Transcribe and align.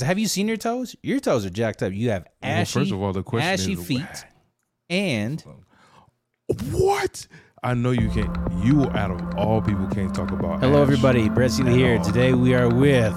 Have 0.00 0.18
you 0.18 0.26
seen 0.28 0.48
your 0.48 0.56
toes? 0.56 0.96
Your 1.02 1.20
toes 1.20 1.44
are 1.46 1.50
jacked 1.50 1.82
up. 1.82 1.92
You 1.92 2.10
have 2.10 2.24
Well, 2.42 2.52
ashy, 2.52 2.80
first 2.80 2.92
of 2.92 3.00
all, 3.02 3.12
the 3.12 3.22
question 3.22 3.48
ashy 3.48 3.72
is, 3.72 3.86
feet, 3.86 4.24
and 4.90 5.42
What? 6.72 7.26
I 7.62 7.74
know 7.74 7.90
you 7.90 8.08
can't. 8.10 8.36
You 8.64 8.84
out 8.90 9.10
of 9.10 9.36
all 9.36 9.60
people 9.60 9.86
can't 9.88 10.14
talk 10.14 10.30
about. 10.30 10.60
hello, 10.60 10.76
Ash. 10.76 10.82
everybody. 10.82 11.28
Brett 11.28 11.50
Seeley 11.50 11.74
here. 11.74 11.98
Today 11.98 12.32
we 12.32 12.54
are 12.54 12.68
with 12.72 13.14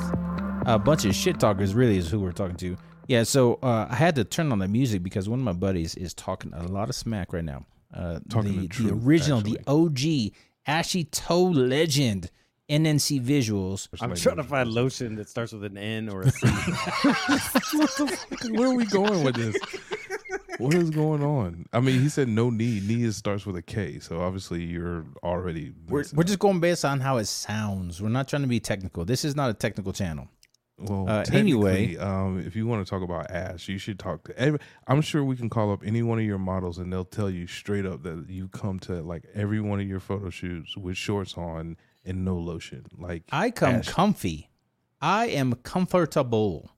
a 0.65 0.79
bunch 0.79 1.05
of 1.05 1.13
shit 1.13 1.39
talkers. 1.39 1.73
Really, 1.75 1.97
is 1.97 2.09
who 2.09 2.20
we're 2.20 2.31
talking 2.31 2.55
to. 2.57 2.75
Yeah. 3.07 3.23
So 3.23 3.59
uh, 3.61 3.88
I 3.89 3.95
had 3.95 4.16
to 4.16 4.23
turn 4.23 4.52
on 4.52 4.59
the 4.59 4.68
music 4.68 5.04
because 5.04 5.29
one 5.29 5.39
of 5.39 5.45
my 5.45 5.54
buddies 5.54 5.95
is 5.95 6.13
talking 6.13 6.54
a 6.54 6.63
lot 6.68 6.89
of 6.89 6.95
smack 6.95 7.34
right 7.34 7.43
now. 7.43 7.66
Uh, 7.93 8.20
Talking 8.29 8.54
the, 8.54 8.61
the 8.61 8.68
truth, 8.70 9.05
original, 9.05 9.41
the 9.41 9.59
OG, 9.68 10.34
ashy 10.66 11.04
toe 11.04 11.43
legend, 11.43 12.32
NNC 12.71 13.21
Visuals. 13.21 13.88
I'm 13.99 14.11
Like, 14.11 14.19
trying 14.19 14.38
to 14.38 14.43
find 14.43 14.69
lotion 14.71 15.15
that 15.17 15.27
starts 15.29 15.51
with 15.51 15.63
an 15.65 15.77
N 15.77 16.07
or 16.09 16.21
a 16.21 16.31
C. 16.31 16.47
Where 18.51 18.70
are 18.70 18.75
we 18.75 18.85
going 18.85 19.23
with 19.23 19.35
this? 19.35 19.55
What 20.57 20.73
is 20.76 20.89
going 20.89 21.23
on? 21.23 21.65
I 21.73 21.79
mean, 21.79 21.99
he 22.02 22.09
said 22.09 22.27
no 22.27 22.49
knee. 22.49 22.81
Knee 22.85 23.03
is, 23.03 23.17
starts 23.17 23.45
with 23.45 23.55
a 23.57 23.62
K, 23.62 23.99
so 23.99 24.21
obviously 24.21 24.63
you're 24.63 25.05
already. 25.23 25.73
We're, 25.88 26.03
we're 26.13 26.23
just 26.23 26.39
going 26.39 26.59
based 26.59 26.85
on 26.85 26.99
how 26.99 27.17
it 27.17 27.26
sounds. 27.26 28.02
We're 28.02 28.09
not 28.09 28.27
trying 28.27 28.43
to 28.43 28.48
be 28.48 28.59
technical. 28.59 29.03
This 29.05 29.26
is 29.26 29.35
not 29.35 29.49
a 29.49 29.53
technical 29.53 29.91
channel. 29.91 30.27
Well, 30.77 31.07
Uh, 31.09 31.23
anyway. 31.31 31.95
um, 31.98 32.40
if 32.45 32.55
you 32.55 32.67
want 32.67 32.85
to 32.85 32.90
talk 32.90 33.01
about 33.03 33.29
ass, 33.31 33.67
you 33.67 33.77
should 33.77 33.99
talk 33.99 34.23
to. 34.26 34.38
Every, 34.40 34.59
I'm 34.88 35.01
sure 35.01 35.23
we 35.23 35.35
can 35.35 35.49
call 35.49 35.71
up 35.71 35.81
any 35.85 36.03
one 36.03 36.20
of 36.20 36.26
your 36.26 36.40
models, 36.40 36.77
and 36.77 36.91
they'll 36.91 37.05
tell 37.05 37.29
you 37.29 37.48
straight 37.48 37.85
up 37.85 38.03
that 38.03 38.26
you 38.29 38.48
come 38.48 38.79
to 38.81 39.01
like 39.01 39.26
every 39.34 39.62
one 39.62 39.79
of 39.79 39.88
your 39.88 39.99
photo 39.99 40.29
shoots 40.29 40.76
with 40.77 40.98
shorts 40.98 41.35
on 41.38 41.77
and 42.05 42.26
no 42.26 42.38
lotion. 42.38 42.86
Like 42.98 43.23
I 43.32 43.52
come 43.52 43.82
comfy. 43.82 44.50
I 45.02 45.28
am 45.28 45.54
comfortable. 45.55 46.72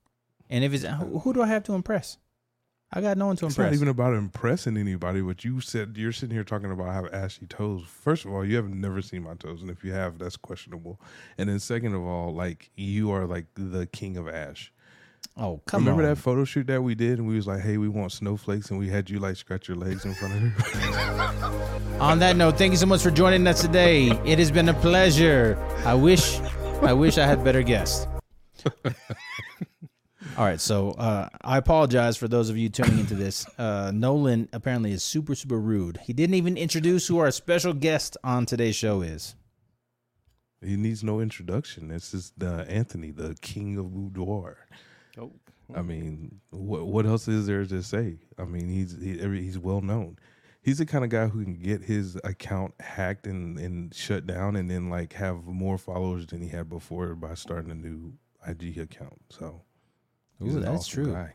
And 0.50 0.64
if 0.64 0.72
it's 0.72 0.84
who, 0.84 1.18
who 1.20 1.32
do 1.32 1.42
I 1.42 1.46
have 1.46 1.62
to 1.64 1.74
impress? 1.74 2.18
I 2.92 3.00
got 3.00 3.18
no 3.18 3.26
one 3.26 3.36
to 3.36 3.46
It's 3.46 3.54
impress. 3.56 3.72
not 3.72 3.74
even 3.74 3.88
about 3.88 4.14
impressing 4.14 4.76
anybody, 4.76 5.20
but 5.20 5.44
you 5.44 5.60
said 5.60 5.96
you're 5.96 6.12
sitting 6.12 6.34
here 6.34 6.44
talking 6.44 6.70
about 6.70 6.92
how 6.92 7.06
ashy 7.06 7.46
toes. 7.46 7.82
First 7.88 8.24
of 8.24 8.32
all, 8.32 8.44
you 8.44 8.54
have 8.56 8.68
never 8.68 9.02
seen 9.02 9.24
my 9.24 9.34
toes, 9.34 9.62
and 9.62 9.70
if 9.70 9.82
you 9.82 9.92
have, 9.92 10.18
that's 10.18 10.36
questionable. 10.36 11.00
And 11.36 11.48
then 11.48 11.58
second 11.58 11.94
of 11.94 12.02
all, 12.02 12.32
like 12.32 12.70
you 12.76 13.10
are 13.10 13.26
like 13.26 13.46
the 13.54 13.86
king 13.86 14.16
of 14.16 14.28
ash. 14.28 14.72
Oh, 15.36 15.60
come 15.66 15.80
Remember 15.82 16.02
on. 16.02 16.08
Remember 16.08 16.14
that 16.14 16.20
photo 16.20 16.44
shoot 16.44 16.66
that 16.68 16.82
we 16.82 16.94
did, 16.94 17.18
and 17.18 17.26
we 17.28 17.36
was 17.36 17.46
like, 17.46 17.60
"Hey, 17.60 17.76
we 17.76 17.88
want 17.88 18.12
snowflakes," 18.12 18.70
and 18.70 18.78
we 18.78 18.88
had 18.88 19.10
you 19.10 19.18
like 19.18 19.36
scratch 19.36 19.68
your 19.68 19.76
legs 19.76 20.04
in 20.04 20.14
front 20.14 20.34
of 20.34 20.40
her. 20.40 22.00
On 22.00 22.18
that 22.18 22.36
note, 22.36 22.58
thank 22.58 22.72
you 22.72 22.76
so 22.78 22.86
much 22.86 23.02
for 23.02 23.10
joining 23.10 23.46
us 23.46 23.60
today. 23.62 24.10
It 24.24 24.38
has 24.38 24.50
been 24.50 24.68
a 24.68 24.74
pleasure. 24.74 25.56
I 25.84 25.94
wish 25.94 26.40
I 26.82 26.92
wish 26.92 27.18
I 27.18 27.26
had 27.26 27.42
better 27.44 27.62
guests. 27.62 28.06
All 30.36 30.44
right, 30.44 30.60
so 30.60 30.92
uh, 30.92 31.28
I 31.42 31.58
apologize 31.58 32.16
for 32.16 32.26
those 32.26 32.50
of 32.50 32.56
you 32.56 32.68
tuning 32.68 32.98
into 32.98 33.14
this. 33.14 33.46
Uh, 33.56 33.92
Nolan 33.94 34.48
apparently 34.52 34.90
is 34.90 35.04
super, 35.04 35.34
super 35.34 35.60
rude. 35.60 35.98
He 36.02 36.12
didn't 36.12 36.34
even 36.34 36.56
introduce 36.56 37.06
who 37.06 37.18
our 37.18 37.30
special 37.30 37.72
guest 37.72 38.16
on 38.24 38.44
today's 38.46 38.74
show 38.74 39.02
is. 39.02 39.36
he 40.60 40.76
needs 40.76 41.04
no 41.04 41.20
introduction. 41.20 41.88
This 41.88 42.12
is 42.14 42.32
the 42.36 42.66
Anthony, 42.68 43.12
the 43.12 43.36
king 43.42 43.76
of 43.78 43.92
boudoir. 43.94 44.56
I 45.74 45.82
mean, 45.82 46.40
what 46.50 46.86
what 46.86 47.06
else 47.06 47.28
is 47.28 47.46
there 47.46 47.64
to 47.64 47.82
say? 47.82 48.18
I 48.38 48.44
mean, 48.44 48.68
he's 48.68 48.96
he, 49.00 49.18
he's 49.18 49.58
well 49.58 49.80
known. 49.80 50.18
He's 50.62 50.78
the 50.78 50.86
kind 50.86 51.04
of 51.04 51.10
guy 51.10 51.26
who 51.28 51.44
can 51.44 51.54
get 51.54 51.82
his 51.82 52.18
account 52.24 52.72
hacked 52.80 53.26
and, 53.26 53.58
and 53.58 53.94
shut 53.94 54.26
down, 54.26 54.56
and 54.56 54.70
then 54.70 54.88
like 54.88 55.12
have 55.14 55.44
more 55.44 55.76
followers 55.76 56.26
than 56.26 56.40
he 56.40 56.48
had 56.48 56.68
before 56.68 57.14
by 57.14 57.34
starting 57.34 57.70
a 57.70 57.74
new 57.74 58.14
IG 58.46 58.78
account. 58.78 59.20
So, 59.28 59.62
he's 60.42 60.54
Ooh, 60.54 60.58
an 60.58 60.64
that's 60.64 60.80
awesome 60.88 61.04
true. 61.04 61.12
guy. 61.12 61.34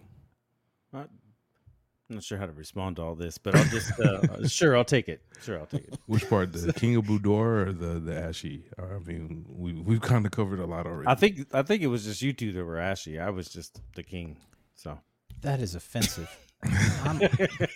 I'm 2.09 2.15
not 2.15 2.23
sure 2.23 2.39
how 2.39 2.47
to 2.47 2.51
respond 2.51 2.95
to 2.95 3.03
all 3.03 3.13
this, 3.13 3.37
but 3.37 3.55
I'll 3.55 3.65
just 3.65 3.99
uh, 3.99 4.47
sure 4.47 4.75
I'll 4.75 4.83
take 4.83 5.07
it. 5.07 5.21
Sure, 5.43 5.59
I'll 5.59 5.67
take 5.67 5.87
it. 5.87 5.99
Which 6.07 6.27
part, 6.27 6.51
the 6.53 6.73
king 6.73 6.95
of 6.95 7.05
boudoir 7.05 7.67
or 7.67 7.71
the 7.71 7.99
the 7.99 8.19
ashy? 8.19 8.65
I 8.79 8.97
mean, 9.05 9.45
we 9.47 9.73
we've 9.73 10.01
kind 10.01 10.25
of 10.25 10.31
covered 10.31 10.59
a 10.59 10.65
lot 10.65 10.87
already. 10.87 11.07
I 11.07 11.13
think 11.13 11.45
I 11.53 11.61
think 11.61 11.83
it 11.83 11.87
was 11.87 12.05
just 12.05 12.21
you 12.23 12.33
two 12.33 12.51
that 12.53 12.65
were 12.65 12.79
ashy. 12.79 13.19
I 13.19 13.29
was 13.29 13.47
just 13.47 13.79
the 13.93 14.01
king. 14.01 14.37
So 14.73 14.97
That 15.41 15.59
is 15.59 15.75
offensive. 15.75 16.35
I'm, 17.03 17.21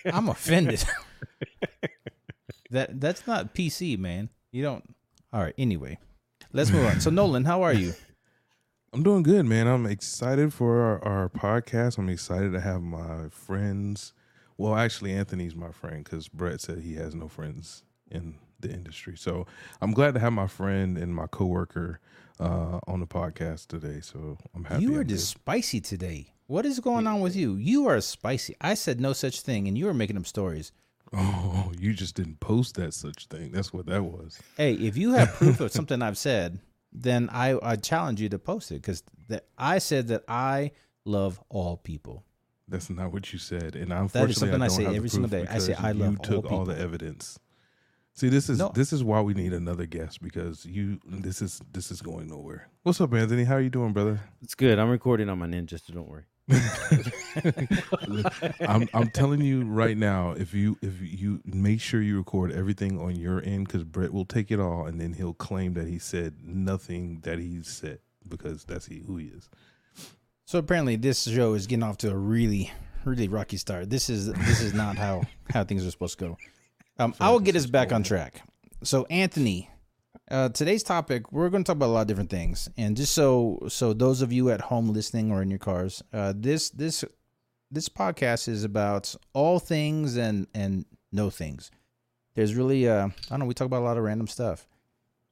I'm 0.06 0.28
offended. 0.28 0.84
that 2.70 3.00
that's 3.00 3.26
not 3.28 3.54
PC, 3.54 3.96
man. 3.98 4.30
You 4.50 4.62
don't. 4.64 4.96
All 5.32 5.42
right. 5.42 5.54
Anyway, 5.56 5.98
let's 6.52 6.70
move 6.72 6.86
on. 6.86 7.00
So 7.00 7.10
Nolan, 7.10 7.44
how 7.44 7.62
are 7.62 7.72
you? 7.72 7.94
I'm 8.92 9.02
doing 9.02 9.22
good, 9.22 9.44
man. 9.46 9.66
I'm 9.66 9.86
excited 9.86 10.52
for 10.52 10.80
our, 10.80 11.04
our 11.04 11.28
podcast. 11.28 11.98
I'm 11.98 12.08
excited 12.08 12.52
to 12.52 12.60
have 12.60 12.80
my 12.82 13.28
friends. 13.28 14.12
Well, 14.56 14.76
actually, 14.76 15.12
Anthony's 15.12 15.54
my 15.54 15.72
friend 15.72 16.04
because 16.04 16.28
Brett 16.28 16.60
said 16.60 16.78
he 16.78 16.94
has 16.94 17.14
no 17.14 17.28
friends 17.28 17.82
in 18.10 18.36
the 18.60 18.70
industry. 18.70 19.16
So 19.16 19.46
I'm 19.80 19.92
glad 19.92 20.14
to 20.14 20.20
have 20.20 20.32
my 20.32 20.46
friend 20.46 20.96
and 20.96 21.14
my 21.14 21.26
coworker 21.26 22.00
uh, 22.40 22.80
on 22.86 23.00
the 23.00 23.06
podcast 23.06 23.68
today. 23.68 24.00
So 24.00 24.38
I'm 24.54 24.64
happy. 24.64 24.82
You 24.82 24.96
are 24.96 25.00
I'm 25.00 25.08
just 25.08 25.28
spicy 25.28 25.80
today. 25.80 26.28
What 26.46 26.66
is 26.66 26.78
going 26.80 27.06
on 27.06 27.20
with 27.20 27.34
you? 27.34 27.56
You 27.56 27.88
are 27.88 28.00
spicy. 28.00 28.54
I 28.60 28.74
said 28.74 29.00
no 29.00 29.12
such 29.12 29.40
thing, 29.40 29.66
and 29.66 29.78
you 29.78 29.86
were 29.86 29.94
making 29.94 30.16
up 30.16 30.26
stories. 30.26 30.72
Oh, 31.16 31.70
you 31.78 31.92
just 31.92 32.16
didn't 32.16 32.40
post 32.40 32.74
that 32.74 32.92
such 32.92 33.26
thing. 33.26 33.52
That's 33.52 33.72
what 33.72 33.86
that 33.86 34.02
was. 34.02 34.40
Hey, 34.56 34.72
if 34.72 34.96
you 34.96 35.12
have 35.12 35.32
proof 35.34 35.60
of 35.60 35.70
something 35.72 36.02
I've 36.02 36.18
said, 36.18 36.58
then 36.92 37.30
I, 37.30 37.56
I 37.62 37.76
challenge 37.76 38.20
you 38.20 38.28
to 38.30 38.38
post 38.40 38.72
it 38.72 38.82
because 38.82 39.04
that 39.28 39.44
I 39.56 39.78
said 39.78 40.08
that 40.08 40.24
I 40.26 40.72
love 41.04 41.40
all 41.50 41.76
people. 41.76 42.24
That's 42.68 42.88
not 42.88 43.12
what 43.12 43.32
you 43.32 43.38
said, 43.38 43.76
and 43.76 43.92
unfortunately, 43.92 44.34
something 44.34 44.62
I 44.62 44.68
don't 44.68 44.76
say 44.76 44.82
have 44.84 44.92
the 44.92 44.96
every 44.96 45.08
single 45.10 45.28
day. 45.28 45.46
I 45.50 45.58
say 45.58 45.74
I 45.74 45.92
love 45.92 46.12
You 46.12 46.18
took 46.22 46.50
all 46.50 46.64
the 46.64 46.78
evidence. 46.78 47.38
See, 48.14 48.28
this 48.28 48.48
is 48.48 48.58
No. 48.58 48.70
this 48.72 48.92
is 48.92 49.02
why 49.02 49.20
we 49.20 49.34
need 49.34 49.52
another 49.52 49.86
guest 49.86 50.22
because 50.22 50.64
you 50.64 51.00
this 51.04 51.42
is 51.42 51.60
this 51.72 51.90
is 51.90 52.00
going 52.00 52.28
nowhere. 52.28 52.68
What's 52.82 53.00
up, 53.00 53.12
Anthony? 53.12 53.44
How 53.44 53.56
are 53.56 53.60
you 53.60 53.70
doing, 53.70 53.92
brother? 53.92 54.20
it's 54.40 54.54
good. 54.54 54.78
I'm 54.78 54.88
recording 54.88 55.28
on 55.28 55.38
my 55.38 55.46
ninja, 55.46 55.80
so 55.84 55.92
don't 55.92 56.08
worry. 56.08 56.24
I'm 58.60 58.88
I'm 58.94 59.10
telling 59.10 59.40
you 59.40 59.64
right 59.64 59.96
now, 59.96 60.32
if 60.32 60.54
you 60.54 60.78
if 60.80 61.00
you 61.00 61.40
make 61.44 61.80
sure 61.80 62.00
you 62.00 62.16
record 62.18 62.52
everything 62.52 63.00
on 63.00 63.16
your 63.16 63.42
end, 63.44 63.66
because 63.66 63.84
Brett 63.84 64.12
will 64.12 64.24
take 64.26 64.50
it 64.50 64.60
all, 64.60 64.86
and 64.86 65.00
then 65.00 65.14
he'll 65.14 65.34
claim 65.34 65.74
that 65.74 65.88
he 65.88 65.98
said 65.98 66.34
nothing 66.44 67.20
that 67.24 67.38
he 67.38 67.62
said 67.62 67.98
because 68.28 68.64
that's 68.64 68.86
he 68.86 69.02
who 69.06 69.16
he 69.16 69.26
is. 69.26 69.48
So 70.46 70.58
apparently, 70.58 70.96
this 70.96 71.22
show 71.24 71.54
is 71.54 71.66
getting 71.66 71.82
off 71.82 71.96
to 71.98 72.10
a 72.10 72.16
really, 72.16 72.70
really 73.04 73.28
rocky 73.28 73.56
start. 73.56 73.88
This 73.88 74.10
is 74.10 74.30
this 74.32 74.60
is 74.60 74.74
not 74.74 74.96
how 74.96 75.22
how 75.50 75.64
things 75.64 75.86
are 75.86 75.90
supposed 75.90 76.18
to 76.18 76.24
go. 76.24 76.38
Um, 76.98 77.14
I 77.18 77.30
will 77.30 77.40
get 77.40 77.56
us 77.56 77.66
back 77.66 77.92
on 77.92 78.02
track. 78.02 78.42
So 78.82 79.06
Anthony, 79.06 79.70
uh, 80.30 80.50
today's 80.50 80.82
topic 80.82 81.32
we're 81.32 81.48
going 81.48 81.64
to 81.64 81.66
talk 81.66 81.76
about 81.76 81.86
a 81.86 81.92
lot 81.92 82.02
of 82.02 82.06
different 82.08 82.30
things, 82.30 82.68
and 82.76 82.94
just 82.96 83.14
so 83.14 83.58
so 83.68 83.94
those 83.94 84.20
of 84.20 84.32
you 84.32 84.50
at 84.50 84.60
home 84.60 84.92
listening 84.92 85.32
or 85.32 85.40
in 85.40 85.50
your 85.50 85.58
cars, 85.58 86.02
uh, 86.12 86.34
this 86.36 86.68
this 86.70 87.04
this 87.70 87.88
podcast 87.88 88.46
is 88.46 88.64
about 88.64 89.14
all 89.32 89.58
things 89.58 90.16
and 90.16 90.46
and 90.54 90.84
no 91.10 91.30
things. 91.30 91.70
There's 92.34 92.54
really 92.54 92.86
uh, 92.86 93.06
I 93.06 93.12
don't 93.30 93.40
know. 93.40 93.46
We 93.46 93.54
talk 93.54 93.66
about 93.66 93.80
a 93.80 93.86
lot 93.86 93.96
of 93.96 94.04
random 94.04 94.26
stuff. 94.26 94.68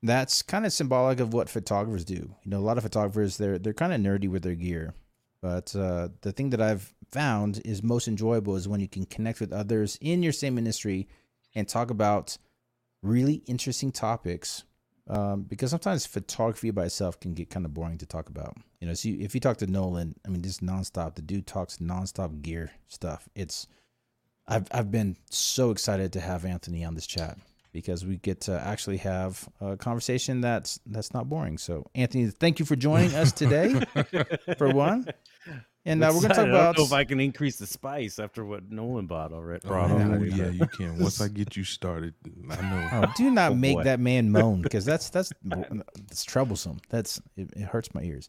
That's 0.02 0.40
kind 0.40 0.64
of 0.64 0.72
symbolic 0.72 1.20
of 1.20 1.34
what 1.34 1.50
photographers 1.50 2.04
do. 2.04 2.14
You 2.14 2.34
know, 2.46 2.58
a 2.58 2.60
lot 2.60 2.78
of 2.78 2.82
photographers 2.82 3.36
they're 3.36 3.58
they're 3.58 3.74
kind 3.74 3.92
of 3.92 4.00
nerdy 4.00 4.28
with 4.30 4.42
their 4.42 4.54
gear. 4.54 4.94
But 5.42 5.74
uh, 5.74 6.08
the 6.20 6.32
thing 6.32 6.50
that 6.50 6.62
I've 6.62 6.94
found 7.10 7.60
is 7.64 7.82
most 7.82 8.08
enjoyable 8.08 8.56
is 8.56 8.68
when 8.68 8.80
you 8.80 8.88
can 8.88 9.04
connect 9.04 9.40
with 9.40 9.52
others 9.52 9.98
in 10.00 10.22
your 10.22 10.32
same 10.32 10.56
industry 10.56 11.08
and 11.54 11.68
talk 11.68 11.90
about 11.90 12.38
really 13.02 13.42
interesting 13.46 13.90
topics. 13.92 14.64
Um, 15.08 15.42
because 15.42 15.70
sometimes 15.70 16.06
photography 16.06 16.70
by 16.70 16.84
itself 16.84 17.18
can 17.18 17.34
get 17.34 17.50
kind 17.50 17.66
of 17.66 17.74
boring 17.74 17.98
to 17.98 18.06
talk 18.06 18.28
about. 18.28 18.56
You 18.80 18.86
know, 18.86 18.94
so 18.94 19.08
you, 19.08 19.18
if 19.20 19.34
you 19.34 19.40
talk 19.40 19.56
to 19.58 19.66
Nolan, 19.66 20.14
I 20.24 20.30
mean, 20.30 20.42
just 20.42 20.64
nonstop. 20.64 21.16
The 21.16 21.22
dude 21.22 21.46
talks 21.46 21.78
nonstop 21.78 22.40
gear 22.40 22.70
stuff. 22.86 23.28
It's 23.34 23.66
I've 24.46 24.68
I've 24.70 24.92
been 24.92 25.16
so 25.28 25.72
excited 25.72 26.12
to 26.12 26.20
have 26.20 26.44
Anthony 26.44 26.84
on 26.84 26.94
this 26.94 27.06
chat 27.06 27.36
because 27.72 28.04
we 28.04 28.16
get 28.18 28.42
to 28.42 28.60
actually 28.60 28.98
have 28.98 29.48
a 29.60 29.76
conversation 29.76 30.40
that's 30.40 30.78
that's 30.86 31.12
not 31.12 31.28
boring. 31.28 31.58
So, 31.58 31.86
Anthony, 31.94 32.26
thank 32.28 32.58
you 32.58 32.64
for 32.64 32.76
joining 32.76 33.14
us 33.14 33.32
today. 33.32 33.80
for 34.58 34.70
one, 34.70 35.08
and 35.84 36.02
uh, 36.02 36.06
we're 36.08 36.20
going 36.20 36.22
to 36.22 36.28
talk 36.28 36.30
Excited. 36.46 36.54
I 36.54 36.58
about. 36.60 36.76
don't 36.76 36.82
know 36.82 36.86
if 36.86 36.92
I 36.92 37.04
can 37.04 37.20
increase 37.20 37.56
the 37.56 37.66
spice 37.66 38.18
after 38.18 38.44
what 38.44 38.70
Nolan 38.70 39.06
bought 39.06 39.32
already. 39.32 39.62
Oh, 39.64 39.68
brought 39.68 39.90
already. 39.90 40.30
yeah, 40.30 40.48
you 40.50 40.66
can. 40.68 40.98
Once 40.98 41.20
I 41.20 41.28
get 41.40 41.56
you 41.56 41.64
started, 41.64 42.14
I 42.50 42.60
know. 42.62 42.88
Oh, 43.08 43.12
do 43.16 43.30
not 43.30 43.52
Oh, 43.52 43.54
make 43.54 43.76
boy. 43.78 43.82
that 43.84 44.00
man 44.00 44.30
moan 44.32 44.62
because 44.62 44.84
that's 44.84 45.10
that's 45.10 45.32
it's 46.10 46.24
troublesome. 46.24 46.80
That's 46.88 47.20
it, 47.36 47.50
it 47.56 47.62
hurts 47.64 47.94
my 47.94 48.02
ears. 48.02 48.28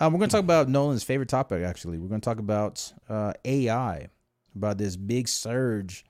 Um, 0.00 0.12
we're 0.12 0.18
going 0.20 0.30
to 0.30 0.36
talk 0.36 0.44
about 0.44 0.68
Nolan's 0.68 1.02
favorite 1.04 1.28
topic. 1.28 1.62
Actually, 1.62 1.98
we're 1.98 2.08
going 2.08 2.20
to 2.20 2.24
talk 2.24 2.38
about 2.38 2.92
uh, 3.08 3.32
AI, 3.44 4.08
about 4.56 4.78
this 4.78 4.96
big 4.96 5.28
surge 5.28 6.04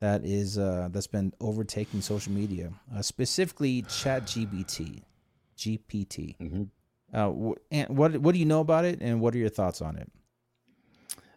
that 0.00 0.24
is 0.24 0.58
uh, 0.58 0.88
that's 0.90 1.06
been 1.06 1.32
overtaking 1.40 2.00
social 2.02 2.32
media, 2.32 2.70
uh, 2.94 3.02
specifically 3.02 3.82
Chat 3.82 4.24
GPT, 4.26 5.02
GPT. 5.56 6.36
Mhm. 6.38 6.68
Uh, 7.14 7.54
and 7.70 7.96
what 7.96 8.16
what 8.18 8.32
do 8.32 8.38
you 8.38 8.44
know 8.46 8.60
about 8.60 8.84
it, 8.84 8.98
and 9.00 9.20
what 9.20 9.34
are 9.34 9.38
your 9.38 9.48
thoughts 9.48 9.80
on 9.80 9.96
it? 9.96 10.10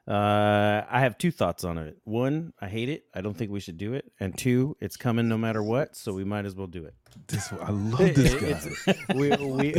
Uh, 0.09 0.83
I 0.89 1.01
have 1.01 1.19
two 1.19 1.29
thoughts 1.29 1.63
on 1.63 1.77
it. 1.77 1.97
One, 2.03 2.51
I 2.59 2.67
hate 2.67 2.89
it. 2.89 3.05
I 3.13 3.21
don't 3.21 3.37
think 3.37 3.51
we 3.51 3.59
should 3.59 3.77
do 3.77 3.93
it. 3.93 4.11
And 4.19 4.35
two, 4.35 4.75
it's 4.81 4.97
coming 4.97 5.29
no 5.29 5.37
matter 5.37 5.61
what, 5.61 5.95
so 5.95 6.13
we 6.13 6.23
might 6.23 6.45
as 6.45 6.55
well 6.55 6.65
do 6.65 6.85
it. 6.85 6.95
This 7.27 7.53
I 7.53 7.69
love 7.69 8.15
this 8.15 8.33
guy. 8.85 8.95
We, 9.15 9.29
we, 9.35 9.75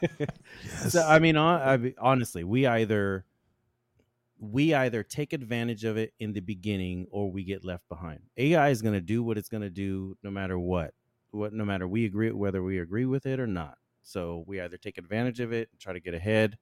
So 0.88 1.06
I 1.06 1.20
mean, 1.20 1.36
hon- 1.36 1.60
I 1.62 1.76
mean, 1.76 1.94
honestly, 2.00 2.42
we 2.42 2.66
either 2.66 3.24
we 4.40 4.74
either 4.74 5.04
take 5.04 5.32
advantage 5.32 5.84
of 5.84 5.96
it 5.96 6.12
in 6.18 6.32
the 6.32 6.40
beginning 6.40 7.06
or 7.12 7.30
we 7.30 7.44
get 7.44 7.64
left 7.64 7.88
behind. 7.88 8.20
AI 8.36 8.70
is 8.70 8.82
going 8.82 8.94
to 8.94 9.00
do 9.00 9.22
what 9.22 9.38
it's 9.38 9.48
going 9.48 9.62
to 9.62 9.70
do 9.70 10.16
no 10.24 10.32
matter 10.32 10.58
what. 10.58 10.94
What 11.30 11.52
no 11.52 11.64
matter 11.64 11.86
we 11.86 12.06
agree 12.06 12.32
whether 12.32 12.60
we 12.60 12.80
agree 12.80 13.06
with 13.06 13.24
it 13.24 13.38
or 13.38 13.46
not. 13.46 13.78
So 14.02 14.42
we 14.48 14.60
either 14.60 14.76
take 14.78 14.98
advantage 14.98 15.38
of 15.38 15.52
it 15.52 15.68
and 15.70 15.80
try 15.80 15.92
to 15.92 16.00
get 16.00 16.12
ahead 16.14 16.58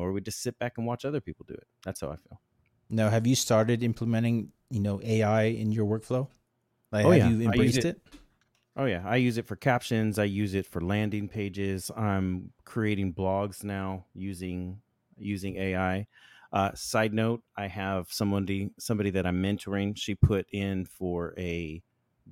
or 0.00 0.12
we 0.12 0.20
just 0.20 0.42
sit 0.42 0.58
back 0.58 0.74
and 0.78 0.86
watch 0.86 1.04
other 1.04 1.20
people 1.20 1.44
do 1.46 1.54
it. 1.54 1.66
That's 1.84 2.00
how 2.00 2.08
I 2.08 2.16
feel. 2.16 2.40
Now, 2.88 3.08
have 3.08 3.26
you 3.26 3.36
started 3.36 3.82
implementing 3.82 4.52
you 4.70 4.80
know 4.80 5.00
AI 5.02 5.44
in 5.44 5.72
your 5.72 5.86
workflow? 5.86 6.28
Like, 6.92 7.06
Oh, 7.06 7.10
have 7.10 7.18
yeah. 7.18 7.30
you 7.30 7.40
embraced 7.42 7.78
it. 7.78 7.84
it? 7.84 8.02
Oh 8.76 8.84
yeah, 8.84 9.02
I 9.04 9.16
use 9.16 9.36
it 9.36 9.46
for 9.46 9.56
captions. 9.56 10.18
I 10.18 10.24
use 10.24 10.54
it 10.54 10.64
for 10.64 10.80
landing 10.80 11.28
pages. 11.28 11.90
I'm 11.96 12.52
creating 12.64 13.14
blogs 13.14 13.64
now 13.64 14.06
using 14.14 14.80
using 15.18 15.56
AI. 15.56 16.06
Uh, 16.52 16.72
side 16.74 17.12
note: 17.12 17.42
I 17.56 17.66
have 17.66 18.08
somebody 18.10 18.70
somebody 18.78 19.10
that 19.10 19.26
I'm 19.26 19.42
mentoring. 19.42 19.96
She 19.96 20.14
put 20.14 20.46
in 20.52 20.84
for 20.84 21.34
a 21.38 21.82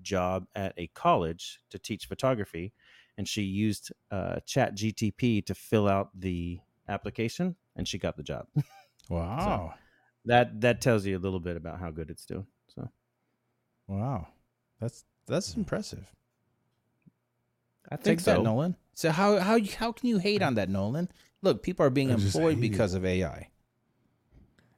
job 0.02 0.46
at 0.54 0.74
a 0.76 0.86
college 0.88 1.60
to 1.70 1.78
teach 1.78 2.06
photography, 2.06 2.72
and 3.16 3.28
she 3.28 3.42
used 3.42 3.92
uh, 4.10 4.40
Chat 4.46 4.76
GTP 4.76 5.44
to 5.46 5.54
fill 5.54 5.88
out 5.88 6.10
the 6.18 6.60
application, 6.88 7.56
and 7.76 7.86
she 7.86 7.98
got 7.98 8.16
the 8.16 8.22
job. 8.22 8.46
Wow, 9.10 9.72
that 10.26 10.60
that 10.60 10.82
tells 10.82 11.06
you 11.06 11.16
a 11.16 11.18
little 11.18 11.40
bit 11.40 11.56
about 11.56 11.80
how 11.80 11.90
good 11.90 12.10
it's 12.10 12.26
doing. 12.26 12.46
So 12.74 12.90
wow, 13.86 14.28
that's 14.80 15.04
that's 15.26 15.54
impressive. 15.56 16.12
I 17.90 17.96
think 17.96 18.18
Take 18.18 18.24
that, 18.26 18.36
so. 18.36 18.42
Nolan. 18.42 18.76
So 18.94 19.10
how 19.10 19.38
how 19.38 19.54
you- 19.54 19.72
how 19.78 19.92
can 19.92 20.08
you 20.10 20.18
hate 20.18 20.42
on 20.42 20.56
that, 20.56 20.68
Nolan? 20.68 21.08
Look, 21.40 21.62
people 21.62 21.86
are 21.86 21.90
being 21.90 22.10
I 22.10 22.14
employed 22.14 22.56
hate 22.56 22.64
it. 22.64 22.70
because 22.70 22.92
of 22.94 23.04
AI. 23.06 23.48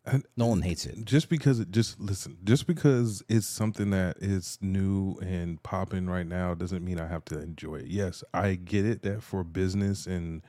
And- 0.07 0.23
uh, 0.25 0.29
Nolan 0.37 0.63
hates 0.63 0.87
it. 0.87 1.05
just 1.05 1.29
because 1.29 1.59
it 1.61 1.71
just 1.73 1.99
listen 2.01 2.39
just 2.45 2.67
because 2.69 3.23
it's 3.29 3.47
something 3.47 3.91
that 3.91 4.17
is 4.21 4.59
new 4.63 5.17
and 5.23 5.63
popping 5.63 6.07
right 6.07 6.27
now 6.27 6.55
doesn't 6.55 6.83
mean 6.85 6.99
i 6.99 7.07
have 7.07 7.25
to 7.27 7.39
enjoy 7.39 7.77
it 7.77 7.87
yes 7.89 8.25
i 8.33 8.55
get 8.55 8.87
it 8.87 9.03
that 9.03 9.23
for 9.23 9.45
business 9.45 10.07
and 10.07 10.41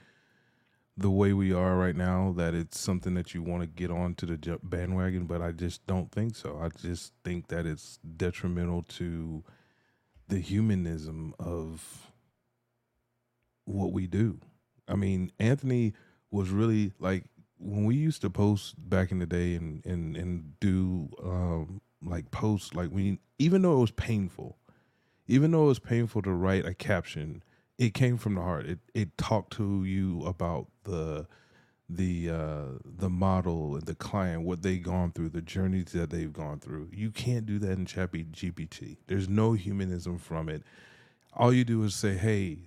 the 0.97 1.09
way 1.09 1.33
we 1.33 1.53
are 1.53 1.77
right 1.77 1.95
now 1.95 2.33
that 2.37 2.53
it's 2.53 2.79
something 2.79 3.13
that 3.13 3.33
you 3.33 3.41
want 3.41 3.61
to 3.61 3.67
get 3.67 3.89
on 3.89 4.13
to 4.15 4.25
the 4.25 4.59
bandwagon 4.61 5.25
but 5.25 5.41
i 5.41 5.51
just 5.51 5.85
don't 5.87 6.11
think 6.11 6.35
so. 6.35 6.59
I 6.61 6.69
just 6.69 7.13
think 7.23 7.47
that 7.47 7.65
it's 7.65 7.99
detrimental 8.17 8.83
to 8.83 9.43
the 10.27 10.39
humanism 10.39 11.33
of 11.39 12.11
what 13.65 13.91
we 13.91 14.07
do. 14.07 14.39
I 14.87 14.95
mean 14.95 15.31
anthony 15.39 15.93
was 16.29 16.49
really 16.49 16.93
like 16.99 17.25
when 17.57 17.85
we 17.85 17.95
used 17.95 18.21
to 18.21 18.29
post 18.29 18.75
back 18.77 19.11
in 19.11 19.19
the 19.19 19.25
day 19.25 19.55
and 19.55 19.85
and 19.85 20.17
and 20.17 20.59
do 20.59 21.09
um 21.23 21.81
like 22.03 22.31
posts 22.31 22.73
like 22.73 22.89
we 22.91 23.19
even 23.37 23.61
though 23.61 23.77
it 23.77 23.81
was 23.81 23.91
painful 23.91 24.57
even 25.27 25.51
though 25.51 25.65
it 25.65 25.67
was 25.67 25.79
painful 25.79 26.21
to 26.23 26.31
write 26.31 26.65
a 26.65 26.73
caption 26.73 27.43
it 27.81 27.95
came 27.95 28.15
from 28.17 28.35
the 28.35 28.41
heart. 28.41 28.67
It 28.67 28.79
it 28.93 29.17
talked 29.17 29.53
to 29.53 29.83
you 29.83 30.23
about 30.23 30.67
the 30.83 31.25
the 31.89 32.29
uh 32.29 32.65
the 32.85 33.09
model 33.09 33.75
and 33.75 33.85
the 33.87 33.95
client 33.95 34.43
what 34.43 34.61
they've 34.61 34.83
gone 34.83 35.11
through 35.11 35.29
the 35.29 35.41
journeys 35.41 35.91
that 35.93 36.11
they've 36.11 36.31
gone 36.31 36.59
through. 36.59 36.89
You 36.93 37.09
can't 37.09 37.47
do 37.47 37.57
that 37.57 37.71
in 37.71 37.87
chat 37.87 38.11
gpt 38.11 38.97
there's 39.07 39.27
no 39.27 39.53
humanism 39.53 40.19
from 40.19 40.47
it. 40.47 40.61
All 41.33 41.51
you 41.51 41.65
do 41.65 41.83
is 41.83 41.95
say 41.95 42.13
hey 42.13 42.59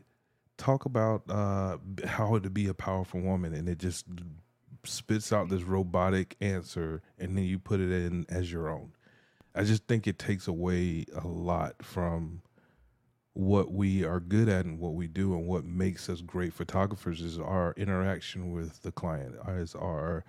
talk 0.59 0.85
about 0.85 1.23
uh 1.31 1.79
how 2.07 2.39
to 2.41 2.51
be 2.51 2.67
a 2.67 2.75
powerful 2.75 3.21
woman 3.21 3.55
and 3.55 3.69
it 3.69 3.79
just 3.79 4.07
spits 4.83 5.33
out 5.33 5.49
this 5.49 5.63
robotic 5.63 6.37
answer 6.41 7.03
and 7.21 7.39
then 7.39 7.45
you 7.45 7.61
put 7.61 7.79
it 7.79 7.93
in 7.93 8.27
as 8.29 8.51
your 8.51 8.69
own. 8.69 8.93
I 9.55 9.63
just 9.63 9.87
think 9.87 10.09
it 10.09 10.19
takes 10.19 10.49
away 10.49 11.05
a 11.15 11.29
lot 11.29 11.85
from 11.85 12.43
what 13.35 13.73
we 13.73 14.05
are 14.05 14.21
good 14.21 14.49
at 14.49 14.65
and 14.65 14.79
what 14.79 14.95
we 14.95 15.09
do 15.09 15.35
and 15.35 15.47
what 15.47 15.65
makes 15.65 16.09
us 16.09 16.21
great 16.21 16.53
photographers 16.53 17.21
is 17.21 17.39
our 17.39 17.75
interaction 17.77 18.53
with 18.53 18.83
the 18.83 18.93
client, 18.93 19.35
is 19.49 19.75
our 19.75 20.25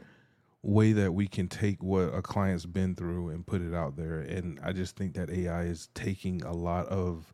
way 0.64 0.92
that 0.92 1.14
we 1.14 1.28
can 1.28 1.48
take 1.48 1.82
what 1.84 2.14
a 2.16 2.22
client's 2.24 2.66
been 2.66 2.96
through 2.96 3.30
and 3.30 3.46
put 3.46 3.62
it 3.62 3.76
out 3.76 3.96
there. 3.96 4.22
And 4.22 4.60
I 4.64 4.74
just 4.74 4.96
think 4.96 5.14
that 5.14 5.30
AI 5.30 5.66
is 5.66 5.90
taking 5.94 6.42
a 6.44 6.54
lot 6.54 6.88
of 6.88 7.32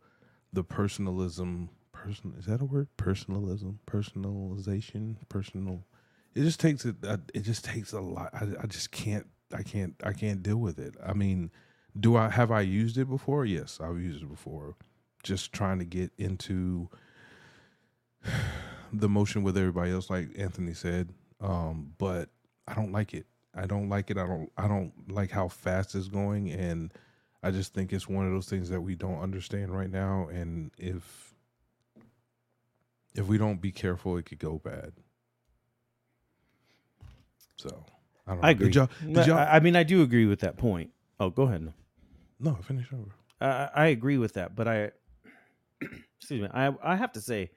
the 0.51 0.63
personalism 0.63 1.69
person 1.93 2.33
is 2.37 2.45
that 2.45 2.61
a 2.61 2.65
word? 2.65 2.89
Personalism, 2.97 3.79
personalization, 3.87 5.15
personal 5.29 5.85
it 6.33 6.43
just 6.43 6.59
takes 6.59 6.85
it 6.85 6.95
uh, 7.07 7.17
it 7.33 7.41
just 7.41 7.63
takes 7.63 7.93
a 7.93 8.01
lot. 8.01 8.29
I, 8.33 8.47
I 8.63 8.65
just 8.65 8.91
can't 8.91 9.27
i 9.53 9.63
can't 9.63 9.95
i 10.03 10.11
can't 10.11 10.43
deal 10.43 10.57
with 10.57 10.79
it. 10.79 10.95
I 11.05 11.13
mean 11.13 11.51
do 11.97 12.15
i 12.15 12.29
have 12.29 12.51
i 12.51 12.61
used 12.61 12.97
it 12.97 13.09
before? 13.09 13.45
Yes 13.45 13.79
i've 13.81 13.99
used 13.99 14.23
it 14.23 14.29
before 14.29 14.75
just 15.23 15.53
trying 15.53 15.79
to 15.79 15.85
get 15.85 16.11
into 16.17 16.89
the 18.93 19.09
motion 19.09 19.43
with 19.43 19.57
everybody 19.57 19.91
else 19.91 20.09
like 20.09 20.29
anthony 20.37 20.73
said 20.73 21.09
um 21.39 21.93
but 21.97 22.29
i 22.67 22.73
don't 22.73 22.91
like 22.91 23.13
it 23.13 23.25
i 23.55 23.65
don't 23.65 23.89
like 23.89 24.11
it 24.11 24.17
i 24.17 24.25
don't 24.27 24.51
i 24.57 24.67
don't 24.67 24.91
like 25.09 25.31
how 25.31 25.47
fast 25.47 25.95
it's 25.95 26.07
going 26.07 26.49
and 26.51 26.93
i 27.41 27.49
just 27.51 27.73
think 27.73 27.93
it's 27.93 28.07
one 28.07 28.25
of 28.25 28.31
those 28.31 28.47
things 28.47 28.69
that 28.69 28.81
we 28.81 28.95
don't 28.95 29.19
understand 29.21 29.73
right 29.75 29.89
now 29.91 30.27
and 30.31 30.71
if 30.77 31.33
if 33.15 33.27
we 33.27 33.37
don't 33.37 33.61
be 33.61 33.71
careful 33.71 34.17
it 34.17 34.25
could 34.25 34.39
go 34.39 34.57
bad 34.59 34.91
so 37.57 37.85
I 38.27 38.31
don't 38.31 38.41
know. 38.41 38.47
I 38.47 38.51
agree. 38.51 38.65
Did 38.67 38.75
y'all, 38.75 38.89
did 39.05 39.17
I- 39.17 39.25
y'all, 39.25 39.37
I 39.55 39.59
mean, 39.59 39.75
I 39.75 39.83
do 39.83 40.01
agree 40.03 40.25
with 40.25 40.39
that 40.41 40.57
point. 40.57 40.91
Oh, 41.19 41.29
go 41.29 41.43
ahead. 41.43 41.71
no, 42.39 42.55
finish 42.63 42.87
over. 42.93 43.11
I, 43.39 43.69
I 43.83 43.85
agree 43.87 44.17
with 44.17 44.33
that, 44.33 44.55
but 44.55 44.67
I, 44.67 44.91
excuse 46.19 46.41
me, 46.41 46.47
I 46.53 46.71
I 46.83 46.95
have 46.95 47.11
to 47.13 47.21
say 47.21 47.51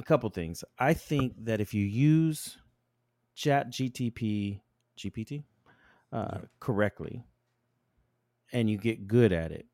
a 0.00 0.04
couple 0.04 0.28
things. 0.30 0.64
I 0.78 0.94
think 0.94 1.34
that 1.44 1.60
if 1.60 1.74
you 1.74 1.84
use 1.84 2.58
Chat 3.34 3.70
GTP 3.70 4.60
GPT 4.98 5.44
uh, 6.12 6.28
Yeah. 6.32 6.38
correctly, 6.60 7.24
and 8.52 8.70
you 8.70 8.78
get 8.78 9.06
good 9.06 9.32
at 9.32 9.52
it, 9.52 9.66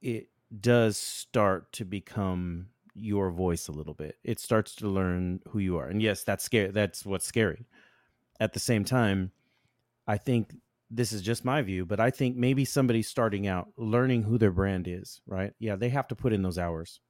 it 0.00 0.28
does 0.60 0.96
start 0.96 1.72
to 1.72 1.84
become 1.84 2.68
your 2.94 3.30
voice 3.30 3.68
a 3.68 3.72
little 3.72 3.94
bit. 3.94 4.16
It 4.24 4.40
starts 4.40 4.74
to 4.76 4.88
learn 4.88 5.40
who 5.48 5.58
you 5.58 5.76
are, 5.78 5.86
and 5.88 6.00
yes, 6.02 6.24
that's 6.24 6.44
scary. 6.44 6.70
That's 6.70 7.04
what's 7.04 7.26
scary. 7.26 7.66
At 8.40 8.52
the 8.52 8.60
same 8.60 8.84
time, 8.84 9.32
I 10.06 10.18
think 10.18 10.54
this 10.90 11.12
is 11.12 11.22
just 11.22 11.44
my 11.44 11.62
view, 11.62 11.84
but 11.84 12.00
I 12.00 12.10
think 12.10 12.36
maybe 12.36 12.64
somebody 12.64 13.02
starting 13.02 13.46
out 13.46 13.68
learning 13.76 14.22
who 14.22 14.38
their 14.38 14.52
brand 14.52 14.86
is, 14.86 15.20
right? 15.26 15.52
Yeah, 15.58 15.76
they 15.76 15.88
have 15.88 16.08
to 16.08 16.16
put 16.16 16.32
in 16.32 16.42
those 16.42 16.58
hours. 16.58 17.00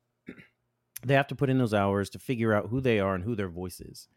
they 1.05 1.15
have 1.15 1.27
to 1.29 1.35
put 1.35 1.51
in 1.51 1.59
those 1.59 1.75
hours 1.75 2.11
to 2.11 2.19
figure 2.19 2.55
out 2.55 2.69
who 2.69 2.81
they 2.81 3.01
are 3.01 3.15
and 3.15 3.23
who 3.23 3.35
their 3.35 3.49
voice 3.49 3.81
is. 3.81 4.09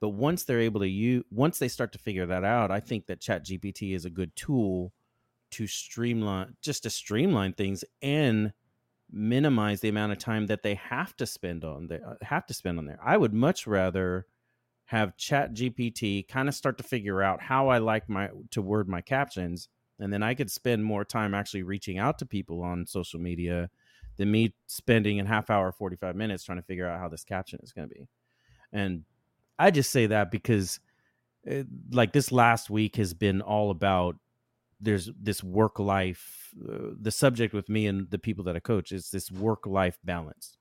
But 0.00 0.10
once 0.10 0.44
they're 0.44 0.60
able 0.60 0.80
to 0.80 0.88
use, 0.88 1.24
once 1.30 1.58
they 1.58 1.68
start 1.68 1.92
to 1.92 1.98
figure 1.98 2.26
that 2.26 2.44
out, 2.44 2.70
I 2.70 2.78
think 2.78 3.06
that 3.06 3.20
Chat 3.20 3.44
GPT 3.44 3.96
is 3.96 4.04
a 4.04 4.10
good 4.10 4.34
tool 4.36 4.92
to 5.52 5.66
streamline, 5.66 6.54
just 6.62 6.84
to 6.84 6.90
streamline 6.90 7.54
things 7.54 7.84
and 8.00 8.52
minimize 9.10 9.80
the 9.80 9.88
amount 9.88 10.12
of 10.12 10.18
time 10.18 10.46
that 10.46 10.62
they 10.62 10.74
have 10.74 11.16
to 11.16 11.26
spend 11.26 11.64
on 11.64 11.88
there. 11.88 12.06
Uh, 12.06 12.14
have 12.22 12.46
to 12.46 12.54
spend 12.54 12.78
on 12.78 12.84
there. 12.84 13.00
I 13.02 13.16
would 13.16 13.32
much 13.32 13.66
rather 13.66 14.26
have 14.88 15.16
chat 15.16 15.54
gpt 15.54 16.26
kind 16.28 16.48
of 16.48 16.54
start 16.54 16.76
to 16.76 16.84
figure 16.84 17.22
out 17.22 17.40
how 17.40 17.68
i 17.68 17.78
like 17.78 18.08
my 18.08 18.28
to 18.50 18.60
word 18.60 18.88
my 18.88 19.00
captions 19.00 19.68
and 19.98 20.12
then 20.12 20.22
i 20.22 20.34
could 20.34 20.50
spend 20.50 20.84
more 20.84 21.04
time 21.04 21.34
actually 21.34 21.62
reaching 21.62 21.98
out 21.98 22.18
to 22.18 22.26
people 22.26 22.62
on 22.62 22.86
social 22.86 23.20
media 23.20 23.70
than 24.18 24.30
me 24.30 24.52
spending 24.66 25.18
a 25.18 25.26
half 25.26 25.48
hour 25.48 25.72
45 25.72 26.14
minutes 26.14 26.44
trying 26.44 26.58
to 26.58 26.64
figure 26.64 26.86
out 26.86 26.98
how 26.98 27.08
this 27.08 27.24
caption 27.24 27.60
is 27.62 27.72
going 27.72 27.88
to 27.88 27.94
be. 27.94 28.08
And 28.72 29.04
i 29.58 29.70
just 29.70 29.90
say 29.90 30.06
that 30.06 30.30
because 30.30 30.80
it, 31.44 31.66
like 31.90 32.12
this 32.12 32.30
last 32.30 32.68
week 32.68 32.96
has 32.96 33.14
been 33.14 33.40
all 33.40 33.70
about 33.70 34.16
there's 34.80 35.10
this 35.20 35.42
work 35.42 35.78
life 35.78 36.52
uh, 36.68 36.90
the 37.00 37.10
subject 37.10 37.54
with 37.54 37.68
me 37.68 37.86
and 37.86 38.10
the 38.10 38.18
people 38.18 38.44
that 38.44 38.56
i 38.56 38.60
coach 38.60 38.92
is 38.92 39.10
this 39.10 39.30
work 39.30 39.66
life 39.66 39.98
balance. 40.04 40.58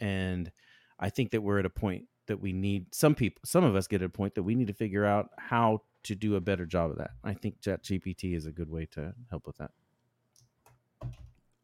And 0.00 0.50
i 0.98 1.10
think 1.10 1.32
that 1.32 1.42
we're 1.42 1.58
at 1.58 1.66
a 1.66 1.70
point 1.70 2.06
that 2.26 2.40
we 2.40 2.52
need 2.52 2.94
some 2.94 3.14
people 3.14 3.40
some 3.44 3.64
of 3.64 3.74
us 3.76 3.86
get 3.86 4.02
at 4.02 4.06
a 4.06 4.08
point 4.08 4.34
that 4.34 4.42
we 4.42 4.54
need 4.54 4.66
to 4.68 4.72
figure 4.74 5.04
out 5.04 5.30
how 5.38 5.82
to 6.02 6.14
do 6.14 6.36
a 6.36 6.40
better 6.40 6.66
job 6.66 6.90
of 6.90 6.98
that 6.98 7.12
i 7.24 7.34
think 7.34 7.60
chat 7.60 7.82
gpt 7.82 8.34
is 8.36 8.46
a 8.46 8.52
good 8.52 8.70
way 8.70 8.86
to 8.86 9.14
help 9.30 9.46
with 9.46 9.56
that 9.58 9.70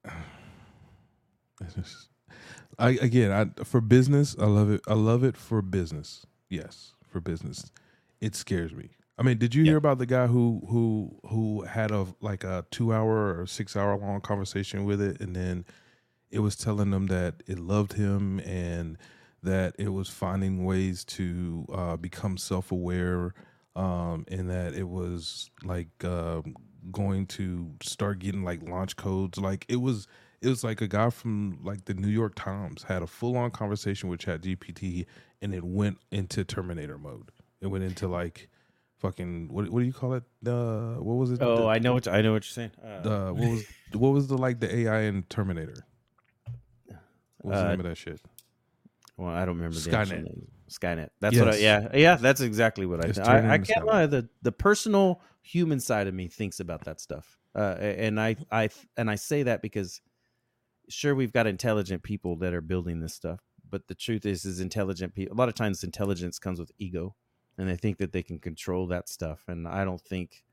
I 2.78 2.90
again, 2.90 3.30
I 3.32 3.64
for 3.64 3.80
business, 3.80 4.36
I 4.38 4.46
love 4.46 4.70
it. 4.70 4.80
I 4.88 4.94
love 4.94 5.24
it 5.24 5.36
for 5.36 5.60
business. 5.62 6.26
Yes, 6.48 6.94
for 7.06 7.20
business. 7.20 7.70
It 8.20 8.34
scares 8.34 8.72
me. 8.74 8.90
I 9.18 9.22
mean, 9.22 9.38
did 9.38 9.54
you 9.54 9.64
Yeah. 9.64 9.72
hear 9.72 9.76
about 9.76 9.98
the 9.98 10.06
guy 10.06 10.26
who 10.28 10.62
who 10.68 11.20
who 11.28 11.62
had 11.62 11.90
a 11.90 12.06
like 12.20 12.44
a 12.44 12.64
two 12.70 12.92
hour 12.92 13.38
or 13.38 13.46
six 13.46 13.76
hour 13.76 13.96
long 13.98 14.20
conversation 14.22 14.84
with 14.84 15.00
it, 15.00 15.20
and 15.20 15.36
then 15.36 15.66
it 16.30 16.38
was 16.40 16.56
telling 16.56 16.90
them 16.90 17.06
that 17.08 17.42
it 17.46 17.58
loved 17.58 17.94
him 17.94 18.40
and 18.40 18.96
that 19.42 19.74
it 19.78 19.88
was 19.88 20.08
finding 20.08 20.64
ways 20.64 21.04
to 21.04 21.66
uh, 21.72 21.96
become 21.96 22.36
self 22.36 22.72
aware, 22.72 23.34
um, 23.76 24.24
and 24.28 24.50
that 24.50 24.74
it 24.74 24.88
was 24.88 25.50
like 25.64 25.88
um 26.04 26.54
going 26.90 27.26
to 27.26 27.70
start 27.82 28.18
getting 28.18 28.42
like 28.44 28.62
launch 28.62 28.96
codes. 28.96 29.38
Like 29.38 29.66
it 29.68 29.76
was 29.80 30.06
it 30.40 30.48
was 30.48 30.64
like 30.64 30.80
a 30.80 30.88
guy 30.88 31.10
from 31.10 31.58
like 31.62 31.84
the 31.84 31.94
New 31.94 32.08
York 32.08 32.34
Times 32.34 32.84
had 32.84 33.02
a 33.02 33.06
full 33.06 33.36
on 33.36 33.50
conversation 33.50 34.08
with 34.08 34.20
Chat 34.20 34.42
GPT 34.42 35.06
and 35.42 35.54
it 35.54 35.64
went 35.64 35.98
into 36.10 36.44
Terminator 36.44 36.98
mode. 36.98 37.30
It 37.60 37.66
went 37.66 37.84
into 37.84 38.08
like 38.08 38.48
fucking 38.98 39.48
what 39.52 39.68
what 39.70 39.80
do 39.80 39.86
you 39.86 39.92
call 39.92 40.14
it? 40.14 40.22
The 40.42 40.96
what 40.98 41.14
was 41.14 41.30
it? 41.32 41.42
Oh, 41.42 41.56
the, 41.62 41.66
I 41.66 41.78
know 41.78 41.92
what 41.94 42.08
I 42.08 42.22
know 42.22 42.32
what 42.32 42.44
you're 42.44 42.52
saying. 42.52 42.72
Uh, 42.82 43.00
the 43.02 43.34
what 43.34 43.50
was 43.50 43.64
what 43.92 44.10
was 44.10 44.28
the 44.28 44.38
like 44.38 44.60
the 44.60 44.74
AI 44.74 45.02
in 45.02 45.22
Terminator? 45.24 45.84
What 47.42 47.52
was 47.52 47.60
the 47.60 47.66
Uh, 47.66 47.70
name 47.70 47.80
of 47.80 47.86
that 47.86 47.96
shit? 47.96 48.20
Well, 49.20 49.34
I 49.34 49.44
don't 49.44 49.56
remember 49.56 49.78
the 49.78 49.90
Skynet. 49.90 50.24
name. 50.24 50.46
Skynet. 50.70 51.10
That's 51.20 51.38
what 51.38 51.48
I. 51.48 51.56
Yeah, 51.56 51.88
yeah. 51.94 52.16
That's 52.16 52.40
exactly 52.40 52.86
what 52.86 53.04
I. 53.04 53.08
It's 53.08 53.18
I, 53.18 53.38
I 53.38 53.58
can't 53.58 53.84
Skynet. 53.84 53.86
lie. 53.86 54.06
The 54.06 54.28
the 54.40 54.52
personal 54.52 55.20
human 55.42 55.78
side 55.78 56.06
of 56.06 56.14
me 56.14 56.28
thinks 56.28 56.58
about 56.58 56.84
that 56.84 57.00
stuff, 57.00 57.38
uh, 57.54 57.76
and 57.78 58.18
I 58.18 58.36
I 58.50 58.70
and 58.96 59.10
I 59.10 59.16
say 59.16 59.42
that 59.42 59.60
because 59.60 60.00
sure 60.88 61.14
we've 61.14 61.34
got 61.34 61.46
intelligent 61.46 62.02
people 62.02 62.36
that 62.36 62.54
are 62.54 62.62
building 62.62 63.00
this 63.00 63.12
stuff, 63.12 63.40
but 63.68 63.88
the 63.88 63.94
truth 63.94 64.24
is, 64.24 64.46
is 64.46 64.58
intelligent 64.58 65.14
people. 65.14 65.36
A 65.36 65.38
lot 65.38 65.50
of 65.50 65.54
times, 65.54 65.84
intelligence 65.84 66.38
comes 66.38 66.58
with 66.58 66.72
ego, 66.78 67.14
and 67.58 67.68
they 67.68 67.76
think 67.76 67.98
that 67.98 68.12
they 68.12 68.22
can 68.22 68.38
control 68.38 68.86
that 68.86 69.08
stuff, 69.10 69.40
and 69.48 69.68
I 69.68 69.84
don't 69.84 70.00
think. 70.00 70.44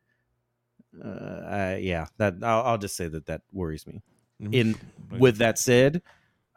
Uh, 1.04 1.42
I, 1.48 1.76
yeah, 1.78 2.08
that 2.18 2.36
I'll, 2.42 2.64
I'll 2.64 2.78
just 2.78 2.98
say 2.98 3.08
that 3.08 3.28
that 3.28 3.44
worries 3.54 3.88
me 3.88 4.02
in 4.40 4.76
with 5.18 5.38
that 5.38 5.58
said 5.58 6.02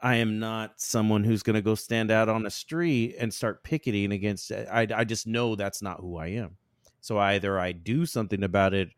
i 0.02 0.16
am 0.16 0.38
not 0.38 0.80
someone 0.80 1.24
who's 1.24 1.42
going 1.42 1.54
to 1.54 1.62
go 1.62 1.74
stand 1.74 2.10
out 2.10 2.28
on 2.28 2.46
a 2.46 2.50
street 2.50 3.16
and 3.18 3.32
start 3.32 3.62
picketing 3.64 4.12
against 4.12 4.50
eh, 4.50 4.64
I, 4.70 4.86
I 4.94 5.04
just 5.04 5.26
know 5.26 5.54
that's 5.56 5.82
not 5.82 6.00
who 6.00 6.16
i 6.16 6.28
am 6.28 6.56
so 7.00 7.18
either 7.18 7.58
i 7.58 7.72
do 7.72 8.06
something 8.06 8.42
about 8.42 8.74
it 8.74 8.90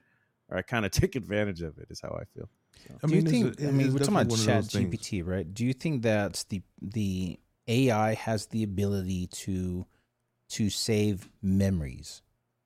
or 0.49 0.57
i 0.59 0.63
kind 0.63 0.85
of 0.85 0.91
take 1.01 1.15
advantage 1.17 1.63
of 1.63 1.79
it 1.79 1.89
is 1.91 2.01
how 2.01 2.17
i 2.21 2.25
feel 2.35 2.49
I 3.03 3.07
do 3.07 3.15
you 3.17 3.23
mean, 3.23 3.31
think? 3.31 3.47
it's 3.53 3.63
a- 3.63 3.63
I 3.63 3.67
it's 3.69 3.77
mean, 3.79 3.93
we're 3.93 3.99
talking 4.01 4.15
about 4.17 4.39
Chat 4.39 4.65
of 4.65 4.71
things. 4.71 4.97
GPT, 4.97 5.23
right? 5.25 5.55
Do 5.55 5.65
you 5.65 5.73
think 5.73 6.03
that 6.03 6.45
the 6.49 6.63
the 6.81 7.39
AI 7.69 8.15
has 8.15 8.47
the 8.47 8.63
ability 8.65 9.29
to 9.29 9.87
to 10.51 10.69
save 10.71 11.29
memories? 11.43 12.23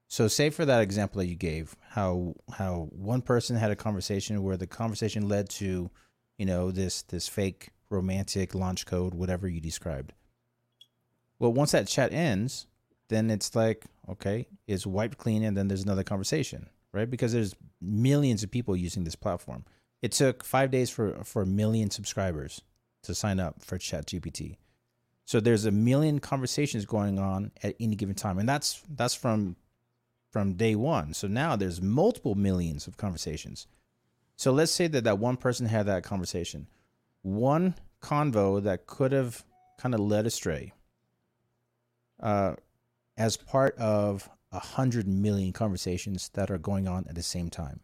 So, 0.08 0.28
say 0.28 0.50
for 0.50 0.64
that 0.64 0.80
example 0.80 1.18
that 1.20 1.26
you 1.26 1.34
gave, 1.36 1.76
how 1.90 2.34
how 2.52 2.88
one 2.92 3.20
person 3.20 3.56
had 3.56 3.70
a 3.70 3.76
conversation 3.76 4.42
where 4.42 4.56
the 4.56 4.66
conversation 4.66 5.28
led 5.28 5.48
to, 5.50 5.90
you 6.38 6.46
know, 6.46 6.70
this 6.70 7.02
this 7.02 7.28
fake 7.28 7.70
romantic 7.90 8.54
launch 8.54 8.86
code, 8.86 9.14
whatever 9.14 9.48
you 9.48 9.60
described. 9.60 10.12
Well, 11.38 11.52
once 11.52 11.72
that 11.72 11.88
chat 11.88 12.12
ends, 12.12 12.66
then 13.08 13.30
it's 13.30 13.54
like, 13.54 13.84
okay, 14.08 14.46
it's 14.66 14.86
wiped 14.86 15.18
clean, 15.18 15.42
and 15.42 15.56
then 15.56 15.68
there's 15.68 15.82
another 15.82 16.02
conversation, 16.02 16.68
right? 16.92 17.08
Because 17.08 17.32
there's 17.32 17.54
millions 17.80 18.42
of 18.42 18.50
people 18.50 18.76
using 18.76 19.04
this 19.04 19.16
platform. 19.16 19.64
It 20.02 20.12
took 20.12 20.44
five 20.44 20.70
days 20.70 20.90
for 20.90 21.24
for 21.24 21.42
a 21.42 21.46
million 21.46 21.90
subscribers 21.90 22.62
to 23.02 23.14
sign 23.14 23.40
up 23.40 23.62
for 23.62 23.78
ChatGPT. 23.78 24.56
So 25.24 25.40
there's 25.40 25.64
a 25.64 25.72
million 25.72 26.20
conversations 26.20 26.84
going 26.84 27.18
on 27.18 27.50
at 27.62 27.74
any 27.80 27.96
given 27.96 28.14
time, 28.14 28.38
and 28.38 28.48
that's 28.48 28.82
that's 28.88 29.14
from 29.14 29.56
from 30.30 30.54
day 30.54 30.74
one. 30.74 31.14
So 31.14 31.28
now 31.28 31.56
there's 31.56 31.80
multiple 31.80 32.34
millions 32.34 32.86
of 32.86 32.96
conversations. 32.96 33.66
So 34.36 34.52
let's 34.52 34.72
say 34.72 34.86
that 34.88 35.04
that 35.04 35.18
one 35.18 35.36
person 35.36 35.66
had 35.66 35.86
that 35.86 36.04
conversation, 36.04 36.66
one 37.26 37.74
convo 38.00 38.62
that 38.62 38.86
could 38.86 39.10
have 39.12 39.44
kind 39.78 39.94
of 39.94 40.00
led 40.00 40.26
astray, 40.26 40.72
uh, 42.22 42.54
as 43.16 43.36
part 43.36 43.76
of 43.78 44.30
a 44.52 44.60
hundred 44.60 45.08
million 45.08 45.52
conversations 45.52 46.30
that 46.34 46.50
are 46.50 46.58
going 46.58 46.86
on 46.86 47.04
at 47.08 47.16
the 47.16 47.22
same 47.22 47.50
time. 47.50 47.80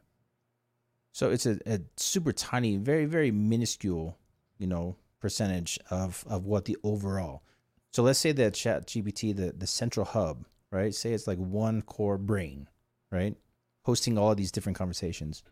So 1.10 1.30
it's 1.30 1.44
a, 1.44 1.58
a 1.66 1.80
super 1.96 2.32
tiny, 2.32 2.76
very, 2.76 3.04
very 3.04 3.30
minuscule, 3.30 4.16
you 4.58 4.66
know, 4.66 4.96
percentage 5.20 5.78
of, 5.90 6.24
of 6.28 6.46
what 6.46 6.64
the 6.64 6.76
overall. 6.84 7.42
So 7.90 8.02
let's 8.02 8.20
say 8.20 8.32
that 8.32 8.54
Chat 8.54 8.86
GPT, 8.86 9.36
the, 9.36 9.52
the 9.52 9.66
central 9.66 10.06
hub, 10.06 10.46
right? 10.70 10.94
Say 10.94 11.12
it's 11.12 11.26
like 11.26 11.38
one 11.38 11.82
core 11.82 12.16
brain, 12.16 12.68
right? 13.10 13.36
Hosting 13.84 14.16
all 14.16 14.30
of 14.30 14.36
these 14.36 14.52
different 14.52 14.78
conversations. 14.78 15.42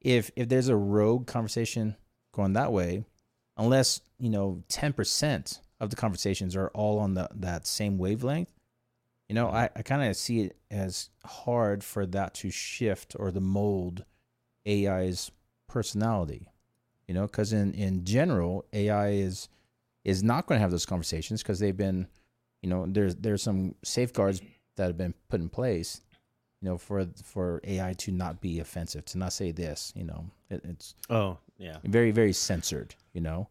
If 0.00 0.30
if 0.34 0.48
there's 0.48 0.68
a 0.68 0.76
rogue 0.76 1.26
conversation 1.26 1.96
going 2.32 2.54
that 2.54 2.72
way, 2.72 3.04
unless, 3.56 4.00
you 4.18 4.30
know, 4.30 4.62
10% 4.68 5.60
of 5.80 5.90
the 5.90 5.96
conversations 5.96 6.56
are 6.56 6.68
all 6.68 6.98
on 6.98 7.14
the 7.14 7.28
that 7.34 7.66
same 7.66 7.98
wavelength, 7.98 8.52
you 9.28 9.34
know, 9.34 9.48
I, 9.48 9.70
I 9.74 9.82
kind 9.82 10.02
of 10.02 10.16
see 10.16 10.42
it 10.42 10.56
as 10.70 11.10
hard 11.24 11.82
for 11.82 12.06
that 12.06 12.34
to 12.34 12.50
shift 12.50 13.16
or 13.18 13.30
the 13.30 13.40
mold 13.40 14.04
AI's 14.66 15.30
personality. 15.68 16.48
You 17.08 17.14
know, 17.14 17.22
because 17.26 17.52
in 17.52 17.74
in 17.74 18.04
general, 18.04 18.64
AI 18.72 19.08
is 19.08 19.48
is 20.04 20.22
not 20.22 20.46
going 20.46 20.58
to 20.58 20.62
have 20.62 20.70
those 20.70 20.86
conversations 20.86 21.42
because 21.42 21.58
they've 21.58 21.76
been, 21.76 22.06
you 22.62 22.68
know, 22.68 22.86
there's 22.86 23.16
there's 23.16 23.42
some 23.42 23.74
safeguards 23.82 24.40
that 24.76 24.86
have 24.86 24.96
been 24.96 25.14
put 25.28 25.40
in 25.40 25.48
place, 25.48 26.00
you 26.60 26.68
know, 26.68 26.78
for 26.78 27.06
for 27.24 27.60
AI 27.64 27.92
to 27.94 28.12
not 28.12 28.40
be 28.40 28.60
offensive, 28.60 29.04
to 29.06 29.18
not 29.18 29.32
say 29.32 29.50
this. 29.50 29.92
You 29.96 30.04
know, 30.04 30.26
it, 30.48 30.60
it's 30.64 30.94
oh 31.10 31.38
yeah 31.62 31.78
very 31.84 32.10
very 32.10 32.32
censored. 32.32 32.94
You 33.12 33.20
know, 33.20 33.48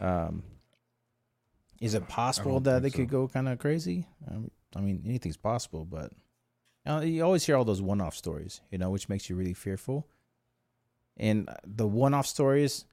um, 0.00 0.42
is 1.80 1.94
it 1.94 2.08
possible 2.08 2.60
that 2.60 2.82
they 2.82 2.90
think 2.90 3.08
could 3.08 3.10
go 3.10 3.28
kind 3.28 3.48
of 3.48 3.58
crazy? 3.58 4.06
Um, 4.30 4.50
I 4.74 4.80
mean, 4.80 5.02
anything's 5.06 5.36
possible, 5.36 5.84
but 5.84 6.12
you, 6.84 6.92
know, 6.92 7.00
you 7.00 7.24
always 7.24 7.44
hear 7.44 7.56
all 7.56 7.64
those 7.64 7.82
one-off 7.82 8.14
stories, 8.14 8.60
you 8.70 8.78
know, 8.78 8.90
which 8.90 9.08
makes 9.08 9.28
you 9.30 9.36
really 9.36 9.54
fearful. 9.54 10.06
And 11.16 11.48
the 11.64 11.86
one-off 11.86 12.26
stories 12.26 12.84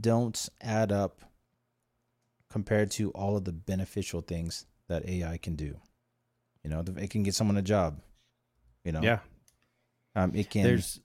don't 0.00 0.48
add 0.60 0.92
up 0.92 1.20
compared 2.50 2.90
to 2.92 3.10
all 3.10 3.36
of 3.36 3.44
the 3.44 3.52
beneficial 3.52 4.20
things 4.20 4.66
that 4.88 5.08
AI 5.08 5.38
can 5.38 5.54
do. 5.54 5.78
You 6.64 6.70
know, 6.70 6.84
it 6.96 7.10
can 7.10 7.22
get 7.22 7.34
someone 7.34 7.56
a 7.56 7.62
job. 7.62 8.00
You 8.84 8.92
know, 8.92 9.02
yeah 9.02 9.18
um, 10.18 10.32
it 10.34 10.50
can. 10.50 10.64
there's 10.64 11.00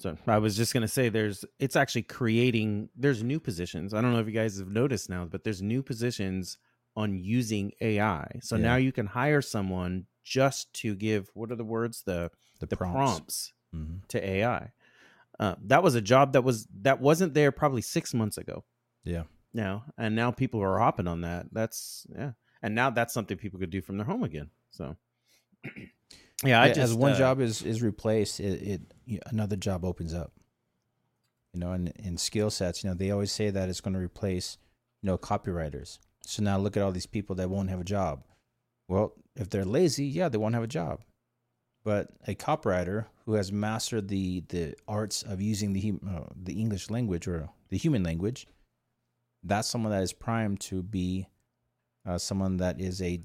so 0.00 0.16
i 0.26 0.38
was 0.38 0.56
just 0.56 0.72
going 0.72 0.80
to 0.82 0.88
say 0.88 1.08
there's 1.08 1.44
it's 1.58 1.76
actually 1.76 2.02
creating 2.02 2.88
there's 2.96 3.22
new 3.22 3.38
positions 3.40 3.92
i 3.94 4.00
don't 4.00 4.12
know 4.12 4.18
if 4.20 4.26
you 4.26 4.32
guys 4.32 4.58
have 4.58 4.70
noticed 4.70 5.08
now 5.10 5.24
but 5.24 5.44
there's 5.44 5.62
new 5.62 5.82
positions 5.82 6.58
on 6.96 7.14
using 7.14 7.70
ai 7.80 8.26
so 8.42 8.56
Yeah. 8.56 8.62
now 8.62 8.76
you 8.76 8.92
can 8.92 9.06
hire 9.06 9.42
someone 9.42 10.06
just 10.24 10.72
to 10.74 10.94
give 10.94 11.30
what 11.34 11.50
are 11.52 11.56
the 11.56 11.64
words 11.64 12.02
the 12.04 12.30
the, 12.60 12.66
the 12.66 12.76
prompts. 12.76 12.96
prompts, 13.12 13.52
Mhm. 13.74 14.06
to 14.08 14.18
ai 14.28 14.72
uh, 15.38 15.54
that 15.66 15.82
was 15.82 15.94
a 15.94 16.00
job 16.02 16.32
that 16.34 16.42
was 16.44 16.66
that 16.82 17.00
wasn't 17.00 17.32
there 17.34 17.52
probably 17.52 17.80
six 17.82 18.12
months 18.12 18.36
ago 18.38 18.64
Yeah. 19.04 19.24
now 19.54 19.84
and 19.96 20.14
now 20.16 20.30
people 20.32 20.60
are 20.62 20.78
hopping 20.78 21.06
on 21.08 21.20
that 21.22 21.46
that's 21.52 22.06
yeah 22.14 22.32
and 22.62 22.74
now 22.74 22.90
that's 22.90 23.14
something 23.14 23.36
people 23.38 23.58
could 23.60 23.70
do 23.70 23.80
from 23.80 23.96
their 23.96 24.06
home 24.06 24.22
again 24.24 24.50
so 24.70 24.96
yeah 26.44 26.62
i 26.62 26.68
just 26.68 26.78
as 26.78 26.94
one 26.94 27.12
uh, 27.12 27.18
job 27.18 27.40
is 27.40 27.62
is 27.62 27.82
replaced, 27.82 28.40
it, 28.40 28.62
it 28.62 28.80
you- 29.04 29.20
another 29.26 29.56
job 29.56 29.84
opens 29.84 30.14
up. 30.14 30.32
You 31.52 31.58
know, 31.60 31.72
and 31.72 31.88
in 31.98 32.16
skill 32.16 32.48
sets, 32.50 32.84
you 32.84 32.88
know, 32.90 32.94
they 32.94 33.10
always 33.10 33.32
say 33.32 33.50
that 33.50 33.68
it's 33.68 33.80
going 33.80 33.94
to 33.94 34.00
replace, 34.00 34.56
you 35.02 35.08
know, 35.08 35.18
copywriters. 35.18 35.98
So 36.24 36.44
now 36.44 36.58
look 36.58 36.76
at 36.76 36.82
all 36.84 36.92
these 36.92 37.06
people 37.06 37.34
that 37.36 37.50
won't 37.50 37.70
have 37.70 37.80
a 37.80 37.84
job. 37.84 38.22
Well, 38.86 39.14
if 39.34 39.50
they're 39.50 39.64
lazy, 39.64 40.04
yeah, 40.06 40.28
they 40.28 40.38
won't 40.38 40.54
have 40.54 40.62
a 40.62 40.68
job. 40.68 41.00
But 41.82 42.10
a 42.28 42.34
copywriter 42.36 43.06
who 43.24 43.32
has 43.34 43.50
mastered 43.50 44.06
the 44.08 44.44
the 44.48 44.74
arts 44.86 45.22
of 45.22 45.40
using 45.40 45.72
the 45.72 45.94
uh, 46.08 46.26
the 46.40 46.60
English 46.60 46.88
language 46.88 47.26
or 47.26 47.48
the 47.70 47.78
human 47.78 48.04
language, 48.04 48.46
that's 49.42 49.66
someone 49.68 49.90
that 49.90 50.02
is 50.04 50.12
primed 50.12 50.60
to 50.60 50.82
be 50.84 51.26
uh, 52.06 52.18
someone 52.18 52.58
that 52.58 52.80
is 52.80 53.02
a, 53.02 53.20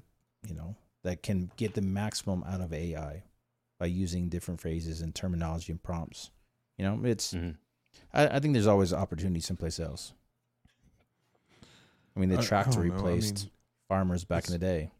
you 0.48 0.54
know, 0.54 0.74
that 1.06 1.22
can 1.22 1.50
get 1.56 1.74
the 1.74 1.80
maximum 1.82 2.42
out 2.44 2.60
of 2.60 2.72
AI 2.72 3.22
by 3.78 3.86
using 3.86 4.28
different 4.28 4.60
phrases 4.60 5.00
and 5.00 5.14
terminology 5.14 5.70
and 5.70 5.80
prompts. 5.82 6.30
You 6.78 6.84
know, 6.84 7.00
it's. 7.04 7.32
Mhm. 7.32 7.56
I, 8.12 8.26
I 8.36 8.40
think 8.40 8.54
there's 8.54 8.66
always 8.66 8.92
opportunity 8.92 9.40
someplace 9.40 9.78
else. 9.78 10.12
I 12.16 12.20
mean, 12.20 12.28
the 12.28 12.36
I- 12.38 12.40
I 12.40 12.44
tractor 12.44 12.72
don't 12.80 12.88
know. 12.88 12.94
I 12.94 12.96
replaced 12.96 13.44
mean, 13.44 13.50
farmers 13.88 14.24
back 14.24 14.46
in 14.48 14.52
the 14.52 14.58
day, 14.58 14.90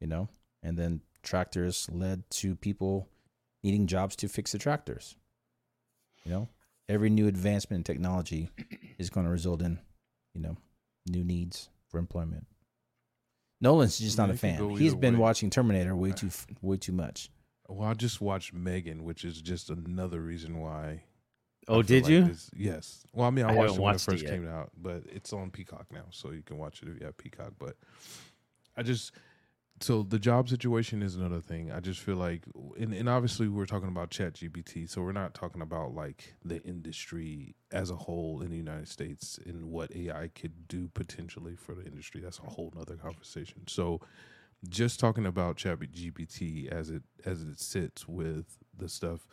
you 0.00 0.06
know, 0.06 0.28
and 0.62 0.76
then 0.78 1.00
tractors 1.22 1.88
led 1.90 2.28
to 2.30 2.56
people 2.56 3.08
needing 3.62 3.86
jobs 3.86 4.16
to 4.16 4.28
fix 4.28 4.50
the 4.52 4.58
tractors. 4.58 5.16
You 6.24 6.32
know, 6.32 6.48
every 6.88 7.10
new 7.10 7.26
advancement 7.28 7.80
in 7.80 7.84
technology 7.94 8.50
is 8.98 9.10
going 9.10 9.26
to 9.26 9.30
result 9.32 9.62
in, 9.62 9.78
you 10.34 10.40
know, 10.40 10.56
new 11.06 11.22
needs 11.24 11.68
for 11.88 11.98
employment. 11.98 12.46
Nolan's 13.62 13.98
just 13.98 14.18
Yeah, 14.18 14.26
not 14.26 14.34
a 14.34 14.36
fan. 14.38 14.70
He's 14.76 14.94
been 14.94 15.14
way. 15.14 15.20
watching 15.20 15.48
Terminator 15.48 15.96
way 15.96 16.12
too 16.12 16.28
way 16.60 16.76
too 16.76 16.92
much. 16.92 17.30
Well, 17.68 17.88
I 17.88 17.94
just 17.94 18.20
watched 18.20 18.52
Megan, 18.52 19.04
which 19.04 19.24
is 19.24 19.40
just 19.40 19.70
another 19.70 20.20
reason 20.20 20.58
why. 20.58 21.04
Oh, 21.68 21.74
feel 21.76 21.82
did 21.82 22.02
like 22.02 22.10
you? 22.12 22.24
this- 22.24 22.50
yes. 22.54 23.04
Well, 23.12 23.26
I 23.26 23.30
mean, 23.30 23.44
I, 23.46 23.50
I 23.50 23.54
watched 23.54 23.58
it 23.58 23.70
when 23.72 23.78
it 23.78 23.82
watched 23.82 24.08
it 24.08 24.10
first 24.10 24.26
came 24.26 24.48
out, 24.48 24.70
but 24.76 25.04
it's 25.06 25.32
on 25.32 25.50
Peacock 25.52 25.86
now, 25.92 26.04
so 26.10 26.32
you 26.32 26.42
can 26.42 26.58
watch 26.58 26.82
it 26.82 26.88
if 26.88 26.98
you 26.98 27.06
have 27.06 27.16
Peacock. 27.16 27.52
But 27.58 27.76
I 28.76 28.82
just 28.82 29.12
so 29.82 30.02
the 30.02 30.18
job 30.18 30.48
situation 30.48 31.02
is 31.02 31.16
another 31.16 31.40
thing. 31.40 31.72
I 31.72 31.80
just 31.80 32.00
feel 32.00 32.16
like, 32.16 32.44
and, 32.78 32.92
and 32.94 33.08
obviously 33.08 33.48
we're 33.48 33.66
talking 33.66 33.88
about 33.88 34.10
Chat 34.10 34.34
GPT, 34.34 34.88
so 34.88 35.02
we're 35.02 35.12
not 35.12 35.34
talking 35.34 35.62
about 35.62 35.94
like 35.94 36.34
the 36.44 36.62
industry 36.62 37.54
as 37.70 37.90
a 37.90 37.96
whole 37.96 38.42
in 38.42 38.50
the 38.50 38.56
United 38.56 38.88
States 38.88 39.38
and 39.44 39.66
what 39.66 39.94
AI 39.94 40.28
could 40.34 40.68
do 40.68 40.88
potentially 40.94 41.56
for 41.56 41.74
the 41.74 41.84
industry. 41.84 42.20
That's 42.20 42.38
a 42.38 42.50
whole 42.50 42.72
nother 42.76 42.96
conversation. 42.96 43.62
So 43.66 44.00
just 44.68 45.00
talking 45.00 45.26
about 45.26 45.56
Chat 45.56 45.80
GPT 45.80 46.68
as 46.68 46.90
it 46.90 47.02
as 47.24 47.42
it 47.42 47.58
sits 47.58 48.06
with 48.06 48.58
the 48.76 48.88
stuff. 48.88 49.26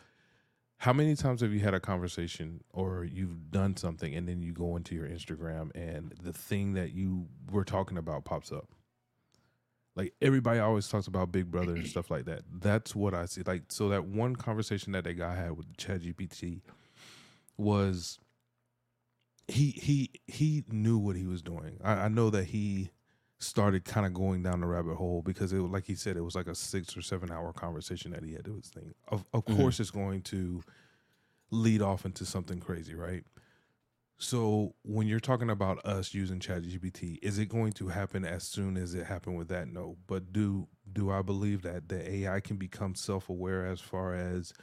How 0.77 0.93
many 0.93 1.15
times 1.15 1.41
have 1.41 1.51
you 1.51 1.59
had 1.59 1.73
a 1.73 1.79
conversation 1.79 2.63
or 2.71 3.03
you've 3.03 3.51
done 3.51 3.75
something 3.75 4.15
and 4.15 4.29
then 4.29 4.41
you 4.41 4.53
go 4.53 4.77
into 4.77 4.95
your 4.95 5.07
Instagram 5.07 5.75
and 5.75 6.13
the 6.23 6.31
thing 6.31 6.73
that 6.73 6.93
you 6.93 7.27
were 7.51 7.65
talking 7.65 7.97
about 7.97 8.23
pops 8.23 8.51
up? 8.51 8.69
Like 9.99 10.13
everybody 10.21 10.61
always 10.61 10.87
talks 10.87 11.07
about 11.07 11.29
Big 11.29 11.51
Brother 11.51 11.73
and 11.73 11.85
stuff 11.85 12.09
like 12.09 12.23
that. 12.23 12.43
That's 12.49 12.95
what 12.95 13.13
I 13.13 13.25
see. 13.25 13.41
Like 13.45 13.63
so 13.67 13.89
that 13.89 14.05
one 14.05 14.33
conversation 14.33 14.93
that 14.93 15.03
that 15.03 15.15
guy 15.15 15.35
had 15.35 15.57
with 15.57 15.75
ChatGPT 15.75 16.61
was 17.57 18.17
he 19.49 19.71
he 19.71 20.09
he 20.25 20.63
knew 20.69 20.97
what 20.97 21.17
he 21.17 21.25
was 21.25 21.41
doing. 21.41 21.79
I, 21.83 21.93
I 21.93 22.07
know 22.07 22.29
that 22.29 22.45
he 22.45 22.91
started 23.39 23.83
kind 23.83 24.05
of 24.05 24.13
going 24.13 24.41
down 24.41 24.61
the 24.61 24.67
rabbit 24.67 24.95
hole 24.95 25.21
because 25.21 25.51
it 25.51 25.57
like 25.59 25.83
he 25.83 25.95
said 25.95 26.15
it 26.15 26.21
was 26.21 26.33
like 26.35 26.47
a 26.47 26.55
six 26.55 26.95
or 26.95 27.01
seven 27.01 27.29
hour 27.29 27.51
conversation 27.51 28.11
that 28.11 28.23
he 28.23 28.31
had 28.31 28.45
to 28.45 28.55
his 28.55 28.69
thing. 28.69 28.93
Of 29.09 29.25
of 29.33 29.43
Mhm. 29.43 29.57
course 29.57 29.81
it's 29.81 29.91
going 29.91 30.21
to 30.23 30.63
lead 31.51 31.81
off 31.81 32.05
into 32.05 32.25
something 32.25 32.61
crazy, 32.61 32.95
right? 32.95 33.25
So 34.21 34.75
when 34.83 35.07
you're 35.07 35.21
talking 35.21 35.49
about 35.49 35.83
us 35.85 36.13
using 36.13 36.39
ChatGPT, 36.39 37.19
is 37.21 37.39
it 37.39 37.47
going 37.47 37.71
to 37.73 37.87
happen 37.87 38.25
as 38.25 38.43
soon 38.43 38.75
as 38.75 38.93
it 38.93 39.05
happened 39.05 39.37
with 39.37 39.47
that? 39.47 39.69
No. 39.69 39.95
But 40.07 40.33
do 40.33 40.67
do 40.91 41.09
I 41.09 41.21
believe 41.21 41.61
that 41.61 41.87
the 41.87 42.07
AI 42.15 42.41
can 42.41 42.57
become 42.57 42.95
self 42.95 43.29
aware 43.29 43.65
as 43.65 43.79
far 43.79 44.13
as 44.13 44.53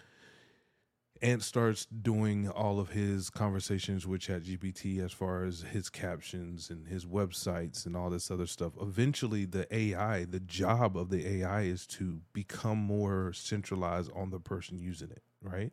Ant 1.22 1.42
starts 1.42 1.86
doing 1.86 2.50
all 2.50 2.78
of 2.78 2.90
his 2.90 3.30
conversations 3.30 4.06
with 4.06 4.20
ChatGPT 4.20 5.02
as 5.02 5.12
far 5.12 5.44
as 5.44 5.62
his 5.62 5.88
captions 5.88 6.68
and 6.68 6.86
his 6.86 7.06
websites 7.06 7.86
and 7.86 7.96
all 7.96 8.10
this 8.10 8.30
other 8.30 8.46
stuff. 8.46 8.74
Eventually, 8.78 9.46
the 9.46 9.66
AI, 9.74 10.26
the 10.26 10.40
job 10.40 10.98
of 10.98 11.08
the 11.08 11.26
AI 11.26 11.62
is 11.62 11.86
to 11.86 12.20
become 12.34 12.76
more 12.76 13.32
centralized 13.32 14.10
on 14.14 14.28
the 14.28 14.38
person 14.38 14.78
using 14.78 15.10
it, 15.10 15.22
right? 15.40 15.72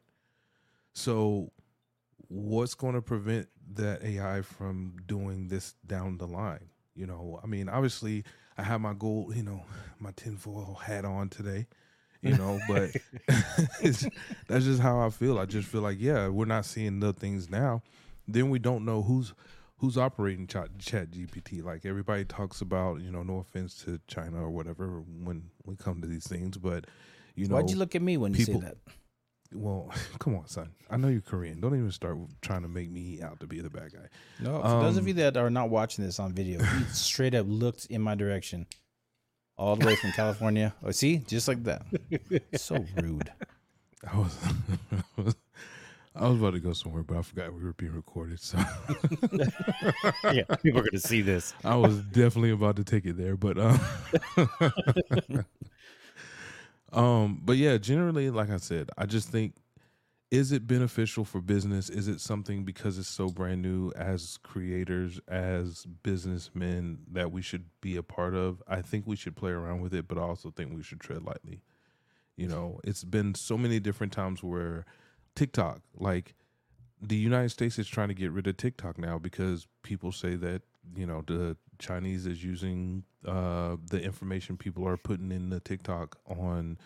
So, 0.94 1.52
what's 2.27 2.75
going 2.75 2.93
to 2.96 3.01
prevent 3.01 3.48
that 3.74 4.03
AI 4.03 4.41
from 4.41 4.96
doing 5.05 5.48
this 5.48 5.75
down 5.86 6.17
the 6.17 6.27
line? 6.27 6.70
You 6.96 7.08
know, 7.08 7.39
I 7.43 7.48
mean, 7.48 7.70
obviously, 7.70 8.24
I 8.58 8.63
have 8.63 8.82
my 8.82 8.93
gold, 8.93 9.36
you 9.36 9.43
know, 9.43 9.63
my 10.00 10.12
tinfoil 10.15 10.75
hat 10.75 11.05
on 11.05 11.29
today, 11.29 11.67
you 12.22 12.38
know, 12.38 12.60
but 12.67 12.91
it's, 13.82 14.05
that's 14.48 14.65
just 14.65 14.79
how 14.79 15.00
I 15.00 15.10
feel. 15.10 15.39
I 15.39 15.46
just 15.46 15.67
feel 15.67 15.82
like, 15.82 15.98
yeah, 16.00 16.27
we're 16.27 16.46
not 16.46 16.65
seeing 16.65 17.00
the 17.00 17.13
things 17.13 17.50
now. 17.50 17.82
Then 18.27 18.50
we 18.50 18.60
don't 18.60 18.86
know 18.86 19.01
who's 19.01 19.34
who's 19.77 19.98
operating 19.98 20.48
chat, 20.48 20.70
chat 20.79 21.12
GPT. 21.12 21.62
Like 21.62 21.86
everybody 21.86 22.24
talks 22.24 22.62
about, 22.62 23.01
you 23.01 23.12
know, 23.12 23.22
no 23.22 23.39
offense 23.39 23.75
to 23.84 24.00
China 24.08 24.41
or 24.41 24.50
whatever 24.50 25.03
when 25.24 25.50
we 25.65 25.75
come 25.75 26.00
to 26.01 26.08
these 26.08 26.25
things, 26.25 26.58
but 26.58 26.86
you 27.36 27.48
know, 27.48 27.55
Why'd 27.55 27.70
you 27.70 27.75
look 27.75 27.96
at 27.96 28.01
me 28.01 28.15
when 28.17 28.34
you 28.34 28.46
people- 28.46 28.62
say 28.62 28.67
that? 28.67 28.77
Well, 29.55 29.91
come 30.19 30.36
on, 30.36 30.48
son. 30.48 30.72
I 30.89 30.98
know 30.98 31.07
you're 31.07 31.22
Korean. 31.22 31.59
Don't 31.59 31.75
even 31.75 31.92
start 31.92 32.18
trying 32.42 32.61
to 32.63 32.68
make 32.68 32.89
me 32.89 33.22
out 33.22 33.39
to 33.39 33.48
be 33.48 33.61
the 33.61 33.70
bad 33.70 33.94
guy. 33.94 34.07
No, 34.39 34.61
for 34.61 34.81
those 34.81 34.98
of 34.98 35.03
Um, 35.03 35.07
you 35.09 35.13
that 35.16 35.37
are 35.37 35.50
not 35.50 35.70
watching 35.70 36.05
this 36.05 36.20
on 36.20 36.33
video, 36.33 36.61
he 36.63 36.83
straight 36.94 37.33
up 37.35 37.46
looked 37.50 37.85
in 37.87 38.01
my 38.01 38.16
direction, 38.16 38.66
all 39.57 39.75
the 39.75 39.85
way 39.85 39.96
from 39.96 40.11
California. 40.11 40.74
Oh, 40.83 40.92
see, 40.92 41.18
just 41.18 41.48
like 41.48 41.63
that. 41.63 41.83
So 42.57 42.85
rude. 43.01 43.31
I 44.11 44.18
was, 44.18 44.37
I 46.16 46.27
was 46.27 46.37
about 46.37 46.53
to 46.53 46.59
go 46.59 46.74
somewhere, 46.74 47.03
but 47.03 47.18
I 47.18 47.22
forgot 47.22 47.53
we 47.53 47.63
were 47.63 47.74
being 47.74 47.94
recorded. 47.94 48.39
So 48.39 48.57
yeah, 50.31 50.44
people 50.61 50.79
are 50.79 50.83
going 50.83 50.92
to 50.92 51.00
see 51.00 51.22
this. 51.22 51.53
I 51.63 51.75
was 51.75 51.98
definitely 51.98 52.51
about 52.51 52.75
to 52.75 52.83
take 52.83 53.05
it 53.05 53.18
there, 53.18 53.35
but 53.37 53.57
um, 53.57 53.79
um, 56.94 57.42
but 57.44 57.58
yeah, 57.58 57.77
generally, 57.77 58.29
like 58.29 58.50
I 58.50 58.58
said, 58.58 58.90
I 58.98 59.06
just 59.06 59.29
think 59.29 59.56
is 60.34 60.51
it 60.51 60.66
beneficial 60.66 61.24
for 61.24 61.42
business? 61.42 61.92
Is 61.92 62.08
it 62.08 62.20
something 62.20 62.64
because 62.64 62.98
it's 62.98 63.08
so 63.08 63.29
brand 63.29 63.62
new 63.62 63.92
as 63.96 64.40
creators, 64.42 65.20
as 65.27 65.86
businessmen 65.86 66.98
that 67.12 67.32
we 67.32 67.44
should 67.44 67.66
be 67.82 67.98
a 67.98 68.01
part 68.01 68.34
of? 68.34 68.64
I 68.68 68.82
think 68.82 69.06
we 69.06 69.16
should 69.16 69.36
play 69.36 69.51
around 69.51 69.82
with 69.82 69.94
it, 69.94 70.08
but 70.08 70.18
I 70.18 70.22
also 70.22 70.50
think 70.50 70.74
we 70.74 70.82
should 70.82 71.00
tread 71.00 71.24
lightly. 71.24 71.62
You 72.36 72.48
know, 72.48 72.79
it's 72.84 73.03
been 73.03 73.36
so 73.36 73.60
many 73.60 73.79
different 73.79 74.12
times 74.12 74.42
where 74.42 74.86
TikTok, 75.36 75.82
like 75.96 76.34
the 77.00 77.16
United 77.16 77.50
States 77.50 77.77
is 77.77 77.88
trying 77.88 78.08
to 78.08 78.16
get 78.16 78.32
rid 78.32 78.48
of 78.48 78.58
TikTok 78.58 78.98
now 78.98 79.20
because 79.20 79.68
people 79.84 80.12
say 80.12 80.34
that, 80.38 80.64
you 80.96 81.06
know, 81.06 81.24
the 81.27 81.58
Chinese 81.83 82.25
is 82.25 82.43
using 82.43 83.03
uh, 83.27 83.75
the 83.89 84.01
information 84.01 84.57
people 84.57 84.87
are 84.87 84.98
putting 84.98 85.31
in 85.31 85.50
the 85.50 85.59
TikTok 85.59 86.17
on, 86.25 86.77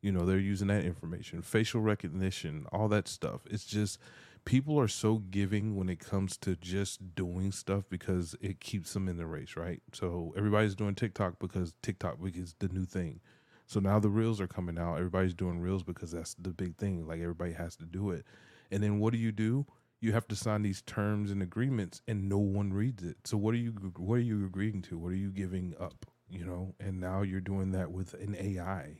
you 0.00 0.12
know, 0.12 0.24
they're 0.24 0.38
using 0.38 0.68
that 0.68 0.84
information, 0.84 1.42
facial 1.42 1.80
recognition, 1.80 2.66
all 2.72 2.88
that 2.88 3.08
stuff. 3.08 3.40
It's 3.50 3.64
just 3.64 3.98
people 4.44 4.78
are 4.78 4.88
so 4.88 5.18
giving 5.30 5.76
when 5.76 5.88
it 5.88 5.98
comes 5.98 6.36
to 6.38 6.54
just 6.56 7.14
doing 7.14 7.50
stuff 7.50 7.84
because 7.90 8.36
it 8.40 8.60
keeps 8.60 8.92
them 8.92 9.08
in 9.08 9.16
the 9.16 9.26
race, 9.26 9.56
right? 9.56 9.82
So 9.92 10.32
everybody's 10.36 10.74
doing 10.74 10.94
TikTok 10.94 11.38
because 11.40 11.74
TikTok 11.82 12.18
is 12.34 12.54
the 12.60 12.68
new 12.68 12.84
thing. 12.84 13.20
So 13.66 13.80
now 13.80 13.98
the 13.98 14.10
reels 14.10 14.40
are 14.40 14.46
coming 14.46 14.78
out. 14.78 14.96
Everybody's 14.96 15.34
doing 15.34 15.60
reels 15.60 15.82
because 15.82 16.12
that's 16.12 16.34
the 16.34 16.50
big 16.50 16.76
thing. 16.76 17.06
Like 17.06 17.20
everybody 17.20 17.52
has 17.52 17.76
to 17.76 17.84
do 17.84 18.10
it. 18.10 18.24
And 18.70 18.82
then 18.82 18.98
what 18.98 19.12
do 19.12 19.18
you 19.18 19.32
do? 19.32 19.66
You 20.04 20.12
have 20.12 20.28
to 20.28 20.36
sign 20.36 20.60
these 20.60 20.82
terms 20.82 21.30
and 21.30 21.42
agreements, 21.42 22.02
and 22.06 22.28
no 22.28 22.36
one 22.36 22.74
reads 22.74 23.02
it. 23.02 23.16
So 23.24 23.38
what 23.38 23.54
are 23.54 23.58
you 23.58 23.70
what 23.96 24.16
are 24.16 24.18
you 24.18 24.44
agreeing 24.44 24.82
to? 24.82 24.98
What 24.98 25.12
are 25.12 25.16
you 25.16 25.30
giving 25.30 25.74
up? 25.80 26.04
You 26.28 26.44
know, 26.44 26.74
and 26.78 27.00
now 27.00 27.22
you're 27.22 27.40
doing 27.40 27.72
that 27.72 27.90
with 27.90 28.12
an 28.12 28.36
AI. 28.38 28.98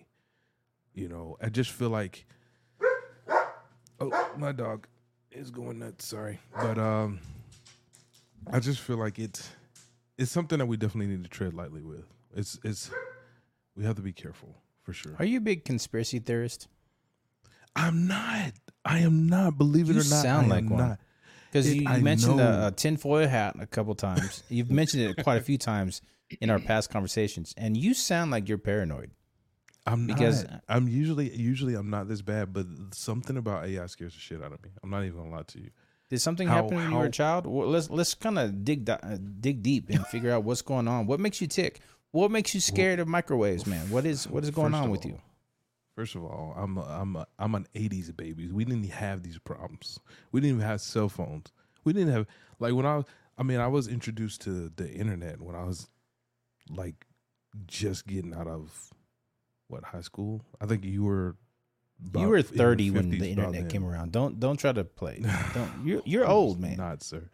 You 0.95 1.09
know, 1.11 1.37
I 1.43 1.51
just 1.51 1.73
feel 1.73 1.91
like 1.91 2.25
oh, 4.01 4.31
my 4.39 4.53
dog 4.53 4.87
is 5.31 5.51
going 5.51 5.79
nuts. 5.79 6.07
Sorry, 6.07 6.41
but 6.57 6.79
um, 6.79 7.21
I 8.51 8.59
just 8.59 8.81
feel 8.81 8.97
like 8.97 9.19
it's 9.19 9.51
it's 10.17 10.31
something 10.31 10.59
that 10.59 10.67
we 10.67 10.79
definitely 10.79 11.15
need 11.15 11.25
to 11.25 11.29
tread 11.29 11.53
lightly 11.53 11.83
with. 11.83 12.07
It's 12.35 12.59
it's 12.65 12.91
we 13.77 13.85
have 13.85 13.97
to 13.97 14.03
be 14.03 14.15
careful 14.15 14.57
for 14.83 14.95
sure. 14.95 15.17
Are 15.19 15.27
you 15.27 15.37
a 15.37 15.43
big 15.43 15.67
conspiracy 15.67 16.19
theorist? 16.19 16.69
I'm 17.77 18.07
not. 18.07 18.53
I 18.85 19.01
am 19.01 19.27
not. 19.27 19.57
Believe 19.59 19.89
it 19.91 19.95
You 19.95 20.01
or 20.01 20.05
not, 20.05 20.23
sound 20.23 20.47
I 20.53 20.57
like 20.57 20.71
one. 20.71 20.79
not. 20.89 20.99
Because 21.51 21.73
you, 21.75 21.83
you 21.83 22.03
mentioned 22.03 22.41
a, 22.41 22.69
a 22.69 22.71
tinfoil 22.73 23.29
hat 23.29 23.57
a 23.61 23.67
couple 23.67 23.95
times. 23.95 24.43
You've 24.49 24.71
mentioned 24.71 25.05
it 25.05 25.23
quite 25.23 25.39
a 25.41 25.45
few 25.45 25.57
times 25.59 26.03
in 26.41 26.51
our 26.51 26.59
past 26.59 26.91
conversations, 26.91 27.55
and 27.57 27.77
you 27.77 27.95
sound 27.95 28.31
like 28.31 28.49
you're 28.49 28.59
paranoid. 28.59 29.11
I'm 29.87 30.07
Because- 30.07 30.45
not. 30.45 30.65
I'm 30.69 30.89
usually 30.89 31.31
usually 31.37 31.75
I'm 31.75 31.91
not 31.91 32.09
this 32.09 32.23
bad, 32.23 32.53
but 32.53 32.67
something 32.93 33.37
about 33.37 33.67
AI 33.67 33.87
scares 33.87 34.15
the 34.15 34.21
shit 34.21 34.43
out 34.43 34.53
of 34.53 34.63
me. 34.63 34.71
I'm 34.83 34.91
not 34.91 35.05
even 35.05 35.19
gonna 35.19 35.31
lie 35.31 35.43
to 35.43 35.61
you. 35.61 35.71
Did 36.11 36.21
something 36.21 36.49
How- 36.49 36.57
happen 36.63 36.77
when 36.77 36.91
you 36.91 36.97
were 36.97 37.05
a 37.07 37.11
child? 37.11 37.47
Well, 37.47 37.69
let's 37.69 37.89
let's 37.91 38.15
kind 38.15 38.39
of 38.39 38.65
dig 38.65 38.85
di- 38.87 38.99
uh, 39.03 39.19
dig 39.41 39.63
deep 39.63 39.91
and 39.91 40.05
figure 40.07 40.31
out 40.33 40.43
what's 40.45 40.63
going 40.63 40.89
on. 40.89 41.07
What 41.07 41.21
makes 41.21 41.41
you 41.41 41.47
tick? 41.47 41.81
What 42.13 42.31
makes 42.31 42.55
you 42.55 42.61
scared 42.61 42.99
of 42.99 43.09
microwaves, 43.09 43.67
man? 43.67 43.91
What 43.91 44.07
is 44.07 44.27
what 44.29 44.43
is 44.45 44.51
going 44.51 44.75
on 44.75 44.91
with 44.91 45.05
all, 45.05 45.13
you? 45.13 45.19
First 45.95 46.17
of 46.17 46.25
all, 46.25 46.55
I'm 46.57 46.77
a, 46.77 46.83
I'm 46.83 47.17
a, 47.17 47.27
I'm 47.39 47.55
an 47.55 47.67
'80s 47.75 48.17
baby. 48.17 48.51
We 48.51 48.65
didn't 48.65 48.91
have 48.91 49.23
these 49.23 49.39
problems. 49.39 50.01
We 50.33 50.41
didn't 50.41 50.57
even 50.57 50.69
have 50.69 50.81
cell 50.81 51.09
phones. 51.09 51.53
We 51.85 51.93
didn't 51.93 52.13
have 52.13 52.27
like 52.59 52.75
when 52.75 52.87
I 52.87 52.97
was. 52.97 53.05
I 53.39 53.43
mean, 53.43 53.61
I 53.61 53.69
was 53.69 53.89
introduced 53.89 54.43
to 54.43 54.71
the 54.75 54.91
internet 54.93 55.41
when 55.41 55.55
I 55.57 55.65
was 55.65 55.89
like 56.71 57.07
just 57.67 58.07
getting 58.07 58.35
out 58.35 58.47
of 58.47 58.91
what 59.69 59.85
high 59.85 60.01
school. 60.01 60.45
I 60.61 60.67
think 60.67 60.85
you 60.85 61.05
were. 61.05 61.37
You 62.19 62.29
were 62.29 62.43
30 62.43 62.91
when 62.91 63.11
the 63.11 63.31
internet 63.31 63.69
came 63.69 63.85
around. 63.85 64.11
Don't 64.11 64.41
don't 64.41 64.57
try 64.57 64.73
to 64.73 64.85
play. 64.85 65.23
Don't 65.55 65.71
you're 65.85 66.03
you're 66.05 66.27
old, 66.27 66.59
man. 66.61 66.77
Not, 66.77 67.03
sir. 67.05 67.31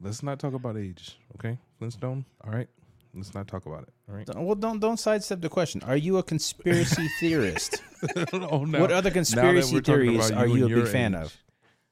Let's 0.00 0.22
not 0.22 0.38
talk 0.38 0.54
about 0.54 0.76
age, 0.76 1.18
okay, 1.36 1.58
Flintstone. 1.78 2.24
All 2.44 2.52
right, 2.52 2.68
let's 3.16 3.34
not 3.34 3.48
talk 3.48 3.66
about 3.66 3.82
it. 3.84 3.88
All 4.08 4.14
right. 4.14 4.26
Don't- 4.26 4.44
Well, 4.44 4.54
don't 4.54 4.78
don't 4.78 4.98
sidestep 4.98 5.40
the 5.40 5.48
question. 5.48 5.82
Are 5.82 5.96
you 5.96 6.18
a 6.18 6.22
conspiracy 6.22 7.08
theorist? 7.20 7.82
oh, 8.32 8.64
now- 8.64 8.80
what 8.80 8.92
other 8.92 9.10
conspiracy 9.10 9.80
theories 9.80 10.30
about 10.30 10.42
are 10.42 10.46
you 10.46 10.56
you 10.56 10.64
a 10.66 10.68
big 10.68 10.76
your 10.76 10.86
fan 10.86 11.14
of? 11.14 11.36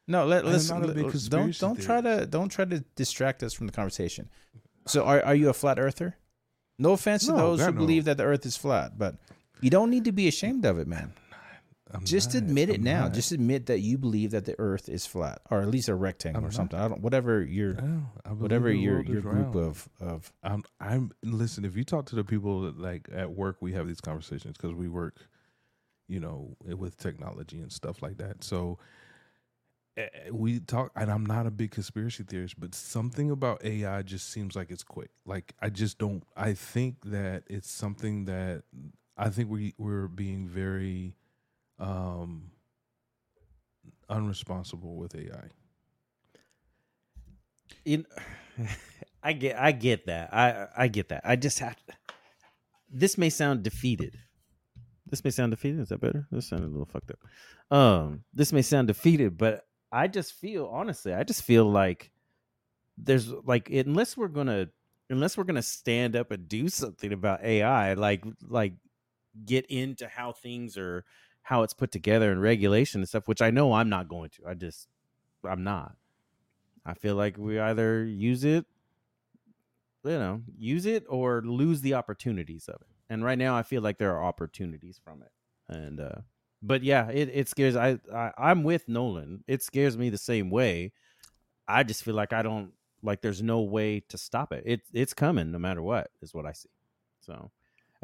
No, 0.07 0.27
let, 0.27 0.45
let's 0.45 0.69
not 0.69 0.85
a 0.85 0.89
big 0.93 1.11
don't 1.31 1.59
don't 1.59 1.81
try 1.81 2.01
to 2.03 2.27
don't 2.27 2.51
try 2.51 2.67
to 2.67 2.81
distract 2.95 3.43
us 3.43 3.55
from 3.55 3.67
the 3.67 3.73
conversation. 3.73 4.29
So, 4.87 5.05
are 5.05 5.23
are 5.25 5.35
you 5.35 5.49
a 5.49 5.55
flat 5.55 5.79
earther? 5.79 6.17
No 6.79 6.93
offense 6.93 7.27
to 7.27 7.33
those 7.33 7.61
who 7.61 7.67
no. 7.67 7.73
believe 7.73 8.05
that 8.05 8.17
the 8.17 8.25
Earth 8.25 8.45
is 8.45 8.57
flat, 8.57 8.99
but 8.99 9.17
you 9.61 9.71
don't 9.71 9.91
need 9.91 10.05
to 10.05 10.13
be 10.13 10.27
ashamed 10.29 10.65
of 10.65 10.79
it, 10.79 10.87
man. 10.89 11.13
I'm 11.95 12.05
Just 12.05 12.35
not- 12.35 12.43
admit 12.43 12.69
it 12.71 12.77
I'm 12.77 12.83
now. 12.83 13.01
not. 13.05 13.15
Just 13.15 13.31
admit 13.33 13.67
that 13.67 13.81
you 13.81 13.97
believe 13.99 14.33
that 14.33 14.45
the 14.45 14.55
Earth 14.59 14.89
is 14.89 15.07
flat, 15.07 15.41
or 15.51 15.61
at 15.63 15.69
least 15.69 15.89
a 15.89 15.95
rectangle 15.95 16.39
I'm 16.41 16.45
or 16.45 16.49
not. 16.49 16.55
something. 16.55 16.79
I 16.79 16.89
don't. 16.89 17.01
Whatever 17.03 17.43
your 17.43 17.75
whatever 18.37 18.71
your 18.73 19.03
your 19.03 19.21
group 19.21 19.55
round. 19.55 19.57
of 19.57 19.89
of 20.01 20.33
I'm 20.43 20.65
I'm 20.81 21.13
listen. 21.23 21.65
If 21.65 21.77
you 21.77 21.85
talk 21.85 22.07
to 22.07 22.17
the 22.17 22.25
people 22.25 22.63
that, 22.63 22.79
like 22.79 23.09
at 23.13 23.31
work, 23.33 23.59
we 23.61 23.73
have 23.75 23.87
these 23.87 24.01
conversations 24.01 24.57
because 24.57 24.75
we 24.75 24.89
work, 24.89 25.17
you 26.09 26.21
know, 26.21 26.57
with 26.65 26.97
technology 26.99 27.61
and 27.61 27.71
stuff 27.73 28.03
like 28.03 28.17
that. 28.19 28.43
So 28.43 28.79
eh, 29.97 30.09
we 30.33 30.61
talk, 30.61 30.91
and 30.97 31.11
I'm 31.11 31.25
not 31.27 31.47
a 31.47 31.51
big 31.51 31.71
conspiracy 31.71 32.25
theorist, 32.25 32.59
but 32.59 32.75
something 32.75 33.31
about 33.31 33.65
AI 33.65 34.03
just 34.03 34.31
seems 34.31 34.57
like 34.57 34.71
it's 34.71 34.83
quick. 34.83 35.11
Like 35.25 35.55
I 35.63 35.69
just 35.71 35.99
don't. 35.99 36.25
I 36.37 36.55
think 36.55 36.97
that 37.05 37.45
it's 37.49 37.71
something 37.71 38.25
that 38.25 38.63
I 39.17 39.29
think 39.29 39.49
we 39.51 39.75
we're 39.79 40.09
being 40.09 40.49
very 40.49 41.15
um 41.79 42.51
unresponsible 44.11 44.97
with 44.97 45.15
AI. 45.15 45.49
in 47.85 48.07
I 49.23 49.33
get 49.33 49.59
I 49.59 49.73
get 49.73 50.07
that. 50.07 50.33
I 50.35 50.67
I 50.77 50.89
get 50.89 51.09
that. 51.09 51.23
I 51.25 51.37
just 51.37 51.59
have 51.61 51.77
this 52.91 53.19
may 53.19 53.31
sound 53.31 53.63
defeated. 53.63 54.17
This 55.07 55.25
may 55.25 55.31
sound 55.31 55.53
defeated. 55.53 55.81
Is 55.81 55.89
that 55.89 56.01
better? 56.01 56.27
This 56.31 56.49
sounded 56.49 56.67
a 56.67 56.71
little 56.71 56.87
fucked 56.87 57.11
up. 57.11 57.77
Um, 57.77 58.25
this 58.33 58.53
may 58.53 58.63
sound 58.63 58.89
defeated, 58.89 59.37
but 59.39 59.67
I 59.93 60.09
just 60.09 60.33
feel 60.35 60.67
honestly, 60.67 61.15
I 61.15 61.25
just 61.25 61.43
feel 61.43 61.65
like 61.65 62.11
there's 62.99 63.31
like 63.31 63.71
unless 63.71 64.17
we're 64.17 64.29
gonna 64.29 64.69
unless 65.11 65.37
we're 65.37 65.45
gonna 65.45 65.63
stand 65.63 66.17
up 66.17 66.31
and 66.31 66.49
do 66.49 66.69
something 66.69 67.13
about 67.13 67.43
AI, 67.45 67.95
like 67.95 68.25
like 68.43 68.75
get 69.45 69.67
into 69.67 70.07
how 70.07 70.33
things 70.33 70.77
are 70.77 71.05
how 71.45 71.63
it's 71.63 71.75
put 71.75 71.93
together 71.93 72.33
and 72.33 72.41
regulation 72.41 73.03
and 73.03 73.09
stuff, 73.09 73.29
which 73.29 73.43
I 73.43 73.51
know 73.51 73.75
I'm 73.75 73.91
not 73.91 74.09
going 74.09 74.31
to. 74.31 74.49
I 74.49 74.55
just 74.55 74.89
I'm 75.47 75.63
not. 75.63 75.95
I 76.87 76.95
feel 76.95 77.17
like 77.17 77.37
we 77.37 77.61
either 77.61 78.05
use 78.05 78.45
it, 78.45 78.65
you 80.05 80.19
know, 80.19 80.43
use 80.59 80.87
it 80.87 81.05
or 81.09 81.43
lose 81.43 81.83
the 81.83 81.95
opportunities 81.95 82.67
of 82.69 82.77
it. 82.81 82.89
And 83.11 83.23
right 83.23 83.39
now, 83.39 83.57
I 83.57 83.63
feel 83.63 83.83
like 83.83 83.99
there 83.99 84.15
are 84.17 84.25
opportunities 84.25 84.99
from 85.03 85.23
it. 85.23 85.31
And 85.69 86.01
uh, 86.01 86.23
but 86.63 86.83
yeah, 86.83 87.11
it, 87.11 87.31
it 87.33 87.49
scares. 87.49 87.77
I, 87.77 87.99
I 88.13 88.33
I'm 88.39 88.63
with 88.63 88.89
Nolan. 88.89 89.45
It 89.47 89.63
scares 89.63 89.99
me 89.99 90.09
the 90.09 90.19
same 90.19 90.49
way. 90.49 90.93
I 91.69 91.83
just 91.83 92.05
feel 92.05 92.15
like 92.15 92.33
I 92.33 92.43
don't 92.43 92.73
like. 93.03 93.21
There's 93.21 93.43
no 93.43 93.61
way 93.61 94.01
to 94.09 94.17
stop 94.17 94.51
it. 94.53 94.63
It 94.65 94.81
it's 94.95 95.13
coming 95.13 95.53
no 95.53 95.59
matter 95.59 95.83
what. 95.83 96.11
Is 96.23 96.33
what 96.33 96.47
I 96.47 96.53
see. 96.53 96.71
So. 97.21 97.51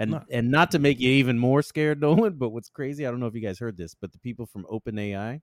And, 0.00 0.10
Not- 0.12 0.26
and 0.30 0.50
not 0.50 0.70
to 0.72 0.78
make 0.80 0.98
you 0.98 1.10
even 1.10 1.38
more 1.38 1.62
scared, 1.62 2.00
Nolan, 2.02 2.34
but 2.38 2.50
what's 2.50 2.68
crazy, 2.70 3.06
I 3.06 3.10
don't 3.10 3.20
know 3.20 3.26
if 3.26 3.34
you 3.34 3.40
guys 3.40 3.58
heard 3.60 3.76
this, 3.76 3.94
but 3.94 4.10
the 4.12 4.18
people 4.18 4.46
from 4.46 4.64
OpenAI, 4.64 5.40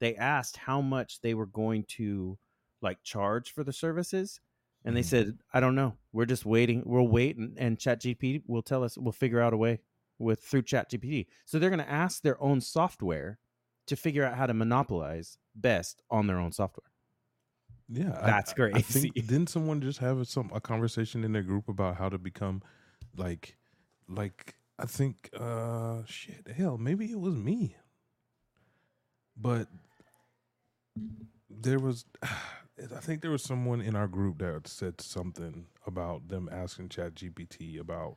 they 0.00 0.16
asked 0.16 0.56
how 0.58 0.80
much 0.82 1.20
they 1.22 1.32
were 1.34 1.46
going 1.46 1.84
to 1.96 2.36
like 2.82 2.98
charge 3.02 3.52
for 3.52 3.62
the 3.64 3.72
services 3.72 4.40
and 4.86 4.96
they 4.96 5.02
Mhm. 5.02 5.04
said 5.04 5.38
i 5.52 5.60
don't 5.60 5.74
know 5.74 5.92
we're 6.12 6.24
just 6.24 6.46
waiting 6.46 6.82
we'll 6.86 7.06
wait 7.06 7.36
and, 7.36 7.58
and 7.58 7.78
chat 7.78 8.00
gpt 8.00 8.42
will 8.46 8.62
tell 8.62 8.82
us 8.82 8.96
we'll 8.96 9.12
figure 9.12 9.38
out 9.42 9.52
a 9.52 9.56
way 9.58 9.78
with 10.18 10.42
through 10.42 10.62
chat 10.62 10.90
gpt 10.90 11.26
so 11.44 11.58
they're 11.58 11.68
going 11.68 11.78
to 11.78 11.90
ask 11.90 12.22
their 12.22 12.42
own 12.42 12.58
software 12.58 13.38
to 13.86 13.96
figure 13.96 14.24
out 14.24 14.34
how 14.34 14.46
to 14.46 14.54
monopolize 14.54 15.36
best 15.54 16.00
on 16.10 16.26
their 16.26 16.38
own 16.38 16.52
software 16.52 16.90
Yeah, 17.90 18.18
That's 18.24 18.52
I 18.52 18.54
crazy. 18.56 19.10
think 19.10 19.14
didn't 19.26 19.48
someone 19.48 19.82
just 19.82 19.98
have 19.98 20.26
some 20.26 20.50
a 20.54 20.60
conversation 20.60 21.24
in 21.24 21.32
their 21.32 21.42
group 21.42 21.68
about 21.68 21.96
how 21.96 22.08
to 22.08 22.16
become 22.18 22.62
like 23.16 23.56
like 24.10 24.54
I 24.78 24.86
think 24.86 25.30
uh 25.38 26.02
shit 26.06 26.46
hell 26.56 26.78
maybe 26.78 27.06
it 27.06 27.20
was 27.20 27.34
me, 27.36 27.76
but 29.36 29.68
there 31.48 31.78
was 31.78 32.04
I 32.24 33.00
think 33.00 33.20
there 33.20 33.30
was 33.30 33.42
someone 33.42 33.82
in 33.82 33.94
our 33.94 34.08
group 34.08 34.38
that 34.38 34.66
said 34.66 35.00
something 35.02 35.66
about 35.86 36.28
them 36.28 36.48
asking 36.50 36.88
Chat 36.88 37.14
GPT 37.14 37.78
about 37.78 38.16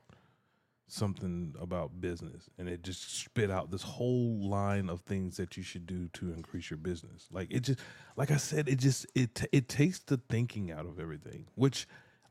something 0.87 1.53
about 1.59 2.01
business 2.01 2.49
and 2.57 2.69
it 2.69 2.83
just 2.83 3.19
spit 3.19 3.51
out 3.51 3.71
this 3.71 3.81
whole 3.81 4.47
line 4.47 4.89
of 4.89 5.01
things 5.01 5.37
that 5.37 5.57
you 5.57 5.63
should 5.63 5.87
do 5.87 6.07
to 6.09 6.31
increase 6.33 6.69
your 6.69 6.77
business. 6.77 7.27
Like 7.31 7.49
it 7.51 7.61
just 7.61 7.79
like 8.15 8.31
i 8.31 8.37
said 8.37 8.69
it 8.69 8.79
just 8.79 9.05
it 9.15 9.45
it 9.51 9.69
takes 9.69 9.99
the 9.99 10.17
thinking 10.29 10.71
out 10.71 10.85
of 10.85 10.99
everything 10.99 11.47
which 11.55 11.87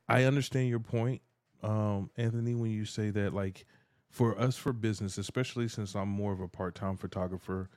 i 0.09 0.25
understand 0.25 0.69
your 0.69 0.81
point 0.81 1.21
um 1.63 2.11
anthony 2.17 2.55
when 2.55 2.71
you 2.71 2.85
say 2.85 3.11
that 3.11 3.35
like 3.35 3.67
for 4.11 4.39
us 4.39 4.57
for 4.57 4.73
business 4.73 5.19
especially 5.19 5.69
since 5.69 5.95
i'm 5.95 6.09
more 6.09 6.33
of 6.33 6.41
a 6.41 6.49
part-time 6.49 6.97
photographer 6.97 7.69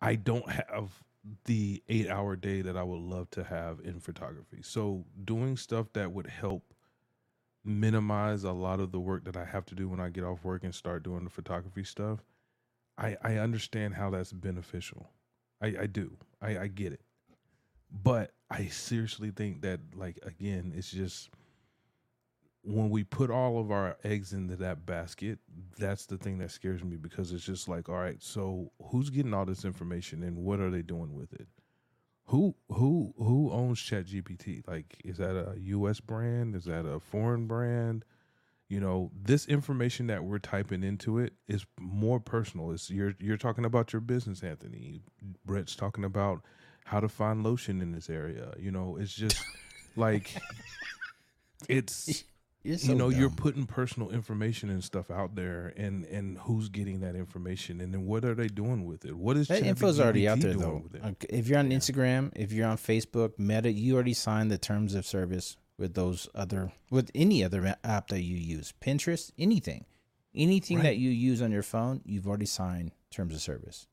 i 0.00 0.14
don't 0.14 0.48
have 0.50 1.02
the 1.44 1.82
eight 1.88 2.08
hour 2.08 2.36
day 2.36 2.62
that 2.62 2.76
i 2.76 2.82
would 2.82 3.00
love 3.00 3.30
to 3.30 3.44
have 3.44 3.80
in 3.84 4.00
photography 4.00 4.58
so 4.62 5.04
doing 5.24 5.56
stuff 5.56 5.86
that 5.92 6.12
would 6.12 6.26
help 6.26 6.64
minimize 7.64 8.44
a 8.44 8.52
lot 8.52 8.80
of 8.80 8.92
the 8.92 9.00
work 9.00 9.24
that 9.24 9.36
I 9.36 9.44
have 9.44 9.64
to 9.66 9.74
do 9.74 9.88
when 9.88 10.00
I 10.00 10.08
get 10.08 10.24
off 10.24 10.44
work 10.44 10.64
and 10.64 10.74
start 10.74 11.02
doing 11.02 11.24
the 11.24 11.30
photography 11.30 11.84
stuff. 11.84 12.20
I 12.98 13.16
I 13.22 13.36
understand 13.36 13.94
how 13.94 14.10
that's 14.10 14.32
beneficial. 14.32 15.10
I 15.60 15.74
I 15.82 15.86
do. 15.86 16.16
I 16.40 16.58
I 16.58 16.66
get 16.68 16.92
it. 16.92 17.00
But 17.90 18.32
I 18.50 18.66
seriously 18.66 19.30
think 19.30 19.62
that 19.62 19.80
like 19.94 20.18
again, 20.24 20.72
it's 20.76 20.90
just 20.90 21.30
when 22.64 22.90
we 22.90 23.02
put 23.02 23.30
all 23.30 23.58
of 23.58 23.70
our 23.70 23.96
eggs 24.04 24.32
into 24.32 24.56
that 24.56 24.86
basket, 24.86 25.38
that's 25.78 26.06
the 26.06 26.16
thing 26.16 26.38
that 26.38 26.50
scares 26.50 26.84
me 26.84 26.96
because 26.96 27.32
it's 27.32 27.44
just 27.44 27.68
like, 27.68 27.88
all 27.88 27.96
right, 27.96 28.22
so 28.22 28.70
who's 28.90 29.10
getting 29.10 29.34
all 29.34 29.44
this 29.44 29.64
information 29.64 30.22
and 30.22 30.36
what 30.36 30.60
are 30.60 30.70
they 30.70 30.82
doing 30.82 31.14
with 31.14 31.32
it? 31.32 31.48
Who 32.26 32.54
who 32.68 33.12
who 33.18 33.50
owns 33.50 33.80
ChatGPT? 33.80 34.66
Like, 34.66 34.96
is 35.04 35.18
that 35.18 35.36
a 35.36 35.58
U.S. 35.58 35.98
brand? 36.00 36.54
Is 36.54 36.64
that 36.64 36.86
a 36.86 37.00
foreign 37.00 37.46
brand? 37.46 38.04
You 38.68 38.80
know, 38.80 39.10
this 39.20 39.46
information 39.46 40.06
that 40.06 40.24
we're 40.24 40.38
typing 40.38 40.84
into 40.84 41.18
it 41.18 41.34
is 41.48 41.66
more 41.78 42.20
personal. 42.20 42.70
It's 42.70 42.90
you're 42.90 43.14
you're 43.18 43.36
talking 43.36 43.64
about 43.64 43.92
your 43.92 44.00
business, 44.00 44.42
Anthony. 44.42 45.02
Brett's 45.44 45.74
talking 45.74 46.04
about 46.04 46.42
how 46.84 47.00
to 47.00 47.08
find 47.08 47.42
lotion 47.42 47.82
in 47.82 47.92
this 47.92 48.08
area. 48.08 48.54
You 48.58 48.70
know, 48.70 48.96
it's 48.98 49.12
just 49.12 49.42
like 49.96 50.32
it's 51.68 52.24
You're 52.64 52.76
you 52.76 52.94
know 52.94 53.08
you're 53.08 53.30
putting 53.30 53.66
personal 53.66 54.10
information 54.10 54.70
and 54.70 54.84
stuff 54.84 55.10
out 55.10 55.34
there 55.34 55.72
and 55.76 56.04
and 56.04 56.38
who's 56.38 56.68
getting 56.68 57.00
that 57.00 57.16
information 57.16 57.80
and 57.80 57.92
then 57.92 58.06
what 58.06 58.24
are 58.24 58.34
they 58.34 58.46
doing 58.46 58.84
with 58.84 59.04
it 59.04 59.16
what 59.16 59.36
is 59.36 59.48
That 59.48 59.64
info's 59.64 59.98
already 59.98 60.28
out 60.28 60.38
there 60.40 60.54
though. 60.54 60.80
with 60.84 60.94
it? 60.94 61.02
Okay, 61.04 61.26
If 61.30 61.48
you're 61.48 61.58
on 61.58 61.70
Yeah. 61.70 61.78
Instagram, 61.78 62.30
if 62.36 62.52
you're 62.52 62.68
on 62.68 62.76
Facebook, 62.76 63.36
Meta, 63.38 63.72
you 63.72 63.94
already 63.94 64.14
signed 64.14 64.50
the 64.52 64.58
terms 64.58 64.94
of 64.94 65.04
service 65.04 65.56
with 65.76 65.94
those 65.94 66.28
other 66.36 66.72
with 66.90 67.10
any 67.16 67.42
other 67.42 67.74
app 67.82 68.08
that 68.08 68.22
you 68.22 68.36
use. 68.36 68.72
Pinterest, 68.80 69.32
anything. 69.36 69.84
Anything 70.34 70.78
that 70.82 70.96
you 70.96 71.10
use 71.10 71.42
on 71.42 71.50
your 71.52 71.62
phone, 71.64 72.00
you've 72.04 72.26
already 72.28 72.46
signed 72.46 72.92
terms 73.10 73.34
of 73.34 73.40
service. 73.40 73.86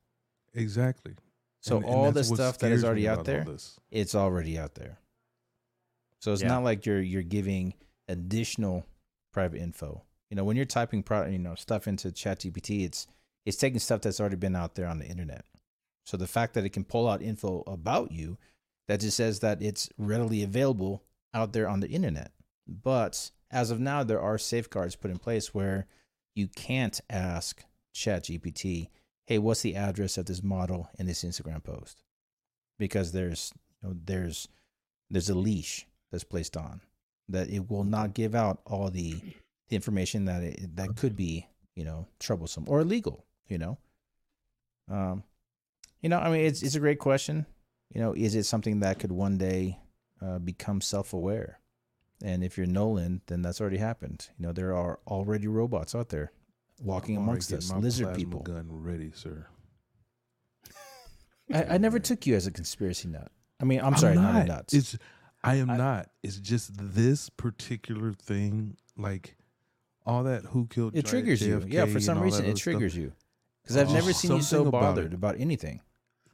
exactly 0.53 1.15
So 1.62 1.77
And- 1.77 1.86
and 1.86 1.93
all 1.95 2.12
the 2.12 2.23
stuff 2.23 2.60
that 2.60 2.71
is 2.71 2.84
already 2.86 3.08
out 3.08 3.25
there, 3.25 3.45
it's 3.91 4.13
already 4.15 4.58
out 4.60 4.75
there. 4.75 4.99
So 6.19 6.32
it's 6.34 6.41
Yeah. 6.43 6.47
not 6.49 6.63
like 6.63 6.86
you're 6.86 7.01
you're 7.01 7.23
giving 7.23 7.73
additional 8.09 8.85
private 9.31 9.61
info. 9.61 10.03
You 10.29 10.35
know, 10.35 10.43
when 10.43 10.57
you're 10.57 10.65
typing 10.65 11.03
pro, 11.03 11.27
you 11.27 11.39
know, 11.39 11.55
stuff 11.55 11.87
into 11.87 12.09
ChatGPT, 12.09 12.85
it's 12.85 13.07
it's 13.45 13.57
taking 13.57 13.79
stuff 13.79 14.01
that's 14.01 14.19
already 14.19 14.35
been 14.35 14.55
out 14.55 14.75
there 14.75 14.87
on 14.87 14.99
the 14.99 15.07
internet. 15.07 15.45
So 16.05 16.17
the 16.17 16.27
fact 16.27 16.53
that 16.55 16.65
it 16.65 16.69
can 16.69 16.83
pull 16.83 17.07
out 17.07 17.21
info 17.21 17.63
about 17.65 18.11
you, 18.11 18.37
that 18.87 18.99
just 18.99 19.17
says 19.17 19.39
that 19.39 19.61
it's 19.61 19.89
readily 19.97 20.43
available 20.43 21.03
out 21.33 21.53
there 21.53 21.67
on 21.67 21.79
the 21.79 21.89
internet. 21.89 22.31
But 22.67 23.31
as 23.51 23.71
of 23.71 23.79
now, 23.79 24.03
there 24.03 24.21
are 24.21 24.37
safeguards 24.37 24.95
put 24.95 25.11
in 25.11 25.17
place 25.17 25.53
where 25.53 25.87
you 26.35 26.47
can't 26.47 26.99
ask 27.09 27.63
ChatGPT, 27.95 28.89
"Hey, 29.25 29.39
what's 29.39 29.61
the 29.61 29.75
address 29.75 30.17
of 30.17 30.25
this 30.25 30.43
model 30.43 30.89
in 30.99 31.05
this 31.05 31.23
Instagram 31.23 31.63
post?" 31.63 32.03
Because 32.77 33.11
there's 33.11 33.53
you 33.81 33.89
know, 33.89 33.95
there's 34.05 34.47
there's 35.09 35.29
a 35.29 35.35
leash 35.35 35.87
that's 36.11 36.23
placed 36.23 36.55
on 36.55 36.81
that 37.29 37.49
it 37.49 37.69
will 37.69 37.83
not 37.83 38.13
give 38.13 38.35
out 38.35 38.61
all 38.65 38.89
the, 38.89 39.15
the 39.69 39.75
information 39.75 40.25
that 40.25 40.43
it, 40.43 40.75
that 40.75 40.95
could 40.95 41.15
be 41.15 41.47
you 41.75 41.85
know 41.85 42.07
troublesome 42.19 42.65
or 42.67 42.81
illegal. 42.81 43.25
You 43.47 43.57
know, 43.57 43.77
um, 44.89 45.23
you 46.01 46.09
know, 46.09 46.19
I 46.19 46.29
mean, 46.29 46.45
it's 46.45 46.61
it's 46.61 46.75
a 46.75 46.79
great 46.79 46.99
question. 46.99 47.45
You 47.93 48.01
know, 48.01 48.13
is 48.13 48.35
it 48.35 48.43
something 48.43 48.81
that 48.81 48.99
could 48.99 49.11
one 49.11 49.37
day 49.37 49.79
uh, 50.21 50.39
become 50.39 50.81
self 50.81 51.13
aware? 51.13 51.59
And 52.21 52.43
if 52.43 52.57
you're 52.57 52.67
Nolan, 52.67 53.21
then 53.27 53.41
that's 53.41 53.61
already 53.61 53.77
happened. 53.77 54.27
You 54.37 54.47
know, 54.47 54.51
there 54.51 54.75
are 54.75 54.99
already 55.07 55.47
robots 55.47 55.95
out 55.95 56.09
there 56.09 56.31
walking 56.81 57.17
I'm 57.17 57.23
amongst 57.23 57.51
us, 57.53 57.71
lizard 57.73 58.15
people. 58.15 58.41
gun 58.41 58.67
ready 58.69 59.11
sir 59.13 59.47
I, 61.53 61.63
I 61.63 61.77
never 61.77 61.99
took 61.99 62.25
you 62.25 62.35
as 62.35 62.47
a 62.47 62.51
conspiracy 62.51 63.07
nut. 63.07 63.31
I 63.61 63.65
mean, 63.65 63.81
I'm 63.81 63.97
sorry, 63.97 64.15
not, 64.15 64.43
a 64.43 64.45
nuts. 64.45 64.73
It's 64.73 64.97
I 65.43 65.56
am 65.56 65.69
I- 65.69 65.78
not. 65.78 66.10
It's 66.23 66.38
just 66.38 66.71
this 66.75 67.30
particular 67.30 68.13
thing, 68.13 68.78
like 68.97 69.36
all 70.06 70.23
that 70.23 70.45
who 70.45 70.67
killed 70.67 70.95
it 70.95 71.06
J- 71.06 71.10
triggers 71.12 71.41
you. 71.41 71.63
Yeah, 71.67 71.86
for 71.86 71.99
some 71.99 72.19
reason 72.19 72.45
it 72.45 72.49
other 72.49 72.56
stuff. 72.58 72.63
triggers 72.63 72.95
you. 72.95 73.13
Because 73.63 73.78
I've 73.78 73.89
Oh, 73.89 73.93
never 73.93 74.13
seen 74.13 74.32
you 74.36 74.41
so 74.41 74.62
about 74.67 74.71
bothered 74.82 75.06
it. 75.08 75.13
about 75.13 75.39
anything. 75.39 75.82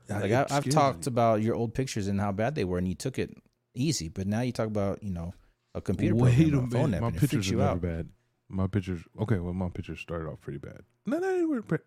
Like 0.07 0.31
I, 0.31 0.45
I've 0.51 0.69
talked 0.69 1.05
me. 1.07 1.09
about 1.11 1.41
your 1.41 1.55
old 1.55 1.73
pictures 1.73 2.07
and 2.07 2.19
how 2.21 2.31
bad 2.31 2.55
they 2.55 2.63
were, 2.63 2.77
and 2.77 2.87
you 2.87 2.93
took 2.95 3.17
it 3.19 3.35
easy. 3.73 4.07
But 4.07 4.27
now 4.27 4.41
you 4.41 4.51
talk 4.51 4.67
about 4.67 5.01
you 5.03 5.11
know 5.11 5.33
a 5.73 5.81
computer 5.81 6.15
Wait 6.15 6.35
program, 6.37 6.63
a 6.63 6.67
a 6.67 6.69
phone 6.69 6.93
app, 6.93 7.01
my 7.01 7.07
and 7.07 7.15
it 7.15 7.19
freaks 7.19 7.31
pictures 7.33 7.51
are 7.53 7.57
never 7.57 7.79
bad. 7.79 8.09
My 8.47 8.67
pictures, 8.67 9.01
okay. 9.21 9.39
Well, 9.39 9.53
my 9.53 9.69
pictures 9.69 9.99
started 9.99 10.29
off 10.29 10.39
pretty 10.39 10.59
bad. 10.59 10.81
No, 11.07 11.17
no, 11.17 11.35
they 11.37 11.45
were, 11.45 11.63
pre- 11.63 11.79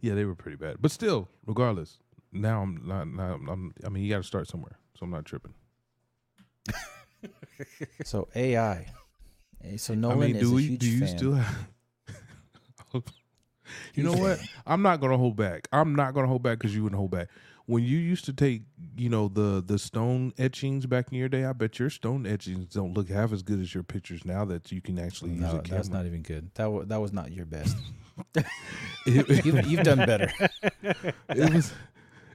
yeah, 0.00 0.14
they 0.14 0.24
were 0.24 0.36
pretty 0.36 0.56
bad. 0.56 0.76
But 0.80 0.92
still, 0.92 1.28
regardless, 1.44 1.98
now 2.32 2.62
I'm 2.62 2.80
not. 2.86 3.08
Now 3.08 3.34
I'm. 3.50 3.74
I 3.84 3.88
mean, 3.88 4.04
you 4.04 4.10
got 4.10 4.18
to 4.18 4.22
start 4.22 4.46
somewhere, 4.48 4.78
so 4.96 5.04
I'm 5.04 5.10
not 5.10 5.24
tripping. 5.24 5.54
So 8.04 8.28
AI. 8.34 8.86
So 9.76 9.94
Nolan 9.94 10.18
I 10.18 10.26
mean, 10.28 10.36
is 10.36 10.42
do 10.42 10.52
a 10.52 10.54
we? 10.54 10.62
huge 10.68 10.80
Do 10.80 10.86
you 10.88 10.98
fan. 11.00 11.18
still 11.18 11.32
have? 11.34 11.68
you 13.94 14.04
know 14.04 14.12
what? 14.12 14.40
I'm 14.66 14.82
not 14.82 15.00
gonna 15.00 15.18
hold 15.18 15.36
back. 15.36 15.66
I'm 15.72 15.94
not 15.96 16.14
gonna 16.14 16.28
hold 16.28 16.42
back 16.42 16.58
because 16.58 16.74
you 16.74 16.82
wouldn't 16.84 16.98
hold 16.98 17.10
back. 17.10 17.28
When 17.66 17.82
you 17.82 17.98
used 17.98 18.24
to 18.26 18.32
take, 18.32 18.62
you 18.96 19.08
know, 19.10 19.28
the 19.28 19.62
the 19.66 19.78
stone 19.78 20.32
etchings 20.38 20.86
back 20.86 21.08
in 21.10 21.18
your 21.18 21.28
day, 21.28 21.44
I 21.44 21.52
bet 21.52 21.78
your 21.78 21.90
stone 21.90 22.24
etchings 22.26 22.66
don't 22.72 22.94
look 22.94 23.08
half 23.08 23.32
as 23.32 23.42
good 23.42 23.60
as 23.60 23.74
your 23.74 23.82
pictures 23.82 24.24
now 24.24 24.44
that 24.46 24.70
you 24.72 24.80
can 24.80 24.98
actually 24.98 25.32
use 25.32 25.40
No, 25.40 25.48
a 25.58 25.60
camera. 25.62 25.78
that's 25.78 25.88
not 25.88 26.06
even 26.06 26.22
good. 26.22 26.50
That 26.54 26.70
wa 26.70 26.84
that 26.86 27.00
was 27.00 27.12
not 27.12 27.32
your 27.32 27.44
best. 27.46 27.76
You've, 29.06 29.66
you've 29.66 29.82
done 29.84 29.98
better. 29.98 30.30
it 30.82 31.52
was. 31.54 31.72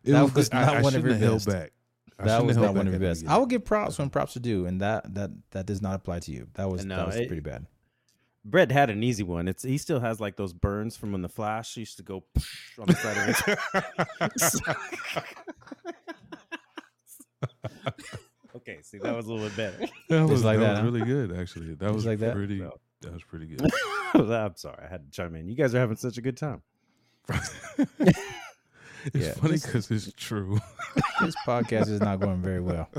It 0.04 0.12
That 0.12 0.24
was, 0.24 0.34
was. 0.36 0.50
I- 0.52 0.66
not 0.66 0.76
I 0.78 0.82
one 0.82 0.96
of 0.96 1.04
your 1.04 1.14
have 1.14 1.22
held 1.22 1.46
best. 1.46 1.48
back. 1.50 1.72
I 2.20 2.26
that 2.26 2.46
was 2.46 2.58
not 2.58 2.76
one 2.76 2.88
of 2.88 2.94
back 2.94 3.02
your 3.02 3.10
best. 3.10 3.26
I 3.28 3.38
will 3.38 3.46
give 3.46 3.64
props 3.66 3.98
when 3.98 4.10
props 4.10 4.36
are 4.38 4.42
due, 4.42 4.66
and 4.66 4.82
that 4.82 5.14
that 5.16 5.32
that 5.52 5.66
does 5.66 5.82
not 5.82 5.96
apply 5.96 6.20
to 6.20 6.32
you. 6.32 6.48
That 6.54 6.70
was 6.70 6.86
No, 6.86 6.98
that 6.98 7.08
was 7.08 7.16
it- 7.16 7.28
pretty 7.28 7.42
bad. 7.42 7.66
Brett 8.46 8.74
had 8.74 8.90
an 8.90 9.04
easy 9.04 9.24
one. 9.24 9.48
It's 9.48 9.64
he 9.64 9.78
still 9.78 10.02
has 10.02 10.20
like 10.20 10.36
those 10.36 10.52
burns 10.52 10.98
from 10.98 11.14
when 11.14 11.22
the 11.22 11.30
Flash 11.30 11.78
used 11.78 11.96
to 11.98 12.04
go 12.04 12.26
on 12.78 12.88
the 12.88 12.94
side 12.94 13.18
of 13.18 13.26
his. 14.34 14.62
okay, 18.58 18.80
see 18.82 18.98
that 18.98 19.16
was 19.16 19.28
a 19.28 19.34
little 19.34 19.48
bit 19.48 19.56
better. 19.58 19.86
That 20.10 20.28
was, 20.28 20.44
like 20.44 20.60
that 20.60 20.66
that, 20.66 20.72
was 20.72 20.80
huh? 20.80 20.86
really 20.86 21.06
good, 21.06 21.38
actually. 21.40 21.76
That 21.76 21.86
Just 21.86 21.96
was 21.96 22.06
like 22.06 22.20
that? 22.20 22.36
pretty. 22.36 22.60
No. 22.60 22.72
That 23.02 23.14
was 23.14 23.24
pretty 23.24 23.46
good. 23.48 23.62
I'm 24.14 24.56
sorry, 24.56 24.84
I 24.86 24.90
had 24.90 25.06
to 25.06 25.12
chime 25.16 25.36
in. 25.36 25.48
You 25.48 25.56
guys 25.56 25.74
are 25.76 25.80
having 25.80 25.98
such 25.98 26.18
a 26.18 26.22
good 26.22 26.38
time. 26.38 26.62
It's 29.14 29.28
Yeah, 29.28 29.34
funny 29.34 29.54
because 29.56 29.90
it's 29.92 30.12
true. 30.14 30.60
This 31.22 31.36
podcast 31.46 31.90
is 31.90 32.00
not 32.02 32.20
going 32.20 32.42
very 32.42 32.60
well. 32.62 32.90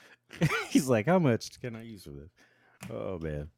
He's 0.68 0.88
like, 0.88 1.06
"How 1.06 1.18
much 1.18 1.60
can 1.60 1.76
I 1.76 1.82
use 1.82 2.04
for 2.04 2.10
this?" 2.10 2.30
Oh 2.90 3.18
man, 3.18 3.48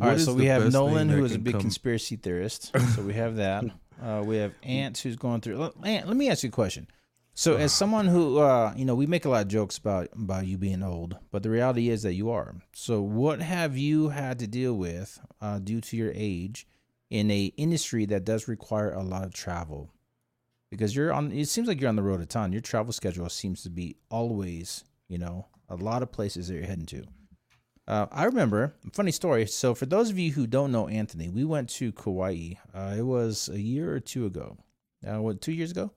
All 0.00 0.08
right, 0.08 0.20
so 0.20 0.34
we 0.34 0.46
have 0.46 0.72
Nolan, 0.72 1.08
who 1.08 1.24
is 1.24 1.34
a 1.34 1.38
big 1.38 1.54
come- 1.54 1.62
conspiracy 1.62 2.16
theorist. 2.16 2.72
So 2.94 3.02
we 3.02 3.14
have 3.14 3.36
that. 3.36 3.64
Uh, 4.02 4.22
we 4.24 4.36
have 4.36 4.52
Ants, 4.62 5.00
who's 5.02 5.16
going 5.16 5.40
through. 5.40 5.72
Ant, 5.84 6.06
let 6.06 6.16
me 6.16 6.28
ask 6.30 6.42
you 6.44 6.48
a 6.50 6.52
question. 6.52 6.86
So, 7.34 7.56
as 7.56 7.72
someone 7.82 8.06
who, 8.06 8.38
uh, 8.38 8.72
you 8.76 8.84
know, 8.84 8.94
we 8.94 9.06
make 9.06 9.24
a 9.24 9.28
lot 9.28 9.42
of 9.42 9.48
jokes 9.48 9.76
about 9.78 10.08
about 10.12 10.46
you 10.46 10.56
being 10.56 10.82
old, 10.82 11.16
but 11.30 11.42
the 11.42 11.50
reality 11.50 11.88
is 11.88 12.02
that 12.02 12.14
you 12.14 12.30
are. 12.30 12.54
So, 12.74 13.00
what 13.02 13.40
have 13.40 13.76
you 13.76 14.08
had 14.10 14.38
to 14.38 14.46
deal 14.46 14.74
with 14.74 15.18
uh, 15.40 15.58
due 15.58 15.80
to 15.80 15.96
your 15.96 16.12
age 16.14 16.66
in 17.10 17.30
a 17.30 17.46
industry 17.56 18.06
that 18.06 18.24
does 18.24 18.46
require 18.48 18.92
a 18.92 19.02
lot 19.02 19.24
of 19.24 19.34
travel? 19.34 19.90
Because 20.70 20.94
you're 20.94 21.12
on. 21.12 21.32
It 21.32 21.48
seems 21.48 21.66
like 21.66 21.80
you're 21.80 21.88
on 21.88 21.96
the 21.96 22.02
road 22.02 22.20
a 22.20 22.26
ton. 22.26 22.52
Your 22.52 22.60
travel 22.60 22.92
schedule 22.92 23.28
seems 23.28 23.62
to 23.62 23.70
be 23.70 23.96
always, 24.10 24.84
you 25.08 25.18
know, 25.18 25.46
a 25.68 25.76
lot 25.76 26.02
of 26.02 26.12
places 26.12 26.48
that 26.48 26.54
you're 26.54 26.66
heading 26.66 26.86
to. 26.86 27.04
Uh, 27.86 28.06
I 28.12 28.24
remember 28.24 28.74
funny 28.92 29.12
story. 29.12 29.46
So 29.46 29.74
for 29.74 29.86
those 29.86 30.10
of 30.10 30.18
you 30.18 30.32
who 30.32 30.46
don't 30.46 30.70
know 30.70 30.88
Anthony, 30.88 31.30
we 31.30 31.44
went 31.44 31.70
to 31.70 31.90
Kauai. 31.92 32.54
Uh, 32.74 32.94
it 32.98 33.02
was 33.02 33.48
a 33.48 33.58
year 33.58 33.94
or 33.94 34.00
two 34.00 34.26
ago. 34.26 34.58
Uh, 35.06 35.22
what 35.22 35.40
two 35.40 35.52
years 35.52 35.70
ago? 35.70 35.92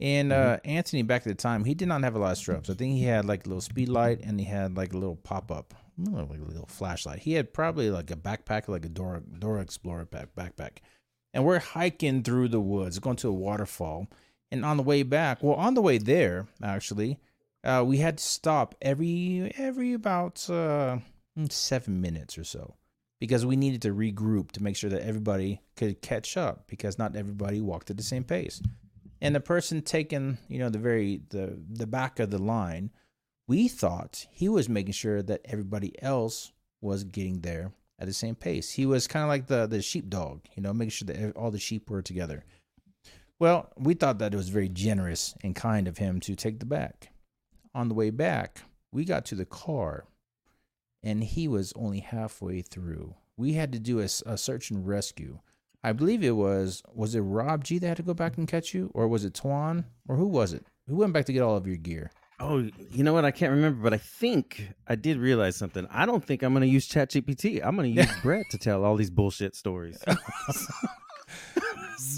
And 0.00 0.32
uh, 0.32 0.58
Anthony 0.64 1.02
back 1.02 1.22
at 1.22 1.28
the 1.28 1.34
time, 1.34 1.64
he 1.64 1.74
did 1.74 1.88
not 1.88 2.04
have 2.04 2.14
a 2.14 2.20
lot 2.20 2.30
of 2.30 2.38
strobes. 2.38 2.70
I 2.70 2.74
think 2.74 2.94
he 2.94 3.02
had 3.02 3.24
like 3.24 3.46
a 3.46 3.48
little 3.48 3.60
speed 3.60 3.88
light 3.88 4.20
and 4.22 4.38
he 4.38 4.46
had 4.46 4.76
like 4.76 4.92
a 4.92 4.96
little 4.96 5.16
pop 5.16 5.50
up, 5.50 5.74
like 5.98 6.38
a 6.38 6.44
little 6.44 6.68
flashlight. 6.68 7.18
He 7.18 7.32
had 7.32 7.52
probably 7.52 7.90
like 7.90 8.12
a 8.12 8.16
backpack, 8.16 8.68
like 8.68 8.84
a 8.84 8.88
Dora 8.88 9.20
Dora 9.20 9.60
Explorer 9.60 10.04
back, 10.04 10.28
backpack. 10.36 10.78
And 11.38 11.46
we're 11.46 11.60
hiking 11.60 12.24
through 12.24 12.48
the 12.48 12.58
woods, 12.58 12.98
going 12.98 13.14
to 13.18 13.28
a 13.28 13.32
waterfall. 13.32 14.08
And 14.50 14.64
on 14.64 14.76
the 14.76 14.82
way 14.82 15.04
back, 15.04 15.40
well, 15.40 15.54
on 15.54 15.74
the 15.74 15.80
way 15.80 15.96
there, 15.98 16.48
actually, 16.60 17.20
uh, 17.62 17.84
we 17.86 17.98
had 17.98 18.18
to 18.18 18.24
stop 18.24 18.74
every 18.82 19.52
every 19.56 19.92
about 19.92 20.50
uh, 20.50 20.98
seven 21.48 22.00
minutes 22.00 22.38
or 22.38 22.42
so 22.42 22.74
because 23.20 23.46
we 23.46 23.54
needed 23.54 23.82
to 23.82 23.94
regroup 23.94 24.50
to 24.50 24.64
make 24.64 24.74
sure 24.74 24.90
that 24.90 25.06
everybody 25.06 25.60
could 25.76 26.02
catch 26.02 26.36
up 26.36 26.66
because 26.66 26.98
not 26.98 27.14
everybody 27.14 27.60
walked 27.60 27.88
at 27.88 27.96
the 27.96 28.02
same 28.02 28.24
pace. 28.24 28.60
And 29.20 29.32
the 29.32 29.38
person 29.38 29.80
taking 29.82 30.38
you 30.48 30.58
know 30.58 30.70
the 30.70 30.80
very 30.80 31.20
the 31.30 31.56
the 31.70 31.86
back 31.86 32.18
of 32.18 32.32
the 32.32 32.42
line, 32.42 32.90
we 33.46 33.68
thought 33.68 34.26
he 34.32 34.48
was 34.48 34.68
making 34.68 34.94
sure 34.94 35.22
that 35.22 35.42
everybody 35.44 36.02
else 36.02 36.50
was 36.80 37.04
getting 37.04 37.42
there 37.42 37.70
at 37.98 38.06
the 38.06 38.12
same 38.12 38.34
pace. 38.34 38.72
He 38.72 38.86
was 38.86 39.06
kind 39.06 39.22
of 39.22 39.28
like 39.28 39.46
the 39.46 39.66
the 39.66 39.82
sheepdog, 39.82 40.40
you 40.54 40.62
know, 40.62 40.72
making 40.72 40.90
sure 40.90 41.06
that 41.06 41.36
all 41.36 41.50
the 41.50 41.58
sheep 41.58 41.90
were 41.90 42.02
together. 42.02 42.44
Well, 43.38 43.70
we 43.76 43.94
thought 43.94 44.18
that 44.18 44.34
it 44.34 44.36
was 44.36 44.48
very 44.48 44.68
generous 44.68 45.34
and 45.44 45.54
kind 45.54 45.86
of 45.86 45.98
him 45.98 46.18
to 46.20 46.34
take 46.34 46.58
the 46.58 46.66
back 46.66 47.10
on 47.78 47.88
the 47.88 47.94
way 47.94 48.10
back, 48.10 48.62
we 48.92 49.04
got 49.04 49.24
to 49.26 49.34
the 49.34 49.44
car 49.44 50.04
and 51.02 51.22
he 51.22 51.46
was 51.46 51.72
only 51.76 52.00
halfway 52.00 52.60
through. 52.60 53.14
We 53.36 53.52
had 53.52 53.72
to 53.72 53.78
do 53.78 54.00
a, 54.00 54.08
a 54.26 54.36
search 54.36 54.70
and 54.70 54.86
rescue. 54.86 55.38
I 55.84 55.92
believe 55.92 56.24
it 56.24 56.32
was, 56.32 56.82
was 56.92 57.14
it 57.14 57.20
Rob 57.20 57.62
G 57.62 57.78
that 57.78 57.86
had 57.86 57.96
to 57.98 58.02
go 58.02 58.14
back 58.14 58.36
and 58.36 58.48
catch 58.48 58.74
you? 58.74 58.90
Or 58.94 59.06
was 59.06 59.24
it 59.24 59.34
Tuan, 59.34 59.84
Or 60.08 60.16
who 60.16 60.26
was 60.26 60.52
it? 60.52 60.66
Who 60.88 60.96
went 60.96 61.12
back 61.12 61.26
to 61.26 61.32
get 61.32 61.42
all 61.42 61.56
of 61.56 61.68
your 61.68 61.76
gear? 61.76 62.10
Oh, 62.40 62.58
you 62.92 63.02
know 63.02 63.12
what? 63.12 63.24
I 63.24 63.32
can't 63.32 63.50
remember, 63.50 63.82
but 63.82 63.92
I 63.92 63.98
think 63.98 64.68
I 64.86 64.94
did 64.94 65.18
realize 65.18 65.56
something. 65.56 65.86
I 65.90 66.06
don't 66.06 66.24
think 66.24 66.42
I'm 66.42 66.52
going 66.52 66.62
to 66.62 66.68
use 66.68 66.88
ChatGPT. 66.88 67.60
I'm 67.64 67.74
going 67.76 67.92
to 67.94 68.00
use 68.02 68.10
Brett 68.22 68.44
to 68.52 68.58
tell 68.58 68.84
all 68.84 68.94
these 68.96 69.10
bullshit 69.10 69.56
stories. 69.56 70.02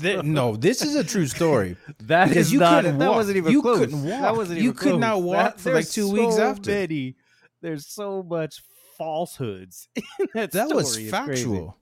Th- 0.03 0.23
no, 0.23 0.57
this 0.57 0.83
is 0.83 0.95
a 0.95 1.03
true 1.05 1.27
story. 1.27 1.77
That 2.01 2.29
Because 2.29 2.47
is 2.49 2.53
you 2.53 2.59
not. 2.61 2.83
couldn't 2.85 2.99
That 2.99 3.09
walk. 3.09 3.17
wasn't 3.17 3.37
even 3.39 3.53
You 3.53 3.63
close. 3.63 3.79
couldn't 3.79 4.03
walk. 4.05 4.21
That 4.21 4.37
wasn't 4.37 4.59
even 4.59 4.65
You 4.65 4.71
even 4.71 4.79
could 4.93 5.01
not 5.01 5.23
walk 5.23 5.57
That- 5.57 5.61
for, 5.61 5.73
like, 5.75 5.89
two 5.89 6.11
weeks 6.11 6.37
so 6.37 6.43
after. 6.43 6.71
Many, 6.71 7.17
there's 7.63 7.87
so 7.87 8.23
much 8.23 8.63
falsehoods 8.99 9.89
in 9.97 10.03
that. 10.35 10.53
Story. 10.53 10.69
That 10.69 10.75
was 10.75 10.93
story. 10.93 11.05
It's 11.07 11.17
crazy. 11.19 11.45
factual. 11.45 11.77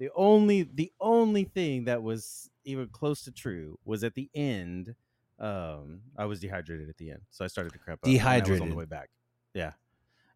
The 0.00 0.10
only 0.16 0.62
the 0.62 0.92
only 1.00 1.44
thing 1.44 1.84
that 1.84 2.02
was 2.02 2.48
even 2.64 2.88
close 2.88 3.22
to 3.22 3.32
true 3.32 3.78
was 3.84 4.02
at 4.04 4.14
the 4.14 4.30
end. 4.34 4.94
Um, 5.38 6.00
I 6.16 6.24
was 6.24 6.40
dehydrated 6.40 6.88
at 6.88 6.96
the 6.96 7.10
end, 7.10 7.20
so 7.30 7.44
I 7.44 7.48
started 7.48 7.72
to 7.72 7.78
crap 7.78 7.98
up. 8.02 8.08
and 8.08 8.20
I 8.20 8.40
was 8.40 8.60
on 8.60 8.68
the 8.70 8.74
way 8.74 8.84
back. 8.86 9.08
Yeah, 9.54 9.72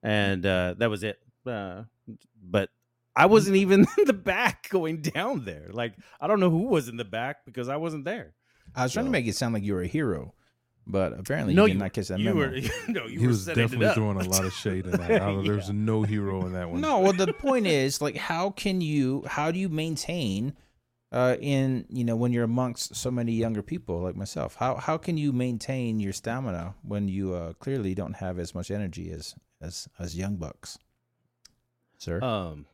and 0.02 0.44
uh, 0.46 0.74
that 0.78 0.90
was 0.90 1.02
it. 1.02 1.18
Uh, 1.46 1.82
but 2.42 2.70
I 3.16 3.26
wasn't 3.26 3.56
even 3.56 3.80
in 3.98 4.04
the 4.06 4.12
back 4.12 4.68
going 4.68 5.00
down 5.02 5.44
there. 5.44 5.68
Like 5.72 5.94
I 6.20 6.26
don't 6.28 6.40
know 6.40 6.50
who 6.50 6.66
was 6.68 6.88
in 6.88 6.96
the 6.96 7.04
back 7.04 7.44
because 7.44 7.68
I 7.68 7.76
wasn't 7.76 8.04
there. 8.04 8.34
I 8.74 8.84
was 8.84 8.92
trying 8.92 9.06
to 9.06 9.10
make 9.10 9.26
it 9.26 9.34
sound 9.36 9.54
like 9.54 9.64
you 9.64 9.74
were 9.74 9.82
a 9.82 9.86
hero, 9.88 10.34
but 10.86 11.18
apparently 11.18 11.52
no, 11.52 11.64
you 11.66 11.74
did 11.74 11.80
not 11.80 11.92
catch 11.92 12.08
that 12.08 12.18
you 12.20 12.26
memo. 12.26 12.38
were 12.38 12.60
no, 12.88 13.06
you 13.06 13.18
he 13.18 13.26
were 13.26 13.28
was 13.32 13.44
setting 13.44 13.60
it 13.60 13.66
definitely 13.66 13.86
up. 13.86 13.94
throwing 13.96 14.20
a 14.20 14.28
lot 14.28 14.44
of 14.44 14.52
shade 14.52 14.86
in 14.86 14.90
that. 15.00 15.20
I 15.20 15.42
There's 15.42 15.68
no 15.70 16.04
hero 16.04 16.46
in 16.46 16.52
that 16.52 16.70
one. 16.70 16.80
No, 16.80 17.00
well, 17.00 17.12
the 17.12 17.32
point 17.32 17.66
is, 17.66 18.00
like, 18.00 18.16
how 18.16 18.50
can 18.50 18.80
you, 18.80 19.24
how 19.26 19.50
do 19.50 19.58
you 19.58 19.68
maintain, 19.68 20.54
uh, 21.12 21.36
in 21.40 21.84
you 21.90 22.04
know, 22.04 22.16
when 22.16 22.32
you're 22.32 22.44
amongst 22.44 22.96
so 22.96 23.10
many 23.10 23.32
younger 23.32 23.62
people 23.62 24.00
like 24.00 24.16
myself, 24.16 24.56
how 24.56 24.76
how 24.76 24.96
can 24.96 25.18
you 25.18 25.32
maintain 25.32 26.00
your 26.00 26.12
stamina 26.12 26.74
when 26.82 27.06
you 27.06 27.34
uh, 27.34 27.52
clearly 27.54 27.94
don't 27.94 28.14
have 28.14 28.38
as 28.38 28.54
much 28.54 28.70
energy 28.70 29.10
as 29.10 29.34
as 29.60 29.88
as 29.98 30.16
young 30.16 30.36
bucks, 30.36 30.78
sir? 31.98 32.20
Um, 32.22 32.64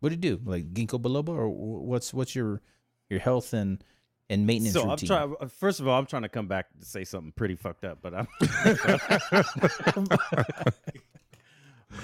what 0.00 0.08
do 0.08 0.16
you 0.16 0.20
do, 0.20 0.40
like 0.44 0.74
ginkgo 0.74 1.00
biloba, 1.00 1.28
or 1.28 1.48
what's 1.48 2.12
what's 2.12 2.34
your 2.34 2.60
your 3.08 3.20
health 3.20 3.52
and 3.52 3.82
and 4.28 4.44
maintenance 4.44 4.74
so 4.74 4.82
I'm 4.82 4.90
routine? 4.90 5.06
trying. 5.06 5.34
First 5.48 5.78
of 5.78 5.86
all, 5.86 5.96
I'm 5.96 6.06
trying 6.06 6.22
to 6.22 6.28
come 6.28 6.48
back 6.48 6.66
to 6.80 6.84
say 6.84 7.04
something 7.04 7.30
pretty 7.30 7.54
fucked 7.54 7.84
up, 7.84 7.98
but 8.02 8.12
I'm. 8.12 8.26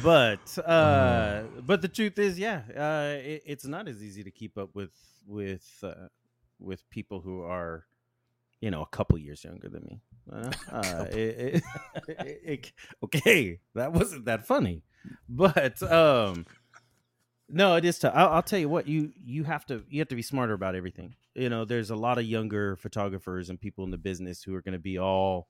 but 0.03 0.59
uh, 0.67 1.43
but 1.67 1.83
the 1.83 1.89
truth 1.89 2.19
is, 2.19 2.39
yeah, 2.39 2.63
uh, 2.77 3.19
it, 3.19 3.43
it's 3.47 3.67
not 3.67 3.89
as 3.89 4.03
easy 4.03 4.23
to 4.25 4.31
keep 4.31 4.57
up 4.59 4.71
with 4.75 4.93
with 5.27 5.67
uh, 5.83 6.09
with 6.59 6.89
people 6.91 7.21
who 7.21 7.43
are, 7.43 7.85
you 8.61 8.71
know, 8.71 8.83
a 8.83 8.87
couple 8.87 9.19
years 9.19 9.45
younger 9.45 9.69
than 9.69 9.85
me. 9.85 10.01
Uh, 10.33 10.53
uh, 10.71 11.07
it- 11.11 11.63
it- 12.07 12.73
okay, 13.05 13.59
that 13.75 13.93
wasn't 13.93 14.25
that 14.27 14.47
funny, 14.47 14.85
but 15.29 15.83
um, 15.83 16.47
no, 17.49 17.75
it 17.75 17.85
is 17.85 17.99
tough. 17.99 18.13
I'll, 18.15 18.29
I'll 18.29 18.43
tell 18.43 18.61
you 18.61 18.69
what 18.69 18.87
you 18.87 19.13
you 19.23 19.43
have 19.45 19.67
to 19.67 19.83
you 19.91 19.99
have 20.01 20.09
to 20.09 20.15
be 20.15 20.23
smarter 20.23 20.53
about 20.53 20.75
everything. 20.77 21.17
You 21.35 21.49
know, 21.49 21.65
there's 21.65 21.91
a 21.91 21.97
lot 21.97 22.19
of 22.19 22.25
younger 22.25 22.77
photographers 22.77 23.51
and 23.51 23.61
people 23.61 23.85
in 23.85 23.91
the 23.91 23.99
business 23.99 24.43
who 24.45 24.55
are 24.55 24.63
going 24.63 24.75
to 24.75 24.79
be 24.79 24.97
all 24.99 25.49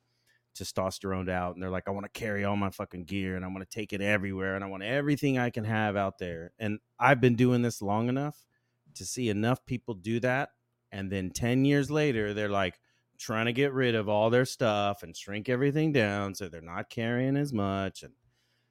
testosterone 0.54 1.28
out 1.28 1.54
and 1.54 1.62
they're 1.62 1.70
like, 1.70 1.88
I 1.88 1.90
want 1.92 2.04
to 2.12 2.18
carry 2.18 2.44
all 2.44 2.56
my 2.56 2.70
fucking 2.70 3.04
gear 3.04 3.36
and 3.36 3.44
I 3.44 3.48
want 3.48 3.60
to 3.60 3.74
take 3.74 3.92
it 3.92 4.00
everywhere 4.00 4.54
and 4.54 4.64
I 4.64 4.68
want 4.68 4.82
everything 4.82 5.38
I 5.38 5.50
can 5.50 5.64
have 5.64 5.96
out 5.96 6.18
there. 6.18 6.52
And 6.58 6.78
I've 6.98 7.20
been 7.20 7.36
doing 7.36 7.62
this 7.62 7.82
long 7.82 8.08
enough 8.08 8.36
to 8.94 9.04
see 9.04 9.28
enough 9.28 9.64
people 9.66 9.94
do 9.94 10.20
that. 10.20 10.50
And 10.90 11.10
then 11.10 11.30
10 11.30 11.64
years 11.64 11.90
later, 11.90 12.34
they're 12.34 12.48
like 12.50 12.78
trying 13.18 13.46
to 13.46 13.52
get 13.52 13.72
rid 13.72 13.94
of 13.94 14.08
all 14.08 14.30
their 14.30 14.44
stuff 14.44 15.02
and 15.02 15.16
shrink 15.16 15.48
everything 15.48 15.92
down 15.92 16.34
so 16.34 16.48
they're 16.48 16.60
not 16.60 16.90
carrying 16.90 17.36
as 17.36 17.52
much. 17.52 18.02
And 18.02 18.12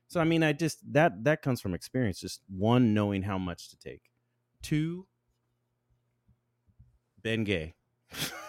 so, 0.08 0.20
I 0.20 0.24
mean, 0.24 0.44
I 0.44 0.54
just, 0.54 0.80
that, 0.94 1.24
that 1.24 1.41
comes 1.41 1.62
from 1.62 1.74
experience. 1.74 2.20
Just 2.20 2.41
one, 2.48 2.94
knowing 2.94 3.24
how 3.24 3.38
much 3.38 3.70
to 3.70 3.78
take. 3.78 4.12
Two, 4.62 5.08
Bengay. 7.24 7.74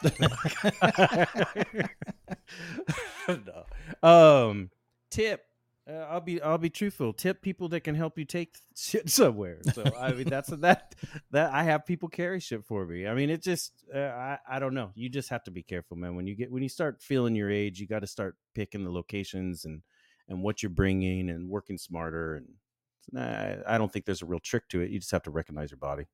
no. 3.28 3.64
Um, 4.02 4.70
tip. 5.10 5.44
Uh, 5.88 5.94
I'll 5.94 6.20
be 6.20 6.40
I'll 6.40 6.58
be 6.58 6.70
truthful. 6.70 7.12
Tip 7.12 7.42
people 7.42 7.68
that 7.70 7.80
can 7.80 7.96
help 7.96 8.16
you 8.16 8.24
take 8.24 8.54
shit 8.76 9.10
somewhere. 9.10 9.58
So 9.74 9.82
I 9.98 10.12
mean 10.12 10.28
that's 10.28 10.48
that 10.60 10.94
that 11.32 11.52
I 11.52 11.64
have 11.64 11.86
people 11.86 12.08
carry 12.08 12.38
shit 12.38 12.64
for 12.64 12.86
me. 12.86 13.08
I 13.08 13.14
mean 13.14 13.30
it 13.30 13.42
just 13.42 13.72
uh, 13.92 13.98
I 13.98 14.38
I 14.48 14.58
don't 14.60 14.74
know. 14.74 14.92
You 14.94 15.08
just 15.08 15.28
have 15.30 15.42
to 15.44 15.50
be 15.50 15.62
careful, 15.62 15.96
man. 15.96 16.14
When 16.14 16.26
you 16.26 16.36
get 16.36 16.52
when 16.52 16.62
you 16.62 16.68
start 16.68 17.02
feeling 17.02 17.34
your 17.34 17.50
age, 17.50 17.80
you 17.80 17.88
got 17.88 18.00
to 18.00 18.06
start 18.06 18.36
picking 18.54 18.84
the 18.84 18.92
locations 18.92 19.64
and 19.64 19.82
and 20.28 20.42
what 20.42 20.62
you're 20.62 20.70
bringing 20.70 21.30
and 21.30 21.48
working 21.48 21.78
smarter. 21.78 22.36
And 22.36 23.20
I, 23.20 23.74
I 23.74 23.78
don't 23.78 23.92
think 23.92 24.04
there's 24.04 24.22
a 24.22 24.26
real 24.26 24.40
trick 24.40 24.68
to 24.68 24.80
it. 24.80 24.90
You 24.90 25.00
just 25.00 25.10
have 25.10 25.24
to 25.24 25.30
recognize 25.30 25.70
your 25.70 25.78
body. 25.78 26.06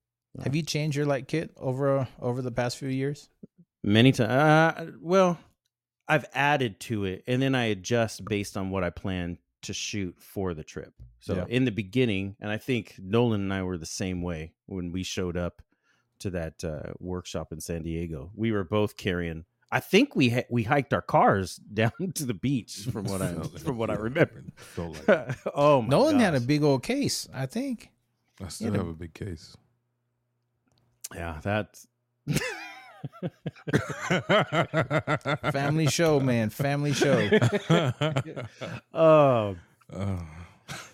Have 0.42 0.54
you 0.54 0.62
changed 0.62 0.96
your 0.96 1.06
light 1.06 1.26
kit 1.28 1.50
over 1.56 1.98
uh, 1.98 2.06
over 2.20 2.42
the 2.42 2.52
past 2.52 2.76
few 2.78 2.88
years? 2.88 3.28
Many 3.82 4.12
times. 4.12 4.30
Uh, 4.30 4.90
well, 5.00 5.38
I've 6.06 6.26
added 6.34 6.80
to 6.80 7.04
it, 7.04 7.24
and 7.26 7.40
then 7.42 7.54
I 7.54 7.64
adjust 7.66 8.24
based 8.24 8.56
on 8.56 8.70
what 8.70 8.84
I 8.84 8.90
plan 8.90 9.38
to 9.62 9.72
shoot 9.72 10.14
for 10.20 10.54
the 10.54 10.64
trip. 10.64 10.92
So 11.20 11.34
Yeah. 11.34 11.44
in 11.48 11.64
the 11.64 11.72
beginning, 11.72 12.36
and 12.40 12.50
I 12.50 12.58
think 12.58 12.94
Noland 12.98 13.42
and 13.42 13.52
I 13.52 13.62
were 13.62 13.76
the 13.78 13.86
same 13.86 14.22
way 14.22 14.52
when 14.66 14.92
we 14.92 15.02
showed 15.02 15.36
up 15.36 15.62
to 16.20 16.30
that 16.30 16.62
uh, 16.64 16.92
workshop 17.00 17.52
in 17.52 17.60
San 17.60 17.82
Diego. 17.82 18.30
We 18.34 18.52
were 18.52 18.64
both 18.64 18.96
carrying. 18.96 19.44
I 19.70 19.80
think 19.80 20.14
we 20.16 20.30
ha- 20.30 20.46
we 20.50 20.62
hiked 20.62 20.92
our 20.94 21.02
cars 21.02 21.56
down 21.74 21.92
to 22.14 22.24
the 22.24 22.34
beach, 22.34 22.86
from 22.92 23.04
what 23.06 23.20
I 23.22 23.34
from 23.58 23.76
what 23.76 23.90
I 23.90 23.94
remember. 23.94 24.44
Felt 24.56 25.08
like 25.08 25.36
oh 25.54 25.82
my 25.82 25.88
Noland 25.88 26.20
had 26.20 26.34
a 26.34 26.40
big 26.40 26.62
old 26.62 26.82
case, 26.84 27.28
I 27.34 27.46
think. 27.46 27.90
I 28.42 28.48
still 28.48 28.70
Yeah. 28.72 28.78
have 28.78 28.88
a 28.88 28.92
big 28.94 29.14
case. 29.14 29.56
Yeah. 31.14 31.38
That's 31.42 31.86
Family 35.52 35.86
show, 35.86 36.20
man. 36.30 36.50
Family 36.50 36.92
show. 36.92 37.28
oh 38.94 39.56
Oh. 39.90 40.18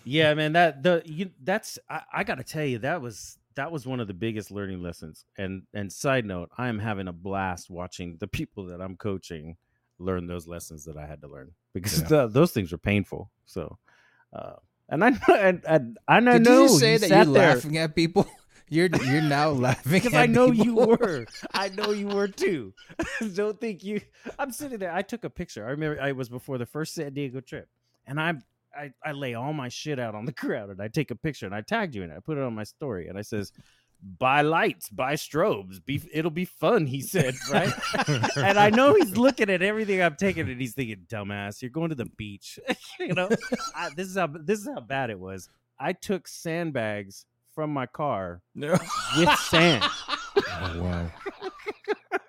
yeah 0.05 0.33
man 0.35 0.53
that 0.53 0.81
the 0.81 1.01
you 1.05 1.31
that's 1.43 1.77
I, 1.89 2.01
I 2.13 2.23
gotta 2.23 2.45
tell 2.45 2.63
you 2.63 2.79
that 2.79 3.01
was 3.01 3.37
that 3.55 3.73
was 3.73 3.85
one 3.85 3.99
of 3.99 4.07
the 4.07 4.13
biggest 4.13 4.51
learning 4.51 4.81
lessons 4.81 5.25
and 5.37 5.63
and 5.73 5.91
side 5.91 6.25
note 6.25 6.49
i 6.57 6.69
am 6.69 6.79
having 6.79 7.09
a 7.09 7.11
blast 7.11 7.69
watching 7.69 8.15
the 8.21 8.27
people 8.27 8.67
that 8.67 8.79
i'm 8.79 8.95
coaching 8.95 9.57
learn 9.99 10.27
those 10.27 10.47
lessons 10.47 10.85
that 10.85 10.95
i 10.95 11.05
had 11.05 11.19
to 11.23 11.27
learn 11.27 11.51
because 11.73 11.99
Yeah. 12.03 12.07
the, 12.07 12.27
those 12.27 12.53
things 12.53 12.71
were 12.71 12.77
painful 12.77 13.29
so 13.45 13.77
uh 14.31 14.53
and 14.87 15.03
i 15.03 15.07
and, 15.09 15.61
and, 15.67 15.97
and 16.07 16.29
i 16.29 16.37
Did 16.37 16.45
know 16.45 16.61
you 16.61 16.69
say 16.69 16.93
you 16.93 16.99
that 16.99 17.09
you're 17.09 17.33
there 17.33 17.55
laughing 17.55 17.77
at 17.77 17.93
people? 17.95 18.25
You're 18.69 18.89
you're 19.03 19.21
now 19.21 19.49
laughing 19.51 19.91
because 19.91 20.13
I 20.13 20.25
know 20.25 20.51
you 20.51 20.75
were. 20.75 21.25
I 21.53 21.69
know 21.69 21.91
you 21.91 22.07
were 22.07 22.27
too. 22.27 22.73
Don't 23.33 23.59
think 23.59 23.83
you. 23.83 24.01
I'm 24.39 24.51
sitting 24.51 24.79
there. 24.79 24.91
I 24.91 25.01
took 25.01 25.23
a 25.23 25.29
picture. 25.29 25.65
I 25.65 25.71
remember 25.71 26.01
I 26.01 26.13
was 26.13 26.29
before 26.29 26.57
the 26.57 26.65
first 26.65 26.95
San 26.95 27.13
Diego 27.13 27.41
trip, 27.41 27.69
and 28.07 28.19
I 28.19 28.33
I, 28.75 28.91
I 29.03 29.11
lay 29.11 29.35
all 29.35 29.53
my 29.53 29.69
shit 29.69 29.99
out 29.99 30.15
on 30.15 30.25
the 30.25 30.31
ground, 30.31 30.71
and 30.71 30.81
I 30.81 30.87
take 30.87 31.11
a 31.11 31.15
picture, 31.15 31.45
and 31.45 31.53
I 31.53 31.61
tagged 31.61 31.95
you 31.95 32.03
in 32.03 32.09
it. 32.09 32.17
I 32.17 32.19
put 32.19 32.37
it 32.37 32.43
on 32.43 32.55
my 32.55 32.63
story, 32.63 33.07
and 33.07 33.19
I 33.19 33.21
says, 33.21 33.51
"Buy 34.01 34.41
lights, 34.41 34.89
buy 34.89 35.13
strobes. 35.13 35.83
Be 35.85 36.01
it'll 36.11 36.31
be 36.31 36.45
fun." 36.45 36.87
He 36.87 37.01
said, 37.01 37.35
right. 37.51 37.71
and 38.35 38.57
I 38.57 38.71
know 38.71 38.95
he's 38.95 39.15
looking 39.15 39.51
at 39.51 39.61
everything 39.61 40.01
I'm 40.01 40.15
taking, 40.15 40.49
and 40.49 40.59
he's 40.59 40.73
thinking, 40.73 41.05
"Dumbass, 41.07 41.61
you're 41.61 41.69
going 41.69 41.89
to 41.89 41.95
the 41.95 42.05
beach." 42.05 42.59
you 42.99 43.13
know, 43.13 43.29
I, 43.75 43.91
this 43.95 44.07
is 44.07 44.17
how 44.17 44.25
this 44.25 44.59
is 44.59 44.67
how 44.67 44.81
bad 44.81 45.11
it 45.11 45.19
was. 45.19 45.49
I 45.79 45.93
took 45.93 46.27
sandbags 46.27 47.25
from 47.55 47.71
my 47.71 47.85
car 47.87 48.41
with 48.55 48.79
sand. 49.39 49.83
Oh, 50.37 50.81
wow. 50.83 51.11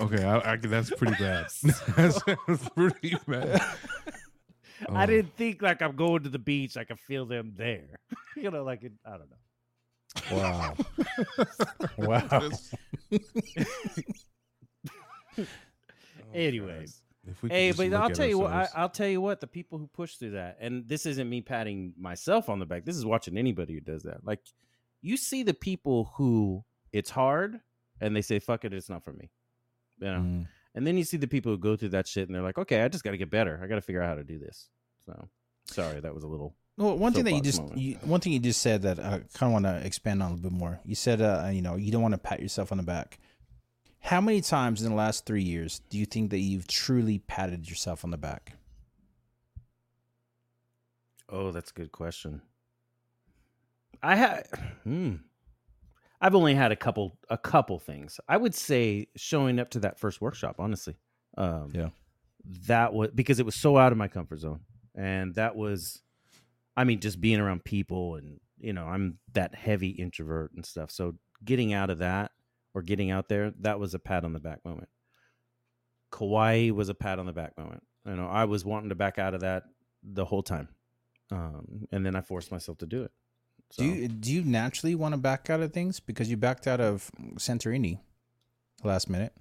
Okay, 0.00 0.24
I, 0.24 0.52
I, 0.52 0.56
that's 0.56 0.90
pretty 0.90 1.14
bad. 1.18 1.46
that's, 1.96 2.20
that's 2.24 2.68
pretty 2.70 3.14
bad. 3.28 3.60
I 4.88 5.04
Oh. 5.04 5.06
didn't 5.06 5.36
think 5.36 5.62
like 5.62 5.80
I'm 5.80 5.94
going 5.94 6.24
to 6.24 6.28
the 6.28 6.40
beach. 6.40 6.76
I 6.76 6.82
can 6.82 6.96
feel 6.96 7.24
them 7.24 7.52
there. 7.56 8.00
you 8.36 8.50
know, 8.50 8.64
like 8.64 8.82
it, 8.82 8.92
I 9.06 9.10
don't 9.10 9.30
know. 9.30 10.36
Wow. 10.36 10.74
wow. 11.98 12.26
That's- 12.28 12.74
Oh, 15.38 15.44
Anyways, 16.34 17.02
If 17.26 17.42
we 17.42 17.48
could 17.48 17.54
hey, 17.56 17.72
but 17.72 17.92
I'll 17.94 18.10
tell 18.10 18.26
you 18.26 18.38
what. 18.38 18.52
I. 18.52 18.68
I'll 18.74 18.88
tell 18.88 19.06
you 19.08 19.20
what. 19.20 19.40
The 19.40 19.46
people 19.46 19.78
who 19.78 19.86
push 19.86 20.16
through 20.16 20.32
that, 20.32 20.58
and 20.60 20.88
this 20.88 21.06
isn't 21.06 21.28
me 21.28 21.40
patting 21.42 21.92
myself 21.98 22.48
on 22.48 22.58
the 22.58 22.66
back. 22.66 22.84
This 22.84 22.96
is 22.96 23.04
watching 23.06 23.36
anybody 23.38 23.74
who 23.74 23.80
does 23.80 24.02
that. 24.04 24.24
Like, 24.24 24.40
you 25.02 25.16
see 25.16 25.42
the 25.42 25.54
people 25.54 26.12
who 26.16 26.64
it's 26.92 27.10
hard, 27.10 27.60
and 28.00 28.16
they 28.16 28.22
say, 28.22 28.38
"Fuck 28.38 28.64
it, 28.64 28.72
it's 28.72 28.88
not 28.88 29.04
for 29.04 29.12
me." 29.12 29.30
You 30.00 30.06
know. 30.06 30.20
Mm. 30.20 30.46
And 30.74 30.86
then 30.86 30.96
you 30.96 31.04
see 31.04 31.18
the 31.18 31.26
people 31.26 31.52
who 31.52 31.58
go 31.58 31.76
through 31.76 31.90
that 31.90 32.08
shit, 32.08 32.28
and 32.28 32.34
they're 32.34 32.42
like, 32.42 32.56
"Okay, 32.56 32.82
I 32.82 32.88
just 32.88 33.04
got 33.04 33.10
to 33.10 33.18
get 33.18 33.30
better. 33.30 33.60
I 33.62 33.66
got 33.66 33.74
to 33.74 33.82
figure 33.82 34.02
out 34.02 34.08
how 34.08 34.14
to 34.14 34.24
do 34.24 34.38
this." 34.38 34.68
So, 35.04 35.28
sorry, 35.66 36.00
that 36.00 36.14
was 36.14 36.24
a 36.24 36.28
little. 36.28 36.54
Well, 36.78 36.96
one 36.96 37.12
thing 37.12 37.24
that 37.24 37.32
you 37.32 37.42
just 37.42 37.62
you, 37.76 37.96
one 37.96 38.20
thing 38.20 38.32
you 38.32 38.38
just 38.38 38.62
said 38.62 38.82
that 38.82 38.98
I 38.98 39.20
kind 39.34 39.42
of 39.42 39.52
want 39.52 39.66
to 39.66 39.84
expand 39.84 40.22
on 40.22 40.30
a 40.30 40.34
little 40.34 40.50
bit 40.50 40.58
more. 40.58 40.80
You 40.84 40.94
said, 40.94 41.20
uh, 41.20 41.50
you 41.52 41.60
know, 41.60 41.76
you 41.76 41.92
don't 41.92 42.00
want 42.00 42.12
to 42.12 42.18
pat 42.18 42.40
yourself 42.40 42.72
on 42.72 42.78
the 42.78 42.84
back. 42.84 43.18
How 44.00 44.20
many 44.20 44.40
times 44.40 44.82
in 44.82 44.90
the 44.90 44.96
last 44.96 45.26
three 45.26 45.44
years 45.44 45.80
do 45.90 45.98
you 45.98 46.06
think 46.06 46.30
that 46.30 46.38
you've 46.38 46.66
truly 46.66 47.18
patted 47.18 47.68
yourself 47.68 48.04
on 48.04 48.10
the 48.10 48.16
back? 48.16 48.56
Oh, 51.28 51.52
that's 51.52 51.70
a 51.70 51.74
good 51.74 51.92
question. 51.92 52.42
I 54.02 54.16
had 54.16 54.46
hmm. 54.84 55.14
I've 56.20 56.34
only 56.34 56.54
had 56.54 56.72
a 56.72 56.76
couple 56.76 57.18
a 57.28 57.38
couple 57.38 57.78
things. 57.78 58.20
I 58.28 58.36
would 58.36 58.54
say 58.54 59.08
showing 59.16 59.58
up 59.58 59.70
to 59.70 59.80
that 59.80 59.98
first 59.98 60.20
workshop, 60.20 60.56
honestly. 60.58 60.96
Um 61.36 61.70
Yeah. 61.74 61.90
That 62.66 62.92
was 62.92 63.10
because 63.14 63.38
it 63.38 63.46
was 63.46 63.54
so 63.54 63.76
out 63.76 63.92
of 63.92 63.98
my 63.98 64.08
comfort 64.08 64.40
zone. 64.40 64.60
And 64.94 65.34
that 65.34 65.56
was 65.56 66.02
I 66.76 66.84
mean 66.84 67.00
just 67.00 67.20
being 67.20 67.40
around 67.40 67.64
people 67.64 68.16
and 68.16 68.40
you 68.58 68.72
know, 68.72 68.84
I'm 68.84 69.18
that 69.32 69.54
heavy 69.54 69.90
introvert 69.90 70.52
and 70.54 70.64
stuff. 70.64 70.90
So 70.90 71.16
getting 71.44 71.72
out 71.72 71.90
of 71.90 71.98
that 71.98 72.30
or 72.74 72.82
getting 72.82 73.10
out 73.10 73.28
there, 73.28 73.52
that 73.60 73.80
was 73.80 73.94
a 73.94 73.98
pat 73.98 74.24
on 74.24 74.32
the 74.32 74.38
back 74.40 74.64
moment. 74.64 74.88
Kauai 76.12 76.70
was 76.70 76.88
a 76.88 76.94
pat 76.94 77.18
on 77.18 77.26
the 77.26 77.32
back 77.32 77.58
moment. 77.58 77.82
You 78.06 78.16
know, 78.16 78.26
I 78.26 78.44
was 78.44 78.64
wanting 78.64 78.90
to 78.90 78.94
back 78.94 79.18
out 79.18 79.34
of 79.34 79.40
that 79.40 79.64
the 80.02 80.24
whole 80.24 80.42
time 80.42 80.68
um, 81.32 81.86
and 81.90 82.04
then 82.04 82.14
I 82.14 82.20
forced 82.20 82.52
myself 82.52 82.78
to 82.78 82.86
do 82.86 83.02
it. 83.02 83.10
So, 83.72 83.82
Do 83.82 83.88
you 83.88 84.06
do 84.08 84.30
you 84.30 84.42
naturally 84.42 84.94
want 84.94 85.14
to 85.14 85.16
back 85.18 85.48
out 85.48 85.60
of 85.60 85.72
things 85.72 85.98
because 85.98 86.30
you 86.30 86.36
backed 86.36 86.66
out 86.66 86.78
of 86.78 87.10
Santorini 87.36 88.00
last 88.84 89.08
minute? 89.08 89.32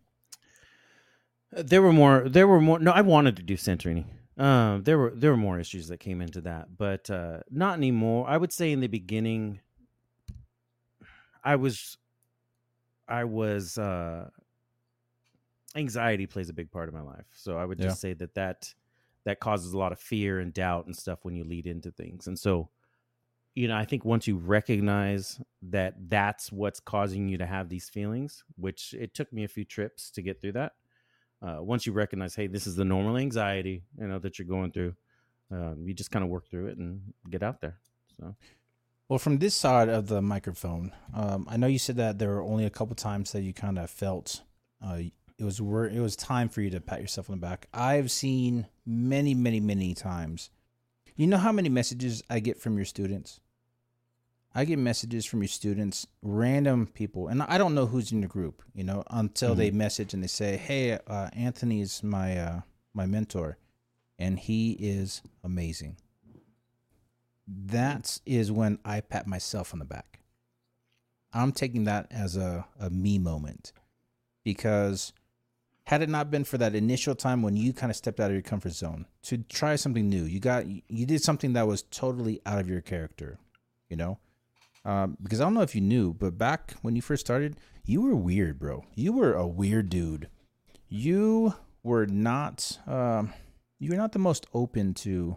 uh, 1.53 1.63
there 1.65 1.81
were 1.81 1.91
more. 1.91 2.29
There 2.29 2.47
were 2.47 2.61
more. 2.61 2.79
No, 2.79 2.91
I 2.91 3.01
wanted 3.01 3.35
to 3.35 3.43
do 3.43 3.57
Santorini. 3.57 4.05
Um, 4.37 4.83
there 4.83 4.97
were 4.97 5.11
there 5.13 5.31
were 5.31 5.37
more 5.37 5.59
issues 5.59 5.89
that 5.89 5.97
came 5.99 6.21
into 6.21 6.39
that, 6.41 6.77
but 6.77 7.09
uh, 7.09 7.39
not 7.49 7.73
anymore. 7.77 8.25
I 8.25 8.37
would 8.37 8.53
say 8.53 8.71
in 8.71 8.79
the 8.79 8.87
beginning, 8.87 9.59
I 11.43 11.57
was, 11.57 11.97
I 13.09 13.25
was. 13.25 13.77
Uh, 13.77 14.29
anxiety 15.75 16.25
plays 16.25 16.47
a 16.47 16.53
big 16.53 16.71
part 16.71 16.87
of 16.87 16.93
my 16.93 17.01
life, 17.01 17.27
so 17.35 17.57
I 17.57 17.65
would 17.65 17.79
just 17.79 17.99
say 17.99 18.13
that 18.13 18.35
that 18.35 18.73
that 19.25 19.41
causes 19.41 19.73
a 19.73 19.77
lot 19.77 19.91
of 19.91 19.99
fear 19.99 20.39
and 20.39 20.53
doubt 20.53 20.85
and 20.85 20.95
stuff 20.95 21.19
when 21.23 21.35
you 21.35 21.43
lead 21.43 21.67
into 21.67 21.91
things, 21.91 22.27
and 22.27 22.39
so 22.39 22.69
you 23.53 23.67
know, 23.67 23.76
I 23.76 23.86
think 23.86 24.05
once 24.05 24.28
you 24.28 24.38
recognize 24.38 25.41
that 25.63 25.95
that's 26.09 26.51
what's 26.51 26.80
causing 26.80 27.28
you 27.28 27.38
to 27.38 27.45
have 27.45 27.69
these 27.69 27.89
feelings, 27.89 28.43
which 28.55 28.93
it 28.93 29.13
took 29.13 29.32
me 29.34 29.43
a 29.43 29.49
few 29.49 29.65
trips 29.65 30.09
to 30.11 30.21
get 30.21 30.41
through 30.41 30.53
that. 30.53 30.73
Uh, 31.41 31.57
once 31.59 31.86
you 31.86 31.91
recognize, 31.91 32.36
hey, 32.36 32.47
this 32.47 32.67
is 32.67 32.76
the 32.76 32.86
normal 32.86 33.17
anxiety, 33.17 33.84
you 33.99 34.07
know, 34.07 34.19
that 34.19 34.38
you're 34.38 34.47
going 34.47 34.71
through, 34.71 34.95
um, 35.51 35.84
you 35.86 35.93
just 35.93 36.11
kind 36.11 36.23
of 36.23 36.30
work 36.30 36.47
through 36.49 36.67
it 36.67 36.78
and 36.78 37.01
get 37.30 37.43
out 37.43 37.61
there. 37.61 37.80
So, 38.19 38.36
Well, 39.09 39.19
from 39.19 39.39
this 39.39 39.55
side 39.55 39.89
of 39.89 40.07
the 40.07 40.21
microphone, 40.21 40.93
um, 41.13 41.47
I 41.49 41.57
know 41.57 41.67
you 41.67 41.80
said 41.80 41.97
that 41.97 42.19
there 42.19 42.30
were 42.30 42.43
only 42.43 42.65
a 42.65 42.69
couple 42.69 42.95
times 42.95 43.32
that 43.32 43.41
you 43.41 43.53
kind 43.53 43.80
of 43.80 43.89
felt 43.89 44.43
uh, 44.84 44.99
it 45.41 45.43
was 45.43 45.59
it 45.59 45.99
was 45.99 46.15
time 46.15 46.49
for 46.49 46.61
you 46.61 46.69
to 46.69 46.80
pat 46.80 47.01
yourself 47.01 47.30
on 47.30 47.36
the 47.36 47.41
back. 47.41 47.67
I've 47.73 48.11
seen 48.11 48.67
many, 48.86 49.34
many, 49.34 49.59
many 49.59 49.95
times. 49.95 50.51
You 51.22 51.28
know 51.28 51.38
how 51.38 51.51
many 51.51 51.69
messages 51.69 52.24
I 52.32 52.39
get 52.39 52.57
from 52.57 52.78
your 52.78 52.86
students? 52.86 53.41
I 54.55 54.65
get 54.65 54.80
messages 54.80 55.24
from 55.24 55.43
your 55.43 55.49
students, 55.49 56.07
random 56.24 56.88
people, 56.88 57.28
and 57.28 57.43
I 57.43 57.59
don't 57.59 57.76
know 57.76 57.86
who's 57.86 58.11
in 58.11 58.22
the 58.22 58.28
group, 58.28 58.63
you 58.74 58.84
know, 58.84 59.03
until 59.07 59.53
they 59.53 59.69
message 59.69 60.15
and 60.15 60.24
they 60.24 60.28
say, 60.28 60.57
"Hey, 60.57 60.97
uh, 61.05 61.30
Anthony 61.34 61.82
is 61.82 62.01
my 62.01 62.39
uh, 62.39 62.61
my 62.95 63.05
mentor, 63.05 63.59
and 64.17 64.39
he 64.39 64.72
is 64.72 65.22
amazing." 65.43 65.97
That 67.47 68.19
is 68.26 68.51
when 68.51 68.80
I 68.84 69.01
pat 69.01 69.28
myself 69.28 69.74
on 69.74 69.80
the 69.80 69.86
back. 69.86 70.22
I'm 71.34 71.51
taking 71.51 71.84
that 71.84 72.07
as 72.09 72.36
a, 72.36 72.65
a 72.80 72.89
me 72.89 73.19
moment 73.19 73.74
because 74.43 75.13
had 75.91 76.01
it 76.01 76.07
not 76.07 76.31
been 76.31 76.45
for 76.45 76.57
that 76.57 76.73
initial 76.73 77.13
time 77.13 77.41
when 77.41 77.57
you 77.57 77.73
kind 77.73 77.89
of 77.89 77.97
stepped 77.97 78.21
out 78.21 78.27
of 78.27 78.31
your 78.31 78.41
comfort 78.41 78.71
zone 78.71 79.05
to 79.23 79.39
try 79.39 79.75
something 79.75 80.09
new, 80.09 80.23
you 80.23 80.39
got 80.39 80.65
you 80.65 81.05
did 81.05 81.21
something 81.21 81.51
that 81.51 81.67
was 81.67 81.81
totally 81.81 82.39
out 82.45 82.59
of 82.59 82.69
your 82.69 82.79
character, 82.79 83.37
you 83.89 83.97
know. 83.97 84.17
Um, 84.85 85.17
because 85.21 85.41
I 85.41 85.43
don't 85.43 85.53
know 85.53 85.63
if 85.63 85.75
you 85.75 85.81
knew, 85.81 86.13
but 86.13 86.37
back 86.37 86.75
when 86.81 86.95
you 86.95 87.01
first 87.01 87.25
started, 87.25 87.57
you 87.83 88.01
were 88.01 88.15
weird, 88.15 88.57
bro. 88.57 88.85
You 88.95 89.11
were 89.11 89.33
a 89.33 89.45
weird 89.45 89.89
dude. 89.89 90.29
You 90.87 91.55
were 91.83 92.05
not 92.05 92.79
um, 92.87 93.33
you 93.77 93.89
were 93.89 93.97
not 93.97 94.13
the 94.13 94.19
most 94.19 94.47
open 94.53 94.93
to 94.93 95.35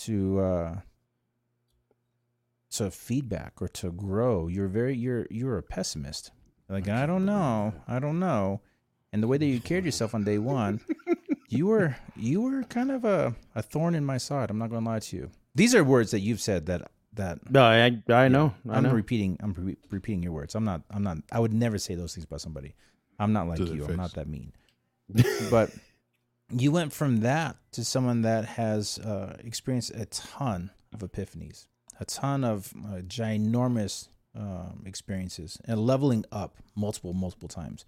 to 0.00 0.40
uh, 0.40 0.74
to 2.72 2.90
feedback 2.90 3.62
or 3.62 3.68
to 3.68 3.90
grow. 3.90 4.46
You're 4.46 4.68
very 4.68 4.94
you're 4.94 5.26
you're 5.30 5.56
a 5.56 5.62
pessimist. 5.62 6.32
Like 6.68 6.86
I 6.86 7.06
don't 7.06 7.24
know, 7.24 7.72
I 7.88 7.98
don't 7.98 8.20
know. 8.20 8.60
And 9.14 9.22
the 9.22 9.28
way 9.28 9.38
that 9.38 9.46
you 9.46 9.60
carried 9.60 9.84
yourself 9.84 10.12
on 10.12 10.24
day 10.24 10.38
one, 10.38 10.80
you 11.48 11.68
were 11.68 11.94
you 12.16 12.40
were 12.40 12.64
kind 12.64 12.90
of 12.90 13.04
a, 13.04 13.36
a 13.54 13.62
thorn 13.62 13.94
in 13.94 14.04
my 14.04 14.18
side. 14.18 14.50
I'm 14.50 14.58
not 14.58 14.70
gonna 14.70 14.84
lie 14.84 14.98
to 14.98 15.16
you. 15.16 15.30
These 15.54 15.72
are 15.76 15.84
words 15.84 16.10
that 16.10 16.18
you've 16.18 16.40
said 16.40 16.66
that 16.66 16.90
that 17.12 17.48
No, 17.48 17.62
I 17.62 18.02
I 18.12 18.26
know. 18.26 18.54
I 18.68 18.76
I'm 18.78 18.90
repeating. 18.90 19.36
I'm 19.38 19.54
re- 19.56 19.76
repeating 19.88 20.24
your 20.24 20.32
words. 20.32 20.56
I'm 20.56 20.64
not. 20.64 20.82
I'm 20.90 21.04
not. 21.04 21.18
I 21.30 21.38
would 21.38 21.52
never 21.52 21.78
say 21.78 21.94
those 21.94 22.12
things 22.12 22.24
about 22.24 22.40
somebody. 22.40 22.74
I'm 23.20 23.32
not 23.32 23.46
like 23.46 23.58
To 23.58 23.66
their 23.66 23.76
you. 23.76 23.84
I'm 23.84 23.94
not 23.94 24.14
that 24.14 24.26
mean. 24.26 24.52
but 25.48 25.70
you 26.50 26.72
went 26.72 26.92
from 26.92 27.20
that 27.20 27.56
to 27.70 27.84
someone 27.84 28.22
that 28.22 28.44
has 28.46 28.98
uh, 28.98 29.36
experienced 29.44 29.92
a 29.94 30.06
ton 30.06 30.72
of 30.92 31.08
epiphanies, 31.08 31.68
a 32.00 32.04
ton 32.04 32.42
of 32.42 32.72
uh, 32.84 33.02
ginormous 33.02 34.08
um, 34.34 34.82
experiences, 34.84 35.60
and 35.66 35.78
leveling 35.78 36.24
up 36.32 36.56
multiple, 36.74 37.12
multiple 37.12 37.48
times. 37.48 37.84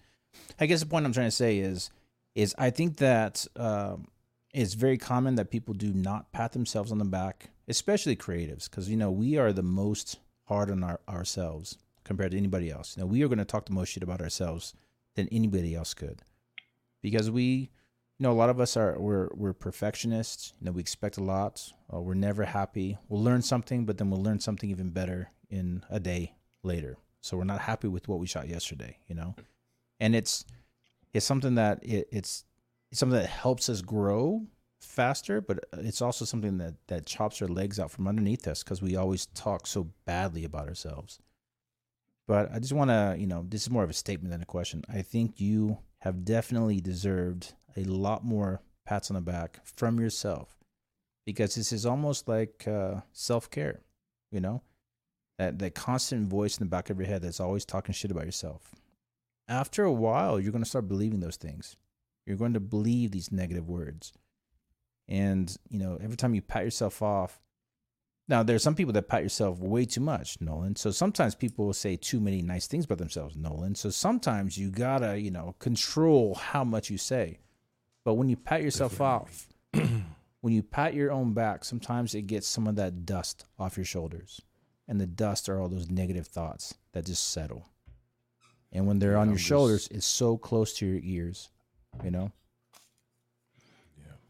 I 0.59 0.67
guess 0.67 0.81
the 0.81 0.87
point 0.87 1.07
I'm 1.07 1.13
trying 1.13 1.27
to 1.27 1.31
say 1.31 1.59
is, 1.59 1.91
is 2.35 2.55
I 2.59 2.71
think 2.71 2.99
that 2.99 3.47
um, 3.57 4.09
it's 4.53 4.75
very 4.75 4.99
common 4.99 5.35
that 5.37 5.51
people 5.51 5.75
do 5.75 5.93
not 5.93 6.33
pat 6.33 6.53
themselves 6.53 6.93
on 6.93 6.99
the 6.99 7.05
back, 7.05 7.51
especially 7.69 8.17
creatives, 8.17 8.71
because 8.71 8.89
you 8.89 8.97
know 8.97 9.11
we 9.11 9.37
are 9.37 9.53
the 9.53 9.63
most 9.63 10.19
hard 10.45 10.71
on 10.71 10.83
our, 10.83 11.01
ourselves 11.09 11.79
compared 12.05 12.31
to 12.31 12.39
anybody 12.39 12.71
else. 12.71 12.97
You 12.97 13.03
know, 13.03 13.07
we 13.07 13.23
are 13.23 13.29
going 13.29 13.39
to 13.39 13.45
talk 13.45 13.67
the 13.67 13.73
most 13.73 13.91
shit 13.91 14.03
about 14.03 14.21
ourselves 14.21 14.75
than 15.15 15.29
anybody 15.31 15.75
else 15.75 15.93
could, 15.93 16.23
because 17.03 17.31
we, 17.31 17.43
you 17.43 18.21
know, 18.21 18.33
a 18.33 18.35
lot 18.35 18.51
of 18.51 18.61
us 18.61 18.77
are 18.77 18.99
we're 18.99 19.29
we're 19.35 19.53
perfectionists. 19.53 20.53
You 20.61 20.67
know, 20.67 20.73
we 20.73 20.81
expect 20.81 21.17
a 21.17 21.23
lot. 21.23 21.73
Uh, 21.93 22.01
we're 22.01 22.15
never 22.15 22.45
happy. 22.45 22.97
We'll 23.09 23.23
learn 23.23 23.43
something, 23.43 23.85
but 23.85 23.99
then 23.99 24.11
we'll 24.11 24.23
learn 24.23 24.41
something 24.41 24.71
even 24.71 24.91
better 24.91 25.33
in 25.51 25.85
a 25.91 26.01
day 26.01 26.35
later. 26.63 26.97
So 27.21 27.37
we're 27.37 27.45
not 27.45 27.61
happy 27.61 27.89
with 27.89 28.09
what 28.09 28.21
we 28.21 28.27
shot 28.27 28.49
yesterday. 28.49 28.99
You 29.09 29.17
know, 29.17 29.35
and 30.01 30.15
it's 30.15 30.45
it's 31.13 31.27
something 31.27 31.55
that 31.57 31.83
it, 31.83 32.09
it's 32.13 32.45
it's 32.91 33.01
something 33.01 33.19
that 33.19 33.29
helps 33.29 33.69
us 33.69 33.83
grow 33.83 34.47
faster, 34.81 35.41
but 35.41 35.65
it's 35.73 36.03
also 36.03 36.25
something 36.25 36.59
that 36.59 36.75
that 36.89 37.07
chops 37.07 37.41
our 37.43 37.49
legs 37.49 37.79
out 37.79 37.91
from 37.91 38.07
underneath 38.07 38.47
us 38.47 38.63
because 38.63 38.83
we 38.83 38.97
always 38.97 39.27
talk 39.27 39.67
so 39.67 39.89
badly 40.05 40.45
about 40.45 40.69
ourselves. 40.69 41.19
But 42.27 42.51
I 42.53 42.59
just 42.59 42.73
want 42.73 42.91
to, 42.91 43.17
you 43.19 43.27
know, 43.27 43.45
this 43.49 43.63
is 43.63 43.71
more 43.71 43.85
of 43.85 43.91
a 43.91 43.95
statement 43.95 44.33
than 44.33 44.43
a 44.43 44.47
question. 44.47 44.83
I 44.89 45.03
think 45.03 45.41
you 45.41 45.79
have 46.01 46.25
definitely 46.25 46.81
deserved 46.81 47.55
a 47.77 47.85
lot 47.85 48.25
more 48.25 48.61
pats 48.85 49.11
on 49.11 49.15
the 49.15 49.21
back 49.21 49.61
from 49.65 50.01
yourself 50.01 50.57
because 51.25 51.55
this 51.55 51.73
is 51.73 51.87
almost 51.87 52.29
like 52.29 52.67
uh, 52.67 53.01
self 53.13 53.51
care, 53.51 53.81
you 54.31 54.41
know, 54.41 54.63
that 55.39 55.59
that 55.59 55.75
constant 55.75 56.29
voice 56.29 56.59
in 56.59 56.65
the 56.65 56.71
back 56.71 56.91
of 56.91 56.99
your 56.99 57.07
head 57.07 57.23
that's 57.23 57.41
always 57.41 57.65
talking 57.65 57.93
shit 57.93 58.11
about 58.11 58.27
yourself. 58.27 58.75
After 59.49 59.85
a 59.85 59.93
while, 59.93 60.41
you're 60.41 60.53
going 60.53 60.65
to 60.65 60.69
start 60.69 60.89
believing 60.89 61.21
those 61.21 61.37
things. 61.37 61.77
You're 62.25 62.37
going 62.37 62.55
to 62.55 62.61
believe 62.61 63.13
these 63.13 63.31
negative 63.31 63.69
words. 63.69 64.13
And, 65.09 65.57
you 65.69 65.79
know, 65.79 65.99
every 66.03 66.17
time 66.17 66.35
you 66.35 66.43
pat 66.43 66.65
yourself 66.65 67.01
off, 67.01 67.41
now 68.29 68.43
there's 68.43 68.63
some 68.63 68.75
people 68.75 68.93
that 68.95 69.09
pat 69.09 69.23
yourself 69.23 69.61
way 69.61 69.85
too 69.85 70.01
much, 70.01 70.41
Noland. 70.41 70.79
So 70.79 70.91
sometimes 70.91 71.37
people 71.37 71.67
will 71.67 71.73
say 71.73 71.95
too 71.95 72.19
many 72.19 72.43
nice 72.43 72.67
things 72.67 72.85
about 72.85 72.99
themselves, 72.99 73.37
Noland. 73.37 73.79
So 73.79 73.91
sometimes 73.91 74.59
you 74.59 74.71
gotta, 74.71 75.19
you 75.19 75.31
know, 75.31 75.55
control 75.61 76.35
how 76.35 76.65
much 76.65 76.91
you 76.91 76.99
say. 76.99 77.39
But 78.05 78.15
when 78.15 78.29
you 78.29 78.37
pat 78.37 78.63
yourself 78.63 79.01
off, 79.01 79.47
when 79.73 80.53
you 80.53 80.63
pat 80.63 80.95
your 80.95 81.13
own 81.13 81.35
back, 81.35 81.65
sometimes 81.65 82.15
it 82.15 82.23
gets 82.23 82.49
some 82.49 82.67
of 82.67 82.75
that 82.77 83.07
dust 83.07 83.45
off 83.61 83.77
your 83.77 83.87
shoulders. 83.87 84.41
And 84.89 85.01
the 85.01 85.07
dust 85.07 85.49
are 85.49 85.61
all 85.61 85.69
those 85.69 85.91
negative 85.91 86.27
thoughts 86.27 86.75
that 86.93 87.07
just 87.07 87.33
settle. 87.33 87.69
And 88.73 88.87
when 88.87 88.99
they're 88.99 89.13
Yeah, 89.13 89.19
on 89.19 89.23
I'm 89.23 89.29
your 89.31 89.37
just- 89.39 89.49
shoulders, 89.49 89.89
it's 89.91 90.07
so 90.07 90.37
close 90.37 90.75
to 90.79 90.87
your 90.87 91.01
ears, 91.03 91.51
you 92.05 92.11
know? 92.11 92.33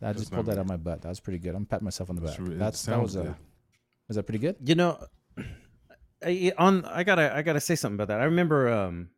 Yeah. 0.01 0.09
I 0.11 0.13
just 0.13 0.31
pulled 0.31 0.47
that 0.47 0.53
out 0.53 0.59
of 0.59 0.69
my 0.69 0.77
butt. 0.77 1.03
That 1.03 1.09
was 1.09 1.21
pretty 1.21 1.39
good. 1.39 1.55
I'm 1.55 1.67
patting 1.67 1.85
myself 1.85 2.11
on 2.11 2.17
the 2.17 2.23
back. 2.23 2.39
It's 2.39 2.49
That's 2.59 2.83
that 2.85 2.93
sounds 2.93 3.03
was 3.03 3.17
a 3.17 3.23
good. 3.25 3.35
was 4.09 4.17
that 4.17 4.23
pretty 4.25 4.39
good? 4.39 4.57
You 4.65 4.75
know, 4.75 5.05
I, 6.25 6.53
on 6.59 6.85
I 6.85 7.03
gotta 7.03 7.35
I 7.35 7.43
gotta 7.43 7.61
say 7.61 7.75
something 7.77 7.97
about 7.97 8.09
that. 8.09 8.21
I 8.21 8.25
remember, 8.25 8.69
um, 8.69 9.09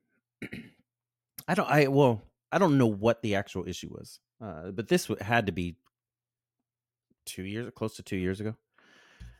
I 1.48 1.54
don't 1.54 1.68
I 1.68 1.88
well 1.88 2.22
I 2.52 2.58
don't 2.58 2.78
know 2.78 2.86
what 2.86 3.20
the 3.22 3.34
actual 3.34 3.66
issue 3.68 3.88
was, 3.90 4.20
uh, 4.40 4.70
but 4.70 4.88
this 4.88 5.10
had 5.20 5.46
to 5.46 5.52
be 5.52 5.76
two 7.26 7.42
years, 7.42 7.70
close 7.74 7.96
to 7.96 8.02
two 8.02 8.16
years 8.16 8.40
ago, 8.40 8.54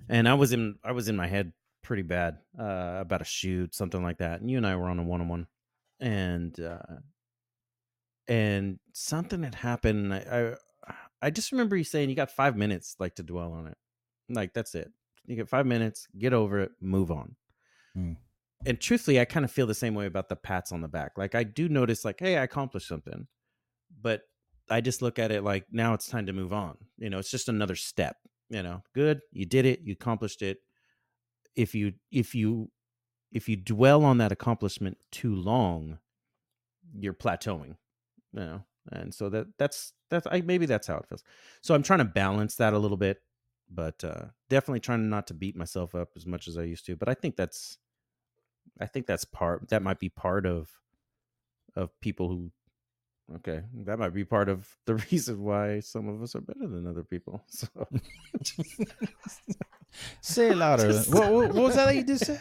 and 0.09 0.29
I 0.29 0.35
was 0.35 0.53
in 0.53 0.77
I 0.85 0.93
was 0.93 1.09
in 1.09 1.17
my 1.17 1.27
head 1.29 1.53
pretty 1.83 2.03
bad 2.03 2.39
uh, 2.59 2.97
about 3.01 3.23
a 3.23 3.25
shoot, 3.25 3.75
something 3.75 4.03
like 4.03 4.19
that. 4.19 4.41
And 4.41 4.51
you 4.51 4.57
and 4.59 4.67
I 4.67 4.77
were 4.77 4.89
on 4.89 4.99
a 4.99 5.03
one 5.03 5.21
on 5.21 5.29
one, 5.29 5.47
and 6.01 6.59
uh, 6.61 6.79
and 8.27 8.79
something 8.93 9.43
had 9.43 9.55
happened. 9.55 10.15
I, 10.15 10.19
I 10.89 10.95
I 11.23 11.31
just 11.31 11.53
remember 11.53 11.77
you 11.77 11.85
saying 11.85 12.09
you 12.11 12.17
got 12.17 12.31
five 12.31 12.57
minutes 12.57 12.97
like 12.99 13.17
to 13.17 13.23
dwell 13.23 13.53
on 13.53 13.67
it, 13.67 13.77
like 14.29 14.55
that's 14.55 14.75
it. 14.75 14.91
You 15.27 15.37
get 15.37 15.49
five 15.49 15.67
minutes, 15.67 16.07
get 16.17 16.33
over 16.33 16.61
it, 16.61 16.73
move 16.81 17.11
on. 17.11 17.37
Hmm. 17.95 18.13
And 18.67 18.81
truthfully, 18.81 19.21
I 19.21 19.25
kind 19.25 19.45
of 19.45 19.53
feel 19.53 19.67
the 19.67 19.75
same 19.75 19.95
way 19.95 20.07
about 20.07 20.29
the 20.29 20.37
pats 20.37 20.73
on 20.73 20.81
the 20.81 20.89
back. 20.89 21.13
Like 21.17 21.35
I 21.35 21.45
do 21.45 21.69
notice, 21.69 22.05
like, 22.05 22.19
hey, 22.19 22.37
I 22.37 22.45
accomplished 22.45 22.89
something, 22.89 23.27
but 24.01 24.23
I 24.71 24.81
just 24.81 25.03
look 25.03 25.19
at 25.19 25.31
it 25.31 25.45
like 25.45 25.67
now 25.71 25.95
it's 25.95 26.09
time 26.09 26.27
to 26.27 26.33
move 26.33 26.53
on. 26.53 26.77
You 26.99 27.11
know, 27.11 27.19
it's 27.19 27.31
just 27.31 27.49
another 27.49 27.77
step. 27.77 28.17
You 28.51 28.63
know, 28.63 28.83
good, 28.95 29.21
you 29.33 29.47
did 29.47 29.67
it, 29.67 29.81
you 29.85 29.93
accomplished 29.93 30.43
it. 30.43 30.59
If 31.55 31.75
you 31.75 31.93
if 32.11 32.35
you 32.35 32.71
if 33.33 33.49
you 33.49 33.57
dwell 33.57 34.05
on 34.05 34.19
that 34.19 34.33
accomplishment 34.33 34.99
too 35.11 35.35
long, 35.35 35.99
you're 36.99 37.15
plateauing. 37.15 37.77
You 38.33 38.41
know, 38.41 38.65
and 38.93 39.15
so 39.15 39.29
that 39.31 39.47
that's 39.59 39.93
that's 40.11 40.27
I 40.31 40.41
maybe 40.43 40.67
that's 40.67 40.87
how 40.87 40.97
it 40.97 41.07
feels. 41.09 41.25
So 41.63 41.75
I'm 41.75 41.83
trying 41.83 42.01
to 42.01 42.05
balance 42.05 42.57
that 42.57 42.75
a 42.75 42.79
little 42.79 42.97
bit, 42.97 43.23
but 43.71 44.03
uh 44.05 44.27
definitely 44.49 44.81
trying 44.81 45.09
not 45.09 45.27
to 45.29 45.35
beat 45.35 45.57
myself 45.57 45.95
up 45.95 46.11
as 46.17 46.27
much 46.27 46.49
as 46.49 46.59
I 46.59 46.63
used 46.63 46.87
to. 46.87 46.97
But 46.97 47.09
I 47.09 47.15
think 47.15 47.37
that's 47.37 47.79
I 48.81 48.87
think 48.87 49.07
that's 49.07 49.25
part 49.25 49.69
that 49.71 49.83
might 49.83 49.99
be 49.99 50.09
part 50.09 50.47
of 50.47 50.71
of 51.75 51.99
people 52.01 52.29
who 52.29 52.51
okay, 53.37 53.63
that 53.85 53.99
might 53.99 54.15
be 54.15 54.25
part 54.25 54.49
of 54.49 54.69
the 54.87 54.95
reason 55.11 55.43
why 55.43 55.81
some 55.81 56.09
of 56.09 56.23
us 56.23 56.35
are 56.35 56.41
better 56.41 56.67
than 56.67 56.87
other 56.87 57.05
people. 57.05 57.43
So 57.51 57.69
Say 60.21 60.51
it 60.51 60.57
louder. 60.57 60.93
What, 60.93 61.33
what, 61.33 61.49
what 61.55 61.65
was 61.65 61.75
that 61.77 61.87
that 61.87 61.97
you 61.97 62.05
just 62.05 62.27
said? 62.27 62.41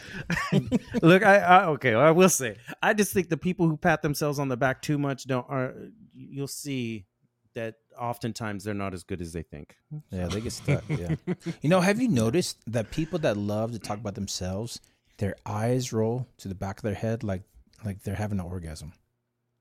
Look, 1.01 1.23
I, 1.23 1.37
I 1.37 1.65
okay, 1.67 1.93
I 1.93 2.11
will 2.11 2.29
say, 2.29 2.57
I 2.83 2.93
just 2.93 3.13
think 3.13 3.29
the 3.29 3.37
people 3.37 3.67
who 3.67 3.77
pat 3.77 4.01
themselves 4.01 4.37
on 4.37 4.49
the 4.49 4.57
back 4.57 4.81
too 4.81 4.97
much 4.97 5.25
don't 5.25 5.45
are. 5.49 5.73
You'll 6.13 6.47
see 6.47 7.05
that 7.55 7.75
oftentimes 7.97 8.65
they're 8.65 8.73
not 8.73 8.93
as 8.93 9.03
good 9.03 9.21
as 9.21 9.31
they 9.31 9.43
think. 9.43 9.75
Yeah, 10.11 10.27
they 10.27 10.41
get 10.41 10.51
stuck. 10.51 10.83
Yeah. 10.89 11.15
You 11.61 11.69
know, 11.69 11.79
have 11.79 12.01
you 12.01 12.09
noticed 12.09 12.57
that 12.67 12.91
people 12.91 13.17
that 13.19 13.37
love 13.37 13.71
to 13.71 13.79
talk 13.79 13.97
about 13.97 14.15
themselves, 14.15 14.81
their 15.17 15.35
eyes 15.45 15.93
roll 15.93 16.27
to 16.39 16.49
the 16.49 16.55
back 16.55 16.77
of 16.77 16.83
their 16.83 16.93
head 16.93 17.23
like 17.23 17.43
like 17.85 18.03
they're 18.03 18.15
having 18.15 18.39
an 18.39 18.45
orgasm. 18.45 18.93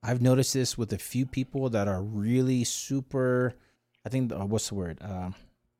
I've 0.03 0.21
noticed 0.21 0.53
this 0.53 0.77
with 0.77 0.93
a 0.93 0.97
few 0.97 1.25
people 1.25 1.69
that 1.71 1.87
are 1.87 2.01
really 2.01 2.63
super. 2.63 3.55
I 4.05 4.09
think 4.09 4.31
uh, 4.31 4.45
what's 4.45 4.69
the 4.69 4.75
word? 4.75 4.99
Um, 5.01 5.35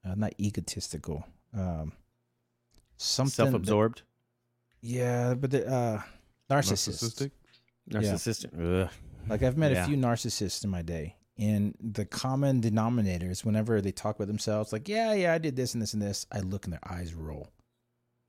uh, 0.05 0.15
not 0.15 0.33
egotistical. 0.39 1.25
Um, 1.53 1.93
something. 2.97 3.31
Self-absorbed, 3.45 4.01
yeah, 4.81 5.33
but 5.33 5.51
they're 5.51 5.69
uh, 5.69 6.01
narcissists. 6.49 7.03
Narcissistic? 7.03 7.31
Yeah. 7.87 7.99
narcissistic. 8.01 8.83
Ugh. 8.85 8.89
Like 9.29 9.43
I've 9.43 9.57
met 9.57 9.71
Yeah. 9.71 9.83
a 9.83 9.87
few 9.87 9.97
narcissists 9.97 10.63
in 10.63 10.69
my 10.69 10.81
day, 10.81 11.15
and 11.37 11.75
the 11.79 12.05
common 12.05 12.59
denominator 12.59 13.29
is 13.29 13.45
whenever 13.45 13.81
they 13.81 13.91
talk 13.91 14.15
about 14.15 14.27
themselves, 14.27 14.71
like, 14.73 14.87
yeah, 14.89 15.13
yeah, 15.13 15.33
I 15.33 15.37
did 15.37 15.55
this 15.55 15.73
and 15.73 15.81
this 15.81 15.93
and 15.93 16.01
this, 16.01 16.25
I 16.31 16.39
look 16.39 16.65
and 16.65 16.73
their 16.73 16.87
eyes 16.89 17.13
roll. 17.13 17.49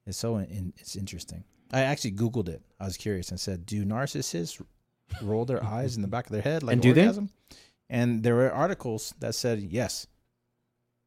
It's 0.07 0.19
so 0.19 0.37
in, 0.37 0.73
it's 0.77 0.97
interesting. 0.97 1.45
I 1.73 1.81
actually 1.81 2.13
googled 2.13 2.49
it. 2.49 2.63
I 2.81 2.85
was 2.87 2.97
curious 2.97 3.31
and 3.31 3.39
said, 3.39 3.67
"Do 3.67 3.85
narcissists 3.85 4.63
roll 5.23 5.45
their 5.45 5.63
eyes 5.65 5.97
in 5.97 6.03
the 6.03 6.09
back 6.09 6.27
of 6.27 6.33
their 6.33 6.43
head 6.43 6.63
like 6.63 6.75
And 6.75 6.83
do 6.83 6.93
they? 6.93 7.03
orgasm?" 7.07 7.31
And 7.91 8.23
there 8.23 8.35
were 8.35 8.53
articles 8.53 9.15
that 9.21 9.35
said 9.35 9.61
yes, 9.61 10.07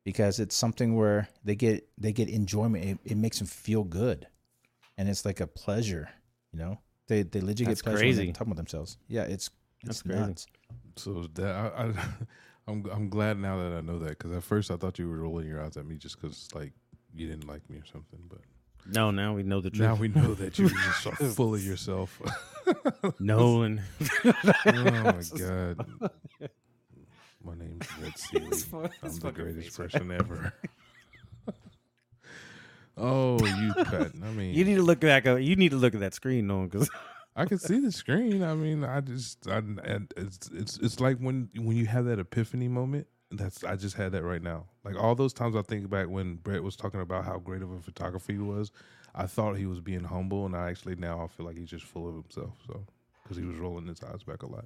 because 0.04 0.40
it's 0.40 0.56
something 0.56 0.96
where 0.96 1.28
they 1.44 1.56
get 1.56 1.88
they 1.98 2.12
get 2.12 2.30
enjoyment. 2.30 2.84
It, 2.86 3.00
it 3.04 3.18
makes 3.18 3.38
them 3.38 3.48
feel 3.48 3.84
good, 3.84 4.28
and 4.98 5.08
it's 5.10 5.26
like 5.26 5.40
a 5.40 5.48
pleasure. 5.48 6.10
You 6.52 6.60
know, 6.60 6.80
they 7.08 7.24
they 7.24 7.40
legit 7.42 7.68
That's 7.68 7.82
get 7.82 7.86
pleasure 7.92 7.98
when 8.06 8.16
crazy. 8.16 8.26
they're 8.26 8.34
talking 8.34 8.50
with 8.50 8.58
themselves. 8.58 8.98
Yeah, 9.08 9.24
it's 9.24 9.50
That's 9.84 10.00
it's 10.00 10.08
crazy. 10.08 10.20
nuts. 10.22 10.48
So 10.98 11.28
that 11.36 11.56
I, 11.56 11.84
I 11.84 11.94
I'm 12.68 12.86
I'm 12.92 13.10
glad 13.10 13.38
now 13.40 13.58
that 13.58 13.78
I 13.78 13.82
know 13.82 14.00
that 14.00 14.18
because 14.18 14.32
at 14.32 14.44
first 14.44 14.72
I 14.72 14.76
thought 14.78 14.98
you 15.00 15.08
were 15.10 15.18
rolling 15.18 15.48
your 15.48 15.64
eyes 15.64 15.78
at 15.78 15.86
me 15.86 15.98
just 15.98 16.20
because 16.20 16.50
like 16.54 16.74
you 17.14 17.28
didn't 17.28 17.48
like 17.48 17.70
me 17.70 17.78
or 17.78 17.86
something, 17.86 18.20
but 18.30 18.40
No, 18.86 19.12
now 19.12 19.34
we 19.36 19.44
know 19.44 19.62
the 19.62 19.70
truth. 19.70 19.82
now 19.82 19.96
we 19.96 20.08
know 20.08 20.34
that 20.36 20.58
you're 20.60 20.70
just 20.86 21.04
so 21.04 21.12
full 21.12 21.54
of 21.56 21.64
yourself. 21.64 22.22
Noland. 23.20 23.82
oh 24.24 24.34
my 24.66 25.24
god. 25.38 25.86
My 27.44 27.56
name's 27.56 27.88
Brett 28.00 28.18
Seeley. 28.20 28.46
It's 28.48 28.64
fu- 28.64 28.84
I'm 29.02 29.16
the 29.20 29.32
greatest 29.32 29.70
face 29.70 29.80
right 29.80 29.92
person 29.92 30.12
ever. 30.12 30.54
oh, 32.98 33.44
you 33.46 33.74
cut. 33.86 34.12
I 34.24 34.32
mean, 34.32 34.54
You 34.54 34.64
need 34.66 34.76
to 34.76 34.84
look 34.84 35.00
back. 35.00 35.26
Up. 35.26 35.40
You 35.40 35.56
need 35.56 35.70
to 35.72 35.78
look 35.78 35.94
at 35.94 36.00
that 36.02 36.14
screen, 36.14 36.48
Noland, 36.48 36.72
because 36.72 36.90
I 37.36 37.46
can 37.46 37.58
see 37.58 37.80
the 37.80 37.92
screen. 37.92 38.44
I 38.44 38.54
mean, 38.54 38.84
I 38.84 39.02
just, 39.02 39.48
I, 39.48 39.58
and 39.58 40.14
it's, 40.18 40.50
it's, 40.54 40.78
it's 40.78 41.00
like 41.00 41.18
when, 41.18 41.50
when 41.56 41.76
you 41.78 41.86
have 41.88 42.06
that 42.06 42.20
epiphany 42.20 42.68
moment. 42.68 43.08
That's, 43.32 43.64
I 43.64 43.76
just 43.76 43.96
had 43.96 44.12
that 44.12 44.24
right 44.24 44.42
now. 44.42 44.66
Like 44.84 44.96
all 44.98 45.16
those 45.16 45.34
times 45.34 45.56
I 45.56 45.62
think 45.62 45.90
back 45.90 46.08
when 46.08 46.36
Brett 46.36 46.64
was 46.64 46.76
talking 46.76 47.00
about 47.00 47.26
how 47.26 47.38
great 47.40 47.62
of 47.62 47.72
a 47.72 47.80
photographer 47.80 48.34
he 48.34 48.40
was. 48.40 48.72
I 49.14 49.26
thought 49.26 49.58
he 49.58 49.66
was 49.66 49.80
being 49.80 50.04
humble, 50.04 50.46
and 50.46 50.56
I 50.56 50.70
actually 50.70 50.96
now 50.96 51.24
I 51.24 51.28
feel 51.28 51.46
like 51.46 51.58
he's 51.58 51.70
just 51.70 51.86
full 51.86 52.08
of 52.08 52.14
himself. 52.16 52.54
So, 52.68 52.86
because 53.24 53.38
he 53.38 53.44
was 53.44 53.58
rolling 53.58 53.88
his 53.88 54.02
eyes 54.04 54.24
back 54.24 54.44
a 54.44 54.48
lot. 54.48 54.66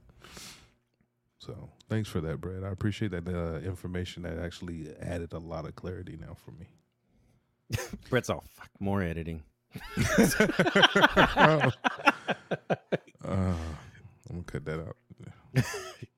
So, 1.40 1.70
thanks 1.90 2.10
for 2.10 2.22
that, 2.22 2.42
Brett. 2.42 2.64
I 2.64 2.70
appreciate 2.70 3.12
that 3.12 3.28
uh, 3.28 3.60
information. 3.60 4.24
That 4.24 4.40
actually 4.40 4.88
added 5.00 5.34
a 5.34 5.40
lot 5.40 5.66
of 5.66 5.76
clarity 5.76 6.18
now 6.20 6.36
for 6.36 6.52
me. 6.52 6.68
Brett's 8.10 8.30
all 8.30 8.44
fuck 8.50 8.70
more 8.80 9.02
editing. 9.02 9.44
uh, 10.08 11.72
I'm 13.24 13.56
gonna 14.30 14.44
cut 14.46 14.66
that 14.66 14.80
out. 14.80 14.98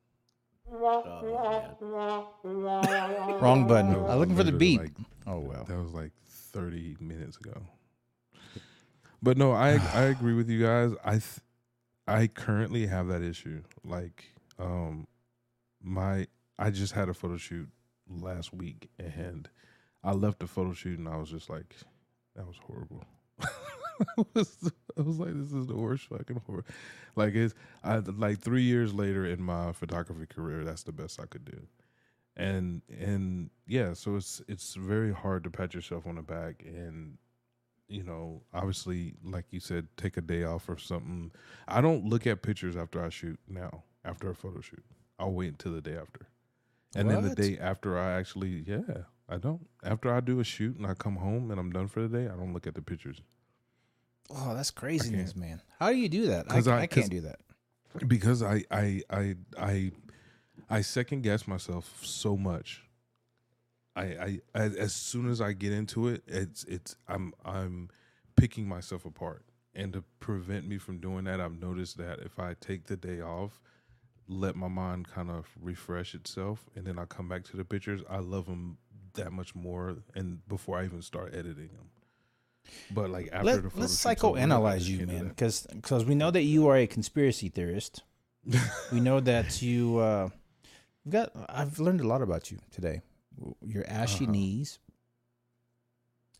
Wrong 3.41 3.67
button. 3.67 3.91
That 3.91 3.99
was 4.01 4.09
I'm 4.11 4.19
looking 4.19 4.35
for 4.35 4.43
the 4.43 4.51
literally 4.51 4.77
beat. 4.77 4.79
like- 4.81 5.07
oh 5.27 5.39
well. 5.39 5.63
That 5.65 5.77
was 5.77 5.93
like 5.93 6.11
30 6.27 6.97
minutes 6.99 7.37
ago. 7.37 7.61
But 9.21 9.37
no, 9.37 9.51
I 9.51 9.79
I 9.93 10.03
agree 10.03 10.33
with 10.33 10.49
you 10.49 10.61
guys. 10.61 10.91
I 11.03 11.11
th- 11.13 11.39
I 12.07 12.27
currently 12.27 12.85
have 12.87 13.07
that 13.07 13.21
issue. 13.21 13.63
Like 13.83 14.25
um 14.59 15.07
my 15.81 16.27
I 16.59 16.69
just 16.71 16.93
had 16.93 17.09
a 17.09 17.13
photo 17.13 17.37
shoot 17.37 17.69
last 18.09 18.53
week 18.53 18.89
and 18.99 19.49
I 20.03 20.11
left 20.13 20.39
the 20.39 20.47
photo 20.47 20.73
shoot 20.73 20.99
and 20.99 21.07
I 21.09 21.17
was 21.17 21.29
just 21.31 21.49
like 21.49 21.75
that 22.35 22.45
was 22.47 22.57
horrible. 22.65 23.03
I, 24.17 24.23
was, 24.33 24.71
I 24.97 25.01
was 25.01 25.19
like 25.19 25.33
this 25.33 25.53
is 25.53 25.67
the 25.67 25.75
worst 25.75 26.07
fucking 26.07 26.41
horror. 26.45 26.65
Like 27.15 27.35
it's 27.35 27.55
I 27.83 27.97
like 27.97 28.39
3 28.39 28.61
years 28.63 28.93
later 28.93 29.25
in 29.25 29.41
my 29.41 29.71
photography 29.73 30.25
career 30.27 30.63
that's 30.63 30.83
the 30.83 30.91
best 30.91 31.19
I 31.19 31.25
could 31.25 31.45
do. 31.45 31.59
And 32.35 32.81
and 32.89 33.49
yeah 33.67 33.93
so 33.93 34.15
it's 34.15 34.41
it's 34.47 34.75
very 34.75 35.13
hard 35.13 35.43
to 35.45 35.49
pat 35.49 35.73
yourself 35.73 36.07
on 36.07 36.15
the 36.15 36.21
back 36.21 36.63
and 36.65 37.17
you 37.87 38.03
know 38.03 38.43
obviously 38.53 39.15
like 39.23 39.45
you 39.51 39.59
said 39.59 39.87
take 39.97 40.17
a 40.17 40.21
day 40.21 40.43
off 40.43 40.69
or 40.69 40.77
something. 40.77 41.31
I 41.67 41.81
don't 41.81 42.05
look 42.05 42.27
at 42.27 42.41
pictures 42.43 42.77
after 42.77 43.03
i 43.03 43.09
shoot 43.09 43.39
now 43.47 43.83
after 44.05 44.29
a 44.29 44.35
photo 44.35 44.61
shoot. 44.61 44.83
I'll 45.19 45.33
wait 45.33 45.49
until 45.49 45.73
the 45.73 45.81
day 45.81 45.97
after. 45.97 46.27
And 46.95 47.09
then 47.09 47.23
the 47.23 47.35
day 47.35 47.57
after 47.59 47.97
i 47.99 48.13
actually 48.13 48.63
yeah 48.67 49.03
i 49.29 49.37
don't 49.37 49.67
after 49.83 50.13
i 50.13 50.19
do 50.21 50.39
a 50.39 50.43
shoot 50.43 50.77
and 50.77 50.87
i 50.87 50.93
come 50.93 51.17
home 51.17 51.51
and 51.51 51.59
i'm 51.59 51.71
done 51.71 51.87
for 51.87 52.01
the 52.07 52.17
day 52.19 52.25
i 52.25 52.35
don't 52.35 52.53
look 52.53 52.67
at 52.67 52.75
the 52.75 52.81
pictures 52.81 53.21
Oh, 54.29 54.53
that's 54.55 54.71
craziness, 54.71 55.35
man. 55.35 55.61
How 55.79 55.89
do 55.91 55.97
you 55.97 56.09
do 56.09 56.27
that? 56.27 56.51
I, 56.51 56.57
I- 56.71 56.81
I 56.81 56.87
can't 56.87 57.09
do 57.09 57.21
that. 57.21 57.39
because 58.07 58.43
I 58.43 58.63
I 58.69 59.01
I 59.09 59.35
I 59.57 59.91
I 60.69 60.81
second 60.81 61.21
guess 61.23 61.47
myself 61.47 61.99
so 62.03 62.35
much. 62.37 62.83
I 63.95 64.01
I 64.03 64.39
as, 64.53 64.75
as 64.75 64.93
soon 64.93 65.29
as 65.29 65.41
I 65.41 65.53
get 65.53 65.71
into 65.73 66.07
it, 66.07 66.23
it's 66.27 66.63
it's 66.65 66.95
I'm 67.07 67.33
I'm 67.45 67.89
picking 68.35 68.67
myself 68.67 69.05
apart. 69.05 69.43
And 69.73 69.93
to 69.93 70.03
prevent 70.19 70.67
me 70.67 70.77
from 70.79 70.99
doing 70.99 71.25
that, 71.25 71.39
I've 71.39 71.59
noticed 71.59 71.97
that 71.97 72.19
if 72.19 72.39
I 72.39 72.55
take 72.59 72.85
the 72.85 72.97
day 72.97 73.21
off, 73.21 73.61
let 74.27 74.55
my 74.55 74.67
mind 74.67 75.07
kind 75.07 75.29
of 75.29 75.45
refresh 75.61 76.15
itself, 76.15 76.65
and 76.75 76.85
then 76.85 76.97
I 76.99 77.05
come 77.05 77.29
back 77.29 77.43
to 77.45 77.57
the 77.57 77.63
pictures, 77.63 78.01
I 78.09 78.17
love 78.17 78.47
them 78.47 78.79
that 79.13 79.31
much 79.31 79.53
more. 79.55 79.97
And 80.15 80.45
before 80.47 80.79
I 80.79 80.85
even 80.85 81.01
start 81.03 81.33
editing 81.35 81.67
them, 81.69 81.89
but 82.91 83.09
like 83.09 83.29
after 83.31 83.45
Let, 83.45 83.63
the 83.63 83.69
photo 83.69 83.81
let's 83.81 84.01
shoot's 84.01 84.23
over, 84.23 84.37
I 84.37 84.41
psychoanalyze 84.43 84.85
you, 84.87 85.05
man, 85.07 85.33
that. 85.35 85.71
because 85.73 86.05
we 86.05 86.15
know 86.15 86.31
that 86.31 86.43
you 86.43 86.67
are 86.67 86.77
a 86.77 86.87
conspiracy 86.87 87.49
theorist. 87.49 88.03
we 88.91 88.99
know 88.99 89.19
that 89.19 89.61
you 89.61 89.97
uh, 89.97 90.29
you've 91.03 91.11
got. 91.13 91.31
I've 91.49 91.79
learned 91.79 92.01
a 92.01 92.07
lot 92.07 92.21
about 92.21 92.49
you 92.51 92.59
today. 92.71 93.01
Your 93.65 93.85
ashy 93.87 94.23
Uh-huh. 94.25 94.31
knees. 94.31 94.79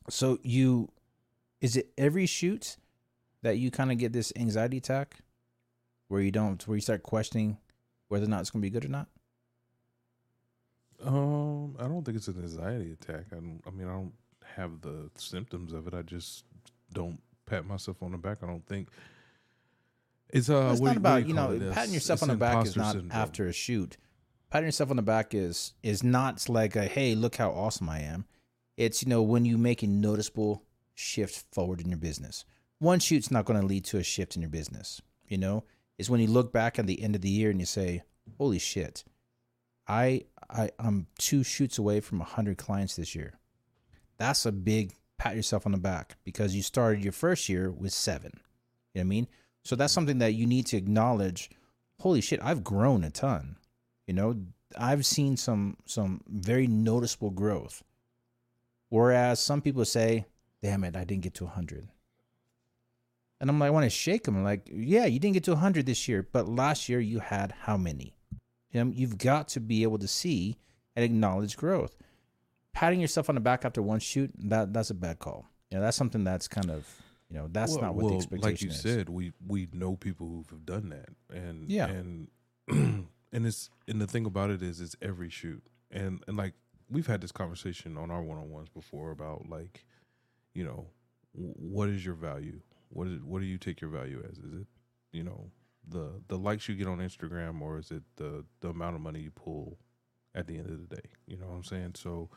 So 0.10 0.40
you, 0.42 0.90
is 1.60 1.76
it 1.76 1.90
every 1.98 2.26
shoot 2.26 2.78
that 3.42 3.58
you 3.58 3.70
kind 3.72 3.92
of 3.92 3.98
get 3.98 4.14
this 4.14 4.32
anxiety 4.38 4.78
attack, 4.78 5.20
where 6.08 6.22
you 6.22 6.32
don't, 6.32 6.66
where 6.68 6.76
you 6.76 6.82
start 6.82 7.04
questioning 7.04 7.58
whether 8.08 8.26
or 8.26 8.30
not 8.30 8.40
it's 8.42 8.50
going 8.50 8.62
to 8.62 8.66
be 8.66 8.70
good 8.70 8.86
or 8.86 8.88
not? 8.90 9.08
Um, 11.04 11.76
I 11.78 11.84
don't 11.84 12.04
think 12.04 12.18
it's 12.18 12.28
an 12.28 12.42
anxiety 12.42 12.94
attack. 12.94 13.26
I, 13.32 13.36
don't, 13.36 13.62
I 13.68 13.70
mean, 13.70 13.88
I 13.88 13.92
don't 13.92 14.14
have 14.56 14.82
the 14.82 15.10
symptoms 15.16 15.74
of 15.74 15.88
it. 15.88 15.94
I 15.94 16.02
just 16.02 16.46
don't 16.94 17.20
pat 17.46 17.66
myself 17.66 18.02
on 18.02 18.12
the 18.12 18.18
back. 18.18 18.40
I 18.44 18.48
don't 18.48 18.66
think 18.66 18.90
it's 20.30 20.50
uh. 20.50 20.70
it's 20.72 20.82
what 20.82 20.90
not 20.90 20.98
about 20.98 21.28
you 21.28 21.34
call 21.34 21.50
know 21.50 21.68
it? 21.68 21.74
patting 21.74 21.94
yourself 21.94 22.18
it's 22.18 22.24
on 22.24 22.30
the 22.30 22.36
back 22.36 22.66
is 22.66 22.76
not 22.76 22.94
syndrome. 22.94 23.12
after 23.12 23.48
a 23.48 23.54
shoot. 23.54 23.98
Patting 24.50 24.68
yourself 24.68 24.90
on 24.90 24.96
the 24.96 25.02
back 25.02 25.34
is 25.34 25.74
is 25.84 26.04
not 26.04 26.48
like 26.50 26.76
a 26.76 26.86
hey 26.86 27.16
look 27.16 27.36
how 27.36 27.52
awesome 27.52 27.90
I 27.90 28.00
am. 28.00 28.26
It's 28.76 29.04
you 29.04 29.10
know 29.10 29.22
when 29.22 29.46
you 29.46 29.58
make 29.58 29.84
a 29.84 29.88
noticeable 29.88 30.64
shift 30.94 31.46
forward 31.54 31.82
in 31.82 31.90
your 31.90 32.00
business. 32.00 32.46
One 32.80 33.00
shoot's 33.00 33.32
not 33.32 33.46
going 33.46 33.60
to 33.60 33.66
lead 33.66 33.86
to 33.86 33.98
a 33.98 34.04
shift 34.04 34.36
in 34.36 34.42
your 34.42 34.52
business. 34.52 35.02
You 35.28 35.40
know, 35.40 35.64
it's 35.98 36.10
when 36.10 36.20
you 36.20 36.28
look 36.28 36.54
back 36.54 36.78
at 36.78 36.86
the 36.86 37.02
end 37.02 37.16
of 37.16 37.22
the 37.22 37.30
year 37.30 37.50
and 37.50 37.60
you 37.60 37.66
say, 37.66 38.04
"Holy 38.38 38.60
shit, 38.60 39.04
I 39.88 40.26
I 40.50 40.72
I'm 40.80 41.08
two 41.18 41.44
shoots 41.44 41.78
away 41.78 42.02
from 42.02 42.22
a 42.22 42.26
hundred 42.26 42.58
clients 42.58 42.96
this 42.96 43.16
year." 43.16 43.40
That's 44.18 44.46
a 44.46 44.52
big 44.52 44.94
pat 45.18 45.36
yourself 45.36 45.66
on 45.66 45.72
the 45.72 45.78
back 45.78 46.18
because 46.24 46.56
you 46.56 46.62
started 46.62 47.04
your 47.04 47.14
first 47.14 47.50
year 47.50 47.72
with 47.72 47.94
seven. 47.94 48.32
You 48.94 49.00
know 49.00 49.02
what 49.02 49.02
I 49.02 49.04
mean? 49.04 49.28
So 49.64 49.76
that's 49.76 49.92
mm-hmm. 49.92 49.96
something 49.96 50.18
that 50.20 50.34
you 50.34 50.46
need 50.46 50.66
to 50.68 50.78
acknowledge. 50.78 51.50
Holy 52.00 52.22
shit, 52.22 52.40
I've 52.44 52.64
grown 52.64 53.04
a 53.04 53.10
ton. 53.10 53.58
You 54.06 54.14
know, 54.14 54.36
I've 54.78 55.06
seen 55.06 55.38
some 55.38 55.78
some 55.86 56.22
very 56.28 56.68
noticeable 56.68 57.32
growth. 57.32 57.84
Whereas 58.90 59.40
some 59.40 59.62
people 59.62 59.84
say, 59.86 60.26
"Damn 60.62 60.84
it, 60.84 60.96
I 60.96 61.04
didn't 61.04 61.24
get 61.24 61.34
to 61.36 61.46
100." 61.46 61.90
And 63.40 63.50
I'm 63.50 63.60
like, 63.60 63.68
I 63.68 63.72
want 63.72 63.84
to 63.84 63.90
shake 63.90 64.24
them. 64.24 64.44
like, 64.44 64.68
yeah, 64.72 65.06
you 65.06 65.20
didn't 65.20 65.36
get 65.36 65.44
to 65.44 65.52
100 65.52 65.86
this 65.86 66.08
year, 66.08 66.28
but 66.32 66.48
last 66.48 66.90
year 66.90 67.00
you 67.00 67.20
had 67.20 67.52
how 67.52 67.78
many? 67.78 68.16
You 68.72 68.84
know, 68.84 68.92
you've 68.92 69.18
got 69.18 69.48
to 69.50 69.60
be 69.60 69.84
able 69.84 70.00
to 70.00 70.08
see 70.08 70.58
and 70.96 71.06
acknowledge 71.06 71.56
growth. 71.56 71.96
Patting 72.78 73.00
yourself 73.02 73.28
on 73.28 73.34
the 73.36 73.42
back 73.42 73.66
after 73.66 73.82
one 73.82 74.00
shoot, 74.00 74.32
that 74.38 74.72
that's 74.72 74.92
a 74.92 74.94
bad 74.94 75.18
call. 75.18 75.48
You 75.72 75.78
know, 75.78 75.84
that's 75.84 75.98
something 75.98 76.24
that's 76.24 76.48
kind 76.48 76.70
of, 76.70 76.88
you 77.28 77.36
know, 77.36 77.48
that's 77.52 77.72
Well- 77.72 77.82
not 77.82 77.96
what 77.96 78.04
well, 78.06 78.12
the 78.12 78.18
expectation 78.18 78.52
Like 78.52 78.62
you 78.62 78.70
is. 78.70 78.80
said, 78.80 79.10
we 79.10 79.34
we 79.48 79.68
know 79.74 79.96
people 79.96 80.28
who 80.28 80.46
have 80.52 80.64
done 80.64 80.90
that, 80.90 81.10
and 81.36 81.68
Yeah. 81.68 81.88
and 81.88 82.28
and 82.68 83.08
it's 83.32 83.72
and 83.88 84.00
the 84.00 84.06
thing 84.06 84.26
about 84.28 84.52
it 84.52 84.62
is, 84.62 84.80
it's 84.80 84.96
every 85.02 85.30
shoot, 85.30 85.64
and 85.90 86.24
and 86.28 86.38
like 86.38 86.54
we've 86.88 87.08
had 87.08 87.20
this 87.22 87.32
conversation 87.32 87.98
on 87.98 88.12
our 88.12 88.22
one 88.22 88.38
on 88.38 88.50
ones 88.52 88.70
before 88.70 89.10
about 89.10 89.50
like, 89.50 89.86
you 90.54 90.64
know, 90.64 90.86
what 91.34 91.90
is 91.90 92.06
your 92.06 92.14
value? 92.16 92.62
What 92.90 93.08
is 93.08 93.24
what 93.24 93.40
do 93.40 93.46
you 93.48 93.58
take 93.58 93.82
your 93.82 93.90
value 93.90 94.24
as? 94.30 94.38
Is 94.38 94.54
it 94.62 94.68
you 95.12 95.24
know 95.24 95.50
the 95.88 96.22
the 96.28 96.38
likes 96.38 96.70
you 96.70 96.76
get 96.76 96.86
on 96.86 97.00
Instagram, 97.00 97.60
or 97.60 97.80
is 97.80 97.90
it 97.90 98.04
the 98.18 98.46
the 98.60 98.70
amount 98.70 98.96
of 98.96 99.02
money 99.02 99.22
you 99.22 99.32
pull 99.32 99.80
at 100.36 100.46
the 100.46 100.60
end 100.60 100.70
of 100.70 100.88
the 100.88 100.96
day? 100.96 101.10
You 101.26 101.38
know 101.38 101.48
what 101.48 101.56
I'm 101.56 101.64
saying? 101.64 101.94
So 101.96 102.30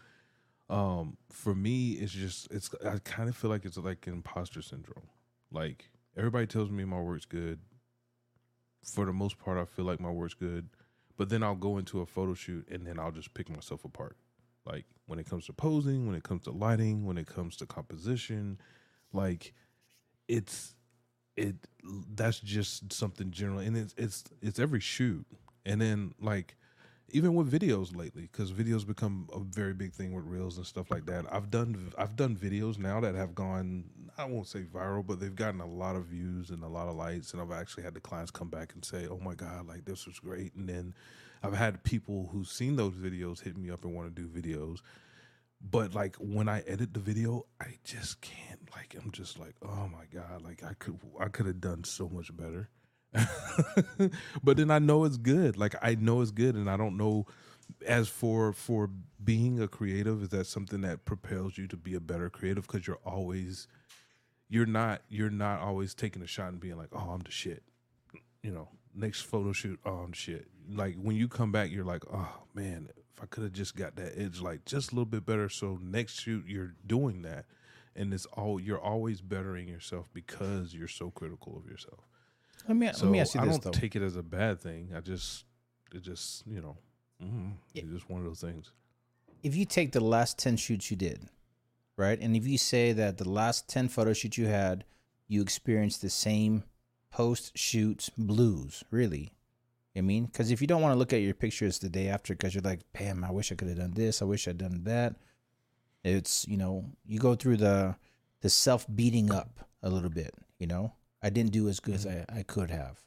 um 0.70 1.18
for 1.30 1.54
me 1.54 1.92
it's 1.94 2.12
just 2.12 2.48
it's 2.52 2.70
i 2.86 2.98
kind 3.04 3.28
of 3.28 3.36
feel 3.36 3.50
like 3.50 3.66
it's 3.66 3.78
like 3.78 4.08
imposter 4.08 4.62
syndrome. 4.62 5.08
Like 5.52 5.90
everybody 6.16 6.46
tells 6.48 6.70
me 6.70 6.84
my 6.86 7.00
work's 7.00 7.26
good. 7.26 7.60
For 8.84 9.04
the 9.06 9.12
most 9.12 9.38
part 9.38 9.58
i 9.58 9.64
feel 9.64 9.84
like 9.84 10.00
my 10.00 10.10
work's 10.10 10.34
good. 10.34 10.68
But 11.16 11.28
then 11.28 11.42
i'll 11.42 11.54
go 11.56 11.78
into 11.78 12.00
a 12.00 12.06
photo 12.06 12.34
shoot 12.34 12.66
and 12.70 12.86
then 12.86 12.98
i'll 12.98 13.12
just 13.12 13.34
pick 13.34 13.50
myself 13.50 13.84
apart. 13.84 14.16
Like 14.66 14.86
when 15.06 15.18
it 15.18 15.28
comes 15.28 15.46
to 15.46 15.52
posing 15.52 16.06
when 16.06 16.16
it 16.16 16.24
comes 16.24 16.44
to 16.44 16.52
lighting 16.52 17.06
when 17.06 17.18
it 17.18 17.26
comes 17.26 17.56
to 17.58 17.66
composition 17.66 18.58
Like 19.12 19.54
it's 20.28 20.74
it 21.36 21.56
that's 22.14 22.40
just 22.40 22.92
something 22.92 23.32
general. 23.32 23.60
And 23.60 23.76
it's 23.76 23.94
it's 23.98 24.24
it's 24.42 24.60
every 24.60 24.80
shoot. 24.80 25.26
And 25.66 25.80
then 25.80 26.14
like 26.20 26.56
even 27.12 27.34
with 27.34 27.50
videos 27.50 27.94
lately 27.96 28.28
because 28.30 28.52
videos 28.52 28.86
become 28.86 29.28
a 29.32 29.40
very 29.40 29.74
big 29.74 29.92
thing 29.92 30.12
with 30.12 30.24
reels 30.24 30.56
and 30.56 30.66
stuff 30.66 30.90
like 30.90 31.06
that. 31.06 31.24
I've 31.32 31.50
done 31.50 31.92
i've 31.98 32.16
done 32.16 32.36
videos 32.36 32.78
now 32.78 33.00
that 33.00 33.14
have 33.14 33.34
gone 33.34 33.84
i 34.18 34.24
won't 34.24 34.46
say 34.46 34.62
viral 34.62 35.06
but 35.06 35.20
they've 35.20 35.34
gotten 35.34 35.60
a 35.60 35.66
lot 35.66 35.96
of 35.96 36.06
views 36.06 36.50
and 36.50 36.62
a 36.62 36.68
lot 36.68 36.88
of 36.88 36.96
likes 36.96 37.32
and 37.32 37.40
i've 37.40 37.52
actually 37.52 37.82
had 37.82 37.94
the 37.94 38.00
clients 38.00 38.30
come 38.30 38.48
back 38.48 38.72
and 38.74 38.84
say 38.84 39.06
oh 39.08 39.18
my 39.18 39.34
god 39.34 39.66
like 39.66 39.84
this 39.84 40.06
was 40.06 40.18
great. 40.18 40.54
And 40.54 40.68
then 40.68 40.94
i've 41.42 41.54
had 41.54 41.82
people 41.84 42.28
who've 42.32 42.48
seen 42.48 42.76
those 42.76 42.94
videos 42.94 43.42
hit 43.42 43.56
me 43.56 43.70
up 43.70 43.84
and 43.84 43.94
want 43.94 44.14
to 44.14 44.22
do 44.22 44.28
videos. 44.28 44.78
But 45.62 45.94
like 45.94 46.16
when 46.16 46.48
i 46.48 46.60
edit 46.60 46.94
the 46.94 47.00
video 47.00 47.44
i 47.60 47.78
just 47.84 48.20
can't 48.20 48.60
like 48.74 48.96
i'm 49.02 49.10
just 49.10 49.38
like 49.38 49.54
oh 49.62 49.88
my 49.92 50.04
god 50.12 50.42
like 50.42 50.62
i 50.64 50.72
could 50.78 50.98
i 51.20 51.28
could 51.28 51.46
have 51.46 51.60
done 51.60 51.84
so 51.84 52.08
much 52.08 52.34
better 52.34 52.70
but 54.42 54.56
then 54.56 54.70
I 54.70 54.78
know 54.78 55.04
it's 55.04 55.16
good. 55.16 55.56
Like 55.56 55.74
I 55.82 55.94
know 55.96 56.20
it's 56.20 56.30
good, 56.30 56.54
and 56.54 56.70
I 56.70 56.76
don't 56.76 56.96
know. 56.96 57.26
As 57.86 58.08
for 58.08 58.52
for 58.52 58.90
being 59.22 59.60
a 59.60 59.68
creative, 59.68 60.22
is 60.22 60.28
that 60.30 60.46
something 60.46 60.80
that 60.82 61.04
propels 61.04 61.56
you 61.56 61.66
to 61.68 61.76
be 61.76 61.94
a 61.94 62.00
better 62.00 62.28
creative? 62.28 62.66
Because 62.66 62.86
you're 62.86 62.98
always, 63.04 63.68
you're 64.48 64.66
not 64.66 65.02
you're 65.08 65.30
not 65.30 65.60
always 65.60 65.94
taking 65.94 66.22
a 66.22 66.26
shot 66.26 66.48
and 66.48 66.60
being 66.60 66.76
like, 66.76 66.88
oh, 66.92 67.10
I'm 67.12 67.20
the 67.20 67.30
shit. 67.30 67.62
You 68.42 68.52
know, 68.52 68.68
next 68.94 69.22
photo 69.22 69.52
shoot, 69.52 69.78
oh, 69.84 69.98
I'm 70.04 70.12
shit. 70.12 70.46
Like 70.68 70.96
when 71.00 71.16
you 71.16 71.28
come 71.28 71.52
back, 71.52 71.70
you're 71.70 71.84
like, 71.84 72.04
oh 72.12 72.28
man, 72.54 72.88
if 72.96 73.22
I 73.22 73.26
could 73.26 73.44
have 73.44 73.52
just 73.52 73.76
got 73.76 73.96
that 73.96 74.18
edge, 74.18 74.40
like 74.40 74.64
just 74.64 74.92
a 74.92 74.94
little 74.94 75.04
bit 75.04 75.26
better. 75.26 75.48
So 75.48 75.78
next 75.82 76.20
shoot, 76.20 76.44
you're 76.46 76.74
doing 76.86 77.22
that, 77.22 77.46
and 77.94 78.12
it's 78.12 78.26
all 78.26 78.60
you're 78.60 78.80
always 78.80 79.20
bettering 79.20 79.68
yourself 79.68 80.08
because 80.12 80.74
you're 80.74 80.88
so 80.88 81.10
critical 81.10 81.56
of 81.56 81.70
yourself. 81.70 82.09
Let 82.68 82.76
me 82.76 82.90
So 82.92 83.04
let 83.06 83.12
me 83.12 83.20
ask 83.20 83.34
you 83.34 83.40
I 83.40 83.46
this 83.46 83.58
don't 83.58 83.64
though. 83.74 83.78
take 83.80 83.96
it 83.96 84.02
as 84.02 84.16
a 84.16 84.22
bad 84.22 84.60
thing. 84.60 84.90
I 84.96 85.00
just, 85.00 85.44
it 85.94 86.02
just, 86.02 86.46
you 86.46 86.60
know, 86.60 86.76
mm, 87.22 87.52
Yeah. 87.72 87.82
it's 87.82 87.92
just 87.92 88.10
one 88.10 88.20
of 88.20 88.26
those 88.26 88.40
things. 88.40 88.72
if 89.42 89.56
you 89.56 89.64
take 89.64 89.92
the 89.92 90.00
last 90.00 90.38
10 90.38 90.56
shoots 90.58 90.90
you 90.90 90.96
did, 90.96 91.28
right? 91.96 92.18
And 92.20 92.36
if 92.36 92.46
you 92.46 92.58
say 92.58 92.92
that 92.92 93.16
the 93.18 93.28
last 93.28 93.68
10 93.68 93.88
photo 93.88 94.12
shoots 94.12 94.36
you 94.38 94.46
had, 94.46 94.84
you 95.28 95.40
experienced 95.42 96.02
the 96.02 96.10
same 96.10 96.64
post 97.10 97.56
shoot 97.56 98.10
blues, 98.18 98.84
really. 98.90 99.32
I 99.96 100.02
mean, 100.02 100.26
because 100.26 100.50
if 100.50 100.60
you 100.60 100.66
don't 100.66 100.82
want 100.82 100.92
to 100.94 100.98
look 100.98 101.12
at 101.12 101.22
your 101.22 101.34
pictures 101.34 101.78
the 101.78 101.88
day 101.88 102.08
after, 102.08 102.34
because 102.34 102.54
you're 102.54 102.62
like, 102.62 102.80
damn, 102.96 103.24
I 103.24 103.30
wish 103.32 103.50
I 103.50 103.54
could 103.56 103.68
have 103.68 103.78
done 103.78 103.94
this, 103.94 104.22
I 104.22 104.24
wish 104.24 104.46
I'd 104.46 104.58
done 104.58 104.84
that. 104.84 105.16
It's, 106.04 106.46
you 106.48 106.56
know, 106.56 106.84
you 107.06 107.18
go 107.18 107.34
through 107.34 107.56
the 107.58 107.96
the 108.42 108.48
self 108.50 108.86
beating 108.94 109.30
up 109.32 109.68
a 109.82 109.90
little 109.90 110.08
bit, 110.08 110.34
you 110.58 110.66
know? 110.66 110.92
I 111.22 111.30
didn't 111.30 111.52
do 111.52 111.68
as 111.68 111.80
good 111.80 111.94
as 111.94 112.06
I, 112.06 112.24
I 112.28 112.42
could 112.42 112.70
have. 112.70 113.00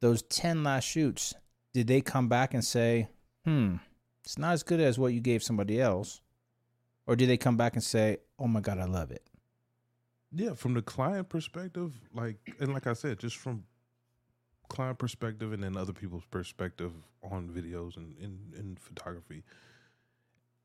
Those 0.00 0.22
10 0.22 0.64
last 0.64 0.84
shoots, 0.84 1.34
did 1.72 1.86
they 1.86 2.00
come 2.00 2.28
back 2.28 2.54
and 2.54 2.64
say, 2.64 3.08
hmm, 3.44 3.76
it's 4.24 4.38
not 4.38 4.52
as 4.52 4.62
good 4.62 4.80
as 4.80 4.98
what 4.98 5.12
you 5.12 5.20
gave 5.20 5.42
somebody 5.42 5.80
else? 5.80 6.20
Or 7.06 7.16
do 7.16 7.26
they 7.26 7.36
come 7.36 7.56
back 7.56 7.74
and 7.74 7.82
say, 7.82 8.18
oh 8.38 8.46
my 8.46 8.60
God, 8.60 8.78
I 8.78 8.84
love 8.84 9.10
it? 9.10 9.22
Yeah, 10.32 10.54
from 10.54 10.74
the 10.74 10.82
client 10.82 11.28
perspective, 11.28 11.92
like, 12.12 12.36
and 12.58 12.72
like 12.72 12.86
I 12.86 12.94
said, 12.94 13.18
just 13.18 13.36
from 13.36 13.64
client 14.68 14.98
perspective 14.98 15.52
and 15.52 15.62
then 15.62 15.76
other 15.76 15.92
people's 15.92 16.24
perspective 16.24 16.92
on 17.22 17.48
videos 17.48 17.96
and 17.96 18.16
in, 18.18 18.38
in 18.58 18.76
photography, 18.80 19.44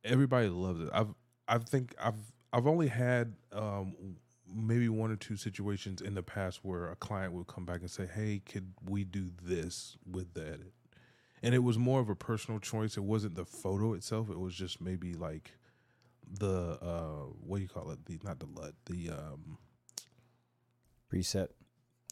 everybody 0.03 0.47
loves 0.47 0.81
it. 0.81 0.89
I've, 0.91 1.13
I 1.47 1.57
think 1.59 1.93
I've, 2.01 2.15
I've 2.51 2.65
only 2.65 2.87
had 2.87 3.35
um, 3.51 3.93
maybe 4.53 4.89
one 4.89 5.11
or 5.11 5.15
two 5.15 5.35
situations 5.35 6.01
in 6.01 6.15
the 6.15 6.23
past 6.23 6.59
where 6.63 6.89
a 6.89 6.95
client 6.95 7.33
would 7.33 7.47
come 7.47 7.65
back 7.65 7.81
and 7.81 7.89
say, 7.91 8.07
"Hey, 8.07 8.41
could 8.45 8.73
we 8.87 9.03
do 9.03 9.29
this 9.43 9.97
with 10.09 10.33
the 10.33 10.47
edit?" 10.47 10.73
And 11.41 11.55
it 11.55 11.59
was 11.59 11.77
more 11.77 11.99
of 12.01 12.09
a 12.09 12.15
personal 12.15 12.59
choice. 12.59 12.97
It 12.97 13.03
wasn't 13.03 13.35
the 13.35 13.45
photo 13.45 13.93
itself. 13.93 14.29
It 14.29 14.39
was 14.39 14.55
just 14.55 14.81
maybe 14.81 15.13
like 15.13 15.51
the 16.29 16.77
uh, 16.81 17.25
what 17.45 17.57
do 17.57 17.63
you 17.63 17.69
call 17.69 17.91
it? 17.91 18.05
The 18.05 18.19
not 18.23 18.39
the 18.39 18.47
LUT, 18.47 18.73
the 18.85 19.09
um, 19.11 19.57
Preset 21.11 21.47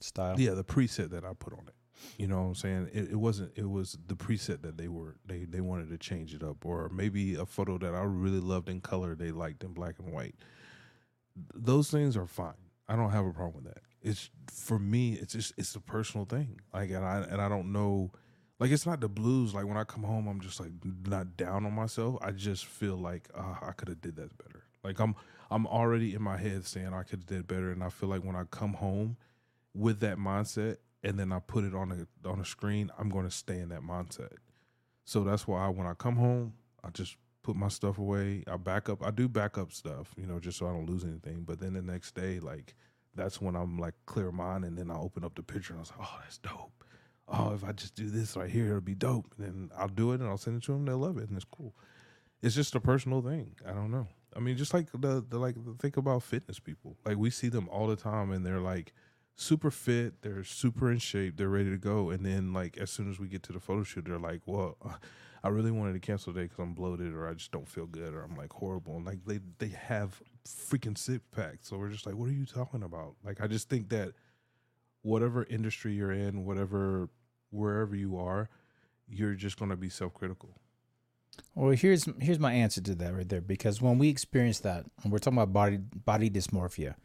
style. 0.01 0.39
yeah, 0.39 0.51
the 0.51 0.63
preset 0.63 1.09
that 1.11 1.23
I 1.23 1.33
put 1.37 1.53
on 1.53 1.67
it. 1.67 1.73
You 2.17 2.27
know 2.27 2.41
what 2.41 2.47
I'm 2.47 2.55
saying? 2.55 2.89
It, 2.93 3.11
it 3.11 3.15
wasn't. 3.15 3.51
It 3.55 3.69
was 3.69 3.97
the 4.07 4.15
preset 4.15 4.61
that 4.61 4.77
they 4.77 4.87
were 4.87 5.17
they 5.25 5.45
they 5.45 5.61
wanted 5.61 5.89
to 5.89 5.97
change 5.97 6.33
it 6.33 6.43
up, 6.43 6.65
or 6.65 6.89
maybe 6.89 7.35
a 7.35 7.45
photo 7.45 7.77
that 7.79 7.95
I 7.95 8.01
really 8.01 8.39
loved 8.39 8.69
in 8.69 8.81
color 8.81 9.15
they 9.15 9.31
liked 9.31 9.63
in 9.63 9.73
black 9.73 9.95
and 9.99 10.11
white. 10.13 10.35
Those 11.53 11.89
things 11.89 12.17
are 12.17 12.27
fine. 12.27 12.53
I 12.87 12.95
don't 12.95 13.11
have 13.11 13.25
a 13.25 13.33
problem 13.33 13.63
with 13.63 13.73
that. 13.73 13.83
It's 14.01 14.29
for 14.51 14.79
me. 14.79 15.13
It's 15.13 15.33
just 15.33 15.53
it's 15.57 15.75
a 15.75 15.81
personal 15.81 16.25
thing. 16.25 16.61
Like, 16.73 16.89
and 16.89 17.05
I 17.05 17.25
and 17.29 17.41
I 17.41 17.49
don't 17.49 17.71
know. 17.71 18.11
Like, 18.59 18.71
it's 18.71 18.87
not 18.87 19.01
the 19.01 19.09
blues. 19.09 19.53
Like 19.53 19.65
when 19.65 19.77
I 19.77 19.83
come 19.83 20.03
home, 20.03 20.27
I'm 20.27 20.41
just 20.41 20.59
like 20.59 20.71
not 21.05 21.37
down 21.37 21.65
on 21.65 21.73
myself. 21.73 22.17
I 22.21 22.31
just 22.31 22.65
feel 22.65 22.95
like 22.95 23.29
uh, 23.35 23.55
I 23.61 23.71
could 23.71 23.87
have 23.89 24.01
did 24.01 24.15
that 24.15 24.37
better. 24.37 24.63
Like 24.83 24.99
I'm 24.99 25.15
I'm 25.51 25.67
already 25.67 26.15
in 26.15 26.21
my 26.21 26.37
head 26.37 26.65
saying 26.65 26.93
I 26.93 27.03
could 27.03 27.19
have 27.19 27.25
did 27.27 27.47
better, 27.47 27.71
and 27.71 27.83
I 27.83 27.89
feel 27.89 28.09
like 28.09 28.23
when 28.23 28.35
I 28.35 28.43
come 28.45 28.73
home 28.73 29.17
with 29.73 29.99
that 29.99 30.17
mindset 30.17 30.77
and 31.03 31.19
then 31.19 31.31
I 31.31 31.39
put 31.39 31.63
it 31.63 31.75
on 31.75 31.91
a 31.91 32.27
on 32.27 32.39
a 32.39 32.45
screen, 32.45 32.91
I'm 32.97 33.09
going 33.09 33.25
to 33.25 33.31
stay 33.31 33.59
in 33.59 33.69
that 33.69 33.81
mindset. 33.81 34.33
So 35.05 35.23
that's 35.23 35.47
why 35.47 35.67
when 35.69 35.87
I 35.87 35.93
come 35.93 36.17
home, 36.17 36.53
I 36.83 36.89
just 36.89 37.15
put 37.47 37.55
my 37.55 37.69
stuff 37.69 37.97
away. 37.97 38.43
I 38.45 38.57
back 38.57 38.89
up. 38.89 39.01
I 39.01 39.09
do 39.09 39.29
backup 39.29 39.71
stuff, 39.71 40.13
you 40.17 40.27
know, 40.27 40.37
just 40.37 40.57
so 40.57 40.67
I 40.67 40.73
don't 40.73 40.85
lose 40.85 41.05
anything. 41.05 41.43
But 41.43 41.61
then 41.61 41.73
the 41.73 41.81
next 41.81 42.13
day, 42.13 42.41
like 42.41 42.75
that's 43.15 43.39
when 43.39 43.55
I'm 43.55 43.79
like 43.79 43.93
clear 44.05 44.33
mind, 44.33 44.65
and 44.65 44.77
then 44.77 44.91
I 44.91 44.97
open 44.97 45.23
up 45.23 45.33
the 45.33 45.43
picture 45.43 45.71
and 45.71 45.79
I 45.79 45.83
was 45.83 45.93
like, 45.97 46.09
oh, 46.11 46.19
that's 46.21 46.39
dope. 46.39 46.83
Oh, 47.29 47.53
if 47.53 47.63
I 47.63 47.71
just 47.71 47.95
do 47.95 48.09
this 48.09 48.35
right 48.35 48.49
here, 48.49 48.67
it'll 48.67 48.81
be 48.81 48.95
dope. 48.95 49.33
And 49.37 49.47
then 49.47 49.71
I'll 49.77 49.87
do 49.87 50.11
it 50.11 50.19
and 50.19 50.27
I'll 50.27 50.37
send 50.37 50.57
it 50.57 50.65
to 50.65 50.73
them. 50.73 50.83
They'll 50.83 50.97
love 50.97 51.17
it 51.17 51.29
and 51.29 51.37
it's 51.37 51.45
cool. 51.45 51.73
It's 52.41 52.53
just 52.53 52.75
a 52.75 52.81
personal 52.81 53.21
thing. 53.21 53.55
I 53.65 53.71
don't 53.71 53.91
know. 53.91 54.07
I 54.35 54.39
mean, 54.41 54.57
just 54.57 54.73
like 54.73 54.91
the, 54.91 55.25
the 55.27 55.39
like 55.39 55.55
think 55.79 55.95
about 55.95 56.23
fitness 56.23 56.59
people. 56.59 56.97
Like 57.05 57.15
we 57.15 57.29
see 57.29 57.47
them 57.47 57.69
all 57.69 57.87
the 57.87 57.95
time, 57.95 58.31
and 58.31 58.45
they're 58.45 58.59
like 58.59 58.93
super 59.37 59.71
fit, 59.71 60.21
they're 60.21 60.43
super 60.43 60.91
in 60.91 60.97
shape, 60.97 61.37
they're 61.37 61.47
ready 61.47 61.69
to 61.69 61.77
go, 61.77 62.09
and 62.09 62.25
then 62.25 62.51
like 62.51 62.77
as 62.77 62.91
soon 62.91 63.09
as 63.09 63.19
we 63.19 63.29
get 63.29 63.41
to 63.43 63.53
the 63.53 63.59
photo 63.59 63.83
shoot, 63.83 64.05
they're 64.05 64.19
like, 64.19 64.41
"Well, 64.45 64.77
I 65.47 65.49
really 65.49 65.71
wanted 65.71 65.93
to 65.93 65.99
cancel 65.99 66.33
today 66.33 66.43
because 66.43 66.59
I'm 66.59 66.73
bloated, 66.73 67.13
or 67.13 67.25
I 67.25 67.33
just 67.33 67.51
don't 67.51 67.67
feel 67.67 67.85
good, 67.85 68.13
or 68.13 68.21
I'm 68.21 68.35
like 68.35 68.51
horrible." 68.51 68.97
And 68.97 69.05
like 69.05 69.23
they 69.25 69.39
they 69.59 69.69
have 69.69 70.21
freaking 70.45 70.97
six 70.97 71.23
packs, 71.31 71.69
so 71.69 71.77
we're 71.77 71.89
just 71.89 72.05
like, 72.05 72.15
"What 72.15 72.27
are 72.27 72.33
you 72.33 72.45
talking 72.45 72.83
about?" 72.83 73.15
Like 73.23 73.39
I 73.39 73.47
just 73.47 73.69
think 73.69 73.87
that 73.89 74.11
whatever 75.03 75.45
industry 75.49 75.93
you're 75.93 76.11
in, 76.11 76.43
whatever 76.43 77.09
wherever 77.49 77.95
you 77.95 78.17
are, 78.17 78.49
you're 79.07 79.35
just 79.35 79.57
gonna 79.57 79.77
be 79.77 79.89
self 79.89 80.13
critical. 80.13 80.49
Well, 81.55 81.71
here's 81.71 82.05
here's 82.19 82.39
my 82.39 82.51
answer 82.51 82.81
to 82.81 82.95
that 82.95 83.15
right 83.15 83.29
there. 83.29 83.39
Because 83.39 83.81
when 83.81 83.97
we 83.97 84.09
experience 84.09 84.59
that, 84.59 84.85
and 85.01 85.13
we're 85.13 85.19
talking 85.19 85.39
about 85.39 85.53
body 85.53 85.77
body 85.77 86.29
dysmorphia, 86.29 86.95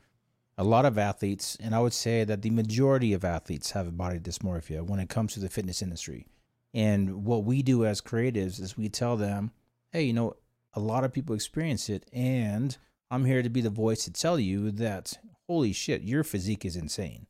a 0.58 0.64
lot 0.64 0.84
of 0.84 0.98
athletes, 0.98 1.56
and 1.60 1.76
I 1.76 1.78
would 1.78 1.92
say 1.92 2.24
that 2.24 2.42
the 2.42 2.50
majority 2.50 3.12
of 3.12 3.24
athletes 3.24 3.70
have 3.70 3.96
body 3.96 4.18
dysmorphia 4.18 4.82
when 4.82 4.98
it 4.98 5.08
comes 5.08 5.34
to 5.34 5.40
the 5.40 5.48
fitness 5.48 5.80
industry. 5.80 6.26
And 6.74 7.24
what 7.24 7.44
we 7.44 7.62
do 7.62 7.84
as 7.84 8.00
creatives 8.00 8.60
is 8.60 8.76
we 8.76 8.88
tell 8.88 9.16
them, 9.16 9.52
hey, 9.90 10.04
you 10.04 10.12
know, 10.12 10.36
a 10.74 10.80
lot 10.80 11.04
of 11.04 11.12
people 11.12 11.34
experience 11.34 11.88
it, 11.88 12.08
and 12.12 12.76
I'm 13.10 13.26
here 13.26 13.42
to 13.42 13.50
be 13.50 13.60
the 13.60 13.70
voice 13.70 14.04
to 14.04 14.12
tell 14.12 14.38
you 14.38 14.70
that 14.72 15.18
holy 15.46 15.72
shit, 15.72 16.02
your 16.02 16.24
physique 16.24 16.64
is 16.64 16.76
insane. 16.76 17.26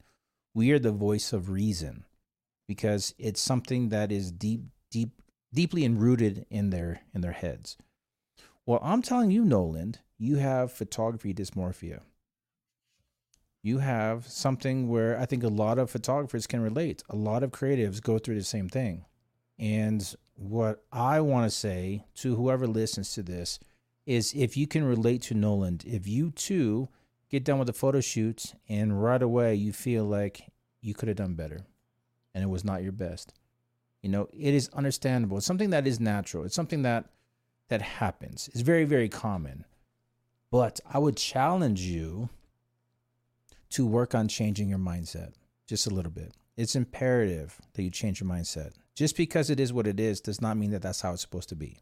We 0.55 0.71
are 0.71 0.79
the 0.79 0.93
voice 0.93 1.33
of 1.33 1.51
reason 1.51 2.05
because 2.69 3.15
it's 3.19 3.41
something 3.41 3.89
that 3.89 4.13
is 4.13 4.31
deep, 4.31 4.63
deep, 4.91 5.21
deeply 5.53 5.85
enrooted 5.85 6.47
in 6.51 6.71
their 6.71 7.01
in 7.13 7.21
their 7.21 7.33
heads. 7.33 7.77
Well, 8.65 8.79
I'm 8.83 9.03
telling 9.03 9.33
you, 9.33 9.45
Noland, 9.45 9.99
you 10.19 10.37
have 10.37 10.73
photography 10.73 11.35
dysmorphia. 11.35 12.01
You 13.65 13.79
have 13.79 14.29
something 14.29 14.89
where 14.89 15.19
I 15.19 15.27
think 15.27 15.43
a 15.43 15.49
lot 15.49 15.79
of 15.79 15.91
photographers 15.91 16.47
can 16.47 16.61
relate. 16.61 17.03
A 17.09 17.17
lot 17.17 17.43
of 17.43 17.51
creatives 17.51 18.01
go 18.01 18.19
through 18.19 18.37
the 18.37 18.45
same 18.45 18.69
thing. 18.69 19.05
And 19.59 20.15
what 20.35 20.85
I 20.93 21.21
want 21.21 21.51
to 21.51 21.57
say 21.57 22.05
to 22.17 22.37
whoever 22.37 22.67
listens 22.67 23.13
to 23.15 23.23
this 23.23 23.59
is 24.07 24.33
if 24.35 24.57
you 24.57 24.67
can 24.67 24.85
relate 24.85 25.23
to 25.23 25.35
Noland, 25.35 25.85
if 25.87 26.09
you 26.09 26.31
too 26.31 26.89
get 27.31 27.45
done 27.45 27.59
with 27.59 27.67
the 27.67 27.73
photo 27.73 28.01
shoot 28.01 28.55
and 28.69 29.03
right 29.03 29.23
away 29.23 29.55
you 29.55 29.73
feel 29.73 30.05
like 30.05 30.51
you 30.81 30.95
could 30.95 31.09
have 31.09 31.17
done 31.17 31.35
better 31.35 31.61
and 32.35 32.43
it 32.43 32.49
was 32.49 32.65
not 32.65 32.83
your 32.83 32.93
best. 32.93 33.33
You 34.03 34.09
know, 34.09 34.29
it 34.33 34.53
is 34.55 34.69
understandable. 34.71 35.39
It's 35.39 35.47
something 35.47 35.71
that 35.71 35.87
is 35.87 36.01
natural. 36.01 36.45
It's 36.45 36.55
something 36.55 36.83
that 36.83 37.07
that 37.69 37.83
happens. 37.83 38.51
It's 38.53 38.61
very 38.61 38.85
very 38.85 39.09
common. 39.09 39.65
But 40.51 40.81
I 40.93 40.99
would 40.99 41.17
challenge 41.17 41.81
you 41.81 42.29
to 43.71 43.87
work 43.87 44.15
on 44.15 44.29
changing 44.29 44.69
your 44.69 44.79
mindset 44.79 45.33
just 45.67 45.87
a 45.87 45.91
little 45.91 46.13
bit. 46.13 46.35
It's 46.57 46.77
imperative 46.77 47.59
that 47.73 47.83
you 47.83 47.91
change 47.91 48.21
your 48.21 48.29
mindset. 48.29 48.73
Just 48.95 49.17
because 49.17 49.51
it 49.51 49.59
is 49.59 49.73
what 49.73 49.87
it 49.87 49.99
is 49.99 50.21
does 50.21 50.41
not 50.41 50.57
mean 50.57 50.71
that 50.73 50.83
that's 50.83 51.01
how 51.01 51.13
it's 51.13 51.23
supposed 51.23 51.49
to 51.49 51.57
be. 51.57 51.79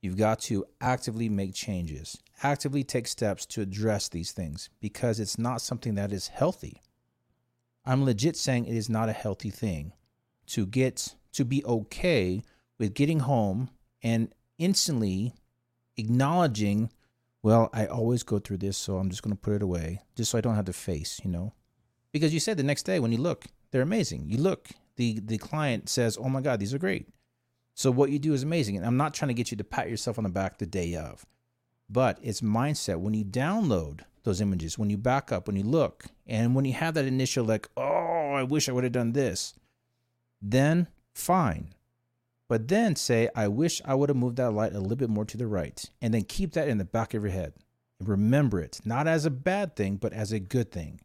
You've 0.00 0.16
got 0.16 0.38
to 0.42 0.64
actively 0.80 1.28
make 1.28 1.54
changes, 1.54 2.18
actively 2.42 2.84
take 2.84 3.08
steps 3.08 3.46
to 3.46 3.62
address 3.62 4.08
these 4.08 4.32
things 4.32 4.70
because 4.80 5.18
it's 5.18 5.38
not 5.38 5.60
something 5.60 5.96
that 5.96 6.12
is 6.12 6.28
healthy. 6.28 6.82
I'm 7.84 8.04
legit 8.04 8.36
saying 8.36 8.66
it 8.66 8.76
is 8.76 8.88
not 8.88 9.08
a 9.08 9.14
healthy 9.14 9.50
thing 9.50 9.92
to 10.48 10.66
get 10.66 11.14
to 11.32 11.44
be 11.44 11.64
okay 11.64 12.42
with 12.78 12.94
getting 12.94 13.20
home 13.20 13.70
and 14.02 14.32
instantly 14.58 15.34
acknowledging, 15.96 16.90
well, 17.42 17.70
I 17.72 17.86
always 17.86 18.22
go 18.22 18.38
through 18.38 18.58
this, 18.58 18.76
so 18.76 18.98
I'm 18.98 19.10
just 19.10 19.22
going 19.22 19.34
to 19.34 19.40
put 19.40 19.54
it 19.54 19.62
away 19.62 20.00
just 20.16 20.30
so 20.30 20.38
I 20.38 20.40
don't 20.40 20.54
have 20.54 20.66
to 20.66 20.72
face, 20.72 21.20
you 21.24 21.30
know? 21.30 21.54
Because 22.12 22.32
you 22.32 22.40
said 22.40 22.56
the 22.56 22.62
next 22.62 22.84
day 22.84 23.00
when 23.00 23.10
you 23.10 23.18
look, 23.18 23.46
they're 23.70 23.82
amazing. 23.82 24.28
You 24.28 24.38
look, 24.38 24.68
the 24.98 25.20
the 25.20 25.38
client 25.38 25.88
says, 25.88 26.18
"Oh 26.20 26.28
my 26.28 26.42
god, 26.42 26.60
these 26.60 26.74
are 26.74 26.78
great." 26.78 27.08
So 27.74 27.90
what 27.90 28.10
you 28.10 28.18
do 28.18 28.34
is 28.34 28.42
amazing. 28.42 28.76
And 28.76 28.84
I'm 28.84 28.96
not 28.96 29.14
trying 29.14 29.28
to 29.28 29.34
get 29.34 29.50
you 29.50 29.56
to 29.56 29.64
pat 29.64 29.88
yourself 29.88 30.18
on 30.18 30.24
the 30.24 30.30
back 30.30 30.58
the 30.58 30.66
day 30.66 30.94
of. 30.96 31.24
But 31.88 32.18
it's 32.20 32.42
mindset 32.42 32.98
when 32.98 33.14
you 33.14 33.24
download 33.24 34.00
those 34.24 34.40
images, 34.40 34.76
when 34.76 34.90
you 34.90 34.98
back 34.98 35.32
up, 35.32 35.46
when 35.46 35.56
you 35.56 35.62
look, 35.62 36.06
and 36.26 36.54
when 36.54 36.64
you 36.64 36.74
have 36.74 36.94
that 36.94 37.06
initial 37.06 37.44
like, 37.44 37.68
"Oh, 37.76 38.32
I 38.34 38.42
wish 38.42 38.68
I 38.68 38.72
would 38.72 38.84
have 38.84 38.92
done 38.92 39.12
this." 39.12 39.54
Then 40.42 40.88
fine. 41.14 41.74
But 42.48 42.68
then 42.68 42.96
say, 42.96 43.28
I 43.34 43.48
wish 43.48 43.82
I 43.84 43.94
would 43.94 44.08
have 44.08 44.16
moved 44.16 44.36
that 44.36 44.52
light 44.52 44.74
a 44.74 44.80
little 44.80 44.96
bit 44.96 45.10
more 45.10 45.26
to 45.26 45.36
the 45.36 45.46
right. 45.46 45.84
And 46.00 46.14
then 46.14 46.24
keep 46.24 46.52
that 46.52 46.68
in 46.68 46.78
the 46.78 46.84
back 46.84 47.12
of 47.12 47.22
your 47.22 47.32
head. 47.32 47.52
And 48.00 48.08
remember 48.08 48.60
it, 48.60 48.80
not 48.84 49.06
as 49.06 49.26
a 49.26 49.30
bad 49.30 49.76
thing, 49.76 49.96
but 49.96 50.12
as 50.12 50.32
a 50.32 50.40
good 50.40 50.72
thing. 50.72 51.00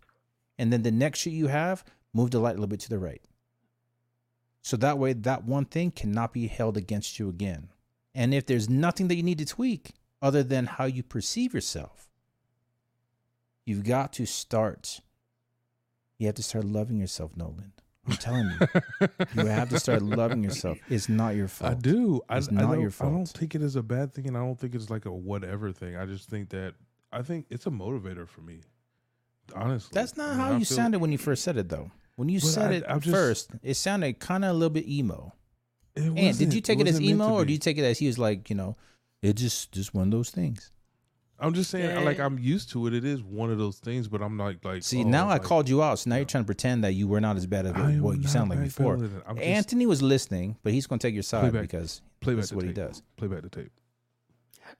And 0.58 0.72
then 0.72 0.84
the 0.84 0.92
next 0.92 1.20
shoot 1.20 1.32
you 1.32 1.48
have, 1.48 1.84
move 2.14 2.32
the 2.32 2.40
light 2.40 2.52
a 2.52 2.54
little 2.54 2.68
bit 2.68 2.80
to 2.82 2.90
the 2.90 3.00
right. 3.00 3.22
So 4.64 4.76
that 4.78 4.98
way, 4.98 5.14
that 5.14 5.44
one 5.44 5.66
thing 5.66 5.92
cannot 5.92 6.34
be 6.34 6.48
held 6.48 6.78
against 6.78 7.20
you 7.20 7.30
again. 7.30 7.68
And 8.16 8.34
if 8.34 8.46
there's 8.48 8.70
nothing 8.70 9.08
that 9.10 9.16
you 9.16 9.24
need 9.24 9.38
to 9.40 9.46
tweak 9.46 9.92
other 10.22 10.42
than 10.42 10.66
how 10.66 10.86
you 10.86 11.04
perceive 11.04 11.54
yourself, 11.54 12.08
you've 13.66 13.84
got 13.84 14.14
to 14.14 14.26
start. 14.26 15.02
You 16.18 16.28
have 16.28 16.36
to 16.36 16.44
start 16.44 16.64
loving 16.66 17.00
yourself, 17.00 17.36
Noland. 17.36 17.72
I'm 18.08 18.18
telling 18.18 18.52
you, 18.60 19.08
you 19.36 19.46
have 19.48 19.70
to 19.70 19.80
start 19.80 20.02
loving 20.02 20.44
yourself. 20.44 20.78
It's 20.90 21.08
not 21.10 21.36
your 21.36 21.48
fault. 21.48 21.72
I 21.72 21.76
do. 21.76 22.22
I, 22.30 22.38
It's 22.38 22.50
I 22.50 22.56
not 22.56 22.62
don't, 22.72 22.82
your 22.82 22.92
I 23.00 23.04
don't 23.06 23.26
fault. 23.26 23.30
think 23.30 23.56
it 23.56 23.62
is 23.62 23.76
a 23.76 23.84
bad 23.84 24.14
thing, 24.14 24.28
and 24.28 24.38
I 24.38 24.42
don't 24.42 24.60
think 24.60 24.76
it's 24.76 24.90
like 24.90 25.06
a 25.06 25.12
whatever 25.12 25.72
thing. 25.72 25.96
I 25.98 26.06
just 26.06 26.30
think 26.30 26.50
that 26.50 26.74
I 27.12 27.22
think 27.22 27.46
it's 27.50 27.66
a 27.66 27.70
motivator 27.72 28.28
for 28.28 28.42
me. 28.42 28.62
Honestly, 29.56 29.92
That's 29.94 30.16
not 30.18 30.32
I 30.32 30.36
how 30.36 30.48
I 30.52 30.58
you 30.58 30.66
feel- 30.66 30.76
sounded 30.78 31.00
when 31.00 31.12
you 31.12 31.18
first 31.18 31.44
said 31.44 31.58
it, 31.58 31.68
though. 31.70 31.92
When 32.16 32.30
you 32.30 32.40
But 32.40 32.48
said 32.48 32.72
I- 32.72 32.76
it 32.76 32.84
I'm 32.88 33.00
just- 33.00 33.14
first, 33.14 33.52
it 33.64 33.74
sounded 33.76 34.20
kind 34.20 34.46
of 34.46 34.52
a 34.52 34.54
little 34.54 34.70
bit 34.70 34.88
emo. 34.88 35.34
And 35.96 36.38
did 36.38 36.54
you 36.54 36.62
take 36.62 36.80
it, 36.80 36.88
as 36.88 36.94
wasn't 36.94 37.08
meant 37.08 37.20
to 37.20 37.26
emo, 37.26 37.34
or 37.36 37.46
do 37.46 37.54
you 37.54 37.60
take 37.60 37.78
it 37.78 37.84
as 37.84 38.00
he 38.00 38.08
was 38.08 38.18
like, 38.18 38.50
you 38.50 38.56
know, 38.56 38.76
it 39.22 39.34
just 39.34 39.72
just 39.72 39.94
one 39.94 40.06
of 40.08 40.12
those 40.12 40.30
things? 40.32 40.72
I'm 41.40 41.54
just 41.54 41.70
saying, 41.72 42.06
like 42.06 42.20
I'm 42.20 42.40
used 42.40 42.70
to 42.72 42.88
it. 42.88 42.94
It 42.94 43.04
is 43.04 43.22
one 43.22 43.52
of 43.52 43.58
those 43.58 43.78
things, 43.80 44.08
but 44.08 44.22
I'm 44.22 44.38
like, 44.38 44.64
like. 44.64 44.82
See, 44.84 45.04
oh, 45.04 45.08
now 45.08 45.30
I 45.30 45.40
called 45.40 45.68
you 45.68 45.84
out, 45.84 46.00
so 46.00 46.10
now 46.10 46.16
you're 46.18 46.26
trying 46.26 46.44
to 46.44 46.46
pretend 46.46 46.84
that 46.84 46.94
you 46.94 47.08
were 47.08 47.20
not 47.20 47.36
as 47.36 47.46
bad 47.46 47.66
as 47.66 47.74
what 48.02 48.18
you 48.18 48.28
sound 48.28 48.50
like 48.50 48.62
before. 48.64 48.96
feeling 48.96 49.12
just- 49.12 49.40
Anthony 49.40 49.86
was 49.86 50.02
listening, 50.02 50.58
but 50.64 50.72
he's 50.74 50.88
going 50.88 51.00
to 51.00 51.08
take 51.08 51.14
your 51.14 51.24
side 51.24 51.52
back- 51.52 51.62
because 51.64 52.02
play 52.22 52.34
back 52.34 52.42
that's 52.42 52.50
the 52.52 52.56
what 52.56 52.66
he 52.66 52.72
does. 52.74 53.02
Play 53.18 53.28
back 53.28 53.42
the 53.42 53.50
tape. 53.50 53.72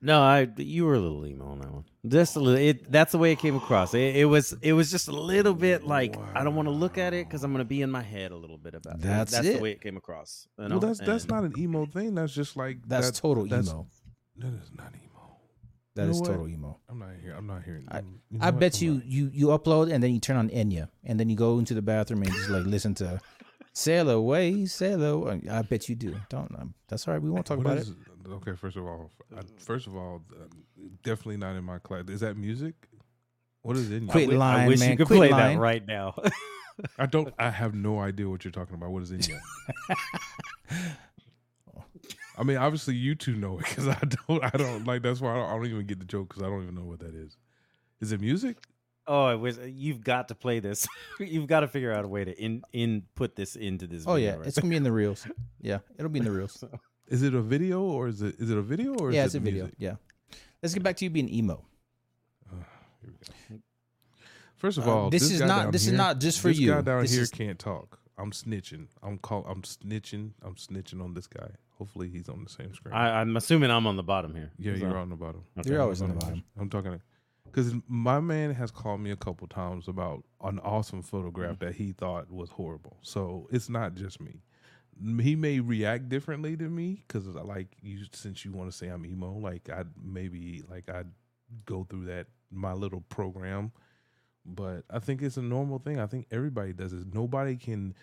No, 0.02 0.22
I 0.22 0.48
you 0.58 0.86
were 0.86 0.96
a 0.96 1.00
little 1.00 1.26
emo 1.26 1.46
on 1.46 1.60
that 1.60 1.72
one. 1.72 1.86
Just 2.06 2.36
a 2.36 2.40
little. 2.40 2.60
It 2.60 2.92
that's 2.92 3.12
the 3.14 3.18
way 3.18 3.32
it 3.32 3.40
came 3.40 3.56
across. 3.56 3.94
It, 3.94 4.16
it 4.18 4.26
was 4.26 4.54
it 4.62 4.74
was 4.74 4.92
just 4.92 5.08
a 5.08 5.12
little 5.14 5.54
bit 5.54 5.86
like 5.86 6.16
I 6.36 6.44
don't 6.44 6.56
want 6.56 6.68
to 6.68 6.74
look 6.74 6.98
at 6.98 7.14
it 7.14 7.28
because 7.28 7.44
I'm 7.44 7.52
gonna 7.52 7.64
be 7.64 7.82
in 7.82 7.90
my 7.90 8.02
head 8.04 8.32
a 8.32 8.36
little 8.36 8.58
bit 8.58 8.74
about 8.76 8.96
it. 8.96 9.02
That's 9.02 9.32
That's 9.32 9.48
it. 9.48 9.54
the 9.58 9.62
way 9.64 9.72
it 9.72 9.82
came 9.82 9.96
across. 9.98 10.48
you 10.58 10.62
well, 10.64 10.70
know? 10.70 10.80
that's 10.80 11.00
that's 11.00 11.24
And- 11.24 11.32
not 11.32 11.44
an 11.46 11.54
emo 11.58 11.86
thing. 11.86 12.16
That's 12.16 12.34
just 12.34 12.58
like 12.58 12.80
That's 12.88 13.12
that- 13.12 13.16
total 13.22 13.46
that's- 13.46 13.70
emo. 13.70 13.88
That 14.38 14.54
is 14.56 14.72
not 14.76 14.88
emo. 14.94 15.38
That 15.96 16.02
You 16.02 16.08
know 16.08 16.12
is 16.12 16.20
what? 16.22 16.28
total 16.28 16.48
emo. 16.50 16.80
I'm 16.90 17.00
not 17.00 17.10
here. 17.22 17.36
I'm 17.38 17.48
not 17.48 17.64
hearing. 17.64 17.86
I- 17.88 18.00
um, 18.00 18.20
you 18.32 18.40
know 18.40 18.46
I 18.48 18.52
bet 18.52 18.76
I'm 18.82 18.84
you, 18.86 18.94
not. 18.96 19.06
you 19.06 19.30
you 19.34 19.48
upload 19.48 19.94
and 19.94 20.04
then 20.04 20.12
you 20.14 20.20
turn 20.20 20.36
on 20.38 20.50
Enya 20.50 20.90
and 21.04 21.20
then 21.20 21.30
you 21.30 21.36
go 21.38 21.60
into 21.60 21.74
the 21.76 21.82
bathroom 21.84 22.24
and 22.24 22.32
just 22.34 22.50
like 22.50 22.66
listen 22.66 22.94
to 22.96 23.22
sail 23.74 24.10
away, 24.10 24.66
sail 24.66 25.04
away. 25.04 25.42
I 25.52 25.62
bet 25.64 25.90
you 25.90 25.96
do. 25.96 26.16
Don't. 26.30 26.52
Um, 26.58 26.74
that's 26.88 27.08
all 27.08 27.14
right. 27.14 27.22
We 27.24 27.30
won't 27.30 27.46
talk 27.46 27.58
What 27.58 27.66
about 27.68 27.78
is- 27.80 27.90
it. 27.90 27.96
Okay, 28.26 28.54
first 28.56 28.78
of 28.78 28.86
all, 28.86 29.12
I, 29.36 29.42
first 29.58 29.86
of 29.86 29.98
all, 29.98 30.22
definitely 31.04 31.36
not 31.38 31.58
in 31.58 31.64
my 31.66 31.78
class. 31.80 32.06
Is 32.08 32.22
that 32.22 32.38
music? 32.38 32.74
What 33.64 33.76
is 33.76 33.92
in 33.92 34.04
you? 34.04 34.10
Quit 34.10 34.24
I 34.30 34.32
wi- 34.32 34.46
I 34.46 34.56
lying, 34.56 34.68
wish 34.70 34.80
man. 34.80 34.92
you 34.92 34.98
could 34.98 35.08
Quit 35.08 35.18
play 35.20 35.30
lying. 35.30 35.58
that 35.58 35.62
right 35.62 35.86
now. 35.86 36.16
I 36.98 37.06
don't. 37.06 37.34
I 37.38 37.50
have 37.50 37.76
no 37.76 38.00
idea 38.00 38.28
what 38.30 38.44
you're 38.46 38.52
talking 38.52 38.76
about. 38.76 38.92
What 38.92 39.04
is 39.04 39.12
in 39.12 39.22
you? 39.22 39.40
I 42.38 42.44
mean, 42.44 42.58
obviously 42.58 42.96
you 42.96 43.14
two 43.16 43.36
know 43.36 43.60
it 43.60 43.66
because 43.68 43.88
I 43.88 44.00
don't. 44.28 44.44
I 44.44 44.50
don't 44.58 44.86
like. 44.86 45.02
That's 45.04 45.22
why 45.22 45.34
I 45.34 45.36
don't, 45.36 45.50
I 45.50 45.54
don't 45.56 45.66
even 45.68 45.86
get 45.86 46.00
the 46.00 46.06
joke 46.06 46.30
because 46.30 46.42
I 46.44 46.48
don't 46.48 46.64
even 46.64 46.76
know 46.76 46.84
what 46.84 47.00
that 47.00 47.14
is. 47.14 47.38
Is 48.02 48.12
it 48.12 48.22
music? 48.22 48.58
Oh, 49.08 49.24
I 49.26 49.36
wish 49.36 49.56
you've 49.66 50.02
got 50.04 50.28
to 50.30 50.36
play 50.36 50.60
this. 50.60 50.88
you've 51.20 51.48
got 51.48 51.62
to 51.62 51.68
figure 51.68 51.92
out 51.92 52.06
a 52.06 52.08
way 52.08 52.24
to 52.26 52.32
in 52.42 52.64
in 52.74 53.04
put 53.16 53.36
this 53.36 53.56
into 53.56 53.88
this. 53.88 54.04
Oh 54.08 54.16
video 54.16 54.32
yeah, 54.32 54.38
right 54.38 54.48
it's 54.48 54.58
gonna 54.60 54.70
be 54.70 54.76
in 54.78 54.84
the 54.84 54.92
reels. 54.92 55.28
Yeah, 55.62 55.80
it'll 55.98 56.10
be 56.10 56.20
in 56.20 56.26
the 56.26 56.32
reels. 56.40 56.64
Is 57.08 57.22
it 57.24 57.34
a 57.34 57.42
video 57.42 57.82
or 57.82 58.08
is 58.08 58.22
it 58.22 58.36
is 58.40 58.50
it 58.50 58.58
a 58.58 58.62
video 58.62 58.94
or 58.96 59.12
yeah, 59.12 59.22
is 59.26 59.28
it's 59.28 59.36
it 59.36 59.38
a 59.40 59.42
video. 59.42 59.64
music? 59.64 59.76
Yeah. 59.80 59.96
Let's 60.62 60.74
get 60.74 60.84
back 60.84 60.96
to 60.98 61.06
you 61.06 61.10
being 61.10 61.28
emo. 61.30 61.66
Here 63.02 63.12
we 63.50 63.58
go. 63.58 63.62
First 64.56 64.78
of 64.78 64.88
Uh, 64.88 64.92
all, 64.96 65.10
this 65.10 65.30
is 65.30 65.42
not- 65.42 65.72
this 65.74 65.88
is 65.88 65.92
not 65.94 66.20
just 66.22 66.40
for 66.40 66.48
this 66.48 66.60
you. 66.60 66.68
This 66.68 66.76
guy 66.76 66.82
down 66.82 67.02
This 67.02 67.12
here 67.12 67.22
is- 67.24 67.30
can't 67.32 67.60
talk. 67.60 68.00
I'm 68.18 68.32
snitching. 68.32 68.88
I'm 69.02 69.18
call. 69.18 69.44
I'm 69.46 69.64
snitching. 69.64 70.32
I'm 70.44 70.56
snitching 70.56 71.04
on 71.04 71.14
this 71.16 71.28
guy. 71.28 71.50
Hopefully, 71.80 72.08
he's 72.10 72.30
on 72.30 72.44
the 72.44 72.50
same 72.50 72.74
screen. 72.74 72.94
I, 72.94 73.20
I'm 73.20 73.36
assuming 73.36 73.72
I'm 73.72 73.88
on 73.88 73.98
the 73.98 74.04
bottom 74.04 74.34
here. 74.36 74.52
yeah, 74.58 74.74
you're 74.76 74.96
on 74.98 75.10
the 75.10 75.16
bottom. 75.16 75.44
Okay. 75.58 75.72
You're 75.72 75.82
always 75.82 76.02
on 76.02 76.10
the 76.10 76.14
I'm 76.14 76.20
bottom. 76.20 76.44
I'm 76.58 76.70
talking 76.70 76.94
because 77.54 77.72
my 77.88 78.20
man 78.20 78.52
has 78.56 78.72
called 78.72 79.00
me 79.00 79.12
a 79.12 79.16
couple 79.16 79.48
times 79.48 79.88
about 79.88 80.24
an 80.44 80.58
awesome 80.60 81.04
photograph 81.04 81.60
that 81.60 81.76
he 81.76 81.92
thought 81.92 82.32
was 82.32 82.50
horrible. 82.50 82.98
So 83.04 83.48
it's 83.52 83.70
not 83.70 83.94
just 83.94 84.20
me. 84.20 84.42
He 85.22 85.36
may 85.36 85.60
react 85.60 86.10
differently 86.10 86.58
to 86.58 86.64
me 86.64 87.04
because 87.08 87.28
like 87.28 87.68
you, 87.80 88.06
since 88.12 88.44
you 88.44 88.52
want 88.52 88.72
to 88.72 88.76
say 88.78 88.88
I'm 88.88 89.06
emo, 89.06 89.34
like 89.34 89.70
I 89.70 89.84
maybe 90.04 90.64
like 90.68 90.90
I 90.90 91.04
go 91.66 91.86
through 91.88 92.06
that 92.06 92.26
my 92.50 92.74
little 92.74 93.02
program. 93.02 93.72
But 94.46 94.84
I 94.90 94.98
think 94.98 95.22
it's 95.22 95.38
a 95.38 95.42
normal 95.42 95.78
thing. 95.78 96.00
I 96.00 96.08
think 96.08 96.26
everybody 96.32 96.74
does 96.74 96.92
it. 96.92 97.14
Nobody 97.14 97.56
can 97.56 97.94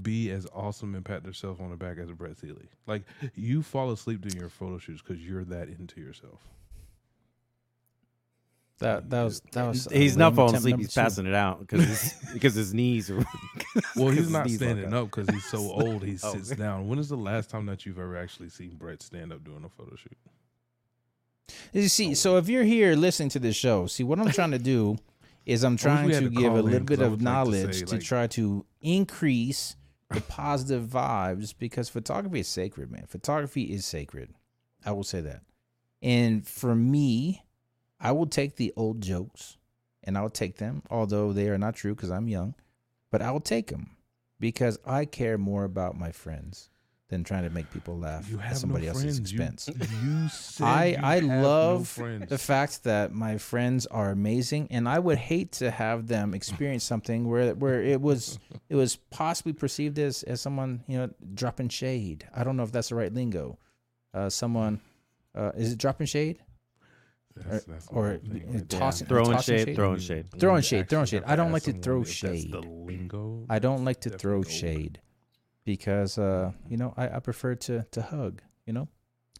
be 0.00 0.30
as 0.30 0.46
awesome 0.54 0.94
and 0.94 1.04
pat 1.04 1.24
themselves 1.24 1.60
on 1.60 1.70
the 1.70 1.76
back 1.76 1.98
as 1.98 2.10
Brett 2.10 2.38
Seeley. 2.38 2.68
Like 2.86 3.02
you 3.34 3.62
fall 3.62 3.92
asleep 3.92 4.22
during 4.22 4.40
your 4.40 4.48
photo 4.48 4.78
shoots 4.78 5.02
because 5.02 5.22
you're 5.24 5.44
that 5.44 5.68
into 5.68 6.00
yourself. 6.00 6.40
That 8.80 9.08
that 9.10 9.22
was 9.22 9.40
that 9.52 9.66
was. 9.68 9.88
He's 9.90 10.16
not 10.16 10.34
falling 10.34 10.56
asleep. 10.56 10.78
He's 10.78 10.92
passing 10.92 11.26
it 11.26 11.34
out 11.34 11.60
because 11.60 11.84
his, 11.84 12.14
because 12.32 12.54
his 12.54 12.74
knees 12.74 13.08
are. 13.08 13.24
well, 13.96 14.08
he's 14.08 14.30
not 14.30 14.50
standing 14.50 14.92
up 14.92 15.06
because 15.06 15.28
he's 15.28 15.44
so 15.44 15.58
oh, 15.74 15.86
old. 15.86 16.02
He 16.02 16.18
Oh. 16.22 16.32
sits 16.32 16.50
down. 16.50 16.88
When 16.88 16.98
is 16.98 17.08
the 17.08 17.16
last 17.16 17.50
time 17.50 17.66
that 17.66 17.86
you've 17.86 17.98
ever 17.98 18.16
actually 18.16 18.48
seen 18.48 18.74
Brett 18.76 19.02
stand 19.02 19.32
up 19.32 19.44
doing 19.44 19.64
a 19.64 19.68
photo 19.68 19.94
shoot? 19.94 20.16
You 21.72 21.88
see, 21.88 22.14
so 22.14 22.36
if 22.36 22.48
you're 22.48 22.64
here 22.64 22.94
listening 22.94 23.28
to 23.30 23.38
this 23.38 23.54
show, 23.54 23.86
see 23.86 24.02
what 24.02 24.18
I'm 24.18 24.30
trying 24.30 24.52
to 24.52 24.58
do 24.58 24.96
is 25.46 25.62
I'm 25.62 25.76
trying 25.76 26.08
to 26.08 26.20
to 26.20 26.30
give 26.30 26.54
a 26.54 26.62
little 26.62 26.80
bit 26.80 27.00
of 27.00 27.10
would 27.10 27.10
like 27.10 27.18
to 27.20 27.24
knowledge 27.24 27.80
say, 27.80 27.84
to 27.84 27.98
try 27.98 28.26
to 28.28 28.64
increase 28.80 29.76
the 30.10 30.20
positive 30.22 30.84
vibes 30.86 31.54
because 31.56 31.88
photography 31.88 32.40
is 32.40 32.48
sacred, 32.48 32.90
man. 32.90 33.04
Photography 33.06 33.64
is 33.64 33.84
sacred. 33.84 34.30
I 34.84 34.92
will 34.92 35.04
say 35.04 35.20
that. 35.20 35.42
And 36.02 36.46
for 36.46 36.74
me, 36.74 37.43
I 38.04 38.12
will 38.12 38.26
take 38.26 38.56
the 38.56 38.72
old 38.76 39.00
jokes 39.00 39.56
and 40.04 40.16
I'll 40.18 40.30
take 40.30 40.56
them, 40.58 40.82
although 40.90 41.32
they 41.32 41.48
are 41.48 41.58
not 41.58 41.74
true 41.74 41.94
because 41.94 42.10
I'm 42.10 42.28
young, 42.28 42.54
but 43.10 43.22
I 43.22 43.30
will 43.30 43.40
take 43.40 43.68
them 43.68 43.96
because 44.38 44.78
I 44.84 45.06
care 45.06 45.38
more 45.38 45.64
about 45.64 45.98
my 45.98 46.12
friends 46.12 46.68
than 47.08 47.24
trying 47.24 47.44
to 47.44 47.50
make 47.50 47.70
people 47.70 47.98
laugh 47.98 48.28
at 48.42 48.56
somebody 48.56 48.86
no 48.86 48.92
else's. 48.92 49.32
You- 49.32 49.40
expense. 49.40 49.68
You, 50.02 50.28
I 50.66 50.86
you 50.86 50.96
I 51.02 51.20
no 51.20 51.42
love 51.42 51.88
friends. 51.88 52.28
the 52.28 52.38
fact 52.38 52.84
that 52.84 53.12
my 53.12 53.38
friends 53.38 53.86
are 53.86 54.10
amazing, 54.10 54.68
and 54.70 54.88
I 54.88 54.98
would 54.98 55.18
hate 55.18 55.52
to 55.52 55.70
have 55.70 56.06
them 56.06 56.34
experience 56.34 56.84
something 56.84 57.28
where 57.28 57.54
where 57.54 57.82
it 57.82 58.00
was 58.00 58.38
it 58.68 58.74
was 58.76 58.96
possibly 58.96 59.52
perceived 59.52 59.98
as 59.98 60.22
as 60.24 60.40
someone 60.40 60.82
you 60.86 60.98
know 60.98 61.10
dropping 61.34 61.68
shade. 61.68 62.26
I 62.34 62.44
don't 62.44 62.56
know 62.56 62.64
if 62.64 62.72
that's 62.72 62.88
the 62.88 62.94
right 62.96 63.12
lingo. 63.12 63.58
Uh, 64.12 64.28
someone 64.30 64.80
uh, 65.34 65.52
is 65.56 65.72
it 65.72 65.78
dropping 65.78 66.06
shade 66.06 66.38
That's, 67.36 67.64
that's 67.64 67.88
or 67.88 68.10
whole 68.10 68.18
thing 68.18 68.44
uh, 68.48 68.52
right 68.52 68.68
tossing 68.68 69.06
Throwing 69.08 69.32
tossing 69.32 69.58
shade, 69.66 69.74
throwing 69.76 69.98
shade. 69.98 70.26
Throwing 70.38 70.62
shade, 70.62 70.88
throwing 70.88 71.06
shade. 71.06 71.22
I 71.26 71.34
don't 71.36 71.50
like 71.52 71.64
to 71.64 71.72
throw 71.72 72.04
shade. 72.04 72.52
The 72.52 72.60
lingo. 72.60 73.44
I 73.50 73.58
don't 73.58 73.84
like 73.84 74.00
to 74.02 74.10
throw 74.10 74.42
go 74.42 74.48
shade 74.48 75.00
because 75.64 76.16
uh, 76.18 76.52
you 76.68 76.76
know 76.76 76.94
I, 76.96 77.16
I 77.16 77.18
prefer 77.20 77.54
to 77.56 77.84
to 77.90 78.02
hug. 78.02 78.40
You 78.66 78.72
know, 78.72 78.88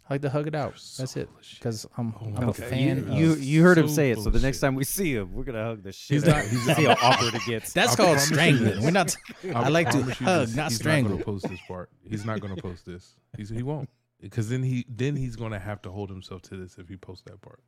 I 0.09 0.15
like 0.15 0.23
to 0.23 0.31
hug 0.31 0.47
it 0.49 0.55
out. 0.55 0.79
So 0.79 1.03
That's 1.03 1.17
it. 1.17 1.29
full 1.29 1.39
of 1.39 1.45
shit. 1.45 1.59
Because 1.61 1.87
I'm 1.97 2.15
Oh 2.21 2.33
I'm 2.37 2.49
a 2.49 2.53
fan. 2.53 3.07
You, 3.13 3.33
of, 3.33 3.41
you 3.41 3.57
you 3.59 3.63
heard 3.63 3.79
him 3.79 3.89
say 3.89 4.11
it. 4.11 4.19
So 4.19 4.29
the 4.31 4.41
next 4.41 4.59
time 4.61 4.75
we 4.75 4.85
see 4.85 5.15
him, 5.15 5.33
we're 5.33 5.45
gonna 5.45 5.65
hug 5.65 5.83
the 5.85 5.93
shit. 5.93 6.15
He's 6.15 6.25
out 6.29 6.37
not- 6.37 6.45
of 6.47 6.51
he's 6.51 6.67
him. 6.67 6.75
See 6.75 6.85
how 6.85 6.97
awkward 7.01 7.35
it 7.35 7.43
gets. 7.47 7.73
That's 7.73 7.93
I 7.93 7.97
called 7.97 8.19
strangling. 8.21 8.83
We're 8.83 8.91
not. 8.91 9.17
I 9.55 9.69
like 9.69 9.91
to 9.91 10.03
hug, 10.03 10.47
this, 10.49 10.57
not 10.57 10.71
he's 10.71 10.79
strangle. 10.81 11.13
Not 11.17 11.25
gonna 11.25 11.39
post 11.39 11.49
this 11.49 11.61
part. 11.69 11.91
He's 12.03 12.25
not 12.25 12.41
going 12.41 12.57
to 12.57 12.61
post 12.63 12.85
this. 12.87 13.15
He's, 13.37 13.51
he 13.51 13.63
won't. 13.63 13.89
because 14.21 14.49
then 14.49 14.63
he 14.65 14.85
then 14.89 15.15
he's 15.17 15.37
gonna 15.37 15.59
have 15.61 15.81
to 15.83 15.91
hold 15.93 16.11
himself 16.11 16.43
to 16.43 16.57
this 16.57 16.77
if 16.77 16.89
he 16.89 16.97
posts 16.97 17.23
that 17.27 17.41
part. 17.41 17.61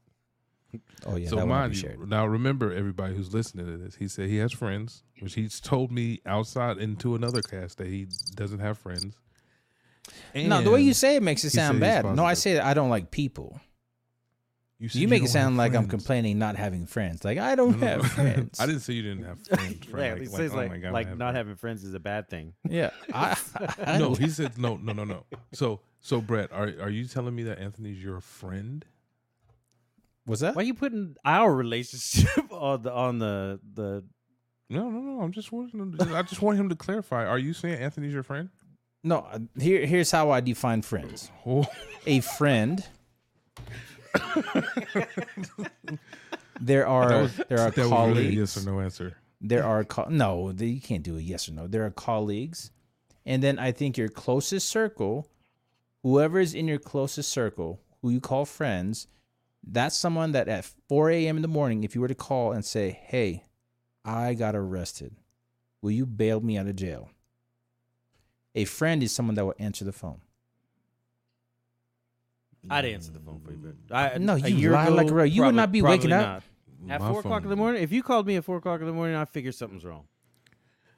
Oh 1.04 1.16
yeah, 1.16 1.28
so 1.28 1.36
that 1.36 1.46
mind 1.46 1.72
be 1.72 1.78
you, 1.78 2.04
now 2.06 2.26
remember 2.26 2.72
everybody 2.72 3.14
who's 3.14 3.32
listening 3.34 3.66
to 3.66 3.76
this. 3.76 3.96
He 3.96 4.08
said 4.08 4.28
he 4.28 4.36
has 4.38 4.52
friends, 4.52 5.02
which 5.20 5.34
he's 5.34 5.60
told 5.60 5.90
me 5.92 6.20
outside 6.26 6.78
into 6.78 7.14
another 7.14 7.42
cast 7.42 7.78
that 7.78 7.86
he 7.88 8.06
doesn't 8.34 8.60
have 8.60 8.78
friends. 8.78 9.14
No, 10.34 10.62
the 10.62 10.70
way 10.70 10.82
you 10.82 10.94
say 10.94 11.16
it 11.16 11.22
makes 11.22 11.44
it 11.44 11.50
sound 11.50 11.80
bad. 11.80 12.04
No, 12.04 12.24
I 12.24 12.30
positive. 12.32 12.38
say 12.38 12.54
that 12.54 12.64
I 12.64 12.74
don't 12.74 12.90
like 12.90 13.10
people. 13.10 13.60
you, 14.78 14.88
said 14.88 15.00
You 15.00 15.08
make 15.08 15.24
it 15.24 15.28
sound 15.28 15.56
like 15.56 15.74
I'm 15.74 15.88
complaining 15.88 16.38
not 16.38 16.54
having 16.56 16.86
friends. 16.86 17.24
Like 17.24 17.38
I 17.38 17.54
don't 17.56 17.80
No, 17.80 17.86
no, 17.86 17.86
have 17.86 18.02
no. 18.02 18.08
friends. 18.08 18.60
I 18.60 18.66
didn't 18.66 18.82
say 18.82 18.92
you 18.92 19.02
didn't 19.02 19.24
have 19.24 19.40
friends. 19.46 19.86
friend. 19.86 20.06
yeah, 20.06 20.12
like, 20.12 20.20
he 20.20 20.26
says 20.28 20.52
oh 20.52 20.56
like, 20.56 20.70
my 20.70 20.78
God, 20.78 20.92
like 20.92 21.08
have 21.08 21.18
not 21.18 21.24
friends. 21.32 21.36
having 21.38 21.56
friends 21.56 21.84
is 21.84 21.94
a 21.94 22.00
bad 22.00 22.28
thing. 22.28 22.52
Yeah, 22.68 22.90
I, 23.12 23.36
I 23.84 23.98
No, 23.98 24.14
he 24.14 24.28
said 24.28 24.56
no, 24.58 24.76
no, 24.76 24.92
no, 24.92 25.04
no. 25.04 25.24
So, 25.52 25.80
so 26.00 26.20
Brett, 26.20 26.52
are 26.52 26.72
are 26.80 26.90
you 26.90 27.06
telling 27.06 27.34
me 27.34 27.42
that 27.44 27.58
Anthony's 27.58 28.02
your 28.02 28.20
friend? 28.20 28.84
Was 30.26 30.40
that? 30.40 30.54
Why 30.56 30.62
are 30.62 30.64
you 30.66 30.74
putting 30.74 31.16
our 31.24 31.54
relationship 31.54 32.28
on 32.52 32.82
the 32.82 32.92
on 32.92 33.18
the 33.18 33.60
the? 33.74 34.04
No, 34.68 34.90
no, 34.90 34.98
no. 35.00 35.20
I'm 35.22 35.32
just 35.32 35.52
wanting. 35.52 35.96
To, 35.98 36.16
I 36.16 36.22
just 36.22 36.42
want 36.42 36.58
him 36.58 36.68
to 36.68 36.76
clarify. 36.76 37.24
Are 37.24 37.38
you 37.38 37.52
saying 37.52 37.78
Anthony's 37.80 38.12
your 38.12 38.22
friend? 38.24 38.48
No, 39.04 39.18
uh, 39.30 39.38
here 39.60 39.86
here's 39.86 40.10
how 40.10 40.30
I 40.30 40.40
define 40.40 40.82
friends. 40.82 41.30
Oh, 41.46 41.66
A 42.06 42.20
friend. 42.20 42.84
there 46.60 46.86
are 46.88 47.26
there 47.48 47.60
are 47.60 47.70
that 47.70 47.76
was 47.76 47.88
colleagues. 47.88 48.18
really 48.18 48.28
a 48.28 48.40
yes 48.40 48.56
or 48.56 48.70
no 48.70 48.80
answer. 48.80 49.16
There 49.40 49.64
are 49.64 49.84
co- 49.84 50.08
no, 50.08 50.50
you 50.58 50.80
can't 50.80 51.02
do 51.02 51.16
a 51.16 51.20
yes 51.20 51.48
or 51.48 51.52
no. 51.52 51.66
There 51.66 51.84
are 51.84 51.90
colleagues, 51.90 52.70
and 53.24 53.42
then 53.42 53.58
I 53.58 53.70
think 53.72 53.96
your 53.96 54.08
closest 54.08 54.68
circle, 54.68 55.28
whoever 56.02 56.40
is 56.40 56.54
in 56.54 56.66
your 56.66 56.78
closest 56.78 57.30
circle, 57.30 57.80
who 58.02 58.10
you 58.10 58.20
call 58.20 58.44
friends, 58.46 59.06
that's 59.66 59.96
someone 59.96 60.32
that 60.32 60.48
at 60.48 60.64
4 60.88 61.10
a.m. 61.10 61.36
in 61.36 61.42
the 61.42 61.48
morning, 61.48 61.84
if 61.84 61.94
you 61.94 62.00
were 62.00 62.08
to 62.08 62.14
call 62.14 62.52
and 62.52 62.64
say, 62.64 62.90
"Hey, 63.06 63.44
I 64.04 64.34
got 64.34 64.54
arrested, 64.54 65.16
will 65.82 65.90
you 65.90 66.06
bail 66.06 66.40
me 66.40 66.56
out 66.56 66.66
of 66.66 66.76
jail?" 66.76 67.10
A 68.54 68.64
friend 68.64 69.02
is 69.02 69.12
someone 69.12 69.34
that 69.34 69.44
will 69.44 69.54
answer 69.58 69.84
the 69.84 69.92
phone. 69.92 70.20
I'd 72.68 72.84
answer 72.84 73.12
the 73.12 73.20
phone 73.20 73.40
for 73.44 73.52
you, 73.52 73.74
but 73.88 73.94
I, 73.94 74.18
No, 74.18 74.34
you 74.34 74.56
year 74.56 74.72
lie 74.72 74.86
ago, 74.86 74.94
like 74.94 75.10
a 75.10 75.14
rat. 75.14 75.30
You 75.30 75.44
would 75.44 75.54
not 75.54 75.70
be 75.70 75.80
probably 75.80 75.98
waking 75.98 76.12
up. 76.12 76.42
At 76.88 77.00
My 77.00 77.10
four 77.10 77.20
o'clock 77.20 77.42
in 77.42 77.48
the 77.48 77.56
morning. 77.56 77.82
If 77.82 77.92
you 77.92 78.02
called 78.02 78.26
me 78.26 78.36
at 78.36 78.44
four 78.44 78.56
o'clock 78.58 78.80
in 78.80 78.86
the 78.86 78.92
morning, 78.92 79.16
I 79.16 79.24
figure 79.24 79.52
something's 79.52 79.84
wrong. 79.84 80.04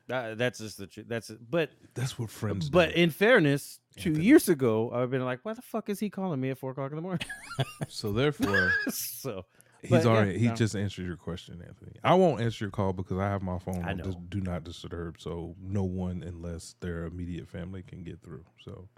That, 0.09 0.39
that's 0.39 0.59
just 0.59 0.79
the 0.79 0.87
truth. 0.87 1.07
That's 1.09 1.31
it. 1.31 1.39
But 1.51 1.71
That's 1.95 2.19
what 2.19 2.31
friends. 2.31 2.67
Do. 2.69 2.73
But 2.73 2.95
do. 2.95 3.01
in 3.03 3.11
fairness, 3.11 3.79
two 3.97 4.11
Anthony. 4.11 4.25
years 4.27 4.49
ago, 4.49 4.91
I've 4.93 5.11
been 5.11 5.25
like, 5.25 5.41
why 5.45 5.53
the 5.53 5.63
fuck 5.63 5.89
is 5.91 6.01
he 6.01 6.09
calling 6.11 6.41
me 6.41 6.51
at 6.51 6.59
four 6.59 6.71
o'clock 6.73 6.91
in 6.91 6.97
the 6.97 7.03
morning? 7.03 7.27
so 7.89 8.13
therefore, 8.13 8.73
so 8.91 9.45
he's 9.83 9.91
But, 9.91 10.05
yeah, 10.05 10.11
already. 10.11 10.39
he 10.39 10.47
no. 10.49 10.55
just 10.55 10.75
answered 10.75 11.05
your 11.07 11.17
question, 11.17 11.63
Anthony. 11.67 11.93
I 12.03 12.15
won't 12.15 12.41
answer 12.41 12.65
your 12.65 12.71
call 12.73 12.93
because 12.95 13.19
I 13.19 13.27
have 13.29 13.43
my 13.43 13.59
phone 13.59 13.85
I 13.85 13.91
on 13.91 13.97
know. 13.99 14.05
just 14.05 14.31
do 14.31 14.41
not 14.41 14.65
disturb, 14.65 15.21
so 15.21 15.55
no 15.63 15.83
one 15.85 16.23
unless 16.27 16.75
their 16.81 17.05
immediate 17.05 17.47
family 17.49 17.83
can 17.83 18.03
get 18.03 18.23
through. 18.23 18.45
So 18.65 18.89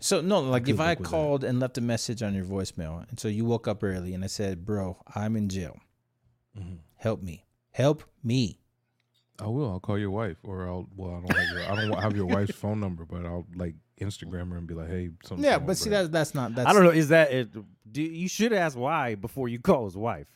So 0.00 0.20
no, 0.20 0.40
like 0.40 0.64
Good 0.64 0.74
if 0.74 0.80
I 0.80 0.88
luck 0.88 0.98
with 0.98 1.06
that. 1.06 1.10
called 1.10 1.44
and 1.44 1.60
left 1.60 1.78
a 1.78 1.80
message 1.80 2.20
on 2.24 2.34
your 2.34 2.44
voicemail, 2.44 3.08
and 3.08 3.20
so 3.20 3.28
you 3.28 3.44
woke 3.44 3.68
up 3.68 3.84
early, 3.84 4.12
and 4.14 4.24
I 4.24 4.26
said, 4.26 4.64
"Bro, 4.66 4.98
I'm 5.14 5.36
in 5.36 5.48
jail. 5.48 5.78
Mm-hmm. 6.58 6.76
Help 6.96 7.22
me, 7.22 7.44
help 7.70 8.02
me." 8.24 8.56
I 9.40 9.48
will. 9.48 9.70
I'll 9.70 9.80
call 9.80 9.98
your 9.98 10.10
wife, 10.10 10.36
or 10.42 10.66
I'll. 10.66 10.86
Well, 10.96 11.10
I 11.10 11.20
don't 11.20 11.36
like 11.36 11.50
your. 11.52 11.72
I 11.72 11.74
don't 11.74 12.02
have 12.02 12.16
your 12.16 12.26
wife's 12.26 12.54
phone 12.54 12.80
number, 12.86 13.04
but 13.04 13.24
I'll 13.24 13.46
like 13.54 13.74
Instagram 14.00 14.50
her 14.50 14.56
and 14.56 14.66
be 14.66 14.74
like, 14.74 14.88
"Hey, 14.88 15.10
something." 15.24 15.44
Yeah, 15.44 15.58
but 15.58 15.76
see 15.76 15.90
that 15.90 16.12
that's 16.12 16.34
not 16.34 16.54
that's 16.54 16.68
I 16.68 16.72
don't 16.72 16.84
know. 16.84 16.90
Is 16.90 17.08
that 17.08 17.32
it? 17.32 17.48
Do, 17.90 18.02
you 18.02 18.28
should 18.28 18.52
ask 18.52 18.76
why 18.76 19.14
before 19.14 19.48
you 19.48 19.58
call 19.58 19.84
his 19.84 19.96
wife. 19.96 20.26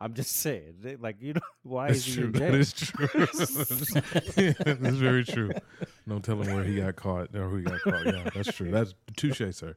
I'm 0.00 0.12
just 0.14 0.36
saying, 0.36 0.74
they- 0.80 0.96
like 0.96 1.22
you 1.22 1.32
know, 1.34 1.40
why 1.62 1.88
That's 1.88 1.98
is 2.00 2.04
he 2.06 2.14
true. 2.14 2.24
in 2.26 2.32
That 2.32 2.50
jail? 2.52 2.54
is 2.60 2.72
true. 2.72 3.08
that's 4.74 4.96
very 4.96 5.24
true. 5.24 5.50
No 6.06 6.18
telling 6.18 6.54
where 6.54 6.64
he 6.64 6.76
got 6.76 6.96
caught 6.96 7.34
or 7.34 7.48
who 7.48 7.56
he 7.58 7.62
got 7.64 7.80
caught. 7.80 8.06
Yeah, 8.06 8.28
that's 8.34 8.52
true. 8.52 8.70
That's 8.70 8.94
touche, 9.16 9.42
sir. 9.54 9.74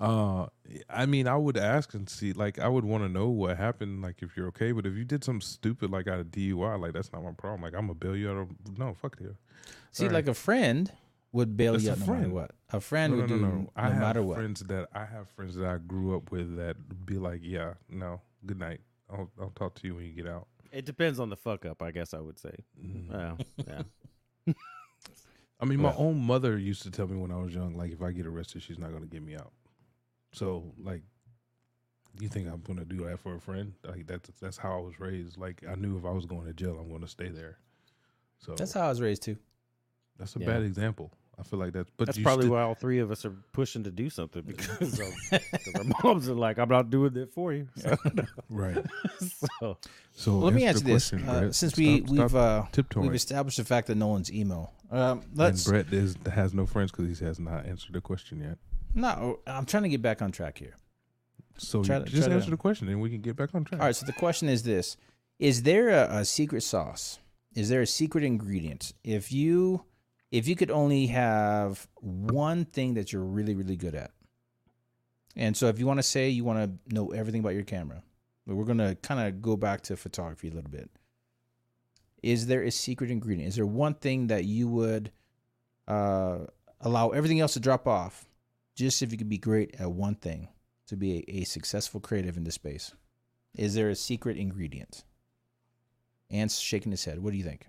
Uh, 0.00 0.46
I 0.90 1.06
mean, 1.06 1.26
I 1.26 1.36
would 1.36 1.56
ask 1.56 1.94
and 1.94 2.08
see. 2.08 2.32
Like, 2.32 2.58
I 2.58 2.68
would 2.68 2.84
want 2.84 3.04
to 3.04 3.08
know 3.08 3.28
what 3.28 3.56
happened. 3.56 4.02
Like, 4.02 4.22
if 4.22 4.36
you're 4.36 4.48
okay, 4.48 4.72
but 4.72 4.86
if 4.86 4.94
you 4.94 5.04
did 5.04 5.24
something 5.24 5.40
stupid 5.40 5.90
like 5.90 6.08
out 6.08 6.20
of 6.20 6.26
DUI, 6.26 6.78
like 6.80 6.92
that's 6.92 7.12
not 7.12 7.22
my 7.24 7.32
problem. 7.32 7.62
Like, 7.62 7.74
I'm 7.74 7.82
gonna 7.86 7.94
bail 7.94 8.16
you 8.16 8.30
out 8.30 8.36
of. 8.36 8.78
No, 8.78 8.94
fuck 8.94 9.16
you. 9.20 9.36
see 9.92 10.04
All 10.04 10.10
right. 10.10 10.14
like 10.16 10.28
a 10.28 10.34
friend 10.34 10.92
would 11.32 11.56
bail 11.56 11.72
That's 11.72 11.84
you 11.84 11.90
out 11.92 11.98
no 12.00 12.06
matter 12.06 12.18
friend. 12.20 12.32
what. 12.32 12.50
A 12.72 12.80
friend 12.80 13.12
No, 13.12 13.16
no, 13.16 13.22
would 13.22 13.30
no, 13.30 13.36
do 13.36 13.42
no. 13.42 13.48
no, 13.62 13.70
I 13.76 13.88
have 13.88 13.98
matter 14.00 14.22
what. 14.22 14.36
friends 14.36 14.60
that 14.60 14.88
I 14.94 15.04
have 15.06 15.28
friends 15.30 15.54
that 15.56 15.66
I 15.66 15.78
grew 15.78 16.16
up 16.16 16.30
with 16.30 16.56
that 16.56 16.76
be 17.06 17.14
like, 17.18 17.40
yeah, 17.42 17.74
no, 17.88 18.20
good 18.46 18.58
night. 18.60 18.80
I'll 19.14 19.30
I'll 19.40 19.50
talk 19.54 19.74
to 19.76 19.86
you 19.86 19.94
when 19.94 20.04
you 20.04 20.12
get 20.12 20.26
out. 20.26 20.46
It 20.72 20.84
depends 20.84 21.20
on 21.20 21.30
the 21.30 21.36
fuck 21.36 21.64
up, 21.64 21.82
I 21.82 21.90
guess 21.92 22.12
I 22.14 22.18
would 22.20 22.38
say. 22.38 22.54
Mm. 22.84 23.08
Well, 23.12 23.38
yeah. 23.66 23.82
I 25.60 25.64
mean, 25.66 25.80
my 25.80 25.90
Well- 25.90 25.96
own 26.08 26.20
mother 26.20 26.58
used 26.58 26.82
to 26.82 26.90
tell 26.90 27.06
me 27.06 27.16
when 27.16 27.30
I 27.30 27.36
was 27.40 27.54
young, 27.54 27.76
like 27.76 27.92
if 27.92 28.02
I 28.02 28.10
get 28.12 28.26
arrested, 28.26 28.62
she's 28.62 28.78
not 28.78 28.92
gonna 28.92 29.06
get 29.06 29.22
me 29.22 29.36
out. 29.36 29.52
So, 30.32 30.74
like, 30.82 31.02
you 32.20 32.28
think 32.28 32.48
I'm 32.48 32.60
gonna 32.60 32.84
do 32.84 33.04
that 33.06 33.20
for 33.20 33.34
a 33.36 33.40
friend? 33.40 33.72
Like 33.84 34.06
that's 34.06 34.30
that's 34.40 34.56
how 34.56 34.76
I 34.78 34.80
was 34.80 34.98
raised. 35.00 35.38
Like 35.38 35.62
I 35.68 35.74
knew 35.76 35.96
if 35.96 36.04
I 36.04 36.10
was 36.10 36.26
going 36.26 36.46
to 36.46 36.52
jail, 36.52 36.76
I'm 36.80 36.90
gonna 36.90 37.08
stay 37.08 37.28
there. 37.28 37.58
So 38.40 38.54
That's 38.56 38.72
how 38.72 38.82
I 38.86 38.88
was 38.88 39.00
raised 39.00 39.22
too. 39.22 39.36
that's 40.18 40.36
a 40.36 40.40
Yeah. 40.40 40.46
bad 40.46 40.62
example. 40.62 41.12
I 41.38 41.42
feel 41.42 41.58
like 41.58 41.72
that's. 41.72 41.90
But 41.96 42.06
That's 42.06 42.18
probably 42.18 42.44
still- 42.44 42.54
why 42.54 42.62
all 42.62 42.74
three 42.74 43.00
of 43.00 43.10
us 43.10 43.24
are 43.24 43.34
pushing 43.52 43.82
to 43.84 43.90
do 43.90 44.08
something 44.10 44.42
because, 44.42 45.00
of, 45.00 45.08
our 45.74 45.84
moms 46.04 46.28
are 46.28 46.34
like, 46.34 46.58
"I'm 46.58 46.68
not 46.68 46.90
doing 46.90 47.16
it 47.16 47.32
for 47.32 47.52
you." 47.52 47.68
So, 47.76 47.96
right. 48.48 48.84
so 49.60 49.78
So 50.12 50.38
Let 50.38 50.54
me 50.54 50.64
answer 50.64 50.78
ask 50.78 50.86
you 50.86 50.92
this: 50.94 51.10
question, 51.10 51.28
uh, 51.28 51.52
since 51.52 51.72
Stop- 51.72 51.78
we 51.78 52.00
we've 52.02 52.34
uh, 52.36 52.62
we've 52.96 53.14
established 53.14 53.56
the 53.56 53.64
fact 53.64 53.88
that 53.88 53.96
Noland's 53.96 54.32
emo, 54.32 54.70
um, 54.90 55.20
and 55.20 55.24
let's 55.38 55.64
Brett 55.66 55.92
is 55.92 56.16
has 56.32 56.54
no 56.54 56.66
friends 56.66 56.92
because 56.92 57.18
he 57.18 57.24
has 57.24 57.40
not 57.40 57.66
answered 57.66 57.92
the 57.94 58.00
question 58.00 58.40
yet. 58.40 58.58
no. 58.94 59.40
I'm 59.46 59.66
trying 59.66 59.82
to 59.84 59.88
get 59.88 60.02
back 60.02 60.22
on 60.22 60.30
track 60.32 60.58
here. 60.58 60.76
So 61.58 61.82
Try 61.84 61.98
to- 61.98 62.04
just 62.04 62.16
try 62.22 62.28
to- 62.28 62.34
answer 62.34 62.50
the 62.50 62.56
question, 62.56 62.88
and 62.88 63.00
we 63.00 63.10
can 63.10 63.20
get 63.20 63.36
back 63.36 63.54
on 63.54 63.64
track. 63.64 63.80
All 63.80 63.86
right. 63.86 63.96
So 63.96 64.06
the 64.06 64.12
question 64.12 64.48
is 64.48 64.62
this: 64.62 64.96
Is 65.38 65.62
there 65.64 65.88
a, 65.90 66.18
a 66.18 66.24
secret 66.24 66.62
sauce? 66.62 67.18
Is 67.54 67.68
there 67.68 67.82
a 67.82 67.86
secret 67.86 68.24
ingredient? 68.24 68.92
If 69.04 69.32
you 69.32 69.84
if 70.34 70.48
you 70.48 70.56
could 70.56 70.72
only 70.72 71.06
have 71.06 71.86
one 72.00 72.64
thing 72.64 72.94
that 72.94 73.12
you're 73.12 73.22
really 73.22 73.54
really 73.54 73.76
good 73.76 73.94
at, 73.94 74.10
and 75.36 75.56
so 75.56 75.68
if 75.68 75.78
you 75.78 75.86
want 75.86 75.98
to 75.98 76.02
say 76.02 76.28
you 76.28 76.42
want 76.42 76.58
to 76.58 76.94
know 76.94 77.12
everything 77.12 77.40
about 77.40 77.54
your 77.54 77.62
camera, 77.62 78.02
but 78.44 78.56
we're 78.56 78.64
gonna 78.64 78.96
kind 78.96 79.20
of 79.20 79.40
go 79.40 79.56
back 79.56 79.82
to 79.82 79.96
photography 79.96 80.48
a 80.48 80.52
little 80.52 80.70
bit. 80.70 80.90
Is 82.20 82.48
there 82.48 82.64
a 82.64 82.72
secret 82.72 83.12
ingredient? 83.12 83.48
Is 83.48 83.54
there 83.54 83.64
one 83.64 83.94
thing 83.94 84.26
that 84.26 84.44
you 84.44 84.66
would 84.66 85.12
uh, 85.86 86.38
allow 86.80 87.10
everything 87.10 87.38
else 87.38 87.52
to 87.52 87.60
drop 87.60 87.86
off, 87.86 88.24
just 88.74 89.02
if 89.02 89.12
you 89.12 89.18
could 89.18 89.28
be 89.28 89.38
great 89.38 89.76
at 89.78 89.92
one 89.92 90.16
thing 90.16 90.48
to 90.88 90.96
be 90.96 91.18
a, 91.18 91.42
a 91.42 91.44
successful 91.44 92.00
creative 92.00 92.36
in 92.36 92.42
this 92.42 92.56
space? 92.56 92.92
Is 93.54 93.74
there 93.74 93.88
a 93.88 93.94
secret 93.94 94.36
ingredient? 94.36 95.04
Ant's 96.28 96.58
shaking 96.58 96.90
his 96.90 97.04
head. 97.04 97.20
What 97.20 97.30
do 97.30 97.36
you 97.36 97.44
think? 97.44 97.68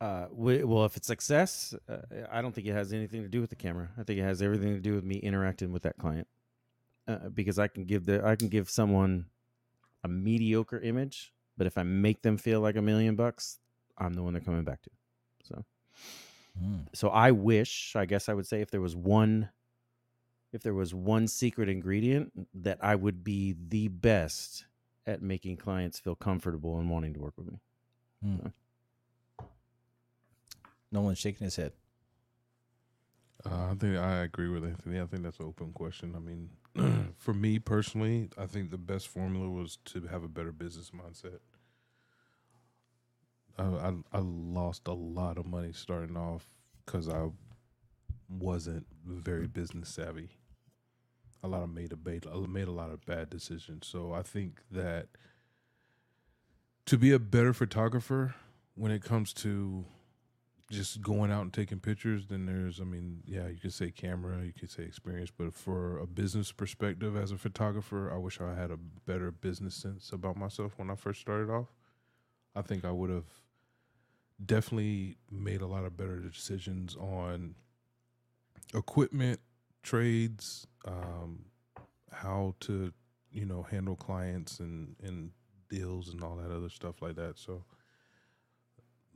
Uh, 0.00 0.26
well, 0.32 0.86
if 0.86 0.96
it's 0.96 1.06
success, 1.06 1.74
uh, 1.88 1.98
I 2.32 2.40
don't 2.40 2.54
think 2.54 2.66
it 2.66 2.72
has 2.72 2.92
anything 2.92 3.22
to 3.22 3.28
do 3.28 3.40
with 3.42 3.50
the 3.50 3.56
camera. 3.56 3.90
I 3.98 4.02
think 4.02 4.18
it 4.18 4.22
has 4.22 4.40
everything 4.40 4.74
to 4.74 4.80
do 4.80 4.94
with 4.94 5.04
me 5.04 5.16
interacting 5.16 5.72
with 5.72 5.82
that 5.82 5.98
client. 5.98 6.26
Uh, 7.06 7.28
because 7.28 7.58
I 7.58 7.68
can 7.68 7.84
give 7.84 8.06
the 8.06 8.24
I 8.24 8.36
can 8.36 8.48
give 8.48 8.70
someone 8.70 9.26
a 10.04 10.08
mediocre 10.08 10.78
image, 10.78 11.32
but 11.56 11.66
if 11.66 11.76
I 11.76 11.82
make 11.82 12.22
them 12.22 12.38
feel 12.38 12.60
like 12.60 12.76
a 12.76 12.82
million 12.82 13.16
bucks, 13.16 13.58
I'm 13.98 14.14
the 14.14 14.22
one 14.22 14.32
they're 14.32 14.42
coming 14.42 14.64
back 14.64 14.82
to. 14.82 14.90
So, 15.42 15.64
so 16.94 17.08
I 17.08 17.32
wish, 17.32 17.94
I 17.96 18.06
guess 18.06 18.28
I 18.28 18.34
would 18.34 18.46
say, 18.46 18.60
if 18.60 18.70
there 18.70 18.80
was 18.80 18.96
one, 18.96 19.50
if 20.52 20.62
there 20.62 20.74
was 20.74 20.94
one 20.94 21.26
secret 21.26 21.68
ingredient, 21.68 22.32
that 22.54 22.78
I 22.80 22.94
would 22.94 23.24
be 23.24 23.56
the 23.68 23.88
best 23.88 24.66
at 25.06 25.20
making 25.22 25.56
clients 25.56 25.98
feel 25.98 26.14
comfortable 26.14 26.78
and 26.78 26.88
wanting 26.88 27.14
to 27.14 27.20
work 27.20 27.34
with 27.36 27.48
me. 27.50 27.60
No 28.44 28.52
one's 31.02 31.18
shaking 31.18 31.44
his 31.44 31.56
head. 31.56 31.72
Uh, 33.44 33.70
I 33.70 33.74
think 33.74 33.96
I 33.96 34.18
agree 34.18 34.48
with 34.48 34.64
Anthony. 34.64 35.00
I 35.00 35.06
think 35.06 35.22
that's 35.22 35.38
an 35.38 35.46
open 35.46 35.72
question. 35.72 36.14
I 36.14 36.18
mean, 36.18 37.14
for 37.18 37.32
me 37.32 37.58
personally, 37.58 38.28
I 38.36 38.46
think 38.46 38.70
the 38.70 38.78
best 38.78 39.08
formula 39.08 39.48
was 39.48 39.78
to 39.86 40.02
have 40.08 40.22
a 40.22 40.28
better 40.28 40.52
business 40.52 40.90
mindset. 40.90 41.38
I 43.58 43.62
I, 43.62 43.92
I 44.12 44.20
lost 44.20 44.88
a 44.88 44.92
lot 44.92 45.38
of 45.38 45.46
money 45.46 45.72
starting 45.72 46.16
off 46.16 46.46
because 46.84 47.08
I 47.08 47.28
wasn't 48.28 48.86
very 49.06 49.46
business 49.46 49.88
savvy. 49.88 50.30
A 51.42 51.48
lot 51.48 51.62
of 51.62 51.70
made 51.70 51.92
a 51.92 52.30
I 52.30 52.46
made 52.46 52.68
a 52.68 52.72
lot 52.72 52.90
of 52.90 53.04
bad 53.06 53.30
decisions. 53.30 53.86
So 53.86 54.12
I 54.12 54.22
think 54.22 54.60
that 54.70 55.08
to 56.86 56.98
be 56.98 57.12
a 57.12 57.18
better 57.18 57.52
photographer 57.54 58.34
when 58.74 58.92
it 58.92 59.02
comes 59.02 59.32
to 59.34 59.84
just 60.70 61.02
going 61.02 61.32
out 61.32 61.42
and 61.42 61.52
taking 61.52 61.80
pictures, 61.80 62.26
then 62.28 62.46
there's, 62.46 62.80
I 62.80 62.84
mean, 62.84 63.22
yeah, 63.26 63.48
you 63.48 63.58
could 63.60 63.72
say 63.72 63.90
camera, 63.90 64.44
you 64.44 64.52
could 64.52 64.70
say 64.70 64.84
experience, 64.84 65.30
but 65.36 65.52
for 65.52 65.98
a 65.98 66.06
business 66.06 66.52
perspective 66.52 67.16
as 67.16 67.32
a 67.32 67.36
photographer, 67.36 68.10
I 68.12 68.16
wish 68.18 68.40
I 68.40 68.54
had 68.54 68.70
a 68.70 68.76
better 68.76 69.32
business 69.32 69.74
sense 69.74 70.12
about 70.12 70.36
myself 70.36 70.74
when 70.76 70.88
I 70.88 70.94
first 70.94 71.20
started 71.20 71.50
off. 71.50 71.74
I 72.54 72.62
think 72.62 72.84
I 72.84 72.92
would 72.92 73.10
have 73.10 73.26
definitely 74.44 75.16
made 75.30 75.60
a 75.60 75.66
lot 75.66 75.84
of 75.84 75.96
better 75.96 76.18
decisions 76.20 76.96
on 76.96 77.56
equipment, 78.72 79.40
trades, 79.82 80.68
um, 80.86 81.46
how 82.12 82.54
to, 82.60 82.92
you 83.32 83.44
know, 83.44 83.62
handle 83.62 83.96
clients 83.96 84.60
and, 84.60 84.94
and 85.02 85.32
deals 85.68 86.10
and 86.10 86.22
all 86.22 86.36
that 86.36 86.54
other 86.54 86.68
stuff 86.68 87.02
like 87.02 87.16
that. 87.16 87.38
So, 87.38 87.64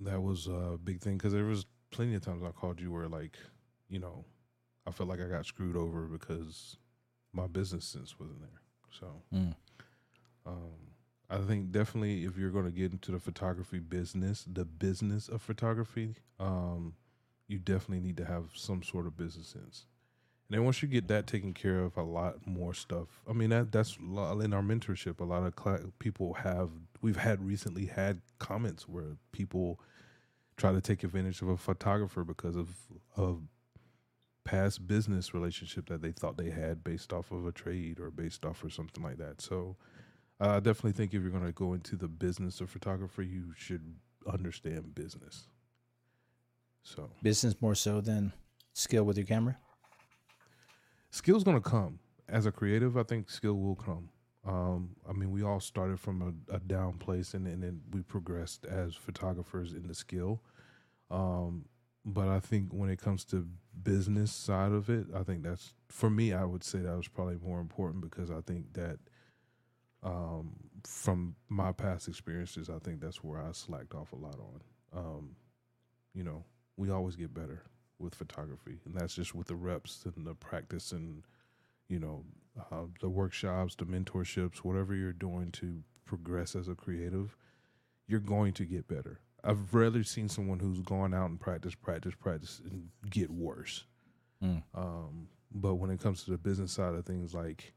that 0.00 0.20
was 0.22 0.46
a 0.46 0.78
big 0.82 1.00
thing 1.00 1.16
because 1.16 1.32
there 1.32 1.44
was 1.44 1.66
plenty 1.90 2.14
of 2.14 2.22
times 2.24 2.42
I 2.42 2.50
called 2.50 2.80
you 2.80 2.90
where 2.92 3.08
like, 3.08 3.36
you 3.88 3.98
know, 3.98 4.24
I 4.86 4.90
felt 4.90 5.08
like 5.08 5.20
I 5.20 5.28
got 5.28 5.46
screwed 5.46 5.76
over 5.76 6.06
because 6.06 6.76
my 7.32 7.46
business 7.46 7.84
sense 7.84 8.18
wasn't 8.18 8.40
there. 8.40 8.60
So, 8.90 9.22
Mm. 9.32 9.54
um, 10.46 10.72
I 11.30 11.38
think 11.38 11.70
definitely 11.72 12.24
if 12.24 12.36
you're 12.36 12.50
going 12.50 12.66
to 12.66 12.70
get 12.70 12.92
into 12.92 13.10
the 13.12 13.18
photography 13.18 13.78
business, 13.78 14.44
the 14.50 14.64
business 14.64 15.28
of 15.28 15.40
photography, 15.42 16.16
um, 16.38 16.94
you 17.48 17.58
definitely 17.58 18.00
need 18.00 18.16
to 18.18 18.24
have 18.24 18.50
some 18.54 18.82
sort 18.82 19.06
of 19.06 19.16
business 19.16 19.48
sense. 19.48 19.86
And 20.54 20.60
then 20.60 20.66
once 20.66 20.82
you 20.82 20.88
get 20.88 21.08
that 21.08 21.26
taken 21.26 21.52
care 21.52 21.80
of, 21.80 21.96
a 21.96 22.04
lot 22.04 22.46
more 22.46 22.72
stuff. 22.72 23.08
I 23.28 23.32
mean, 23.32 23.50
that 23.50 23.72
that's 23.72 23.96
in 23.96 24.52
our 24.54 24.62
mentorship. 24.62 25.18
A 25.18 25.24
lot 25.24 25.42
of 25.42 25.56
cla 25.56 25.80
people 25.98 26.34
have. 26.34 26.70
We've 27.02 27.16
had 27.16 27.44
recently 27.44 27.86
had 27.86 28.20
comments 28.38 28.88
where 28.88 29.16
people 29.32 29.80
try 30.56 30.70
to 30.70 30.80
take 30.80 31.02
advantage 31.02 31.42
of 31.42 31.48
a 31.48 31.56
photographer 31.56 32.22
because 32.22 32.54
of 32.54 32.68
of 33.16 33.40
past 34.44 34.86
business 34.86 35.34
relationship 35.34 35.88
that 35.88 36.02
they 36.02 36.12
thought 36.12 36.36
they 36.36 36.50
had 36.50 36.84
based 36.84 37.12
off 37.12 37.32
of 37.32 37.48
a 37.48 37.50
trade 37.50 37.98
or 37.98 38.12
based 38.12 38.46
off 38.46 38.62
or 38.62 38.70
something 38.70 39.02
like 39.02 39.18
that. 39.18 39.40
So 39.40 39.74
I 40.38 40.60
definitely 40.60 40.92
think 40.92 41.14
if 41.14 41.22
you're 41.22 41.32
going 41.32 41.44
to 41.44 41.50
go 41.50 41.72
into 41.72 41.96
the 41.96 42.06
business 42.06 42.60
of 42.60 42.70
photography, 42.70 43.26
you 43.26 43.54
should 43.56 43.96
understand 44.32 44.94
business. 44.94 45.48
So 46.84 47.10
Business 47.24 47.60
more 47.60 47.74
so 47.74 48.00
than 48.00 48.32
skill 48.72 49.02
with 49.02 49.16
your 49.16 49.26
camera. 49.26 49.58
Skill's 51.14 51.44
going 51.44 51.60
to 51.60 51.68
come 51.68 52.00
as 52.28 52.44
a 52.44 52.52
creative. 52.52 52.96
I 52.96 53.04
think 53.04 53.30
skill 53.30 53.54
will 53.54 53.76
come. 53.76 54.08
Um, 54.46 54.90
I 55.08 55.12
mean, 55.12 55.30
we 55.30 55.42
all 55.42 55.60
started 55.60 55.98
from 56.00 56.44
a, 56.50 56.56
a 56.56 56.58
down 56.58 56.94
place, 56.94 57.34
and, 57.34 57.46
and 57.46 57.62
then 57.62 57.80
we 57.92 58.02
progressed 58.02 58.66
as 58.66 58.94
photographers 58.94 59.72
in 59.72 59.86
the 59.86 59.94
skill. 59.94 60.42
Um, 61.10 61.66
but 62.04 62.28
I 62.28 62.40
think 62.40 62.72
when 62.72 62.90
it 62.90 63.00
comes 63.00 63.24
to 63.26 63.46
business 63.82 64.32
side 64.32 64.72
of 64.72 64.90
it, 64.90 65.06
I 65.14 65.22
think 65.22 65.44
that's 65.44 65.72
for 65.88 66.10
me. 66.10 66.34
I 66.34 66.44
would 66.44 66.64
say 66.64 66.80
that 66.80 66.96
was 66.96 67.08
probably 67.08 67.36
more 67.36 67.60
important 67.60 68.02
because 68.02 68.30
I 68.30 68.40
think 68.40 68.74
that 68.74 68.98
um, 70.02 70.56
from 70.82 71.36
my 71.48 71.72
past 71.72 72.08
experiences, 72.08 72.68
I 72.68 72.78
think 72.80 73.00
that's 73.00 73.24
where 73.24 73.40
I 73.40 73.52
slacked 73.52 73.94
off 73.94 74.12
a 74.12 74.16
lot 74.16 74.36
on. 74.38 74.98
Um, 74.98 75.36
you 76.12 76.24
know, 76.24 76.44
we 76.76 76.90
always 76.90 77.16
get 77.16 77.32
better 77.32 77.62
with 78.04 78.14
photography, 78.14 78.78
and 78.84 78.94
that's 78.94 79.14
just 79.14 79.34
with 79.34 79.48
the 79.48 79.56
reps 79.56 80.04
and 80.04 80.26
the 80.26 80.34
practice 80.34 80.92
and 80.92 81.24
you 81.88 81.98
know 81.98 82.24
uh, 82.70 82.84
the 83.00 83.08
workshops, 83.08 83.74
the 83.74 83.84
mentorships, 83.84 84.58
whatever 84.58 84.94
you're 84.94 85.12
doing 85.12 85.50
to 85.52 85.82
progress 86.04 86.54
as 86.54 86.68
a 86.68 86.74
creative, 86.74 87.36
you're 88.06 88.20
going 88.20 88.52
to 88.52 88.64
get 88.64 88.86
better. 88.86 89.20
I've 89.42 89.74
rather 89.74 90.02
seen 90.04 90.28
someone 90.28 90.58
who's 90.58 90.80
gone 90.80 91.12
out 91.12 91.28
and 91.28 91.38
practice, 91.40 91.74
practice, 91.74 92.14
practice, 92.14 92.62
and 92.64 92.88
get 93.10 93.30
worse. 93.30 93.84
Mm. 94.42 94.62
Um, 94.74 95.28
but 95.52 95.74
when 95.74 95.90
it 95.90 96.00
comes 96.00 96.24
to 96.24 96.30
the 96.30 96.38
business 96.38 96.72
side 96.72 96.94
of 96.94 97.04
things, 97.04 97.34
like 97.34 97.74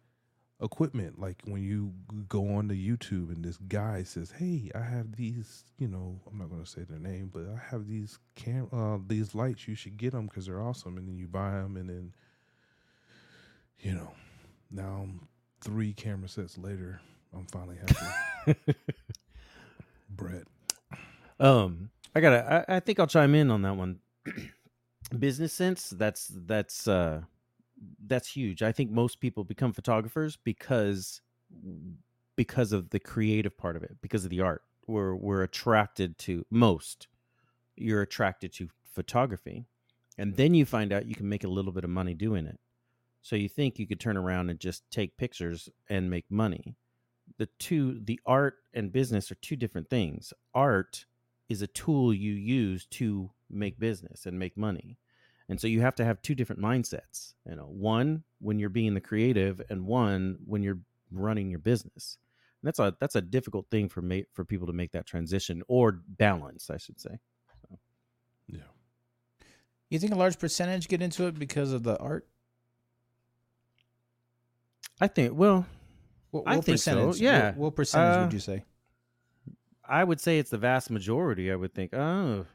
equipment, 0.62 1.20
like 1.20 1.42
when 1.46 1.64
you 1.64 1.94
go 2.28 2.56
on 2.56 2.68
to 2.70 2.76
YouTube 2.76 3.32
and 3.34 3.44
this 3.44 3.58
guy 3.58 4.04
says, 4.04 4.32
"Hey, 4.32 4.72
I 4.76 4.80
have 4.82 5.16
these," 5.16 5.66
you 5.78 5.88
know, 5.88 6.20
I'm 6.30 6.38
not 6.40 6.50
going 6.50 6.64
to 6.64 6.70
say 6.70 6.84
their 6.84 7.00
name, 7.00 7.30
but 7.34 7.44
I 7.44 7.60
have 7.72 7.88
these 7.88 8.18
cam, 8.36 8.68
uh, 8.74 8.98
these 9.08 9.36
lights. 9.36 9.68
You 9.68 9.76
should 9.76 9.98
get 9.98 10.14
them 10.14 10.28
because 10.28 10.46
they're 10.48 10.62
awesome. 10.62 10.98
And 10.98 11.08
then 11.08 11.18
you 11.18 11.28
buy 11.28 11.52
them, 11.52 11.78
and 11.78 11.90
then, 11.90 12.14
you 13.80 13.94
know, 13.94 14.12
now 14.72 15.02
I'm 15.04 15.28
three 15.62 15.94
camera 15.94 16.30
sets 16.30 16.58
later, 16.58 17.02
I'm 17.34 17.46
finally 17.48 17.78
happy. 17.78 18.56
Brett, 20.10 20.48
Um, 21.40 21.90
I 22.16 22.22
gotta. 22.22 22.66
I, 22.70 22.78
I 22.78 22.80
think 22.80 23.00
I'll 23.00 23.08
chime 23.08 23.36
in 23.36 23.52
on 23.52 23.62
that 23.64 23.76
one. 23.76 24.00
Business 25.20 25.54
sense. 25.54 25.90
That's 25.92 26.30
that's 26.34 26.88
uh, 26.88 27.22
that's 28.08 28.28
huge. 28.28 28.64
I 28.64 28.72
think 28.72 28.92
most 28.92 29.20
people 29.20 29.44
become 29.44 29.74
photographers 29.74 30.38
because 30.44 31.22
because 32.36 32.72
of 32.72 32.90
the 32.92 33.00
creative 33.00 33.58
part 33.58 33.76
of 33.76 33.84
it, 33.84 33.98
because 34.02 34.24
of 34.24 34.30
the 34.30 34.42
art. 34.42 34.64
We're 34.88 35.16
we're 35.16 35.44
attracted 35.44 36.18
to 36.20 36.46
most. 36.50 37.08
You're 37.76 38.04
attracted 38.04 38.54
to 38.54 38.70
photography, 38.94 39.66
and 40.18 40.36
then 40.36 40.54
you 40.54 40.66
find 40.66 40.94
out 40.94 41.06
you 41.06 41.16
can 41.16 41.28
make 41.28 41.44
a 41.44 41.50
little 41.50 41.74
bit 41.74 41.84
of 41.84 41.90
money 41.90 42.14
doing 42.14 42.46
it. 42.48 42.60
So 43.22 43.36
you 43.36 43.50
think 43.50 43.78
you 43.78 43.86
could 43.88 44.00
turn 44.00 44.16
around 44.16 44.50
and 44.50 44.60
just 44.60 44.90
take 44.90 45.18
pictures 45.18 45.68
and 45.90 46.10
make 46.10 46.26
money. 46.30 46.78
The 47.38 47.50
two, 47.60 48.00
the 48.02 48.22
art 48.26 48.56
and 48.74 48.92
business 48.94 49.30
are 49.32 49.36
two 49.36 49.58
different 49.58 49.90
things. 49.90 50.32
Art 50.54 51.06
is 51.50 51.62
a 51.62 51.68
tool 51.68 52.14
you 52.14 52.32
use 52.32 52.86
to 52.86 53.30
make 53.50 53.80
business 53.80 54.26
and 54.26 54.40
make 54.40 54.56
money. 54.56 54.98
And 55.50 55.60
so 55.62 55.68
you 55.68 55.80
have 55.82 55.96
to 55.96 56.06
have 56.06 56.22
two 56.22 56.36
different 56.36 56.62
mindsets. 56.62 57.34
You 57.50 57.56
know, 57.56 57.68
one 57.68 58.24
when 58.40 58.60
you're 58.60 58.70
being 58.70 58.94
the 58.94 59.02
creative 59.02 59.62
and 59.70 59.86
one 59.86 60.38
when 60.46 60.62
you're 60.62 60.80
running 61.12 61.50
your 61.50 61.60
business. 61.60 62.18
And 62.62 62.68
that's 62.68 62.80
a 62.80 62.96
that's 63.00 63.16
a 63.16 63.22
difficult 63.22 63.70
thing 63.72 63.88
for 63.88 64.02
ma- 64.02 64.28
for 64.34 64.44
people 64.44 64.68
to 64.68 64.74
make 64.74 64.92
that 64.92 65.06
transition 65.06 65.62
or 65.68 66.02
balance, 66.08 66.70
I 66.70 66.78
should 66.78 67.00
say. 67.00 67.20
yeah, 68.48 68.60
You 69.90 70.00
think 70.00 70.12
a 70.12 70.18
large 70.18 70.38
percentage 70.40 70.88
get 70.90 71.02
into 71.02 71.28
it 71.28 71.38
because 71.40 71.72
of 71.72 71.84
the 71.84 71.98
art? 71.98 72.28
I 75.00 75.08
think 75.08 75.34
well, 75.38 75.66
What, 76.32 76.44
I 76.48 76.56
what 76.56 76.66
think 76.66 76.80
so, 76.80 76.92
percentage? 76.96 77.22
yeah. 77.22 77.48
What, 77.52 77.58
what 77.58 77.76
percentage 77.76 78.18
Uh, 78.18 78.22
would 78.24 78.34
you 78.34 78.40
say? 78.40 78.64
I 79.88 80.04
would 80.04 80.20
say 80.20 80.40
it's 80.40 80.50
the 80.50 80.58
vast 80.58 80.90
majority. 80.90 81.52
I 81.52 81.56
would 81.56 81.74
think, 81.74 81.94
oh, 81.94 82.46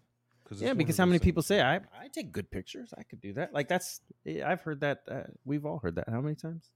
Yeah, 0.57 0.73
because 0.73 0.97
how 0.97 1.05
many 1.05 1.19
people 1.19 1.43
say 1.43 1.61
I 1.61 1.77
I 1.77 2.09
take 2.11 2.33
good 2.33 2.51
pictures? 2.51 2.95
I 2.97 3.03
could 3.03 3.21
do 3.21 3.35
that. 3.35 3.53
Like 3.53 3.69
that's 3.69 4.01
I've 4.27 4.63
heard 4.63 4.81
that. 4.81 5.03
Uh, 5.07 5.25
we've 5.45 5.67
all 5.67 5.79
heard 5.79 5.97
that. 5.97 6.09
How 6.09 6.23
many 6.23 6.37
times? 6.37 6.71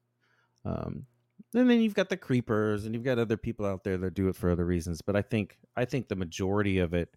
Um, 0.67 1.07
and 1.55 1.71
then 1.71 1.81
you've 1.81 1.95
got 1.95 2.11
the 2.11 2.19
creepers, 2.19 2.85
and 2.85 2.95
you've 2.95 3.03
got 3.03 3.19
other 3.19 3.39
people 3.39 3.65
out 3.65 3.83
there 3.83 3.97
that 3.97 4.13
do 4.13 4.29
it 4.29 4.37
for 4.37 4.51
other 4.51 4.67
reasons. 4.67 5.01
But 5.01 5.17
I 5.17 5.23
think 5.23 5.57
I 5.75 5.87
think 5.87 6.09
the 6.09 6.17
majority 6.17 6.79
of 6.81 6.93
it 6.93 7.15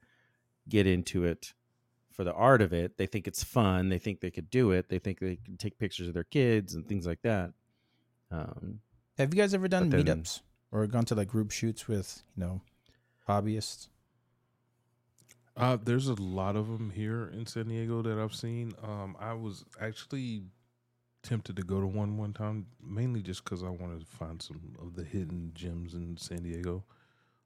get 0.70 0.88
into 0.88 1.26
it 1.26 1.54
for 2.14 2.24
the 2.24 2.32
art 2.34 2.62
of 2.62 2.72
it. 2.72 2.98
They 2.98 3.06
think 3.06 3.28
it's 3.28 3.44
fun. 3.44 3.90
They 3.90 4.00
think 4.00 4.22
they 4.22 4.32
could 4.32 4.50
do 4.50 4.72
it. 4.72 4.88
They 4.88 5.00
think 5.00 5.20
they 5.20 5.36
can 5.36 5.58
take 5.58 5.78
pictures 5.78 6.08
of 6.08 6.14
their 6.14 6.24
kids 6.24 6.74
and 6.74 6.88
things 6.88 7.06
like 7.06 7.22
that. 7.24 7.52
Um, 8.32 8.80
Have 9.18 9.34
you 9.34 9.42
guys 9.42 9.54
ever 9.54 9.68
done 9.68 9.90
but 9.90 10.06
then- 10.06 10.22
meetups 10.22 10.40
or 10.72 10.88
gone 10.88 11.04
to 11.06 11.16
like 11.16 11.28
group 11.28 11.52
shoots 11.52 11.88
with 11.90 12.24
you 12.38 12.44
know 12.46 12.62
hobbyists? 13.28 13.90
Uh, 15.58 15.78
there's 15.82 16.10
a 16.10 16.22
lot 16.22 16.56
of 16.56 16.68
them 16.68 16.90
here 16.90 17.32
in 17.34 17.46
San 17.46 17.70
Diego 17.70 18.02
that 18.02 18.18
I've 18.18 18.36
seen. 18.36 18.74
Um, 18.84 19.16
I 19.20 19.34
was 19.34 19.64
actually 19.80 20.44
tempted 21.24 21.56
to 21.56 21.64
go 21.64 21.80
to 21.80 21.88
one 21.88 22.18
one 22.18 22.34
time, 22.34 22.68
mainly 22.84 23.22
just 23.22 23.44
because 23.44 23.64
I 23.64 23.70
wanted 23.70 24.02
to 24.02 24.06
find 24.06 24.42
some 24.42 24.76
of 24.82 24.96
the 24.96 25.04
hidden 25.04 25.52
gems 25.54 25.94
in 25.94 26.18
San 26.18 26.44
Diego 26.44 26.84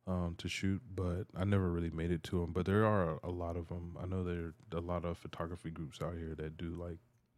um, 0.07 0.35
to 0.39 0.49
shoot, 0.49 0.81
but 0.95 1.25
I 1.37 1.45
never 1.45 1.69
really 1.69 1.91
made 1.91 2.11
it 2.11 2.23
to 2.25 2.41
them. 2.41 2.51
But 2.51 2.65
there 2.65 2.85
are 2.85 3.11
a, 3.11 3.19
a 3.25 3.29
lot 3.29 3.55
of 3.55 3.67
them. 3.67 3.95
I 4.01 4.07
know 4.07 4.23
there 4.23 4.53
are 4.73 4.77
a 4.77 4.81
lot 4.81 5.05
of 5.05 5.17
photography 5.17 5.69
groups 5.69 6.01
out 6.01 6.15
here 6.15 6.33
that 6.35 6.57
do 6.57 6.71
like 6.71 6.97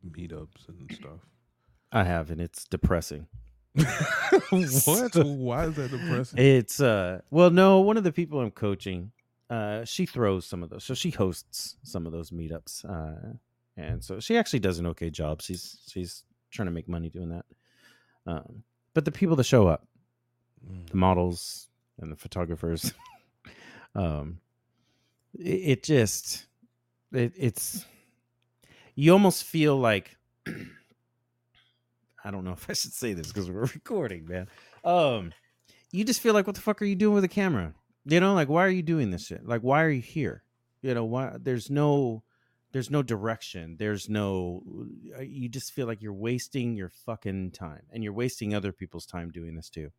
meetups 0.10 0.70
and 0.70 0.90
stuff. 0.92 1.20
I 1.92 2.06
have, 2.06 2.32
and 2.32 2.40
it's 2.40 2.64
depressing. 2.64 3.28
what? 4.86 5.16
Why 5.16 5.66
is 5.66 5.76
that 5.76 5.92
depressing? 5.92 6.40
It's 6.40 6.80
uh 6.82 7.22
well 7.30 7.50
no, 7.50 7.80
one 7.80 7.98
of 7.98 8.04
the 8.04 8.12
people 8.12 8.40
I'm 8.42 8.52
coaching, 8.52 9.12
uh 9.50 9.86
she 9.86 10.06
throws 10.06 10.46
some 10.46 10.62
of 10.64 10.70
those. 10.70 10.84
So 10.84 10.94
she 10.94 11.10
hosts 11.12 11.78
some 11.84 12.06
of 12.06 12.12
those 12.12 12.32
meetups. 12.32 12.86
Uh 12.86 13.34
and 13.78 14.04
so 14.04 14.20
she 14.20 14.38
actually 14.38 14.60
does 14.60 14.80
an 14.80 14.88
okay 14.88 15.10
job. 15.10 15.42
She's 15.42 15.78
she's 15.88 16.24
trying 16.52 16.68
to 16.68 16.72
make 16.72 16.88
money 16.90 17.10
doing 17.10 17.30
that. 17.30 17.46
Um 18.28 18.64
but 18.94 19.06
the 19.06 19.12
people 19.12 19.36
that 19.38 19.46
show 19.46 19.68
up, 19.68 19.88
Mm. 20.70 20.88
the 20.92 20.98
models 20.98 21.70
and 22.00 22.12
the 22.12 22.16
photographers 22.16 22.94
um 23.96 24.38
it, 25.34 25.50
it 25.72 25.84
just 25.84 26.46
it, 27.12 27.34
it's 27.36 27.84
you 28.94 29.12
almost 29.12 29.44
feel 29.44 29.76
like 29.76 30.16
I 32.24 32.32
don't 32.32 32.44
know 32.44 32.54
if 32.54 32.70
I 32.70 32.74
should 32.74 32.94
say 32.94 33.14
this 33.14 33.28
because 33.28 33.50
we're 33.50 33.66
recording, 33.74 34.28
man. 34.28 34.48
Um, 34.84 35.34
you 35.92 36.04
just 36.04 36.22
feel 36.22 36.34
like, 36.34 36.48
what 36.48 36.56
the 36.56 36.62
fuck 36.62 36.82
are 36.82 36.86
you 36.86 36.96
doing 36.96 37.16
with 37.16 37.24
a 37.24 37.30
camera? 37.30 37.74
You 38.06 38.20
know, 38.20 38.34
like 38.34 38.50
why 38.50 38.66
are 38.66 38.70
you 38.70 38.82
doing 38.82 39.12
this 39.12 39.28
shit? 39.28 39.46
Like 39.46 39.62
why 39.62 39.84
are 39.84 39.90
you 39.90 40.02
here? 40.02 40.44
You 40.82 40.94
know, 40.94 41.06
why 41.06 41.36
there's 41.40 41.70
no 41.70 42.24
there's 42.72 42.90
no 42.90 43.04
direction. 43.04 43.76
There's 43.78 44.10
no 44.10 44.64
uh, 45.18 45.22
you 45.22 45.50
just 45.50 45.74
feel 45.74 45.86
like 45.88 46.02
you're 46.02 46.14
wasting 46.14 46.76
your 46.76 46.90
fucking 46.90 47.52
time 47.52 47.84
and 47.92 48.04
you're 48.04 48.14
wasting 48.14 48.56
other 48.56 48.72
people's 48.72 49.06
time 49.06 49.30
doing 49.30 49.56
this 49.56 49.70
too. 49.70 49.92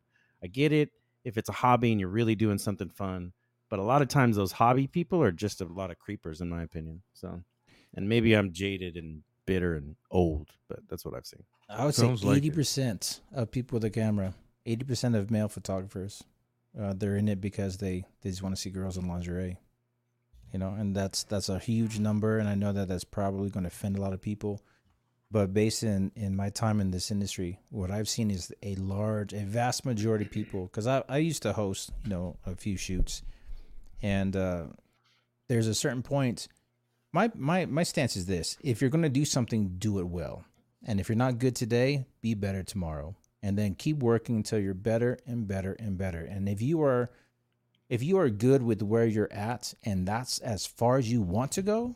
I 0.43 0.47
get 0.47 0.73
it 0.73 0.89
if 1.23 1.37
it's 1.37 1.49
a 1.49 1.53
hobby 1.53 1.91
and 1.91 1.99
you're 1.99 2.09
really 2.09 2.35
doing 2.35 2.57
something 2.57 2.89
fun, 2.89 3.31
but 3.69 3.79
a 3.79 3.83
lot 3.83 4.01
of 4.01 4.09
times 4.09 4.35
those 4.35 4.51
hobby 4.51 4.87
people 4.87 5.21
are 5.21 5.31
just 5.31 5.61
a 5.61 5.65
lot 5.65 5.91
of 5.91 5.99
creepers 5.99 6.41
in 6.41 6.49
my 6.49 6.63
opinion. 6.63 7.03
So, 7.13 7.41
and 7.95 8.09
maybe 8.09 8.33
I'm 8.33 8.51
jaded 8.51 8.97
and 8.97 9.23
bitter 9.45 9.75
and 9.75 9.95
old, 10.11 10.49
but 10.67 10.79
that's 10.89 11.05
what 11.05 11.15
I've 11.15 11.25
seen. 11.25 11.43
I 11.69 11.85
would 11.85 11.95
Sounds 11.95 12.21
say 12.21 12.29
eighty 12.29 12.49
it. 12.49 12.53
percent 12.53 13.21
of 13.33 13.51
people 13.51 13.77
with 13.77 13.85
a 13.85 13.89
camera, 13.89 14.33
eighty 14.65 14.83
percent 14.85 15.15
of 15.15 15.31
male 15.31 15.47
photographers, 15.47 16.23
uh, 16.79 16.93
they're 16.95 17.17
in 17.17 17.27
it 17.27 17.41
because 17.41 17.77
they 17.77 18.05
they 18.21 18.29
just 18.29 18.43
want 18.43 18.55
to 18.55 18.61
see 18.61 18.69
girls 18.69 18.97
in 18.97 19.07
lingerie. 19.07 19.57
You 20.51 20.59
know, 20.59 20.69
and 20.69 20.95
that's 20.95 21.23
that's 21.23 21.49
a 21.49 21.57
huge 21.57 21.97
number, 21.99 22.37
and 22.37 22.47
I 22.47 22.53
know 22.55 22.73
that 22.73 22.87
that's 22.87 23.03
probably 23.03 23.49
going 23.49 23.63
to 23.63 23.69
offend 23.69 23.97
a 23.97 24.01
lot 24.01 24.13
of 24.13 24.21
people. 24.21 24.61
But 25.31 25.51
based 25.51 25.81
in 25.81 26.11
in 26.15 26.35
my 26.35 26.51
time 26.51 26.79
in 26.79 26.91
this 26.91 27.09
industry, 27.09 27.59
what 27.69 27.89
I've 27.89 28.07
seen 28.07 28.29
is 28.29 28.53
a 28.61 28.75
large, 28.75 29.33
a 29.33 29.43
vast 29.45 29.83
majority 29.83 30.25
of 30.25 30.31
people. 30.31 30.65
Because 30.65 30.85
I 30.85 31.03
I 31.09 31.17
used 31.17 31.41
to 31.41 31.53
host, 31.53 31.91
you 32.03 32.11
know, 32.11 32.37
a 32.45 32.55
few 32.55 32.77
shoots, 32.77 33.23
and 34.03 34.35
uh, 34.35 34.65
there's 35.47 35.67
a 35.67 35.73
certain 35.73 36.03
point. 36.03 36.47
My 37.11 37.31
my 37.33 37.65
my 37.65 37.81
stance 37.81 38.15
is 38.15 38.27
this: 38.27 38.57
if 38.63 38.79
you're 38.79 38.91
going 38.91 39.01
to 39.01 39.09
do 39.09 39.25
something, 39.25 39.75
do 39.79 39.97
it 39.97 40.07
well. 40.07 40.45
And 40.85 40.99
if 40.99 41.09
you're 41.09 41.15
not 41.15 41.39
good 41.39 41.55
today, 41.55 42.05
be 42.21 42.33
better 42.33 42.63
tomorrow. 42.63 43.15
And 43.41 43.57
then 43.57 43.75
keep 43.75 43.97
working 43.97 44.37
until 44.37 44.59
you're 44.59 44.73
better 44.73 45.19
and 45.25 45.47
better 45.47 45.73
and 45.73 45.97
better. 45.97 46.21
And 46.21 46.47
if 46.47 46.61
you 46.61 46.81
are 46.81 47.09
if 47.89 48.01
you 48.01 48.17
are 48.17 48.29
good 48.29 48.63
with 48.63 48.81
where 48.81 49.05
you're 49.05 49.31
at 49.31 49.73
and 49.83 50.07
that's 50.07 50.39
as 50.39 50.65
far 50.65 50.97
as 50.97 51.11
you 51.11 51.21
want 51.21 51.51
to 51.53 51.61
go, 51.61 51.95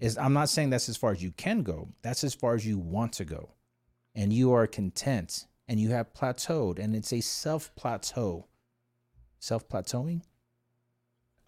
is 0.00 0.18
I'm 0.18 0.32
not 0.32 0.48
saying 0.48 0.70
that's 0.70 0.88
as 0.88 0.96
far 0.96 1.12
as 1.12 1.22
you 1.22 1.30
can 1.30 1.62
go. 1.62 1.88
That's 2.02 2.24
as 2.24 2.34
far 2.34 2.54
as 2.54 2.66
you 2.66 2.78
want 2.78 3.12
to 3.14 3.24
go. 3.24 3.50
And 4.14 4.32
you 4.32 4.52
are 4.52 4.66
content 4.66 5.46
and 5.68 5.78
you 5.78 5.90
have 5.90 6.12
plateaued 6.12 6.78
and 6.78 6.96
it's 6.96 7.12
a 7.12 7.20
self 7.20 7.74
plateau. 7.76 8.46
Self 9.38 9.68
plateauing? 9.68 10.22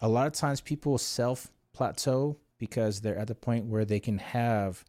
A 0.01 0.09
lot 0.09 0.27
of 0.27 0.33
times 0.33 0.61
people 0.61 0.97
self 0.99 1.51
plateau 1.73 2.39
because 2.59 3.01
they're 3.01 3.19
at 3.19 3.29
the 3.29 3.35
point 3.35 3.67
where 3.67 3.85
they 3.85 4.01
can 4.01 4.19
have 4.19 4.85